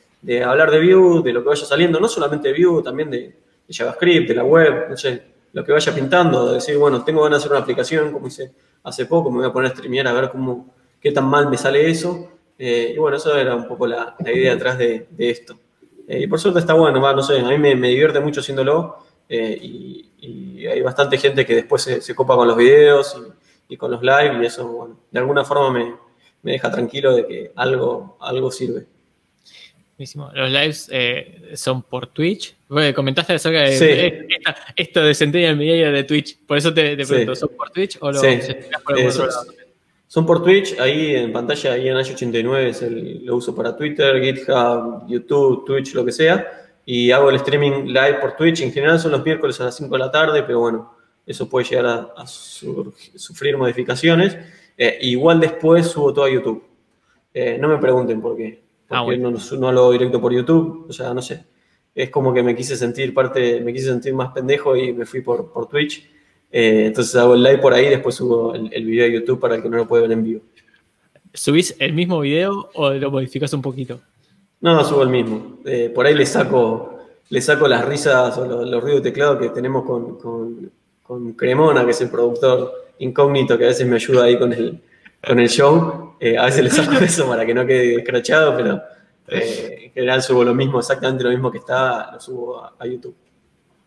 hablar 0.45 0.71
de 0.71 0.79
Vue, 0.79 1.23
de 1.23 1.33
lo 1.33 1.43
que 1.43 1.49
vaya 1.49 1.67
saliendo, 1.67 2.01
no 2.01 2.09
solamente 2.09 2.53
de 2.53 2.65
Vue, 2.65 2.83
también 2.83 3.11
de, 3.11 3.37
JavaScript, 3.69 4.29
de 4.29 4.35
la 4.35 4.45
web, 4.45 4.87
no 4.89 4.97
sé, 4.97 5.23
lo 5.53 5.65
que 5.65 5.73
vaya 5.73 5.93
pintando, 5.93 6.49
de 6.49 6.55
decir, 6.55 6.77
bueno, 6.79 7.03
tengo 7.05 7.25
ganas 7.25 7.41
de 7.41 7.45
hacer 7.45 7.51
una 7.51 7.61
aplicación, 7.61 8.13
como 8.13 8.29
hice 8.29 8.53
hace 8.85 9.07
poco, 9.07 9.31
me 9.31 9.39
voy 9.39 9.47
a 9.47 9.53
poner 9.53 9.73
a 9.73 9.75
streamear 9.75 10.07
a 10.07 10.13
ver 10.13 10.31
cómo, 10.31 10.73
qué 11.01 11.11
tan 11.11 11.25
mal 11.25 11.51
me 11.51 11.57
sale 11.57 11.91
eso. 11.91 12.31
Eh, 12.59 12.93
y 12.95 12.99
bueno, 12.99 13.17
eso 13.17 13.37
era 13.37 13.55
un 13.57 13.67
poco 13.67 13.87
la, 13.87 14.15
idea 14.21 14.55
detrás 14.55 14.79
de, 14.79 15.07
esto. 15.19 15.59
Eh, 16.09 16.23
y 16.23 16.27
por 16.27 16.39
suerte 16.39 16.61
está 16.61 16.75
bueno, 16.75 17.01
no 17.01 17.23
sé, 17.23 17.41
a 17.41 17.49
mí 17.49 17.59
me, 17.59 17.89
divierte 17.89 18.21
mucho 18.21 18.41
haciéndolo 18.41 18.99
eh, 19.29 19.59
y, 19.61 20.03
hay 20.67 20.81
bastante 20.81 21.17
gente 21.19 21.47
que 21.47 21.55
después 21.55 21.83
se, 21.83 22.15
copa 22.15 22.35
con 22.35 22.49
los 22.49 22.57
videos 22.57 23.17
y, 23.69 23.75
y, 23.75 23.77
con 23.77 23.93
los 23.93 24.03
live 24.03 24.41
y 24.43 24.47
eso, 24.47 24.67
bueno, 24.67 24.99
de 25.13 25.21
alguna 25.21 25.45
forma 25.45 25.71
me, 25.71 25.95
me 26.43 26.53
deja 26.53 26.71
tranquilo 26.71 27.15
de 27.15 27.27
que 27.27 27.53
algo, 27.57 28.17
algo 28.21 28.51
sirve. 28.51 28.87
Buenísimo. 29.97 30.31
¿Los 30.35 30.51
lives 30.51 30.89
eh, 30.93 31.53
son 31.55 31.83
por 31.83 32.07
Twitch? 32.09 32.55
comentaste 32.95 33.33
acerca 33.33 33.63
de 33.63 34.29
esto 34.77 35.03
de 35.03 35.15
Centennial 35.15 35.57
Media 35.57 35.91
de 35.91 36.05
Twitch. 36.05 36.39
Por 36.47 36.59
eso 36.59 36.73
te, 36.73 36.97
pregunto, 36.97 37.35
¿son 37.35 37.49
por 37.57 37.71
Twitch 37.71 37.97
o 38.01 38.13
lo 38.13 38.21
sí. 38.21 38.39
por 38.85 38.99
eh, 38.99 39.09
son, 40.09 40.25
por 40.25 40.43
Twitch, 40.43 40.79
ahí 40.79 41.17
en 41.17 41.33
pantalla, 41.33 41.73
ahí 41.73 41.89
en 41.89 41.97
H89 41.97 42.59
es 42.67 42.83
el, 42.83 43.25
lo 43.25 43.37
uso 43.37 43.55
para 43.55 43.77
Twitter, 43.77 44.23
GitHub, 44.23 45.07
YouTube, 45.09 45.65
Twitch, 45.65 45.95
lo 45.95 46.05
que 46.05 46.13
sea. 46.13 46.47
Y 46.85 47.11
hago 47.11 47.31
el 47.31 47.37
streaming 47.37 47.87
live 47.87 48.19
por 48.21 48.37
Twitch. 48.37 48.61
En 48.61 48.73
general 48.73 49.01
son 49.01 49.13
los 49.13 49.25
miércoles 49.25 49.61
a 49.61 49.65
las 49.65 49.77
5 49.77 49.93
de 49.93 49.99
la 49.99 50.11
tarde, 50.11 50.45
pero 50.45 50.61
bueno, 50.61 50.95
eso 51.27 51.49
puede 51.49 51.67
llegar 51.67 51.87
a, 51.87 52.09
a 52.17 52.27
sufrir 52.27 53.57
modificaciones. 53.57 54.39
Eh, 54.79 54.99
igual 55.03 55.41
después 55.41 55.87
subo 55.89 56.13
todo 56.13 56.27
a 56.27 56.31
YouTube. 56.31 56.63
Eh, 57.33 57.59
no 57.59 57.69
me 57.69 57.79
pregunten 57.79 58.21
por 58.21 58.37
qué. 58.37 58.63
Ah, 58.89 59.03
porque 59.05 59.19
no, 59.19 59.31
no, 59.31 59.73
lo 59.73 59.81
hago 59.81 59.93
directo 59.93 60.21
por 60.21 60.33
YouTube. 60.33 60.87
O 60.89 60.93
sea, 60.93 61.13
no 61.13 61.23
sé. 61.23 61.45
Es 61.95 62.11
como 62.11 62.33
que 62.33 62.43
me 62.43 62.55
quise 62.55 62.77
sentir 62.77 63.13
parte, 63.15 63.61
me 63.61 63.73
quise 63.73 63.87
sentir 63.87 64.15
más 64.15 64.33
pendejo 64.33 64.77
y 64.77 64.93
me 64.93 65.07
fui 65.07 65.23
por, 65.23 65.53
por 65.53 65.67
Twitch. 65.67 66.09
Eh, 66.59 66.87
entonces 66.87 67.15
hago 67.17 67.35
el 67.35 67.43
live 67.43 67.59
por 67.59 67.75
ahí, 67.75 67.91
después 67.91 68.15
subo 68.15 68.55
el, 68.55 68.87
video 68.87 69.05
a 69.05 69.09
YouTube 69.09 69.39
para 69.39 69.57
el 69.57 69.63
que 69.63 69.69
no 69.69 69.77
lo 69.77 69.87
puede 69.87 70.03
ver 70.03 70.13
en 70.13 70.25
vivo. 70.25 70.41
¿Subís 71.35 71.77
el 71.79 71.93
mismo 71.93 72.21
video 72.21 72.71
o 72.75 72.91
lo 72.95 73.11
modificas 73.11 73.53
un 73.53 73.61
poquito? 73.61 74.01
No, 74.63 74.83
subo 74.83 75.03
el 75.03 75.11
mismo. 75.11 75.59
por 75.95 76.07
ahí 76.07 76.15
le 76.15 76.25
saco, 76.25 76.99
le 77.29 77.43
saco 77.43 77.69
las 77.69 77.85
risas 77.85 78.39
o 78.39 78.47
los, 78.47 78.83
ruidos 78.83 79.03
de 79.03 79.11
teclado 79.11 79.39
que 79.39 79.51
tenemos 79.51 79.85
con, 79.85 80.17
con, 80.17 80.71
con 81.03 81.33
Cremona, 81.35 81.85
que 81.85 81.91
es 81.91 82.01
el 82.01 82.09
productor 82.09 82.73
incógnito 83.01 83.59
que 83.59 83.65
a 83.65 83.69
veces 83.69 83.87
me 83.87 83.97
ayuda 83.97 84.25
ahí 84.25 84.39
con 84.39 84.53
el, 84.53 84.81
con 85.27 85.39
el 85.39 85.49
show. 85.49 86.15
Eh, 86.21 86.39
a 86.39 86.47
veces 86.47 86.65
le 86.65 86.71
saco 86.71 86.93
eso 87.05 87.29
para 87.29 87.45
que 87.45 87.55
no 87.55 87.67
quede 87.67 87.97
escrachado, 87.97 88.57
pero 88.57 88.81
eh, 89.29 89.85
en 89.85 89.93
general 89.93 90.23
subo 90.23 90.45
lo 90.45 90.55
mismo, 90.55 90.79
exactamente 90.79 91.25
lo 91.25 91.31
mismo 91.31 91.51
que 91.51 91.59
está, 91.59 92.13
lo 92.13 92.21
subo 92.21 92.65
a, 92.65 92.87
YouTube. 92.87 93.15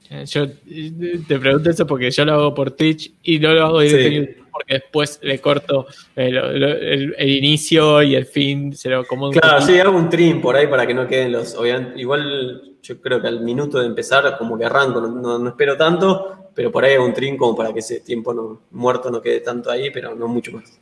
Eh, 0.09 0.25
yo 0.25 0.47
te 0.49 1.39
pregunto 1.39 1.69
eso 1.69 1.85
porque 1.85 2.09
yo 2.09 2.25
lo 2.25 2.33
hago 2.33 2.53
por 2.55 2.71
Twitch 2.71 3.11
y 3.23 3.39
no 3.39 3.53
lo 3.53 3.65
hago 3.65 3.79
directo 3.81 4.07
en 4.07 4.13
YouTube 4.13 4.45
porque 4.51 4.73
después 4.73 5.19
le 5.21 5.39
corto 5.39 5.85
el, 6.15 7.15
inicio 7.19 8.01
y 8.01 8.15
el 8.15 8.25
fin, 8.25 8.75
se 8.75 8.89
lo 8.89 9.05
como 9.05 9.29
Claro, 9.29 9.61
sí, 9.61 9.79
hago 9.79 9.97
un 9.97 10.09
trim 10.09 10.41
por 10.41 10.55
ahí 10.55 10.67
para 10.67 10.85
que 10.85 10.93
no 10.93 11.07
queden 11.07 11.31
los. 11.31 11.55
Igual 11.95 12.75
yo 12.81 12.99
creo 12.99 13.21
que 13.21 13.27
al 13.27 13.41
minuto 13.41 13.79
de 13.79 13.85
empezar, 13.85 14.37
como 14.37 14.57
que 14.57 14.65
arranco, 14.65 14.99
no, 14.99 15.39
no 15.39 15.49
espero 15.49 15.77
tanto, 15.77 16.49
pero 16.53 16.71
por 16.71 16.83
ahí 16.83 16.93
es 16.93 16.99
un 16.99 17.13
trin 17.13 17.37
como 17.37 17.55
para 17.55 17.71
que 17.71 17.79
ese 17.79 18.01
tiempo 18.01 18.33
no, 18.33 18.63
muerto 18.71 19.09
no 19.09 19.21
quede 19.21 19.39
tanto 19.39 19.71
ahí, 19.71 19.91
pero 19.91 20.13
no 20.15 20.27
mucho 20.27 20.51
más. 20.51 20.79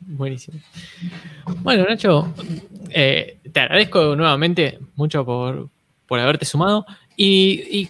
Buenísimo. 0.00 0.58
Bueno, 1.62 1.84
Nacho, 1.88 2.32
eh, 2.90 3.38
te 3.50 3.60
agradezco 3.60 4.14
nuevamente 4.14 4.78
mucho 4.94 5.24
por, 5.24 5.70
haberte 6.10 6.44
sumado. 6.44 6.84
Y, 7.16 7.88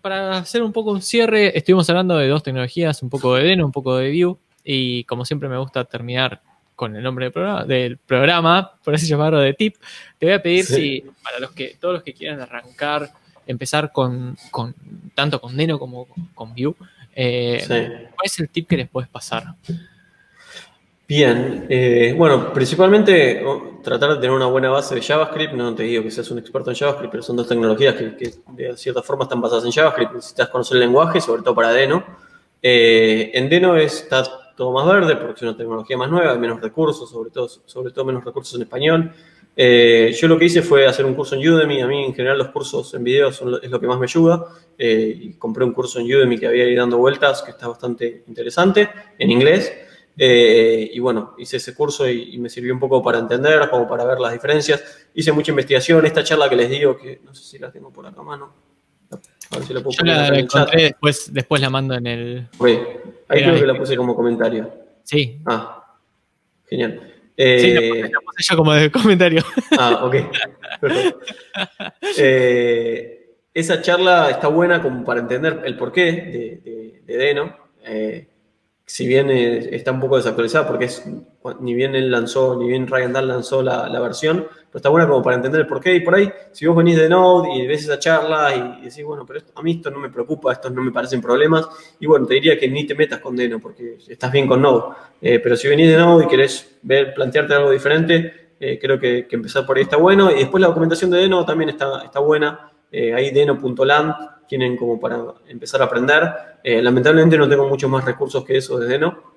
para, 0.00 0.38
hacer 0.38 0.62
un 0.62 0.72
poco 0.72 0.90
un 0.90 1.02
cierre, 1.02 1.56
estuvimos 1.56 1.88
hablando 1.90 2.16
de 2.16 2.28
dos 2.28 2.42
tecnologías, 2.42 3.02
un 3.02 3.10
poco 3.10 3.34
de 3.34 3.44
Deno, 3.44 3.66
un 3.66 3.72
poco 3.72 3.96
de 3.96 4.10
Vue, 4.10 4.36
y 4.64 5.04
como 5.04 5.24
siempre 5.24 5.48
me 5.48 5.58
gusta 5.58 5.84
terminar 5.84 6.40
con 6.74 6.94
el 6.94 7.02
nombre 7.02 7.26
del 7.26 7.32
programa, 7.32 7.64
del 7.64 7.96
programa 7.98 8.72
por 8.84 8.94
así 8.94 9.06
llamarlo, 9.06 9.40
de 9.40 9.54
tip, 9.54 9.76
te 10.18 10.26
voy 10.26 10.34
a 10.34 10.42
pedir 10.42 10.64
si 10.64 11.04
para 11.22 11.40
los 11.40 11.52
que, 11.52 11.76
todos 11.80 11.94
los 11.94 12.02
que 12.02 12.14
quieran 12.14 12.40
arrancar 12.40 13.10
empezar 13.46 13.90
con, 13.92 14.36
tanto 15.14 15.40
con 15.40 15.56
Deno 15.56 15.78
como 15.78 16.06
con 16.34 16.54
Vue. 16.54 16.74
Eh, 17.16 17.64
¿Cuál 17.66 18.24
es 18.24 18.38
el 18.38 18.48
tip 18.48 18.68
que 18.68 18.76
les 18.76 18.88
puedes 18.88 19.08
pasar? 19.08 19.54
Bien, 21.08 21.64
eh, 21.70 22.14
bueno, 22.14 22.52
principalmente 22.52 23.42
tratar 23.82 24.10
de 24.10 24.16
tener 24.16 24.30
una 24.30 24.44
buena 24.44 24.68
base 24.68 24.94
de 24.94 25.00
JavaScript. 25.00 25.54
No 25.54 25.74
te 25.74 25.84
digo 25.84 26.02
que 26.02 26.10
seas 26.10 26.30
un 26.30 26.38
experto 26.38 26.68
en 26.68 26.76
JavaScript, 26.76 27.10
pero 27.10 27.22
son 27.22 27.34
dos 27.34 27.48
tecnologías 27.48 27.94
que, 27.94 28.34
de 28.48 28.76
cierta 28.76 29.02
forma 29.02 29.24
están 29.24 29.40
basadas 29.40 29.64
en 29.64 29.72
JavaScript. 29.72 30.12
Necesitas 30.12 30.50
conocer 30.50 30.74
el 30.74 30.80
lenguaje, 30.80 31.18
sobre 31.22 31.40
todo 31.40 31.54
para 31.54 31.72
Deno. 31.72 32.04
Eh, 32.60 33.30
en 33.32 33.48
Deno 33.48 33.74
está 33.78 34.22
todo 34.54 34.70
más 34.70 34.86
verde 34.86 35.16
porque 35.16 35.36
es 35.36 35.42
una 35.44 35.56
tecnología 35.56 35.96
más 35.96 36.10
nueva, 36.10 36.32
hay 36.32 36.38
menos 36.38 36.60
recursos, 36.60 37.08
sobre 37.08 37.30
todo, 37.30 37.48
sobre 37.48 37.90
todo 37.90 38.04
menos 38.04 38.22
recursos 38.22 38.54
en 38.56 38.62
español. 38.62 39.10
Eh, 39.56 40.14
yo 40.14 40.28
lo 40.28 40.38
que 40.38 40.44
hice 40.44 40.60
fue 40.60 40.86
hacer 40.86 41.06
un 41.06 41.14
curso 41.14 41.36
en 41.36 41.48
Udemy. 41.48 41.80
A 41.80 41.86
mí, 41.86 42.04
en 42.04 42.14
general, 42.14 42.36
los 42.36 42.48
cursos 42.48 42.92
en 42.92 43.02
video 43.02 43.32
son 43.32 43.58
es 43.62 43.70
lo 43.70 43.80
que 43.80 43.86
más 43.86 43.98
me 43.98 44.04
ayuda. 44.04 44.44
Eh, 44.76 45.36
compré 45.38 45.64
un 45.64 45.72
curso 45.72 46.00
en 46.00 46.14
Udemy 46.14 46.38
que 46.38 46.48
había 46.48 46.68
ido 46.68 46.82
dando 46.82 46.98
vueltas, 46.98 47.40
que 47.40 47.52
está 47.52 47.66
bastante 47.66 48.24
interesante, 48.26 48.90
en 49.18 49.30
inglés. 49.30 49.72
Eh, 50.18 50.90
y 50.92 50.98
bueno, 50.98 51.34
hice 51.38 51.58
ese 51.58 51.74
curso 51.74 52.08
y, 52.08 52.36
me 52.38 52.48
sirvió 52.48 52.74
un 52.74 52.80
poco 52.80 53.02
para 53.02 53.18
entender, 53.18 53.68
como 53.70 53.86
para 53.86 54.04
ver 54.04 54.18
las 54.18 54.32
diferencias. 54.32 55.08
Hice 55.14 55.32
mucha 55.32 55.52
investigación. 55.52 56.04
Esta 56.04 56.24
charla 56.24 56.48
que 56.48 56.56
les 56.56 56.70
digo, 56.70 56.96
que 56.96 57.20
no 57.24 57.34
sé 57.34 57.44
si 57.44 57.58
la 57.58 57.70
tengo 57.70 57.92
por 57.92 58.06
acá 58.06 58.20
a 58.20 58.24
mano. 58.24 58.52
A 59.10 59.56
ver 59.56 59.66
si 59.66 59.72
la 59.72 59.80
puedo 59.80 59.96
Yo 59.96 60.04
la 60.04 60.28
encontré, 60.38 60.82
después, 60.82 61.32
después 61.32 61.60
la 61.62 61.70
mando 61.70 61.94
en 61.94 62.06
el. 62.06 62.48
Ahí 63.28 63.42
creo 63.42 63.54
que 63.54 63.66
la 63.66 63.78
puse 63.78 63.96
como 63.96 64.14
comentario. 64.14 64.70
Sí. 65.04 65.40
Ah, 65.46 65.96
genial 66.68 67.14
sí, 67.38 67.70
eh, 67.70 68.10
lo 68.12 68.20
puse, 68.20 68.42
yo 68.50 68.56
como 68.56 68.72
de 68.72 68.90
comentario. 68.90 69.42
Ah, 69.78 70.04
ok. 70.04 70.16
Eh, 72.18 73.36
esa 73.54 73.80
charla 73.80 74.30
está 74.30 74.48
buena 74.48 74.82
como 74.82 75.04
para 75.04 75.20
entender 75.20 75.62
el 75.64 75.76
porqué 75.76 76.12
de, 76.12 77.02
de, 77.06 77.16
Deno. 77.16 77.56
Eh, 77.84 78.26
si 78.88 79.06
bien 79.06 79.28
está 79.30 79.92
un 79.92 80.00
poco 80.00 80.16
desactualizada, 80.16 80.66
porque 80.66 80.86
es, 80.86 81.04
ni 81.60 81.74
bien 81.74 81.94
él 81.94 82.10
lanzó, 82.10 82.56
ni 82.56 82.68
bien 82.68 82.86
Ryan 82.86 83.12
Dahl 83.12 83.28
lanzó 83.28 83.62
la, 83.62 83.86
la 83.86 84.00
versión, 84.00 84.46
pero 84.48 84.76
está 84.78 84.88
buena 84.88 85.06
como 85.06 85.22
para 85.22 85.36
entender 85.36 85.60
el 85.60 85.66
porqué. 85.66 85.94
Y 85.94 86.00
por 86.00 86.14
ahí, 86.14 86.32
si 86.52 86.66
vos 86.66 86.74
venís 86.74 86.96
de 86.96 87.06
Node 87.06 87.54
y 87.54 87.66
ves 87.66 87.84
esa 87.84 87.98
charla 87.98 88.78
y 88.80 88.84
decís, 88.86 89.04
bueno, 89.04 89.26
pero 89.26 89.40
a 89.54 89.62
mí 89.62 89.72
esto 89.72 89.90
no 89.90 89.98
me 89.98 90.08
preocupa, 90.08 90.52
estos 90.52 90.72
no 90.72 90.82
me 90.82 90.90
parecen 90.90 91.20
problemas, 91.20 91.68
y 92.00 92.06
bueno, 92.06 92.26
te 92.26 92.32
diría 92.34 92.58
que 92.58 92.66
ni 92.66 92.86
te 92.86 92.94
metas 92.94 93.20
con 93.20 93.36
Deno 93.36 93.60
porque 93.60 93.98
estás 94.08 94.32
bien 94.32 94.46
con 94.46 94.62
Node. 94.62 94.94
Eh, 95.20 95.38
pero 95.38 95.54
si 95.54 95.68
venís 95.68 95.90
de 95.90 95.98
Node 95.98 96.24
y 96.24 96.28
querés 96.28 96.78
ver, 96.80 97.12
plantearte 97.12 97.52
algo 97.52 97.70
diferente, 97.70 98.54
eh, 98.58 98.78
creo 98.80 98.98
que, 98.98 99.28
empezar 99.30 99.66
por 99.66 99.76
ahí 99.76 99.82
está 99.82 99.98
bueno. 99.98 100.30
Y 100.30 100.38
después 100.38 100.62
la 100.62 100.68
documentación 100.68 101.10
de 101.10 101.18
Deno 101.18 101.44
también 101.44 101.68
está, 101.68 102.04
está 102.06 102.20
buena. 102.20 102.72
Eh, 102.90 103.14
ahí 103.14 103.30
deno.land 103.30 104.14
tienen 104.48 104.76
como 104.76 104.98
para 104.98 105.22
empezar 105.46 105.82
a 105.82 105.84
aprender. 105.84 106.22
lamentablemente 106.64 107.36
no 107.36 107.48
tengo 107.48 107.68
muchos 107.68 107.90
más 107.90 108.04
recursos 108.04 108.44
que 108.44 108.56
eso 108.56 108.78
de 108.78 108.86
Deno, 108.86 109.34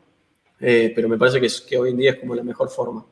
pero 0.57 1.09
me 1.09 1.17
parece 1.17 1.41
que, 1.41 1.49
que 1.67 1.77
hoy 1.77 1.89
en 1.89 1.97
día 1.97 2.11
es 2.11 2.19
como 2.19 2.33
la 2.33 2.43
mejor 2.43 2.69
forma. 2.69 3.05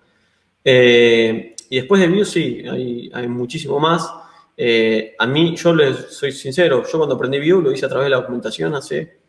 Eh, 0.64 1.56
y 1.70 1.76
después 1.78 2.02
de 2.02 2.08
Vue 2.08 2.26
sí, 2.26 2.64
hay, 2.70 3.10
hay 3.14 3.28
muchísimo 3.28 3.80
más. 3.80 4.12
Eh, 4.58 5.16
a 5.18 5.26
mí, 5.26 5.56
yo 5.56 5.74
les 5.74 6.14
soy 6.14 6.32
sincero, 6.32 6.84
yo 6.84 6.98
cuando 6.98 7.16
aprendí 7.16 7.40
Vue 7.40 7.64
lo 7.64 7.72
hice 7.72 7.86
a 7.86 7.90
través 7.90 8.08
de 8.08 8.10
la 8.12 8.18
documentación 8.18 8.76
hace 8.76 9.20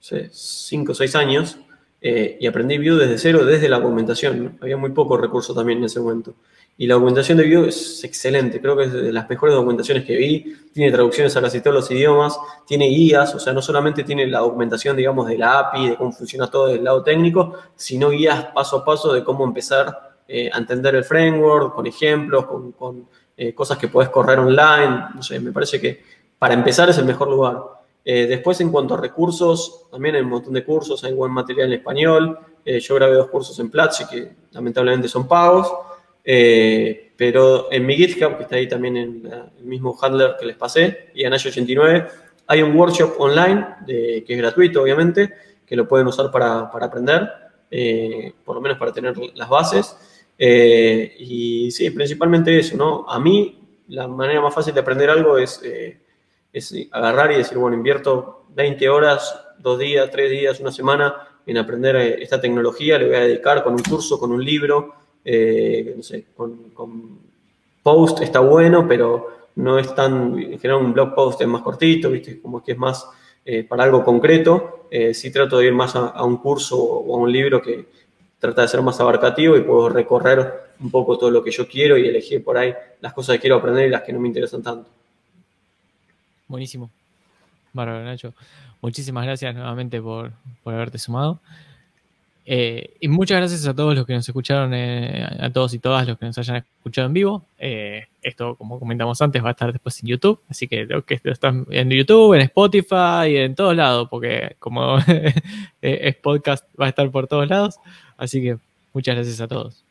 5 0.00 0.92
o 0.92 0.94
6 0.94 1.14
años 1.14 1.58
eh, 2.00 2.38
y 2.40 2.46
aprendí 2.46 2.78
Vue 2.78 2.96
desde 2.96 3.18
cero, 3.18 3.44
desde 3.44 3.68
la 3.68 3.78
documentación. 3.78 4.58
Había 4.60 4.76
muy 4.76 4.90
pocos 4.90 5.20
recursos 5.20 5.54
también 5.54 5.78
en 5.78 5.84
ese 5.84 6.00
momento. 6.00 6.34
Y 6.78 6.86
la 6.86 6.94
documentación 6.94 7.38
de 7.38 7.54
Vue 7.54 7.68
es 7.68 8.02
excelente, 8.02 8.60
creo 8.60 8.76
que 8.76 8.84
es 8.84 8.92
de 8.92 9.12
las 9.12 9.28
mejores 9.28 9.54
documentaciones 9.54 10.04
que 10.04 10.16
vi. 10.16 10.56
Tiene 10.72 10.90
traducciones 10.90 11.36
a 11.36 11.42
casi 11.42 11.60
todos 11.60 11.74
los 11.74 11.90
idiomas, 11.90 12.38
tiene 12.66 12.86
guías, 12.86 13.34
o 13.34 13.38
sea, 13.38 13.52
no 13.52 13.60
solamente 13.60 14.04
tiene 14.04 14.26
la 14.26 14.38
documentación, 14.38 14.96
digamos, 14.96 15.26
de 15.28 15.36
la 15.36 15.58
API, 15.58 15.90
de 15.90 15.96
cómo 15.96 16.12
funciona 16.12 16.50
todo 16.50 16.68
del 16.68 16.82
lado 16.82 17.02
técnico, 17.02 17.54
sino 17.76 18.08
guías 18.08 18.46
paso 18.54 18.78
a 18.78 18.84
paso 18.84 19.12
de 19.12 19.22
cómo 19.22 19.44
empezar 19.44 20.16
eh, 20.26 20.50
a 20.52 20.58
entender 20.58 20.94
el 20.94 21.04
framework, 21.04 21.74
con 21.74 21.86
ejemplos, 21.86 22.46
con, 22.46 23.06
eh, 23.36 23.54
cosas 23.54 23.76
que 23.76 23.88
puedes 23.88 24.10
correr 24.10 24.38
online. 24.38 25.08
No 25.14 25.22
sé, 25.22 25.38
me 25.40 25.52
parece 25.52 25.78
que 25.78 26.02
para 26.38 26.54
empezar 26.54 26.88
es 26.88 26.96
el 26.98 27.04
mejor 27.04 27.28
lugar. 27.28 27.62
después, 28.04 28.60
en 28.60 28.72
cuanto 28.72 28.94
a 28.94 28.96
recursos, 28.96 29.86
también 29.90 30.16
hay 30.16 30.22
un 30.22 30.30
montón 30.30 30.54
de 30.54 30.64
cursos, 30.64 31.04
hay 31.04 31.12
buen 31.12 31.30
material 31.30 31.68
en 31.68 31.78
español. 31.78 32.38
yo 32.64 32.94
grabé 32.96 33.14
dos 33.14 33.28
cursos 33.28 33.56
en 33.60 33.70
Platzi 33.70 34.04
que 34.06 34.32
lamentablemente 34.50 35.06
son 35.06 35.28
pagos. 35.28 35.72
Pero 36.24 37.72
en 37.72 37.86
mi 37.86 37.96
GitHub, 37.96 38.36
que 38.36 38.42
está 38.44 38.56
ahí 38.56 38.68
también 38.68 38.96
en 38.96 39.26
el 39.26 39.64
mismo 39.64 39.96
handler 40.00 40.36
que 40.38 40.46
les 40.46 40.56
pasé, 40.56 41.10
y 41.14 41.24
en 41.24 41.32
89 41.32 42.06
hay 42.46 42.62
un 42.62 42.76
workshop 42.76 43.14
online 43.18 43.66
que 43.86 44.24
es 44.26 44.38
gratuito, 44.38 44.82
obviamente, 44.82 45.32
que 45.72 45.76
lo 45.76 45.88
pueden 45.88 46.06
usar 46.06 46.30
para, 46.30 46.60
aprender, 46.60 47.30
eh, 47.70 48.34
por 48.44 48.56
lo 48.56 48.60
menos 48.60 48.76
para 48.76 48.92
tener 48.92 49.16
las 49.34 49.48
bases. 49.48 49.96
Eh, 50.38 51.16
y 51.18 51.70
sí, 51.70 51.88
principalmente 51.88 52.58
eso, 52.58 52.76
¿no? 52.76 53.06
A 53.08 53.18
mí, 53.18 53.58
la 53.88 54.06
manera 54.06 54.42
más 54.42 54.54
fácil 54.54 54.74
de 54.74 54.80
aprender 54.80 55.08
algo 55.08 55.38
es, 55.38 55.62
eh, 55.64 55.98
es 56.52 56.74
agarrar 56.90 57.32
y 57.32 57.36
decir, 57.36 57.56
bueno, 57.56 57.74
invierto 57.74 58.44
20 58.50 58.86
horas, 58.90 59.34
dos 59.58 59.78
días, 59.78 60.10
tres 60.10 60.30
días, 60.30 60.60
una 60.60 60.72
semana 60.72 61.14
en 61.46 61.56
aprender 61.56 61.96
esta 61.96 62.38
tecnología, 62.38 62.98
le 62.98 63.06
voy 63.06 63.16
a 63.16 63.20
dedicar 63.20 63.64
con 63.64 63.72
un 63.72 63.82
curso, 63.82 64.18
con 64.18 64.30
un 64.30 64.44
libro, 64.44 64.94
sé, 65.24 66.26
con, 66.36 67.20
post 67.82 68.22
está 68.22 68.40
bueno, 68.40 68.86
pero 68.86 69.48
no 69.56 69.78
es 69.78 69.94
tan, 69.94 70.38
en 70.38 70.72
un 70.72 70.92
blog 70.92 71.14
post 71.14 71.40
es 71.40 71.48
más 71.48 71.62
cortito, 71.62 72.10
¿viste? 72.10 72.40
Como 72.40 72.62
que 72.62 72.72
es 72.72 72.78
más 72.78 73.06
eh, 73.44 73.64
para 73.64 73.84
algo 73.84 74.04
concreto. 74.04 74.86
Eh, 74.90 75.14
sí 75.14 75.32
trato 75.32 75.58
de 75.58 75.66
ir 75.66 75.72
más 75.72 75.96
a, 75.96 76.22
un 76.24 76.36
curso 76.36 76.76
o 76.78 77.16
a 77.16 77.18
un 77.18 77.32
libro 77.32 77.60
que 77.60 77.86
trata 78.38 78.62
de 78.62 78.68
ser 78.68 78.82
más 78.82 79.00
abarcativo 79.00 79.56
y 79.56 79.62
puedo 79.62 79.88
recorrer 79.88 80.72
un 80.80 80.90
poco 80.90 81.16
todo 81.16 81.30
lo 81.30 81.42
que 81.42 81.50
yo 81.50 81.66
quiero 81.66 81.96
y 81.96 82.06
elegir 82.06 82.42
por 82.42 82.58
ahí 82.58 82.74
las 83.00 83.12
cosas 83.12 83.36
que 83.36 83.40
quiero 83.42 83.56
aprender 83.56 83.86
y 83.86 83.90
las 83.90 84.02
que 84.02 84.12
no 84.12 84.20
me 84.20 84.28
interesan 84.28 84.62
tanto. 84.62 84.88
Buenísimo. 86.48 86.90
Bárbaro, 87.72 88.04
Nacho. 88.04 88.34
Muchísimas 88.80 89.24
gracias 89.24 89.54
nuevamente 89.54 90.00
por, 90.02 90.32
por 90.62 90.74
haberte 90.74 90.98
sumado. 90.98 91.40
Eh, 92.44 92.94
y 93.00 93.08
muchas 93.08 93.38
gracias 93.38 93.66
a 93.66 93.74
todos 93.74 93.94
los 93.94 94.04
que 94.04 94.14
nos 94.14 94.28
escucharon, 94.28 94.74
eh, 94.74 95.24
a 95.38 95.50
todos 95.50 95.74
y 95.74 95.78
todas 95.78 96.06
los 96.08 96.18
que 96.18 96.26
nos 96.26 96.38
hayan 96.38 96.56
escuchado 96.56 97.06
en 97.06 97.12
vivo. 97.12 97.44
Eh, 97.58 98.06
esto, 98.22 98.56
como 98.56 98.78
comentamos 98.78 99.20
antes, 99.22 99.42
va 99.42 99.48
a 99.48 99.52
estar 99.52 99.72
después 99.72 100.00
en 100.02 100.08
YouTube, 100.08 100.40
así 100.48 100.66
que 100.66 100.84
lo 100.84 101.04
que 101.04 101.20
están 101.24 101.66
en 101.70 101.90
YouTube, 101.90 102.34
en 102.34 102.42
Spotify, 102.42 103.28
y 103.28 103.36
en 103.36 103.54
todos 103.54 103.76
lados, 103.76 104.08
porque 104.10 104.56
como 104.58 104.96
es 105.80 106.16
podcast, 106.16 106.64
va 106.80 106.86
a 106.86 106.88
estar 106.88 107.10
por 107.10 107.26
todos 107.26 107.48
lados. 107.48 107.76
Así 108.16 108.42
que 108.42 108.58
muchas 108.92 109.14
gracias 109.14 109.40
a 109.40 109.48
todos. 109.48 109.84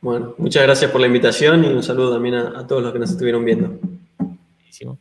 Bueno, 0.00 0.34
muchas 0.38 0.62
gracias 0.62 0.90
por 0.90 1.00
la 1.00 1.06
invitación 1.06 1.64
y 1.64 1.68
un 1.68 1.82
saludo 1.82 2.12
también 2.14 2.34
a, 2.34 2.60
a 2.60 2.66
todos 2.66 2.82
los 2.82 2.92
que 2.92 2.98
nos 2.98 3.10
estuvieron 3.10 3.44
viendo. 3.44 3.78
Buenísimo. 4.18 4.98